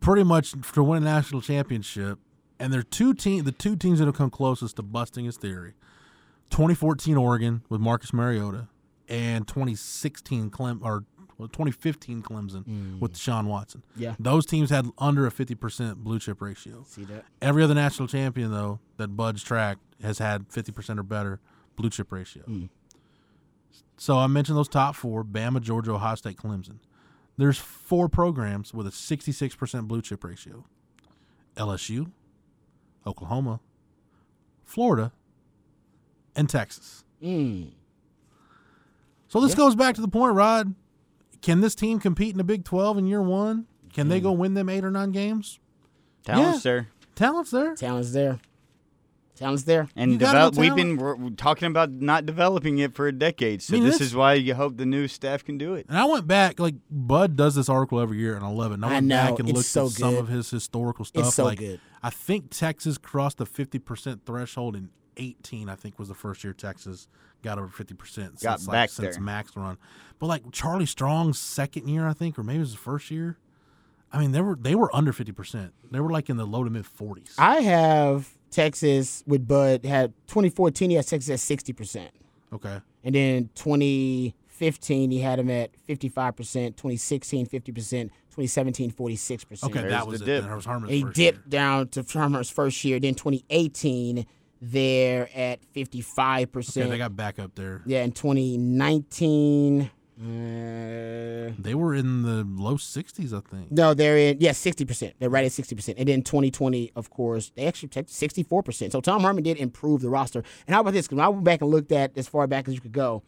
Pretty 0.00 0.24
much 0.24 0.54
to 0.72 0.82
win 0.82 1.02
a 1.02 1.04
national 1.04 1.40
championship, 1.40 2.18
And 2.60 2.72
they're 2.72 2.82
two 2.82 3.14
team 3.14 3.44
the 3.44 3.52
two 3.52 3.76
teams 3.76 3.98
that 4.00 4.06
have 4.06 4.16
come 4.16 4.30
closest 4.30 4.76
to 4.76 4.82
busting 4.82 5.24
his 5.24 5.36
theory. 5.36 5.74
2014 6.50 7.16
Oregon 7.16 7.62
with 7.68 7.80
Marcus 7.80 8.12
Mariota 8.12 8.68
and 9.08 9.46
2016 9.48 10.50
Clem 10.50 10.80
or 10.82 11.04
well, 11.38 11.48
2015 11.48 12.22
Clemson 12.22 12.98
with 12.98 13.12
Deshaun 13.12 13.44
Watson. 13.46 13.82
Yeah. 13.94 14.14
Those 14.18 14.46
teams 14.46 14.70
had 14.70 14.86
under 14.98 15.26
a 15.26 15.30
50% 15.30 15.96
blue 15.96 16.18
chip 16.18 16.40
ratio. 16.40 16.84
See 16.88 17.04
that? 17.04 17.24
Every 17.42 17.62
other 17.62 17.74
national 17.74 18.08
champion 18.08 18.50
though 18.52 18.80
that 18.96 19.08
Bud's 19.08 19.42
tracked 19.42 19.82
has 20.02 20.18
had 20.18 20.48
50% 20.48 20.98
or 20.98 21.02
better 21.02 21.40
blue 21.76 21.90
chip 21.90 22.10
ratio. 22.12 22.68
So 23.96 24.18
I 24.18 24.26
mentioned 24.26 24.58
those 24.58 24.68
top 24.68 24.94
4, 24.94 25.24
Bama, 25.24 25.60
Georgia, 25.60 25.92
Ohio 25.92 26.14
State, 26.16 26.36
Clemson. 26.36 26.78
There's 27.38 27.58
four 27.58 28.08
programs 28.08 28.72
with 28.74 28.86
a 28.86 28.90
66% 28.90 29.88
blue 29.88 30.02
chip 30.02 30.24
ratio. 30.24 30.64
LSU, 31.56 32.10
Oklahoma, 33.06 33.60
Florida, 34.64 35.12
and 36.34 36.48
Texas. 36.48 37.04
Mm. 37.22 37.72
So 39.28 39.40
this 39.40 39.54
goes 39.54 39.74
back 39.74 39.94
to 39.96 40.00
the 40.00 40.08
point, 40.08 40.34
Rod. 40.34 40.74
Can 41.42 41.60
this 41.60 41.74
team 41.74 41.98
compete 41.98 42.32
in 42.32 42.38
the 42.38 42.44
Big 42.44 42.64
12 42.64 42.98
in 42.98 43.06
year 43.06 43.22
one? 43.22 43.66
Can 43.92 44.08
they 44.08 44.20
go 44.20 44.32
win 44.32 44.54
them 44.54 44.68
eight 44.68 44.84
or 44.84 44.90
nine 44.90 45.12
games? 45.12 45.58
Talent's 46.24 46.64
Yeah. 46.64 46.70
there. 46.72 46.88
Talent's 47.14 47.50
there. 47.50 47.74
Talent's 47.76 48.12
there. 48.12 48.40
Talent's 49.36 49.64
there. 49.64 49.88
And 49.94 50.12
You 50.12 50.18
got 50.18 50.32
develop, 50.32 50.54
we've 50.56 50.74
been 50.74 50.96
we're 50.96 51.30
talking 51.30 51.66
about 51.66 51.90
not 51.90 52.26
developing 52.26 52.78
it 52.78 52.94
for 52.94 53.06
a 53.06 53.12
decade. 53.12 53.62
So 53.62 53.74
I 53.74 53.76
mean, 53.76 53.84
this 53.84 53.98
this- 53.98 54.08
is 54.08 54.14
why 54.14 54.34
you 54.34 54.54
hope 54.54 54.76
the 54.76 54.86
new 54.86 55.06
staff 55.08 55.44
can 55.44 55.58
do 55.58 55.74
it. 55.74 55.86
And 55.88 55.98
I 55.98 56.04
went 56.06 56.26
back, 56.26 56.58
like 56.58 56.74
Bud 56.90 57.36
does 57.36 57.54
this 57.54 57.68
article 57.68 58.00
every 58.00 58.18
year, 58.18 58.34
and 58.34 58.44
I 58.44 58.48
love 58.48 58.72
it. 58.72 58.76
And 58.76 58.84
I 58.84 58.88
I 58.88 58.92
went 58.94 59.08
back 59.08 59.38
and 59.38 59.48
looked 59.52 59.66
so 59.66 59.86
at 59.86 59.92
some 59.92 60.16
of 60.16 60.28
his 60.28 60.50
historical 60.50 61.04
stuff. 61.04 61.26
It's 61.26 61.34
so 61.34 61.44
like, 61.44 61.58
good. 61.58 61.80
I 62.02 62.10
think 62.10 62.50
Texas 62.50 62.98
crossed 62.98 63.38
the 63.38 63.46
fifty 63.46 63.78
percent 63.78 64.24
threshold 64.24 64.74
in 64.74 64.88
eighteen. 65.16 65.68
I 65.68 65.74
think 65.74 65.98
was 65.98 66.08
the 66.08 66.14
first 66.14 66.42
year 66.42 66.52
Texas 66.52 67.06
got 67.42 67.58
over 67.58 67.68
fifty 67.68 67.94
percent. 67.94 68.40
Got 68.40 68.60
since, 68.60 68.66
back 68.68 68.72
like, 68.74 68.90
since 68.90 69.16
there. 69.16 69.22
Max 69.22 69.56
run. 69.56 69.76
But 70.18 70.26
like 70.26 70.50
Charlie 70.50 70.86
Strong's 70.86 71.38
second 71.38 71.88
year, 71.88 72.06
I 72.06 72.14
think, 72.14 72.38
or 72.38 72.42
maybe 72.42 72.58
it 72.58 72.60
was 72.60 72.72
the 72.72 72.78
first 72.78 73.10
year. 73.10 73.38
I 74.12 74.18
mean, 74.20 74.32
they 74.32 74.40
were 74.40 74.56
they 74.56 74.74
were 74.74 74.94
under 74.96 75.12
fifty 75.12 75.32
percent. 75.32 75.74
They 75.90 76.00
were 76.00 76.10
like 76.10 76.30
in 76.30 76.36
the 76.36 76.46
low 76.46 76.64
to 76.64 76.70
mid 76.70 76.86
forties. 76.86 77.34
I 77.38 77.60
have 77.60 78.35
Texas 78.56 79.22
with 79.26 79.46
Bud 79.46 79.84
had 79.84 80.12
2014. 80.28 80.90
He 80.90 80.96
had 80.96 81.06
Texas 81.06 81.30
at 81.30 81.40
60 81.40 81.72
percent, 81.74 82.10
Okay. 82.52 82.80
and 83.04 83.14
then 83.14 83.50
2015 83.54 85.10
he 85.10 85.20
had 85.20 85.38
him 85.38 85.50
at 85.50 85.70
55 85.86 86.34
percent. 86.36 86.76
2016 86.76 87.46
50 87.46 87.72
percent. 87.72 88.12
2017 88.30 88.90
46 88.90 89.44
percent. 89.44 89.70
Okay, 89.72 89.80
There's 89.80 89.92
that 89.92 90.00
the 90.04 90.06
was 90.10 90.20
it. 90.22 90.24
dip. 90.24 90.40
Then 90.42 90.50
That 90.50 90.56
was 90.56 90.64
Herman's 90.66 90.92
He 90.92 91.02
first 91.02 91.14
dipped 91.16 91.38
year. 91.38 91.44
down 91.48 91.88
to 91.88 92.02
Farmer's 92.02 92.50
first 92.50 92.84
year. 92.84 92.98
Then 93.00 93.14
2018 93.14 94.26
they're 94.62 95.28
at 95.36 95.62
55 95.72 96.38
Okay, 96.42 96.46
percent. 96.46 96.90
they 96.90 96.96
got 96.98 97.14
back 97.14 97.38
up 97.38 97.54
there. 97.56 97.82
yeah, 97.84 98.02
in 98.04 98.10
2019. 98.12 99.90
Uh, 100.18 101.52
They 101.58 101.74
were 101.74 101.94
in 101.94 102.22
the 102.22 102.46
low 102.48 102.78
sixties, 102.78 103.34
I 103.34 103.40
think. 103.40 103.70
No, 103.70 103.92
they're 103.92 104.16
in 104.16 104.38
yeah, 104.40 104.52
sixty 104.52 104.84
percent. 104.84 105.14
They're 105.18 105.28
right 105.28 105.44
at 105.44 105.52
sixty 105.52 105.74
percent. 105.74 105.98
And 105.98 106.08
then 106.08 106.22
twenty 106.22 106.50
twenty, 106.50 106.90
of 106.96 107.10
course, 107.10 107.52
they 107.54 107.66
actually 107.66 108.42
four 108.44 108.62
percent. 108.62 108.92
So 108.92 109.00
Tom 109.00 109.22
Herman 109.22 109.44
did 109.44 109.58
improve 109.58 110.00
the 110.00 110.08
roster. 110.08 110.42
And 110.66 110.74
how 110.74 110.80
about 110.80 110.94
this? 110.94 111.06
Because 111.06 111.22
I 111.22 111.28
went 111.28 111.44
back 111.44 111.60
and 111.60 111.70
looked 111.70 111.92
at 111.92 112.16
as 112.16 112.28
far 112.28 112.46
back 112.46 112.66
as 112.66 112.74
you 112.74 112.80
could 112.80 112.92
go. 112.92 113.22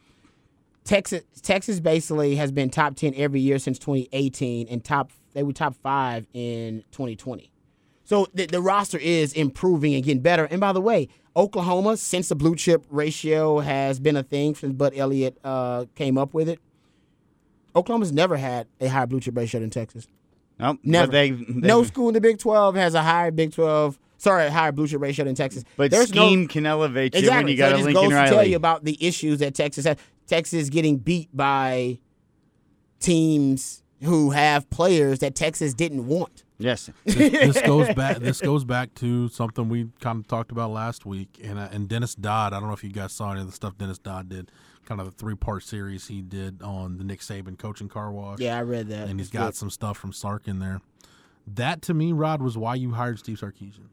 Texas 0.85 1.23
Texas 1.43 1.81
basically 1.81 2.37
has 2.37 2.51
been 2.51 2.71
top 2.71 2.97
ten 2.97 3.13
every 3.17 3.41
year 3.41 3.59
since 3.59 3.79
twenty 3.79 4.09
eighteen, 4.13 4.67
and 4.69 4.83
top 4.83 5.11
they 5.35 5.43
were 5.43 5.53
top 5.53 5.75
five 5.83 6.27
in 6.33 6.85
twenty 6.91 7.17
twenty. 7.17 7.53
So 8.05 8.27
the, 8.33 8.47
the 8.47 8.63
roster 8.63 8.97
is 8.97 9.35
improving 9.35 9.95
and 9.95 10.03
getting 10.03 10.23
better. 10.23 10.47
And 10.47 10.59
by 10.59 10.73
the 10.73 10.81
way, 10.81 11.11
Oklahoma, 11.37 11.99
since 11.99 12.31
the 12.31 12.35
blue 12.35 12.57
chip 12.57 12.87
ratio 12.89 13.59
has 13.59 14.01
been 14.01 14.17
a 14.17 14.23
thing 14.23 14.55
since 14.55 14.73
Bud 14.73 14.95
Elliott 14.97 15.37
uh, 15.45 15.85
came 15.95 16.17
up 16.17 16.33
with 16.33 16.49
it, 16.49 16.59
Oklahoma's 17.77 18.13
never 18.13 18.37
had 18.37 18.67
a 18.81 18.89
higher 18.89 19.07
blue 19.07 19.21
chip 19.21 19.37
ratio 19.37 19.61
than 19.61 19.71
Texas. 19.71 20.07
Nope. 20.59 20.79
Never. 20.83 21.07
But 21.07 21.13
they, 21.13 21.31
no 21.49 21.85
school 21.85 22.09
in 22.09 22.15
the 22.15 22.21
Big 22.21 22.39
12 22.39 22.75
has 22.75 22.95
a 22.95 23.03
higher 23.03 23.31
Big 23.31 23.53
12, 23.53 23.99
sorry, 24.17 24.47
a 24.47 24.51
higher 24.51 24.73
blue 24.73 24.89
chip 24.89 25.01
ratio 25.01 25.25
than 25.25 25.35
Texas. 25.35 25.65
But 25.77 25.91
There's 25.91 26.13
no- 26.13 26.27
scheme 26.27 26.49
can 26.49 26.67
elevate 26.67 27.15
you 27.15 27.21
exactly. 27.21 27.45
when 27.45 27.53
you 27.53 27.57
so 27.57 27.63
got 27.63 27.69
it 27.71 27.75
a 27.75 27.77
just 27.77 27.85
Lincoln 27.87 28.11
goes 28.11 28.29
to 28.31 28.35
tell 28.35 28.47
you 28.47 28.57
about 28.57 28.85
the 28.85 28.97
issues 29.07 29.39
that 29.39 29.55
Texas 29.55 29.85
has. 29.85 29.97
Texas 30.27 30.69
getting 30.69 30.97
beat 30.99 31.29
by 31.35 31.99
teams 33.01 33.83
who 34.03 34.31
have 34.31 34.69
players 34.71 35.21
that 35.21 35.35
Texas 35.35 35.75
didn't 35.75 36.07
want. 36.07 36.45
yes. 36.59 36.91
this, 37.05 37.15
this 37.55 37.63
goes 37.63 37.93
back. 37.95 38.19
This 38.19 38.41
goes 38.41 38.65
back 38.65 38.95
to 38.97 39.29
something 39.29 39.69
we 39.69 39.89
kind 40.01 40.21
of 40.21 40.29
talked 40.29 40.51
about 40.53 40.71
last 40.71 41.07
week, 41.07 41.41
and 41.43 41.59
uh, 41.59 41.69
and 41.73 41.89
Dennis 41.89 42.15
Dodd. 42.15 42.53
I 42.53 42.61
don't 42.61 42.69
know 42.69 42.75
if 42.75 42.85
you 42.85 42.91
guys 42.91 43.13
saw 43.13 43.33
any 43.33 43.41
of 43.41 43.47
the 43.47 43.53
stuff 43.53 43.77
Dennis 43.79 43.99
Dodd 43.99 44.29
did. 44.29 44.51
Kind 44.89 45.03
of 45.03 45.07
the 45.07 45.13
three 45.13 45.35
part 45.35 45.63
series 45.63 46.09
he 46.09 46.23
did 46.23 46.63
on 46.63 46.97
the 46.97 47.05
Nick 47.05 47.21
Saban 47.21 47.59
coaching 47.59 47.89
car 47.91 48.11
wash. 48.11 48.39
Yeah, 48.41 48.57
I 48.57 48.63
read 48.63 48.89
that. 48.89 49.09
and 49.09 49.21
he's 49.21 49.29
got 49.29 49.55
some 49.55 49.69
stuff 49.69 49.99
from 49.99 50.15
Sark 50.15 50.49
in 50.49 50.61
there. 50.61 50.81
That 51.47 51.83
to 51.83 51.93
me, 51.95 52.13
Rod, 52.13 52.41
was 52.41 52.57
why 52.57 52.75
you 52.77 52.93
hired 52.93 53.19
Steve 53.19 53.39
Sarkisian. 53.39 53.89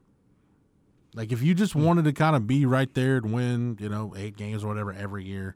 Like 1.13 1.33
if 1.33 1.41
you 1.41 1.53
just 1.53 1.73
Hmm. 1.73 1.83
wanted 1.83 2.05
to 2.05 2.13
kind 2.13 2.35
of 2.35 2.47
be 2.47 2.65
right 2.65 2.93
there 2.93 3.17
and 3.17 3.33
win, 3.33 3.77
you 3.79 3.89
know, 3.89 4.13
eight 4.17 4.37
games 4.37 4.63
or 4.63 4.67
whatever 4.69 4.93
every 4.93 5.25
year, 5.25 5.55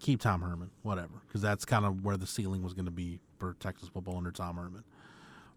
keep 0.00 0.20
Tom 0.20 0.42
Herman, 0.42 0.70
whatever, 0.82 1.22
because 1.26 1.40
that's 1.40 1.64
kind 1.64 1.84
of 1.84 2.04
where 2.04 2.16
the 2.16 2.26
ceiling 2.26 2.62
was 2.62 2.74
going 2.74 2.84
to 2.86 2.90
be 2.90 3.20
for 3.38 3.54
Texas 3.60 3.88
football 3.88 4.16
under 4.16 4.32
Tom 4.32 4.56
Herman. 4.56 4.82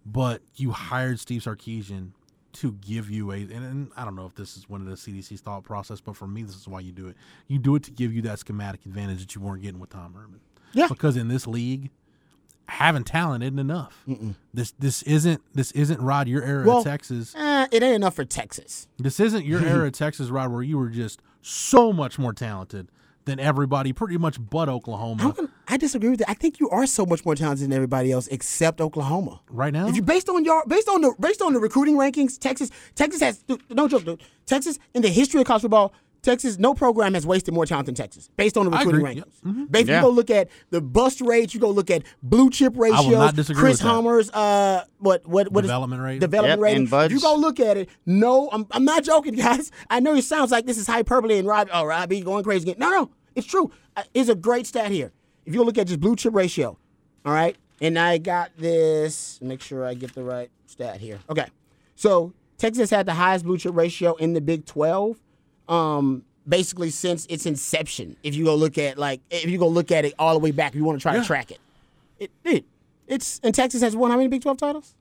But 0.06 0.42
you 0.56 0.72
hired 0.72 1.20
Steve 1.20 1.42
Sarkisian 1.42 2.12
to 2.54 2.72
give 2.74 3.10
you 3.10 3.32
a, 3.32 3.36
and, 3.38 3.52
and 3.52 3.92
I 3.98 4.06
don't 4.06 4.16
know 4.16 4.26
if 4.26 4.36
this 4.36 4.56
is 4.58 4.70
one 4.70 4.82
of 4.82 4.88
the 4.88 4.94
CDC's 4.94 5.42
thought 5.42 5.64
process, 5.64 6.00
but 6.02 6.16
for 6.16 6.28
me, 6.28 6.44
this 6.44 6.56
is 6.56 6.68
why 6.68 6.80
you 6.82 6.92
do 6.92 7.08
it. 7.08 7.16
You 7.48 7.60
do 7.60 7.76
it 7.76 7.84
to 7.84 7.92
give 7.92 8.14
you 8.14 8.22
that 8.24 8.40
schematic 8.40 8.86
advantage 8.86 9.20
that 9.22 9.36
you 9.36 9.42
weren't 9.42 9.62
getting 9.62 9.80
with 9.80 9.90
Tom 9.90 10.14
Herman. 10.14 10.40
Yeah. 10.74 10.88
Because 10.88 11.18
in 11.18 11.28
this 11.28 11.46
league, 11.48 11.90
having 12.68 13.04
talent 13.04 13.44
isn't 13.44 13.60
enough. 13.60 14.04
This 14.54 14.72
this 14.80 15.04
isn't 15.04 15.42
this 15.54 15.72
isn't 15.74 16.02
Rod 16.02 16.28
your 16.28 16.44
era 16.44 16.66
Well- 16.66 16.78
of 16.80 16.84
Texas. 16.84 17.34
Eh, 17.36 17.68
it 17.72 17.84
ain't 17.84 17.96
enough 17.96 18.16
for 18.16 18.26
Texas. 18.26 18.88
This 18.98 19.20
isn't 19.20 19.46
your 19.46 19.64
era 19.66 19.88
of 19.88 19.94
Texas, 19.94 20.30
Rod, 20.30 20.52
where 20.52 20.62
you 20.64 20.78
were 20.78 20.90
just 20.90 21.22
so 21.42 21.92
much 21.94 22.18
more 22.18 22.34
talented 22.34 22.90
than 23.26 23.40
everybody, 23.40 23.94
pretty 23.94 24.18
much 24.18 24.38
but 24.50 24.68
Oklahoma 24.70 25.36
I 25.68 25.78
disagree 25.78 26.10
with 26.10 26.20
that. 26.20 26.30
I 26.30 26.34
think 26.34 26.60
you 26.60 26.70
are 26.70 26.86
so 26.86 27.06
much 27.06 27.24
more 27.26 27.36
talented 27.36 27.64
than 27.66 27.74
everybody 27.74 28.12
else 28.12 28.28
except 28.28 28.82
Oklahoma. 28.82 29.42
right 29.50 29.72
now. 29.74 29.88
If 29.88 29.96
you 29.96 30.02
based 30.02 30.30
on 30.30 30.44
your 30.44 30.64
based 30.68 30.90
on 30.90 31.02
the 31.02 31.14
based 31.20 31.42
on 31.42 31.54
the 31.54 31.60
recruiting 31.60 31.96
rankings, 31.96 32.38
Texas 32.38 32.70
Texas 32.96 33.22
has 33.22 33.44
no 33.70 33.88
joke, 33.88 34.04
dude. 34.06 34.22
Texas 34.46 34.78
in 34.94 35.02
the 35.02 35.10
history 35.10 35.40
of 35.42 35.48
college 35.48 35.62
football, 35.62 35.94
Texas 36.22 36.58
no 36.60 36.74
program 36.74 37.14
has 37.14 37.26
wasted 37.26 37.54
more 37.54 37.66
talent 37.66 37.86
than 37.86 37.96
Texas 37.96 38.30
based 38.36 38.58
on 38.58 38.66
the 38.66 38.72
recruiting 38.72 39.02
rankings. 39.06 39.34
Yep. 39.46 39.72
Based, 39.72 39.88
Yeah. 39.88 39.98
you 39.98 40.02
go 40.04 40.10
look 40.10 40.30
at 40.30 40.50
the 40.70 40.82
bust 40.82 41.22
rates, 41.22 41.54
you 41.54 41.60
go 41.62 41.70
look 41.70 41.90
at 41.90 42.04
blue 42.22 42.50
chip 42.50 42.74
ratios. 42.78 43.12
not 43.12 43.36
disagree 43.36 43.62
Chris 43.62 43.74
with 43.76 43.82
that. 43.84 43.88
Homer's 43.88 44.30
uh 44.32 44.84
what 45.00 45.26
what 45.28 45.50
what 45.52 45.64
is- 45.64 45.70
Development 45.70 46.02
rate. 46.02 46.20
development 46.20 46.60
Yep, 46.60 46.64
rate. 46.92 47.04
and 47.06 47.12
You 47.12 47.22
go 47.22 47.36
look 47.36 47.60
at 47.62 47.78
it. 47.78 47.90
No, 48.06 48.50
I'm 48.52 48.68
I'm 48.72 48.84
not 48.86 49.04
joking, 49.06 49.34
guys. 49.48 49.72
I 49.90 50.02
know 50.02 50.14
it 50.16 50.24
sounds 50.24 50.52
like 50.52 50.66
this 50.66 50.78
is 50.78 50.88
hyperbole 50.88 51.38
and 51.40 51.48
Rob 51.48 51.70
oh 51.74 51.86
Robbie 51.86 52.20
going 52.22 52.44
crazy 52.44 52.70
again. 52.70 52.80
No, 52.80 52.90
no, 52.90 53.10
it's 53.36 53.48
true. 53.48 53.72
Uh, 53.96 54.04
It's 54.14 54.28
a 54.30 54.36
great 54.36 54.66
stat 54.68 54.92
here. 54.92 55.12
If 55.46 55.54
you 55.54 55.64
look 55.64 55.78
at 55.78 55.88
just 55.88 56.00
blue 56.00 56.16
chip 56.16 56.34
ratio, 56.34 56.78
all 57.26 57.34
right, 57.34 57.56
and 57.82 57.98
I 58.00 58.18
got 58.18 58.52
this. 58.58 59.40
Make 59.42 59.62
sure 59.62 59.86
I 59.86 59.94
get 59.94 60.14
the 60.16 60.24
right 60.24 60.50
stat 60.66 61.00
here. 61.00 61.20
Okay, 61.30 61.48
so 61.96 62.34
Texas 62.58 62.90
had 62.90 63.06
the 63.06 63.14
highest 63.14 63.46
blue 63.46 63.58
chip 63.58 63.76
ratio 63.76 64.16
in 64.16 64.34
the 64.34 64.42
Big 64.42 64.66
Twelve. 64.66 65.18
Um, 65.68 66.24
basically 66.48 66.90
since 66.90 67.26
its 67.28 67.46
inception. 67.46 68.18
If 68.22 68.36
you 68.36 68.44
go 68.44 68.56
look 68.56 68.78
at 68.78 68.98
like 68.98 69.22
if 69.30 69.50
you 69.50 69.58
go 69.58 69.68
look 69.68 69.92
at 69.92 70.04
it 70.06 70.14
all 70.20 70.34
the 70.34 70.40
way 70.40 70.52
back, 70.52 70.74
if 70.74 70.76
you 70.76 70.84
want 70.84 71.00
to 71.00 71.02
try 71.02 71.14
Yeah. 71.16 71.22
to 71.22 71.26
track 71.26 71.52
it, 71.52 71.60
it, 72.20 72.32
it 72.44 72.66
it's 73.08 73.40
and 73.44 73.56
Texas 73.56 73.82
has 73.82 73.96
won 73.96 74.12
how 74.12 74.18
many 74.18 74.28
Big 74.28 74.42
Twelve 74.42 74.58
titles? 74.58 74.96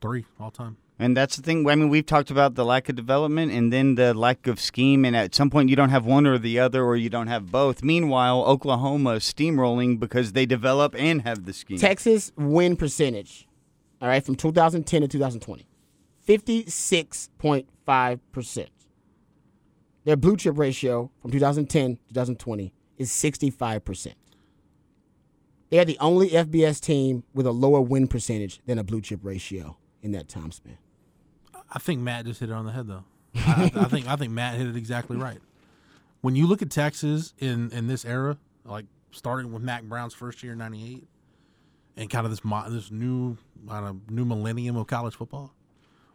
Three 0.00 0.24
all 0.40 0.50
time. 0.50 0.76
And 1.02 1.16
that's 1.16 1.34
the 1.34 1.42
thing. 1.42 1.68
I 1.68 1.74
mean, 1.74 1.88
we've 1.88 2.06
talked 2.06 2.30
about 2.30 2.54
the 2.54 2.64
lack 2.64 2.88
of 2.88 2.94
development 2.94 3.50
and 3.50 3.72
then 3.72 3.96
the 3.96 4.14
lack 4.14 4.46
of 4.46 4.60
scheme. 4.60 5.04
And 5.04 5.16
at 5.16 5.34
some 5.34 5.50
point, 5.50 5.68
you 5.68 5.74
don't 5.74 5.88
have 5.88 6.06
one 6.06 6.28
or 6.28 6.38
the 6.38 6.60
other, 6.60 6.84
or 6.84 6.96
you 6.96 7.10
don't 7.10 7.26
have 7.26 7.50
both. 7.50 7.82
Meanwhile, 7.82 8.44
Oklahoma 8.44 9.16
steamrolling 9.16 9.98
because 9.98 10.30
they 10.32 10.46
develop 10.46 10.94
and 10.96 11.22
have 11.22 11.44
the 11.44 11.52
scheme. 11.52 11.78
Texas 11.78 12.30
win 12.36 12.76
percentage, 12.76 13.48
all 14.00 14.06
right, 14.06 14.24
from 14.24 14.36
2010 14.36 15.02
to 15.02 15.08
2020, 15.08 15.66
56.5%. 16.28 18.68
Their 20.04 20.16
blue 20.16 20.36
chip 20.36 20.56
ratio 20.56 21.10
from 21.20 21.32
2010 21.32 21.96
to 21.96 21.98
2020 22.08 22.72
is 22.98 23.10
65%. 23.10 24.12
They 25.70 25.80
are 25.80 25.84
the 25.84 25.98
only 25.98 26.30
FBS 26.30 26.80
team 26.80 27.24
with 27.34 27.46
a 27.46 27.52
lower 27.52 27.80
win 27.80 28.06
percentage 28.06 28.60
than 28.66 28.78
a 28.78 28.84
blue 28.84 29.00
chip 29.00 29.18
ratio 29.24 29.78
in 30.02 30.12
that 30.12 30.28
time 30.28 30.52
span. 30.52 30.78
I 31.72 31.78
think 31.78 32.00
Matt 32.00 32.26
just 32.26 32.40
hit 32.40 32.50
it 32.50 32.52
on 32.52 32.66
the 32.66 32.72
head, 32.72 32.86
though. 32.86 33.04
I, 33.34 33.70
I 33.74 33.84
think 33.84 34.06
I 34.06 34.16
think 34.16 34.32
Matt 34.32 34.56
hit 34.56 34.66
it 34.66 34.76
exactly 34.76 35.16
right. 35.16 35.38
When 36.20 36.36
you 36.36 36.46
look 36.46 36.62
at 36.62 36.70
Texas 36.70 37.32
in 37.38 37.70
in 37.72 37.86
this 37.86 38.04
era, 38.04 38.36
like 38.64 38.84
starting 39.10 39.52
with 39.52 39.62
Mack 39.62 39.84
Brown's 39.84 40.14
first 40.14 40.42
year 40.42 40.52
in 40.52 40.58
'98, 40.58 41.04
and 41.96 42.10
kind 42.10 42.24
of 42.26 42.30
this 42.30 42.44
mo- 42.44 42.68
this 42.68 42.90
new 42.90 43.38
kind 43.68 43.86
of 43.86 44.10
new 44.10 44.24
millennium 44.24 44.76
of 44.76 44.86
college 44.86 45.14
football, 45.14 45.54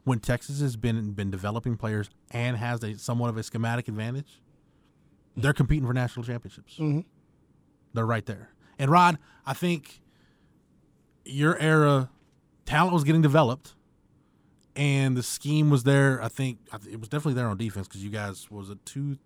when 0.03 0.19
Texas 0.19 0.61
has 0.61 0.75
been 0.75 1.11
been 1.11 1.31
developing 1.31 1.75
players 1.75 2.09
and 2.31 2.57
has 2.57 2.83
a 2.83 2.97
somewhat 2.97 3.29
of 3.29 3.37
a 3.37 3.43
schematic 3.43 3.87
advantage, 3.87 4.39
they're 5.35 5.53
competing 5.53 5.87
for 5.87 5.93
national 5.93 6.23
championships. 6.25 6.73
Mm-hmm. 6.75 7.01
They're 7.93 8.05
right 8.05 8.25
there. 8.25 8.49
And 8.79 8.91
Rod, 8.91 9.17
I 9.45 9.53
think 9.53 10.01
your 11.25 11.57
era 11.57 12.09
talent 12.65 12.93
was 12.93 13.03
getting 13.03 13.21
developed, 13.21 13.73
and 14.77 15.17
the 15.17 15.23
scheme 15.23 15.69
was 15.69 15.83
there. 15.83 16.21
I 16.23 16.29
think 16.29 16.59
it 16.89 16.99
was 16.99 17.09
definitely 17.09 17.33
there 17.33 17.47
on 17.47 17.57
defense 17.57 17.87
because 17.87 18.03
you 18.03 18.09
guys 18.09 18.49
was 18.49 18.69
it 18.69 18.77
two 18.85 19.17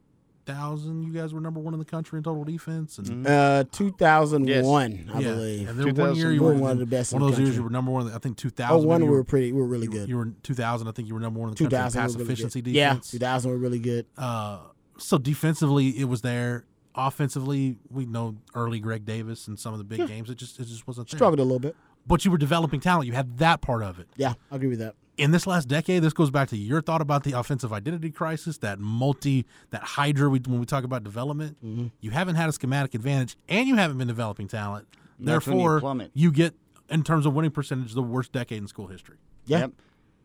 thousand? 0.45 1.03
You 1.03 1.13
guys 1.13 1.33
were 1.33 1.39
number 1.41 1.59
one 1.59 1.73
in 1.73 1.79
the 1.79 1.85
country 1.85 2.17
in 2.17 2.23
total 2.23 2.43
defense, 2.43 2.97
and 2.97 3.27
Uh, 3.27 3.63
2001, 3.71 5.09
I 5.13 5.19
yeah, 5.19 5.27
believe. 5.33 5.69
And 5.69 5.79
then 5.79 5.95
one 5.95 6.15
year 6.15 6.31
you 6.31 6.41
were 6.41 6.53
were 6.53 6.59
one 6.59 6.71
of 6.71 6.79
the 6.79 6.85
best 6.85 7.13
One 7.13 7.21
of 7.21 7.27
the 7.27 7.31
those 7.35 7.39
years 7.47 7.55
you 7.57 7.63
were 7.63 7.69
number 7.69 7.91
one. 7.91 8.11
I 8.11 8.17
think 8.17 8.37
two 8.37 8.47
Oh, 8.47 8.51
thousand. 8.55 8.87
one 8.89 9.01
you 9.01 9.07
we 9.07 9.11
were 9.15 9.23
pretty, 9.23 9.51
we 9.51 9.61
were 9.61 9.67
really 9.67 9.85
you, 9.85 9.91
good. 9.91 10.09
You 10.09 10.17
were 10.17 10.29
two 10.43 10.53
thousand. 10.55 10.87
I 10.87 10.91
think 10.91 11.07
you 11.07 11.13
were 11.13 11.19
number 11.19 11.39
one 11.39 11.49
in 11.49 11.55
the 11.55 11.57
country 11.63 11.65
in 11.77 11.83
2000 11.83 12.01
pass 12.01 12.13
really 12.13 12.23
efficiency 12.25 12.61
good. 12.61 12.73
defense. 12.73 13.13
Yeah, 13.13 13.19
2000 13.19 13.51
were 13.51 13.57
really 13.57 13.79
good. 13.79 14.05
Uh, 14.17 14.59
so 14.97 15.17
defensively, 15.17 15.89
it 15.89 16.05
was 16.05 16.21
there. 16.21 16.65
Offensively, 16.95 17.77
we 17.89 18.05
know 18.05 18.35
early 18.53 18.79
Greg 18.79 19.05
Davis 19.05 19.47
and 19.47 19.57
some 19.59 19.73
of 19.73 19.77
the 19.77 19.85
big 19.85 20.07
games. 20.07 20.29
It 20.29 20.35
just 20.35 20.59
it 20.59 20.65
just 20.65 20.87
wasn't 20.87 21.09
there. 21.09 21.17
Struggled 21.17 21.39
a 21.39 21.43
little 21.43 21.59
bit. 21.59 21.75
But 22.07 22.25
you 22.25 22.31
were 22.31 22.37
developing 22.39 22.79
talent. 22.79 23.05
You 23.07 23.13
had 23.13 23.37
that 23.37 23.61
part 23.61 23.83
of 23.83 23.99
it. 23.99 24.07
Yeah, 24.17 24.33
I 24.51 24.55
agree 24.55 24.69
with 24.69 24.79
that. 24.79 24.95
In 25.21 25.29
this 25.29 25.45
last 25.45 25.67
decade, 25.67 26.01
this 26.01 26.13
goes 26.13 26.31
back 26.31 26.49
to 26.49 26.57
your 26.57 26.81
thought 26.81 26.99
about 26.99 27.23
the 27.23 27.33
offensive 27.33 27.71
identity 27.71 28.09
crisis, 28.09 28.57
that 28.57 28.79
multi, 28.79 29.45
that 29.69 29.83
hydra. 29.83 30.27
We, 30.29 30.39
when 30.39 30.59
we 30.59 30.65
talk 30.65 30.83
about 30.83 31.03
development, 31.03 31.57
Mm-hmm. 31.63 31.87
you 31.99 32.09
haven't 32.09 32.35
had 32.35 32.49
a 32.49 32.51
schematic 32.51 32.95
advantage, 32.95 33.37
and 33.47 33.67
you 33.67 33.75
haven't 33.75 33.99
been 33.99 34.07
developing 34.07 34.47
talent. 34.47 34.87
That's 35.19 35.45
when 35.45 35.57
you 35.59 35.63
Therefore, 35.63 35.79
you 36.15 36.31
get 36.31 36.55
in 36.89 37.03
terms 37.03 37.27
of 37.27 37.33
winning 37.35 37.51
percentage 37.51 37.93
the 37.93 38.01
worst 38.01 38.31
decade 38.31 38.57
in 38.57 38.67
school 38.67 38.87
history. 38.87 39.17
Yeah. 39.45 39.59
Yep. 39.59 39.71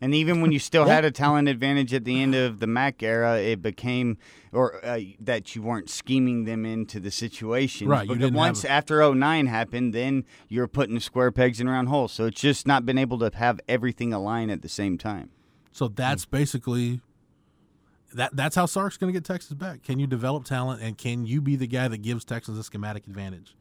And 0.00 0.14
even 0.14 0.42
when 0.42 0.52
you 0.52 0.58
still 0.58 0.86
Yeah. 0.86 0.94
had 0.96 1.04
a 1.06 1.10
talent 1.10 1.48
advantage 1.48 1.94
at 1.94 2.04
the 2.04 2.20
end 2.20 2.34
of 2.34 2.60
the 2.60 2.66
Mack 2.66 3.02
era, 3.02 3.38
it 3.38 3.62
became 3.62 4.18
or 4.52 4.84
uh, 4.84 5.00
that 5.20 5.54
you 5.56 5.62
weren't 5.62 5.88
scheming 5.90 6.44
them 6.44 6.64
into 6.66 6.98
the 7.00 7.10
situation. 7.10 7.88
Right, 7.88 8.06
But 8.08 8.32
once 8.32 8.62
have- 8.62 8.70
after 8.70 9.02
09 9.02 9.46
happened, 9.46 9.92
then 9.94 10.24
you're 10.48 10.68
putting 10.68 10.98
square 11.00 11.30
pegs 11.30 11.60
in 11.60 11.68
round 11.68 11.88
holes. 11.88 12.12
So 12.12 12.26
it's 12.26 12.40
just 12.40 12.66
not 12.66 12.84
been 12.86 12.96
able 12.98 13.18
to 13.18 13.30
have 13.36 13.60
everything 13.68 14.12
align 14.12 14.48
at 14.50 14.62
the 14.62 14.68
same 14.68 14.96
time. 14.98 15.30
So 15.72 15.88
that's 15.88 16.24
basically 16.24 17.00
that. 18.14 18.34
That's 18.34 18.56
how 18.56 18.64
Sark's 18.66 18.96
going 18.96 19.12
to 19.12 19.18
get 19.18 19.24
Texas 19.26 19.52
back. 19.54 19.82
Can 19.82 19.98
you 19.98 20.06
develop 20.06 20.44
talent, 20.44 20.80
and 20.82 20.96
can 20.96 21.26
you 21.26 21.40
be 21.42 21.56
the 21.56 21.66
guy 21.66 21.88
that 21.88 21.98
gives 21.98 22.24
Texas 22.24 22.56
a 22.58 22.62
schematic 22.64 23.06
advantage? 23.06 23.54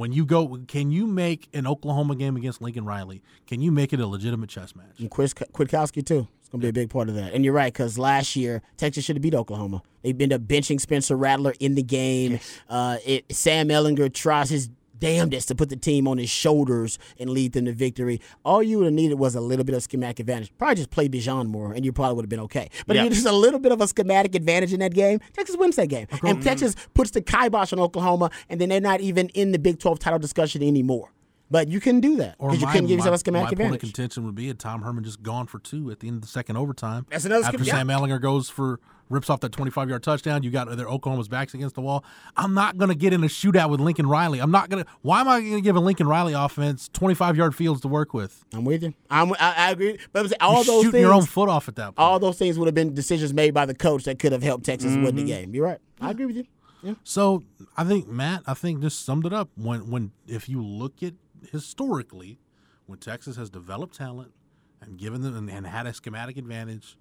When 0.00 0.12
you 0.14 0.24
go, 0.24 0.58
can 0.66 0.90
you 0.90 1.06
make 1.06 1.50
an 1.52 1.66
Oklahoma 1.66 2.16
game 2.16 2.34
against 2.34 2.62
Lincoln 2.62 2.86
Riley? 2.86 3.22
Can 3.46 3.60
you 3.60 3.70
make 3.70 3.92
it 3.92 4.00
a 4.00 4.06
legitimate 4.06 4.48
chess 4.48 4.74
match? 4.74 4.98
And 4.98 5.10
Chris 5.10 5.34
Kwiatkowski 5.34 6.06
too. 6.06 6.26
It's 6.40 6.48
gonna 6.48 6.62
be 6.62 6.68
a 6.68 6.72
big 6.72 6.88
part 6.88 7.10
of 7.10 7.16
that. 7.16 7.34
And 7.34 7.44
you're 7.44 7.52
right 7.52 7.70
because 7.70 7.98
last 7.98 8.34
year 8.34 8.62
Texas 8.78 9.04
should 9.04 9.16
have 9.16 9.22
beat 9.22 9.34
Oklahoma. 9.34 9.82
They've 10.00 10.16
been 10.16 10.32
up 10.32 10.40
benching 10.40 10.80
Spencer 10.80 11.16
Rattler 11.16 11.52
in 11.60 11.74
the 11.74 11.82
game. 11.82 12.40
Uh, 12.66 12.96
it, 13.04 13.30
Sam 13.30 13.68
Ehlinger 13.68 14.10
tries 14.10 14.48
his 14.48 14.70
damnedest 15.00 15.48
to 15.48 15.54
put 15.54 15.68
the 15.70 15.76
team 15.76 16.06
on 16.06 16.18
his 16.18 16.30
shoulders 16.30 16.98
and 17.18 17.30
lead 17.30 17.52
them 17.52 17.64
to 17.64 17.72
victory. 17.72 18.20
All 18.44 18.62
you 18.62 18.78
would 18.78 18.84
have 18.84 18.94
needed 18.94 19.18
was 19.18 19.34
a 19.34 19.40
little 19.40 19.64
bit 19.64 19.74
of 19.74 19.82
schematic 19.82 20.20
advantage. 20.20 20.52
Probably 20.58 20.76
just 20.76 20.90
play 20.90 21.08
Bijan 21.08 21.48
more, 21.48 21.72
and 21.72 21.84
you 21.84 21.92
probably 21.92 22.14
would 22.16 22.24
have 22.24 22.30
been 22.30 22.40
okay. 22.40 22.68
But 22.86 22.96
Yeah. 22.96 23.02
if 23.02 23.04
you 23.10 23.14
just 23.14 23.26
a 23.26 23.32
little 23.32 23.58
bit 23.60 23.72
of 23.72 23.80
a 23.80 23.88
schematic 23.88 24.34
advantage 24.34 24.72
in 24.72 24.80
that 24.80 24.94
game, 24.94 25.20
Texas 25.32 25.56
wins 25.56 25.76
that 25.76 25.88
game. 25.88 26.06
And 26.22 26.42
Texas 26.42 26.74
puts 26.94 27.10
the 27.10 27.22
kibosh 27.22 27.72
on 27.72 27.80
Oklahoma, 27.80 28.30
and 28.48 28.60
then 28.60 28.68
they're 28.68 28.80
not 28.80 29.00
even 29.00 29.28
in 29.30 29.52
the 29.52 29.58
Big 29.58 29.78
12 29.78 29.98
title 29.98 30.18
discussion 30.18 30.62
anymore. 30.62 31.10
But 31.50 31.68
you 31.68 31.80
couldn't 31.80 32.00
do 32.00 32.16
that 32.18 32.36
Or 32.38 32.50
because 32.50 32.60
you 32.60 32.66
my, 32.66 32.72
couldn't 32.72 32.86
give 32.88 32.98
yourself 32.98 33.16
a 33.16 33.18
schematic 33.18 33.58
my 33.58 33.64
point 33.64 33.74
of 33.74 33.80
contention 33.80 34.24
would 34.24 34.36
be 34.36 34.46
had 34.48 34.58
Tom 34.60 34.82
Herman 34.82 35.02
just 35.02 35.20
gone 35.22 35.46
for 35.48 35.58
two 35.58 35.90
at 35.90 35.98
the 36.00 36.06
end 36.08 36.16
of 36.18 36.22
the 36.22 36.28
second 36.28 36.56
overtime. 36.56 37.06
That's 37.10 37.24
another 37.24 37.44
After 37.44 37.58
schema- 37.64 37.66
yeah. 37.66 37.74
Sam 37.74 37.88
Ehlinger 37.88 38.20
goes 38.20 38.48
for 38.48 38.78
rips 39.08 39.28
off 39.28 39.40
that 39.40 39.50
25 39.50 39.88
yard 39.88 40.04
touchdown, 40.04 40.44
you 40.44 40.50
got 40.52 40.76
their 40.76 40.86
Oklahoma's 40.88 41.26
backs 41.26 41.52
against 41.52 41.74
the 41.74 41.80
wall. 41.80 42.04
I'm 42.36 42.54
not 42.54 42.78
going 42.78 42.90
to 42.90 42.94
get 42.94 43.12
in 43.12 43.24
a 43.24 43.26
shootout 43.26 43.68
with 43.68 43.80
Lincoln 43.80 44.06
Riley. 44.06 44.38
I'm 44.38 44.52
not 44.52 44.68
going 44.70 44.84
to. 44.84 44.90
Why 45.02 45.20
am 45.22 45.26
I 45.26 45.40
going 45.40 45.54
to 45.56 45.60
give 45.60 45.74
a 45.74 45.80
Lincoln 45.80 46.06
Riley 46.06 46.32
offense 46.34 46.88
25 46.92 47.36
yard 47.36 47.56
fields 47.56 47.80
to 47.80 47.88
work 47.88 48.14
with? 48.14 48.44
I'm 48.52 48.64
with 48.64 48.84
you. 48.84 48.94
I'm, 49.10 49.32
I, 49.32 49.54
I 49.56 49.70
agree. 49.72 49.98
But 50.12 50.28
saying 50.28 50.34
all 50.40 50.54
You're 50.58 50.64
those 50.64 50.74
shooting 50.84 50.90
things, 50.92 51.00
your 51.02 51.14
own 51.14 51.26
foot 51.26 51.48
off 51.48 51.66
at 51.66 51.74
that 51.74 51.86
point. 51.86 51.98
all 51.98 52.20
those 52.20 52.38
things 52.38 52.60
would 52.60 52.66
have 52.66 52.74
been 52.76 52.94
decisions 52.94 53.34
made 53.34 53.52
by 53.52 53.66
the 53.66 53.74
coach 53.74 54.04
that 54.04 54.20
could 54.20 54.30
have 54.30 54.44
helped 54.44 54.64
Texas 54.66 54.92
win 54.94 55.06
Mm-hmm. 55.06 55.16
the 55.16 55.24
game. 55.24 55.54
You're 55.56 55.66
right. 55.66 55.78
I 56.00 56.12
agree 56.12 56.26
with 56.26 56.36
you. 56.36 56.44
Yeah. 56.82 56.94
So 57.04 57.42
I 57.76 57.82
think 57.84 58.06
Matt, 58.08 58.42
I 58.46 58.54
think 58.54 58.80
just 58.80 59.04
summed 59.04 59.26
it 59.26 59.32
up. 59.34 59.50
When 59.56 59.90
when 59.90 60.12
if 60.28 60.48
you 60.48 60.62
look 60.64 61.02
at 61.02 61.12
historically, 61.50 62.38
when 62.86 62.98
Texas 62.98 63.36
has 63.36 63.50
developed 63.50 63.96
talent 63.96 64.32
and 64.80 64.98
given 64.98 65.22
them 65.22 65.36
and, 65.36 65.50
and 65.50 65.66
had 65.66 65.86
a 65.86 65.92
schematic 65.94 66.36
advantage, 66.36 66.96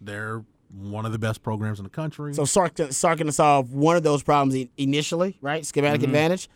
they're 0.00 0.44
one 0.70 1.06
of 1.06 1.12
the 1.12 1.18
best 1.18 1.42
programs 1.42 1.78
in 1.78 1.84
the 1.84 1.90
country. 1.90 2.34
So 2.34 2.44
Sark, 2.44 2.76
Sark 2.90 3.18
can 3.18 3.32
solve 3.32 3.72
one 3.72 3.96
of 3.96 4.02
those 4.02 4.22
problems 4.22 4.54
i- 4.54 4.68
initially, 4.76 5.38
right? 5.40 5.64
Schematic 5.64 6.00
Mm-hmm. 6.00 6.10
advantage. 6.10 6.48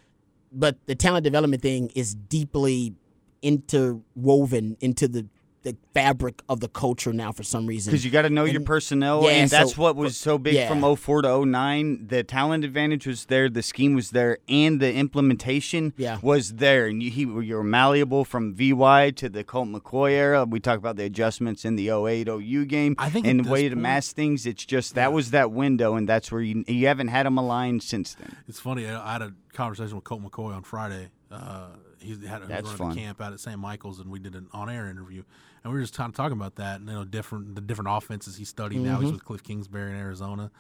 But 0.52 0.76
the 0.86 0.94
talent 0.94 1.24
development 1.24 1.62
thing 1.62 1.90
is 1.94 2.14
deeply 2.14 2.94
interwoven 3.40 4.76
into 4.80 5.08
the, 5.08 5.26
the 5.62 5.76
fabric 5.94 6.42
of 6.48 6.58
the 6.60 6.68
culture 6.68 7.12
now 7.12 7.30
for 7.32 7.42
some 7.44 7.66
reason. 7.66 7.90
Because 7.92 8.04
you 8.04 8.10
got 8.10 8.22
to 8.22 8.30
know 8.30 8.44
your 8.44 8.62
personnel, 8.62 9.22
yeah, 9.22 9.30
and 9.30 9.50
that's 9.50 9.74
so- 9.74 9.82
what 9.82 9.94
was 9.96 10.16
so 10.16 10.36
big 10.38 10.54
yeah. 10.54 10.68
from 10.68 10.82
04 10.96 11.22
to 11.22 11.46
09. 11.46 12.06
The 12.08 12.24
talent 12.24 12.64
advantage 12.64 13.06
was 13.06 13.26
there, 13.26 13.48
the 13.48 13.62
scheme 13.62 13.94
was 13.94 14.10
there, 14.10 14.38
and 14.48 14.80
the 14.80 14.92
implementation 14.92 15.92
Yeah. 15.96 16.18
was 16.22 16.54
there. 16.54 16.86
And 16.86 17.02
you, 17.02 17.10
he, 17.10 17.20
you 17.22 17.54
were 17.56 17.62
malleable 17.64 18.24
from 18.24 18.54
VY 18.54 19.12
to 19.12 19.28
the 19.28 19.44
Colt 19.44 19.68
McCoy 19.68 20.12
era. 20.12 20.44
We 20.44 20.60
talk 20.60 20.78
about 20.78 20.96
the 20.96 21.04
adjustments 21.04 21.64
in 21.64 21.76
the 21.76 21.90
08 21.90 22.28
OU 22.28 22.64
game 22.66 22.94
I 22.98 23.08
think 23.08 23.26
at 23.26 23.30
and 23.30 23.40
this 23.44 23.50
way 23.50 23.68
to 23.68 23.74
point- 23.76 23.82
mask 23.82 24.16
things. 24.16 24.46
It's 24.46 24.64
just 24.64 24.94
that 24.96 25.12
was 25.12 25.30
that 25.30 25.52
window, 25.52 25.94
and 25.94 26.08
that's 26.08 26.32
where 26.32 26.40
you, 26.42 26.64
you 26.66 26.86
haven't 26.88 27.08
had 27.08 27.24
them 27.26 27.38
aligned 27.38 27.82
since 27.82 28.14
then. 28.14 28.36
It's 28.48 28.60
funny. 28.60 28.86
I 28.88 29.10
I 29.10 29.12
had 29.12 29.22
a 29.22 29.32
conversation 29.52 29.94
with 29.96 30.04
Colt 30.04 30.22
McCoy 30.22 30.54
on 30.56 30.62
Friday. 30.62 31.08
Uh, 31.30 31.66
he 32.02 32.26
had 32.26 32.42
a, 32.42 32.46
That's 32.46 32.64
running 32.64 32.76
fun. 32.78 32.92
a 32.92 32.94
camp 32.94 33.20
out 33.20 33.32
at 33.32 33.40
St. 33.40 33.58
Michael's, 33.58 34.00
and 34.00 34.10
we 34.10 34.18
did 34.18 34.34
an 34.34 34.48
on-air 34.52 34.88
interview, 34.90 35.22
and 35.62 35.72
we 35.72 35.78
were 35.78 35.82
just 35.82 35.96
kind 35.96 36.08
of 36.10 36.16
talking 36.16 36.36
about 36.36 36.56
that. 36.56 36.80
And, 36.80 36.88
you 36.88 36.94
know, 36.94 37.04
different 37.04 37.54
the 37.54 37.60
different 37.60 37.88
offenses 37.90 38.36
he 38.36 38.44
studied. 38.44 38.80
Now 38.80 38.94
Mm-hmm. 38.96 39.02
he's 39.04 39.12
with 39.12 39.24
Cliff 39.24 39.42
Kingsbury 39.42 39.90
in 39.90 39.96
Arizona, 39.96 40.50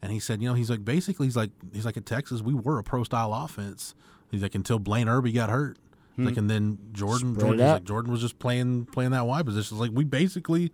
and 0.00 0.12
he 0.12 0.18
said, 0.20 0.40
you 0.42 0.48
know, 0.48 0.54
he's 0.54 0.70
like 0.70 0.84
basically 0.84 1.26
he's 1.26 1.36
like 1.36 1.50
he's 1.72 1.84
like 1.84 1.96
at 1.96 2.06
Texas, 2.06 2.40
we 2.42 2.54
were 2.54 2.78
a 2.78 2.84
pro-style 2.84 3.32
offense. 3.34 3.94
He's 4.30 4.42
like 4.42 4.54
until 4.54 4.78
Blaine 4.78 5.08
Irby 5.08 5.32
got 5.32 5.50
hurt. 5.50 5.76
He's 6.16 6.26
Like 6.26 6.36
and 6.36 6.48
then 6.50 6.78
Jordan, 6.92 7.34
Jordan, 7.38 7.60
it 7.60 7.62
he's 7.64 7.72
like, 7.72 7.84
Jordan 7.84 8.12
was 8.12 8.20
just 8.20 8.38
playing 8.38 8.86
playing 8.86 9.10
that 9.12 9.26
wide 9.26 9.44
position. 9.46 9.76
It's 9.76 9.80
like 9.80 9.90
we 9.92 10.04
basically 10.04 10.70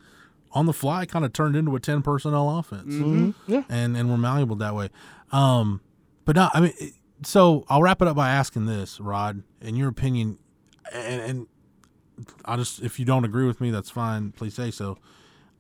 on 0.52 0.66
the 0.66 0.72
fly 0.72 1.04
kind 1.06 1.24
of 1.24 1.32
turned 1.32 1.54
into 1.56 1.76
a 1.76 1.80
ten 1.80 2.02
personnel 2.02 2.58
offense, 2.58 3.34
Yeah. 3.46 3.62
and 3.68 3.96
and 3.96 4.10
we're 4.10 4.16
malleable 4.16 4.56
that 4.56 4.74
way. 4.74 4.88
Um, 5.32 5.80
but 6.24 6.36
no, 6.36 6.48
I 6.54 6.60
mean, 6.60 6.72
it- 6.78 6.94
so 7.22 7.64
I'll 7.68 7.82
wrap 7.82 8.02
it 8.02 8.08
up 8.08 8.16
by 8.16 8.30
asking 8.30 8.66
this, 8.66 9.00
Rod, 9.00 9.42
in 9.60 9.76
your 9.76 9.88
opinion, 9.88 10.38
and, 10.92 11.20
and 11.20 11.46
I'll 12.44 12.56
just 12.56 12.80
if 12.80 12.98
you 12.98 13.04
don't 13.04 13.24
agree 13.24 13.46
with 13.46 13.60
me, 13.60 13.70
that's 13.70 13.90
fine. 13.90 14.32
Please 14.32 14.54
say 14.54 14.70
so. 14.70 14.98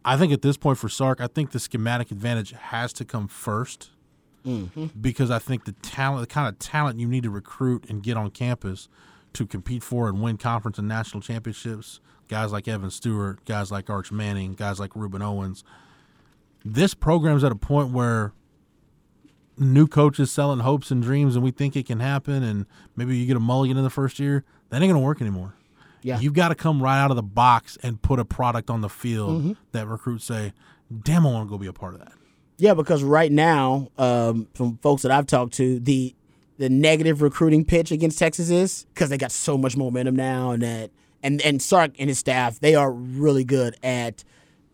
I 0.04 0.16
think 0.16 0.32
at 0.32 0.42
this 0.42 0.56
point 0.56 0.78
for 0.78 0.88
Sark, 0.88 1.20
I 1.20 1.26
think 1.26 1.50
the 1.50 1.60
schematic 1.60 2.10
advantage 2.10 2.52
has 2.52 2.92
to 2.94 3.04
come 3.04 3.28
1st 3.28 3.88
mm-hmm. 4.46 4.86
because 5.00 5.30
I 5.30 5.38
think 5.38 5.64
the 5.64 5.72
talent, 5.72 6.26
the 6.26 6.32
kind 6.32 6.48
of 6.48 6.58
talent 6.58 6.98
you 6.98 7.08
need 7.08 7.24
to 7.24 7.30
recruit 7.30 7.84
and 7.90 8.02
get 8.02 8.16
on 8.16 8.30
campus 8.30 8.88
to 9.34 9.46
compete 9.46 9.82
for 9.82 10.08
and 10.08 10.22
win 10.22 10.38
conference 10.38 10.78
and 10.78 10.88
national 10.88 11.20
championships, 11.20 12.00
guys 12.28 12.52
like 12.52 12.66
Evan 12.66 12.90
Stewart, 12.90 13.44
guys 13.44 13.70
like 13.70 13.90
Arch 13.90 14.10
Manning, 14.10 14.54
guys 14.54 14.80
like 14.80 14.92
Rueben 14.92 15.22
Owens. 15.22 15.64
This 16.64 16.94
program's 16.94 17.44
at 17.44 17.52
a 17.52 17.56
point 17.56 17.90
where 17.90 18.32
new 19.58 19.86
coaches 19.86 20.30
selling 20.30 20.60
hopes 20.60 20.90
and 20.90 21.02
dreams, 21.02 21.34
and 21.34 21.44
we 21.44 21.50
think 21.50 21.76
it 21.76 21.86
can 21.86 22.00
happen, 22.00 22.42
and 22.42 22.66
maybe 22.96 23.16
you 23.16 23.26
get 23.26 23.36
a 23.36 23.40
mulligan 23.40 23.76
in 23.76 23.84
the 23.84 23.90
first 23.90 24.18
year. 24.18 24.44
That 24.70 24.82
ain't 24.82 24.90
gonna 24.92 25.04
work 25.04 25.20
anymore. 25.20 25.54
Yeah. 26.02 26.20
You've 26.20 26.34
got 26.34 26.48
to 26.48 26.54
come 26.54 26.80
right 26.82 27.00
out 27.02 27.10
of 27.10 27.16
the 27.16 27.22
box 27.24 27.76
and 27.82 28.00
put 28.00 28.20
a 28.20 28.24
product 28.24 28.70
on 28.70 28.82
the 28.82 28.88
field 28.88 29.40
Mm-hmm. 29.42 29.52
that 29.72 29.86
recruits 29.88 30.24
say, 30.24 30.52
"Damn, 31.02 31.26
I 31.26 31.30
want 31.32 31.48
to 31.48 31.50
go 31.50 31.58
be 31.58 31.66
a 31.66 31.72
part 31.72 31.94
of 31.94 32.00
that." 32.00 32.12
Yeah, 32.56 32.74
because 32.74 33.02
right 33.02 33.30
now, 33.32 33.88
um, 33.98 34.46
from 34.54 34.78
folks 34.78 35.02
that 35.02 35.10
I've 35.10 35.26
talked 35.26 35.54
to, 35.54 35.80
the 35.80 36.14
the 36.58 36.68
negative 36.68 37.22
recruiting 37.22 37.64
pitch 37.64 37.90
against 37.92 38.18
Texas 38.18 38.50
is 38.50 38.86
because 38.94 39.10
they 39.10 39.18
got 39.18 39.32
so 39.32 39.56
much 39.58 39.76
momentum 39.76 40.14
now, 40.16 40.52
and 40.52 40.62
that 40.62 40.90
and 41.22 41.40
and 41.42 41.60
Sark 41.60 41.92
and 41.98 42.08
his 42.08 42.18
staff 42.18 42.60
they 42.60 42.74
are 42.76 42.92
really 42.92 43.44
good 43.44 43.76
at 43.82 44.22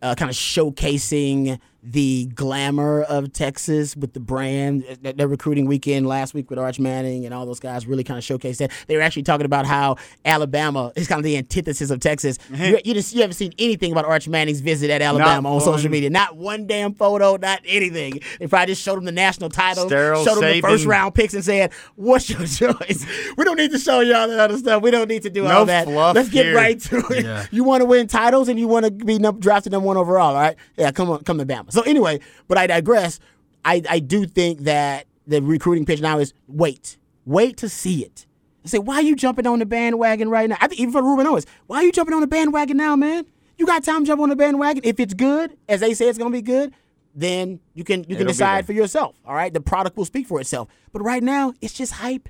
uh, 0.03 0.14
kind 0.14 0.30
of 0.30 0.37
showcasing 0.37 1.59
the 1.85 2.26
glamour 2.35 3.03
of 3.03 3.32
Texas 3.32 3.95
with 3.95 4.14
the 4.14 4.20
brand. 4.20 4.85
Uh, 4.89 4.95
that 5.03 5.16
their 5.18 5.28
recruiting 5.28 5.66
weekend 5.66 6.07
last 6.07 6.32
week 6.32 6.49
with 6.49 6.59
Arch 6.59 6.80
Manning 6.80 7.24
and 7.26 7.35
all 7.35 7.45
those 7.45 7.61
guys 7.61 7.87
really 7.87 8.03
kind 8.05 8.18
of 8.18 8.24
showcased 8.24 8.57
that. 8.59 8.72
They 8.87 8.97
were 8.97 9.03
actually 9.03 9.24
talking 9.24 9.45
about 9.45 9.66
how 9.66 9.97
Alabama 10.24 10.93
is 10.97 11.07
kind 11.07 11.18
of 11.18 11.24
the 11.24 11.37
antithesis 11.37 11.91
of 11.91 12.01
Texas. 12.01 12.39
you, 12.55 12.78
you 12.85 12.95
just 12.95 13.14
you 13.14 13.20
haven't 13.20 13.35
seen 13.35 13.53
anything 13.59 13.93
about 13.93 14.07
Arch 14.07 14.26
Manning's 14.28 14.61
visit 14.61 14.91
at 14.91 15.03
Alabama 15.03 15.55
on 15.55 15.61
social 15.61 15.91
media. 15.91 16.09
Not 16.09 16.37
one 16.37 16.66
damn 16.66 16.95
photo, 16.95 17.37
not 17.37 17.61
anything. 17.66 18.20
They 18.39 18.47
probably 18.47 18.66
just 18.66 18.82
showed 18.82 18.99
him 18.99 19.05
the 19.05 19.12
national 19.12 19.51
title, 19.51 19.87
Sterile 19.87 20.24
showed 20.24 20.43
him 20.43 20.53
the 20.53 20.61
first 20.62 20.87
round 20.87 21.14
picks, 21.14 21.35
and 21.35 21.45
said, 21.45 21.72
"What's 21.97 22.30
your 22.30 22.41
choice? 22.47 23.05
We 23.37 23.45
don't 23.45 23.57
need 23.57 23.72
to 23.72 23.78
show 23.78 24.01
y'all 24.01 24.28
that 24.28 24.41
other 24.41 24.57
stuff. 24.59 24.82
We 24.82 24.91
don't 24.91 25.09
need 25.09 25.22
to 25.22 25.30
do 25.30 25.43
No 25.45 25.59
all 25.59 25.66
that. 25.66 25.87
Let's 25.87 26.30
get 26.30 26.47
here." 26.47 26.55
right 26.55 26.80
to 26.80 26.99
it. 27.11 27.24
Yeah. 27.24 27.47
You 27.51 27.64
want 27.64 27.82
to 27.82 27.85
win 27.85 28.07
titles 28.07 28.49
and 28.49 28.59
you 28.59 28.68
want 28.68 28.87
to 28.87 28.91
be 28.91 29.18
drafted 29.18 29.72
number 29.72 29.87
one 29.87 29.97
overall. 29.97 30.35
All 30.35 30.41
right, 30.41 30.57
yeah, 30.76 30.91
come 30.91 31.11
on, 31.11 31.22
come 31.24 31.39
to 31.39 31.45
Bama. 31.45 31.74
So 31.75 31.83
anyway, 31.83 32.20
but 32.49 32.57
I 32.57 32.66
digress. 32.66 33.20
I 33.64 33.83
I 33.89 33.99
do 33.99 34.27
think 34.27 34.61
that 34.61 35.07
the 35.27 35.43
recruiting 35.43 35.85
pitch 35.85 36.01
now 36.01 36.18
is 36.18 36.33
wait, 36.47 36.97
wait 37.25 37.57
to 37.59 37.68
see 37.68 38.05
it. 38.05 38.27
I 38.64 38.68
say, 38.68 38.79
why 38.79 38.97
are 38.97 39.03
you 39.03 39.16
jumping 39.16 39.47
on 39.47 39.59
the 39.59 39.66
bandwagon 39.66 40.31
right 40.31 40.49
now? 40.49 40.57
I 40.61 40.68
think 40.68 40.81
even 40.81 40.93
for 40.93 41.03
Rueben 41.03 41.27
Owens, 41.27 41.47
why 41.66 41.79
are 41.79 41.83
you 41.83 41.93
jumping 41.93 42.14
on 42.14 42.22
the 42.22 42.27
bandwagon 42.27 42.79
now, 42.79 42.97
man? 42.97 43.27
You 43.59 43.66
got 43.66 43.85
time 43.85 44.05
to 44.05 44.07
jump 44.07 44.20
on 44.22 44.31
the 44.31 44.37
bandwagon. 44.37 44.83
If 44.85 44.99
it's 44.99 45.14
good, 45.14 45.57
as 45.68 45.81
they 45.81 45.95
say 45.95 46.09
it's 46.09 46.18
gonna 46.18 46.31
be 46.31 46.43
good, 46.43 46.72
then 47.14 47.61
you 47.75 47.85
can 47.85 48.01
you 48.01 48.05
can 48.05 48.14
It'll 48.14 48.27
be 48.27 48.33
decide 48.33 48.66
for 48.66 48.72
yourself. 48.72 49.16
All 49.27 49.35
right, 49.35 49.53
the 49.53 49.61
product 49.61 49.97
will 49.97 50.05
speak 50.05 50.27
for 50.27 50.41
itself. 50.41 50.68
But 50.93 51.03
right 51.03 51.22
now, 51.22 51.53
it's 51.61 51.75
just 51.75 51.93
hype. 51.93 52.29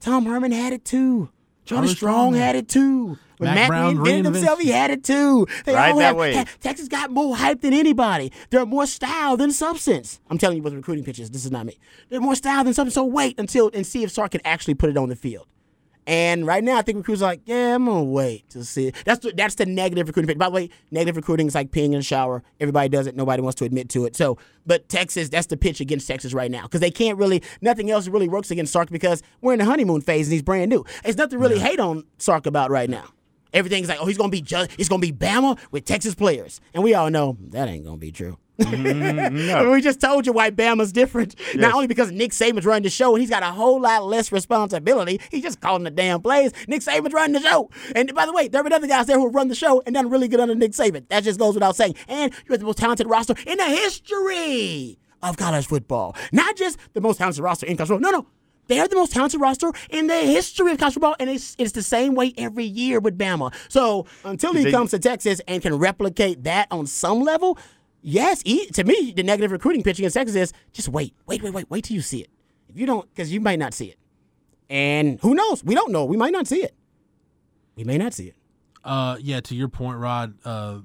Tom 0.00 0.26
Herman 0.26 0.52
had 0.52 0.72
it 0.72 0.84
too. 0.84 1.30
Johnny 1.64 1.88
Strong 1.88 1.96
Strong 1.96 2.34
had 2.34 2.56
it 2.56 2.68
too. 2.68 3.18
When 3.38 3.48
Mack 3.48 3.56
Mack 3.56 3.68
Brown 3.68 3.96
reinvented 3.96 4.24
himself, 4.34 4.60
he 4.60 4.68
had 4.70 4.90
it 4.90 5.04
too. 5.04 5.46
They 5.64 5.74
Right 5.74 5.92
all 5.92 5.98
that 5.98 6.04
have- 6.06 6.16
way. 6.16 6.34
ha- 6.34 6.44
Texas 6.60 6.88
got 6.88 7.10
more 7.10 7.36
hype 7.36 7.60
than 7.60 7.72
anybody. 7.74 8.32
They're 8.50 8.64
more 8.66 8.86
style 8.86 9.36
than 9.36 9.50
substance. 9.50 10.20
I'm 10.30 10.38
telling 10.38 10.56
you 10.58 10.62
with 10.62 10.74
recruiting 10.74 11.04
pitches. 11.04 11.30
This 11.30 11.44
is 11.44 11.50
not 11.50 11.66
me. 11.66 11.78
They're 12.10 12.20
more 12.20 12.36
style 12.36 12.64
than 12.64 12.74
substance. 12.74 12.94
So 12.94 13.04
wait 13.04 13.38
until 13.38 13.70
and 13.74 13.86
see 13.86 14.02
if 14.04 14.10
Sark 14.10 14.32
can 14.32 14.40
actually 14.44 14.74
put 14.74 14.90
it 14.90 14.96
on 14.96 15.08
the 15.08 15.16
field. 15.16 15.46
And 16.06 16.46
right 16.46 16.62
now, 16.62 16.76
I 16.76 16.82
think 16.82 16.98
recruiters 16.98 17.22
are 17.22 17.30
like, 17.30 17.40
yeah, 17.46 17.76
I'm 17.76 17.86
gonna 17.86 18.04
wait 18.04 18.46
to 18.50 18.62
see. 18.62 18.92
That's 19.06 19.20
the, 19.20 19.32
that's 19.34 19.54
the 19.54 19.64
negative 19.64 20.06
recruiting. 20.06 20.28
pitch. 20.28 20.36
By 20.36 20.46
the 20.50 20.54
way, 20.54 20.68
negative 20.90 21.16
recruiting 21.16 21.46
is 21.46 21.54
like 21.54 21.70
peeing 21.70 21.86
in 21.86 21.92
the 21.92 22.02
shower. 22.02 22.42
Everybody 22.60 22.90
does 22.90 23.06
it. 23.06 23.16
Nobody 23.16 23.40
wants 23.40 23.56
to 23.60 23.64
admit 23.64 23.88
to 23.88 24.04
it. 24.04 24.14
So, 24.14 24.36
but 24.66 24.86
Texas, 24.90 25.30
that's 25.30 25.46
the 25.46 25.56
pitch 25.56 25.80
against 25.80 26.06
Texas 26.06 26.34
right 26.34 26.50
now 26.50 26.64
because 26.64 26.82
they 26.82 26.90
can't 26.90 27.16
really. 27.16 27.42
Nothing 27.62 27.90
else 27.90 28.06
really 28.06 28.28
works 28.28 28.50
against 28.50 28.70
Sark 28.70 28.90
because 28.90 29.22
we're 29.40 29.54
in 29.54 29.60
the 29.60 29.64
honeymoon 29.64 30.02
phase 30.02 30.26
and 30.26 30.34
he's 30.34 30.42
brand 30.42 30.68
new. 30.68 30.84
There's 31.04 31.16
nothing 31.16 31.38
to 31.38 31.38
really 31.38 31.58
hate 31.58 31.80
on 31.80 32.04
Sark 32.18 32.44
about 32.44 32.70
right 32.70 32.90
now. 32.90 33.04
Everything's 33.54 33.88
like, 33.88 33.98
oh, 34.00 34.06
he's 34.06 34.18
gonna 34.18 34.28
be 34.28 34.42
just, 34.42 34.70
it's 34.78 34.88
gonna 34.88 35.00
be 35.00 35.12
Bama 35.12 35.58
with 35.70 35.84
Texas 35.84 36.14
players, 36.14 36.60
and 36.74 36.82
we 36.82 36.92
all 36.92 37.08
know 37.08 37.38
that 37.50 37.68
ain't 37.68 37.84
gonna 37.84 37.96
be 37.96 38.12
true. 38.12 38.36
Mm-hmm. 38.58 39.70
we 39.72 39.80
just 39.80 40.00
told 40.00 40.26
you 40.26 40.32
why 40.32 40.50
Bama's 40.50 40.92
different. 40.92 41.34
Not 41.54 41.74
only 41.74 41.86
because 41.86 42.12
Nick 42.12 42.32
Saban's 42.32 42.64
running 42.64 42.84
the 42.84 42.90
show 42.90 43.12
and 43.14 43.20
he's 43.20 43.30
got 43.30 43.42
a 43.42 43.50
whole 43.50 43.80
lot 43.80 44.06
less 44.06 44.30
responsibility. 44.30 45.20
He's 45.30 45.42
just 45.42 45.60
calling 45.60 45.84
the 45.84 45.90
damn 45.90 46.22
plays. 46.22 46.52
Nick 46.68 46.82
Saban's 46.82 47.12
running 47.12 47.32
the 47.32 47.40
show. 47.40 47.70
And 47.94 48.14
by 48.14 48.26
the 48.26 48.32
way, 48.32 48.48
there 48.48 48.60
have 48.60 48.64
been 48.64 48.72
other 48.72 48.86
guys 48.86 49.06
there 49.06 49.18
who 49.18 49.28
run 49.28 49.48
the 49.48 49.54
show 49.54 49.82
and 49.86 49.94
done 49.94 50.10
really 50.10 50.28
good 50.28 50.40
under 50.40 50.54
Nick 50.54 50.72
Saban. 50.72 51.08
That 51.08 51.24
just 51.24 51.38
goes 51.38 51.54
without 51.54 51.76
saying. 51.76 51.96
And 52.08 52.32
you 52.32 52.52
have 52.52 52.60
the 52.60 52.66
most 52.66 52.78
talented 52.78 53.08
roster 53.08 53.34
in 53.46 53.58
the 53.58 53.64
history 53.64 54.98
of 55.22 55.36
college 55.36 55.66
football. 55.66 56.14
Not 56.32 56.56
just 56.56 56.78
the 56.92 57.00
most 57.00 57.18
talented 57.18 57.42
roster 57.42 57.66
in 57.66 57.76
college 57.76 57.88
football. 57.88 58.12
No, 58.12 58.18
no. 58.18 58.26
They're 58.66 58.88
the 58.88 58.96
most 58.96 59.12
talented 59.12 59.40
roster 59.40 59.72
in 59.90 60.06
the 60.06 60.16
history 60.16 60.72
of 60.72 60.78
college 60.78 60.94
football, 60.94 61.16
and 61.20 61.28
it's, 61.30 61.54
it's 61.58 61.72
the 61.72 61.82
same 61.82 62.14
way 62.14 62.32
every 62.38 62.64
year 62.64 62.98
with 63.00 63.18
Bama. 63.18 63.52
So 63.68 64.06
until 64.24 64.52
he 64.54 64.64
They- 64.64 64.70
comes 64.70 64.90
to 64.92 64.98
Texas 64.98 65.40
and 65.46 65.60
can 65.62 65.74
replicate 65.76 66.44
that 66.44 66.68
on 66.70 66.86
some 66.86 67.20
level, 67.20 67.58
yes, 68.02 68.42
he, 68.44 68.66
to 68.68 68.84
me, 68.84 69.12
the 69.14 69.22
negative 69.22 69.52
recruiting 69.52 69.82
pitch 69.82 69.98
against 69.98 70.14
Texas 70.14 70.36
is 70.36 70.52
just 70.72 70.88
wait, 70.88 71.14
wait, 71.26 71.42
wait, 71.42 71.52
wait, 71.52 71.70
wait 71.70 71.84
till 71.84 71.94
you 71.94 72.00
see 72.02 72.20
it. 72.22 72.30
If 72.68 72.78
you 72.78 72.86
don't, 72.86 73.08
because 73.14 73.32
you 73.32 73.40
might 73.40 73.58
not 73.58 73.74
see 73.74 73.86
it. 73.86 73.98
And 74.70 75.20
who 75.20 75.34
knows? 75.34 75.62
We 75.62 75.74
don't 75.74 75.92
know. 75.92 76.04
We 76.06 76.16
might 76.16 76.32
not 76.32 76.46
see 76.46 76.62
it. 76.62 76.74
We 77.76 77.84
may 77.84 77.98
not 77.98 78.14
see 78.14 78.28
it. 78.28 78.36
Uh, 78.82 79.16
yeah, 79.20 79.40
to 79.40 79.54
your 79.54 79.68
point, 79.68 79.98
Rod. 79.98 80.34
Uh, 80.44 80.78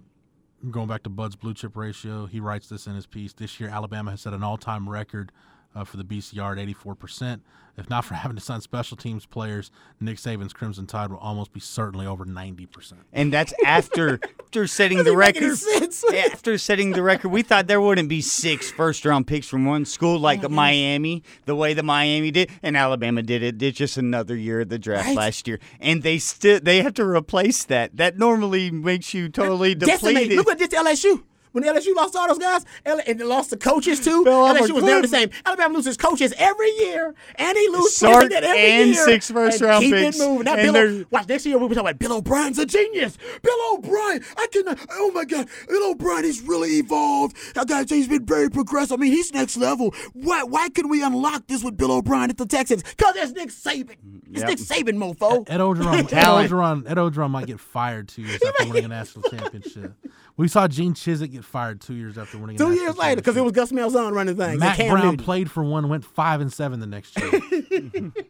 going 0.70 0.88
back 0.88 1.04
to 1.04 1.10
Bud's 1.10 1.36
blue 1.38 1.54
chip 1.54 1.78
ratio, 1.78 2.26
he 2.26 2.40
writes 2.40 2.68
this 2.68 2.88
in 2.88 2.96
his 2.96 3.06
piece. 3.06 3.32
This 3.34 3.60
year, 3.60 3.70
Alabama 3.70 4.12
has 4.12 4.22
set 4.22 4.34
an 4.34 4.44
all-time 4.44 4.90
record 4.90 5.32
uh, 5.76 5.84
for 5.84 5.98
the 5.98 6.04
BCR 6.04 6.54
at 6.54 6.60
84 6.60 6.96
percent. 6.96 7.42
If 7.78 7.90
not 7.90 8.04
for 8.04 8.14
having 8.16 8.36
to 8.36 8.44
sign 8.44 8.60
special 8.60 8.98
teams 8.98 9.26
players, 9.26 9.72
Nick 10.02 10.18
Saban's 10.18 10.52
Crimson 10.52 10.86
Tide 10.86 11.12
will 11.12 11.18
almost 11.20 11.54
be 11.54 11.62
certainly 11.62 12.06
over 12.06 12.26
90 12.26 12.66
percent. 12.66 13.02
And 13.14 13.32
that's 13.32 13.54
after 13.66 14.20
after 14.40 14.68
setting 14.68 14.98
the 14.98 15.04
Doesn't 15.16 15.18
make 15.20 15.38
any 15.38 15.46
record. 15.48 16.16
after 16.34 16.58
setting 16.58 16.92
the 16.92 17.02
record, 17.04 17.30
we 17.30 17.42
thought 17.42 17.68
there 17.68 17.80
wouldn't 17.80 18.10
be 18.10 18.20
six 18.20 18.70
first 18.72 19.06
round 19.06 19.28
picks 19.28 19.48
from 19.48 19.66
one 19.66 19.86
school 19.86 20.20
like 20.20 20.42
Mm-hmm. 20.42 20.54
Miami, 20.56 21.24
the 21.46 21.56
way 21.56 21.74
the 21.74 21.84
Miami 21.84 22.32
did, 22.32 22.50
and 22.64 22.76
Alabama 22.76 23.22
did 23.22 23.44
it. 23.44 23.58
Did 23.58 23.76
just 23.76 23.98
another 23.98 24.36
year 24.36 24.62
of 24.62 24.70
the 24.70 24.80
draft 24.80 25.08
Right. 25.08 25.16
last 25.18 25.48
year, 25.48 25.60
and 25.80 26.04
they 26.04 26.18
still 26.18 26.60
they 26.62 26.82
have 26.82 26.96
to 26.96 27.06
replace 27.06 27.64
that. 27.66 27.96
That 27.96 28.18
normally 28.18 28.72
makes 28.72 29.14
you 29.14 29.30
totally 29.30 29.76
Decimate. 29.76 30.16
depleted. 30.30 30.46
Look 30.46 30.58
did 30.58 30.72
to 30.72 30.76
LSU. 30.78 31.24
When 31.52 31.64
LSU 31.64 31.96
lost 31.96 32.16
all 32.16 32.28
those 32.28 32.38
guys, 32.38 32.66
L- 32.86 33.02
and 33.08 33.20
they 33.20 33.24
lost 33.24 33.50
the 33.50 33.58
coaches 33.58 34.00
too. 34.00 34.24
Phil 34.24 34.34
LSU 34.34 34.72
was 34.72 34.84
never 34.84 35.02
the 35.02 35.08
same. 35.08 35.30
Alabama 35.46 35.74
loses 35.74 35.98
coaches 35.98 36.34
every 36.38 36.70
year, 36.78 37.16
and 37.36 37.58
he 37.58 37.68
loses 37.70 37.96
Sark 37.98 38.28
players 38.30 38.44
every 38.46 38.60
and 38.72 38.90
year. 38.92 39.06
six 39.06 39.32
first 39.32 39.60
And 39.62 39.70
round 39.70 39.84
keep 39.84 39.94
picks. 39.96 40.20
it 40.20 40.28
moving. 40.28 40.46
Now, 40.46 40.54
And 40.54 40.62
Bill, 40.62 40.74
they're- 40.74 41.06
watch 41.10 41.28
next 41.28 41.46
year 41.46 41.58
we'll 41.58 41.68
be 41.70 41.76
talking 41.76 41.90
about 41.90 42.00
Bill 42.00 42.14
O'Brien's 42.14 42.60
a 42.60 42.66
genius. 42.66 43.18
Bill 43.42 43.58
O'Brien, 43.74 44.24
I 44.38 44.48
cannot. 44.52 44.80
Oh 44.92 45.12
my 45.12 45.26
God, 45.26 45.48
Bill 45.68 45.92
O'Brien, 45.92 46.24
he's 46.24 46.42
really 46.42 46.78
evolved. 46.78 47.36
I 47.56 47.66
gotta 47.66 47.88
say, 47.88 47.96
he's 47.96 48.08
been 48.08 48.26
very 48.26 48.50
progressive. 48.50 48.94
I 49.00 49.02
mean, 49.02 49.12
he's 49.12 49.34
next 49.34 49.58
level. 49.58 49.94
Why? 50.14 50.44
Why 50.44 50.70
can 50.70 50.88
we 50.88 51.04
unlock 51.04 51.48
this 51.48 51.64
with 51.64 51.78
Bill 51.78 51.92
O'Brien 51.92 52.30
at 52.30 52.38
the 52.38 52.46
Texans? 52.46 52.84
Cause 52.98 53.16
it's 53.16 53.32
Nick 53.32 53.50
Saban. 53.50 53.96
It's 54.32 54.42
Yep. 54.42 54.48
Nick 54.50 54.60
Saban, 54.60 54.98
mofo. 54.98 55.50
Ed 55.50 55.60
Orgeron, 55.60 55.94
Ed 56.00 56.10
Talent. 56.10 56.52
Orgeron, 56.52 56.90
Ed 56.90 56.98
Orgeron 56.98 57.32
might 57.32 57.48
get 57.48 57.60
fired 57.60 58.08
two 58.08 58.22
years 58.22 58.40
after 58.48 58.68
winning 58.68 58.86
a 58.86 58.88
national 58.90 59.24
championship. 59.30 59.94
We 60.38 60.48
saw 60.48 60.68
Gene 60.68 60.94
Chizik 60.94 61.34
get 61.40 61.46
fired 61.46 61.82
two 61.82 61.94
years 61.96 62.18
after 62.18 62.38
winning. 62.38 62.56
a 62.56 62.60
Two 62.60 62.74
years 62.74 62.98
later, 62.98 63.16
because 63.18 63.36
it 63.38 63.42
was. 63.44 63.52
Gus 63.54 63.72
Malzahn 63.72 64.14
running 64.14 64.36
things. 64.38 64.52
and 64.52 64.60
Matt 64.60 64.78
Cam 64.78 64.92
Brown 64.92 65.06
Newton. 65.06 65.24
played 65.26 65.50
for 65.52 65.64
one, 65.64 65.90
went 65.90 66.06
five 66.06 66.42
and 66.42 66.52
seven 66.54 66.80
the 66.80 66.88
next 66.88 67.18
year. 67.20 68.12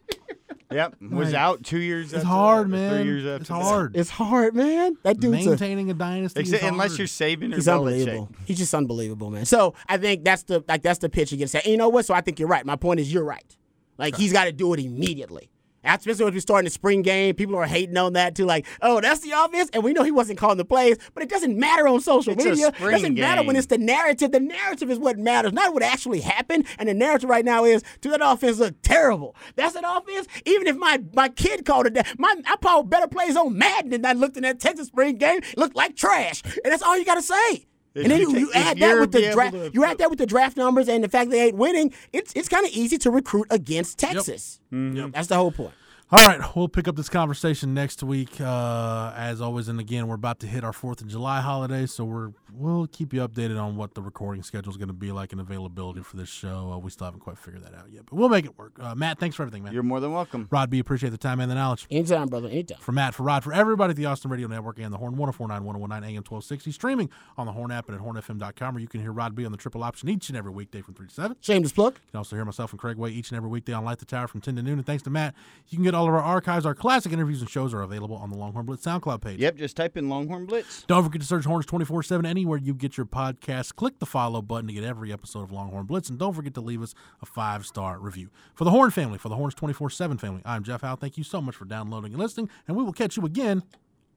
Yep, 0.72 1.02
was 1.02 1.32
Like, 1.32 1.34
out 1.34 1.64
two 1.64 1.80
years. 1.80 2.12
It's 2.12 2.18
after 2.18 2.28
hard, 2.28 2.66
that, 2.66 2.70
man. 2.70 2.94
Three 2.94 3.04
years 3.10 3.26
after 3.26 3.40
it's 3.40 3.48
that. 3.48 3.54
hard. 3.60 3.96
It's 3.96 4.08
hard, 4.10 4.54
man. 4.54 4.96
That 5.02 5.18
dude's 5.18 5.44
Maintaining 5.44 5.90
a 5.90 5.94
dynasty. 5.94 6.42
is 6.42 6.52
Except, 6.52 6.70
unless 6.70 6.96
you're 6.96 7.08
saving, 7.08 7.52
or 7.52 7.56
He's 7.56 7.66
Belichick. 7.66 7.72
unbelievable. 7.78 8.28
He's 8.44 8.58
just 8.58 8.72
unbelievable, 8.72 9.30
man. 9.30 9.46
So 9.46 9.74
I 9.88 9.96
think 9.98 10.22
that's 10.24 10.44
the 10.44 10.62
like 10.68 10.82
that's 10.82 11.00
the 11.00 11.08
pitch 11.08 11.32
against 11.32 11.54
that. 11.54 11.64
And 11.64 11.72
you 11.72 11.76
know 11.76 11.88
what? 11.88 12.06
So 12.06 12.14
I 12.14 12.20
think 12.20 12.38
you're 12.38 12.46
right. 12.48 12.64
My 12.64 12.76
point 12.76 13.00
is 13.00 13.12
you're 13.12 13.24
right. 13.24 13.56
Like 13.98 14.14
he's 14.14 14.32
got 14.32 14.44
to 14.44 14.52
do 14.52 14.72
it 14.72 14.78
immediately. 14.78 15.50
Especially 15.82 16.24
when 16.24 16.34
we 16.34 16.40
start 16.40 16.60
in 16.60 16.64
the 16.66 16.70
spring 16.70 17.02
game. 17.02 17.34
People 17.34 17.56
are 17.56 17.66
hating 17.66 17.96
on 17.96 18.12
that 18.12 18.34
too. 18.34 18.44
Like, 18.44 18.66
oh, 18.82 19.00
that's 19.00 19.20
the 19.20 19.32
offense, 19.32 19.70
and 19.72 19.82
we 19.82 19.92
know 19.92 20.02
he 20.02 20.10
wasn't 20.10 20.38
calling 20.38 20.58
the 20.58 20.64
plays, 20.64 20.98
but 21.14 21.22
it 21.22 21.28
doesn't 21.28 21.58
matter 21.58 21.88
on 21.88 22.00
social 22.00 22.34
It's 22.34 22.44
media. 22.44 22.68
It 22.68 22.78
doesn't 22.78 23.14
matter 23.14 23.42
when 23.42 23.56
it's 23.56 23.66
the 23.66 23.78
narrative. 23.78 24.32
The 24.32 24.40
narrative 24.40 24.90
is 24.90 24.98
what 24.98 25.18
matters, 25.18 25.52
not 25.52 25.72
what 25.72 25.82
actually 25.82 26.20
happened. 26.20 26.66
And 26.78 26.88
the 26.88 26.94
narrative 26.94 27.30
right 27.30 27.44
now 27.44 27.64
is, 27.64 27.82
do 28.00 28.10
that 28.10 28.20
offense 28.22 28.58
look 28.58 28.74
terrible? 28.82 29.34
That's 29.56 29.74
an 29.74 29.84
offense. 29.84 30.26
Even 30.44 30.66
if 30.66 30.76
my 30.76 31.02
my 31.14 31.28
kid 31.28 31.64
called 31.64 31.86
it 31.86 31.94
that, 31.94 32.18
my 32.18 32.34
I 32.46 32.56
called 32.56 32.90
better 32.90 33.08
plays 33.08 33.36
on 33.36 33.56
Madden 33.56 33.90
than 33.90 34.04
I 34.04 34.12
looked 34.12 34.36
in 34.36 34.42
that 34.42 34.60
Texas 34.60 34.88
spring 34.88 35.16
game. 35.16 35.38
It 35.38 35.58
looked 35.58 35.76
like 35.76 35.96
trash, 35.96 36.42
and 36.44 36.72
that's 36.72 36.82
all 36.82 36.98
you 36.98 37.04
got 37.04 37.16
to 37.16 37.22
say. 37.22 37.66
If 37.94 38.04
and 38.04 38.12
then 38.12 38.20
you 38.20 38.28
you, 38.30 38.34
take- 38.34 38.40
you 38.44 38.52
add 38.54 38.78
that 38.78 39.00
with 39.00 39.12
the 39.12 39.30
draft. 39.32 39.52
to- 39.54 39.70
You 39.72 39.84
add 39.84 39.98
that 39.98 40.10
with 40.10 40.18
the 40.18 40.26
draft 40.26 40.56
numbers 40.56 40.88
and 40.88 41.02
the 41.02 41.08
fact 41.08 41.30
they 41.30 41.46
ain't 41.48 41.56
winning. 41.56 41.92
It's 42.12 42.32
it's 42.36 42.48
kind 42.48 42.64
of 42.66 42.72
easy 42.72 42.98
to 42.98 43.10
recruit 43.10 43.46
against 43.50 43.98
Texas. 43.98 44.60
Mm-hmm. 44.72 45.10
That's 45.10 45.28
the 45.28 45.36
whole 45.36 45.50
point. 45.52 45.72
All 46.12 46.26
right, 46.26 46.40
we'll 46.56 46.68
pick 46.68 46.88
up 46.88 46.96
this 46.96 47.08
conversation 47.08 47.72
next 47.72 48.02
week, 48.02 48.40
uh, 48.40 49.12
as 49.16 49.40
always. 49.40 49.68
And 49.68 49.78
again, 49.78 50.08
we're 50.08 50.16
about 50.16 50.40
to 50.40 50.48
hit 50.48 50.64
our 50.64 50.72
Fourth 50.72 51.00
of 51.00 51.06
July 51.06 51.40
holiday, 51.40 51.86
so 51.86 52.04
we're 52.04 52.32
we'll 52.54 52.86
keep 52.86 53.12
you 53.12 53.26
updated 53.26 53.60
on 53.60 53.76
what 53.76 53.94
the 53.94 54.02
recording 54.02 54.42
schedule 54.42 54.70
is 54.70 54.76
going 54.76 54.88
to 54.88 54.94
be 54.94 55.12
like 55.12 55.32
and 55.32 55.40
availability 55.40 56.02
for 56.02 56.16
this 56.16 56.28
show. 56.28 56.72
Uh, 56.72 56.78
we 56.78 56.90
still 56.90 57.06
haven't 57.06 57.20
quite 57.20 57.38
figured 57.38 57.64
that 57.64 57.74
out 57.74 57.90
yet, 57.90 58.04
but 58.06 58.16
we'll 58.16 58.28
make 58.28 58.44
it 58.44 58.58
work. 58.58 58.72
Uh, 58.80 58.94
Matt, 58.94 59.18
thanks 59.18 59.36
for 59.36 59.42
everything, 59.42 59.62
man. 59.64 59.72
You're 59.72 59.82
more 59.82 60.00
than 60.00 60.12
welcome. 60.12 60.48
Rod 60.50 60.70
B, 60.70 60.78
appreciate 60.78 61.10
the 61.10 61.18
time 61.18 61.40
and 61.40 61.50
the 61.50 61.54
knowledge. 61.54 61.86
Anytime, 61.90 62.28
brother. 62.28 62.48
Anytime. 62.48 62.78
For 62.78 62.92
Matt, 62.92 63.14
for 63.14 63.22
Rod, 63.22 63.44
for 63.44 63.52
everybody 63.52 63.90
at 63.90 63.96
the 63.96 64.06
Austin 64.06 64.30
Radio 64.30 64.48
Network 64.48 64.78
and 64.78 64.92
the 64.92 64.98
Horn 64.98 65.16
1049, 65.16 65.64
1019 65.64 66.16
AM 66.16 66.22
1260, 66.22 66.72
streaming 66.72 67.10
on 67.36 67.46
the 67.46 67.52
Horn 67.52 67.70
app 67.70 67.88
and 67.88 67.96
at 67.96 68.04
hornfm.com, 68.04 68.74
where 68.74 68.80
you 68.80 68.88
can 68.88 69.00
hear 69.00 69.12
Rod 69.12 69.34
B 69.34 69.44
on 69.44 69.52
the 69.52 69.58
triple 69.58 69.82
option 69.82 70.08
each 70.08 70.28
and 70.28 70.36
every 70.36 70.52
weekday 70.52 70.80
from 70.80 70.94
3 70.94 71.06
to 71.06 71.14
7. 71.14 71.36
Shameless 71.40 71.72
plug. 71.72 71.94
You 71.94 72.10
can 72.12 72.18
also 72.18 72.36
hear 72.36 72.44
myself 72.44 72.72
and 72.72 72.80
Craig 72.80 72.96
Way 72.96 73.10
each 73.10 73.30
and 73.30 73.36
every 73.36 73.48
weekday 73.50 73.72
on 73.72 73.84
Light 73.84 73.98
the 73.98 74.04
Tower 74.04 74.28
from 74.28 74.40
10 74.40 74.56
to 74.56 74.62
noon. 74.62 74.78
And 74.78 74.86
thanks 74.86 75.02
to 75.04 75.10
Matt, 75.10 75.34
you 75.68 75.76
can 75.76 75.84
get 75.84 75.94
all 75.94 76.06
of 76.06 76.14
our 76.14 76.20
archives. 76.20 76.66
Our 76.66 76.74
classic 76.74 77.12
interviews 77.12 77.40
and 77.40 77.50
shows 77.50 77.72
are 77.74 77.82
available 77.82 78.16
on 78.16 78.30
the 78.30 78.36
Longhorn 78.36 78.66
Blitz 78.66 78.84
SoundCloud 78.84 79.20
page. 79.20 79.38
Yep, 79.38 79.56
just 79.56 79.76
type 79.76 79.96
in 79.96 80.08
Longhorn 80.08 80.46
Blitz. 80.46 80.84
Don't 80.86 81.04
forget 81.04 81.20
to 81.20 81.26
search 81.26 81.44
Horns 81.44 81.66
24 81.66 82.02
7 82.02 82.26
anywhere 82.40 82.58
you 82.58 82.74
get 82.74 82.96
your 82.96 83.06
podcasts. 83.06 83.74
Click 83.74 83.98
the 83.98 84.06
follow 84.06 84.40
button 84.40 84.68
to 84.68 84.72
get 84.72 84.82
every 84.82 85.12
episode 85.12 85.42
of 85.42 85.52
Longhorn 85.52 85.84
Blitz. 85.84 86.08
And 86.08 86.18
don't 86.18 86.32
forget 86.32 86.54
to 86.54 86.62
leave 86.62 86.82
us 86.82 86.94
a 87.20 87.26
five 87.26 87.66
star 87.66 87.98
review. 87.98 88.30
For 88.54 88.64
the 88.64 88.70
Horn 88.70 88.90
family, 88.90 89.18
for 89.18 89.28
the 89.28 89.36
Horns 89.36 89.54
24 89.54 89.90
7 89.90 90.16
family, 90.18 90.40
I'm 90.44 90.64
Jeff 90.64 90.80
Howe. 90.80 90.96
Thank 90.96 91.18
you 91.18 91.24
so 91.24 91.42
much 91.42 91.54
for 91.54 91.66
downloading 91.66 92.12
and 92.12 92.20
listening. 92.20 92.48
And 92.66 92.76
we 92.76 92.82
will 92.82 92.92
catch 92.92 93.18
you 93.18 93.26
again 93.26 93.62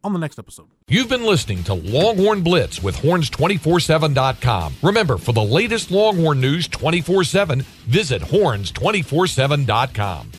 on 0.04 0.14
the 0.14 0.20
next 0.20 0.40
episode. 0.40 0.68
You've 0.88 1.10
been 1.10 1.26
listening 1.26 1.64
to 1.66 1.74
Longhorn 1.74 2.42
Blitz 2.42 2.82
with 2.82 2.96
horns247.com. 2.98 4.76
Remember, 4.82 5.18
for 5.18 5.34
the 5.34 5.44
latest 5.44 5.92
Longhorn 5.92 6.40
news 6.40 6.70
24 6.70 7.26
7, 7.26 7.62
visit 7.62 8.22
horns247.com. 8.22 10.32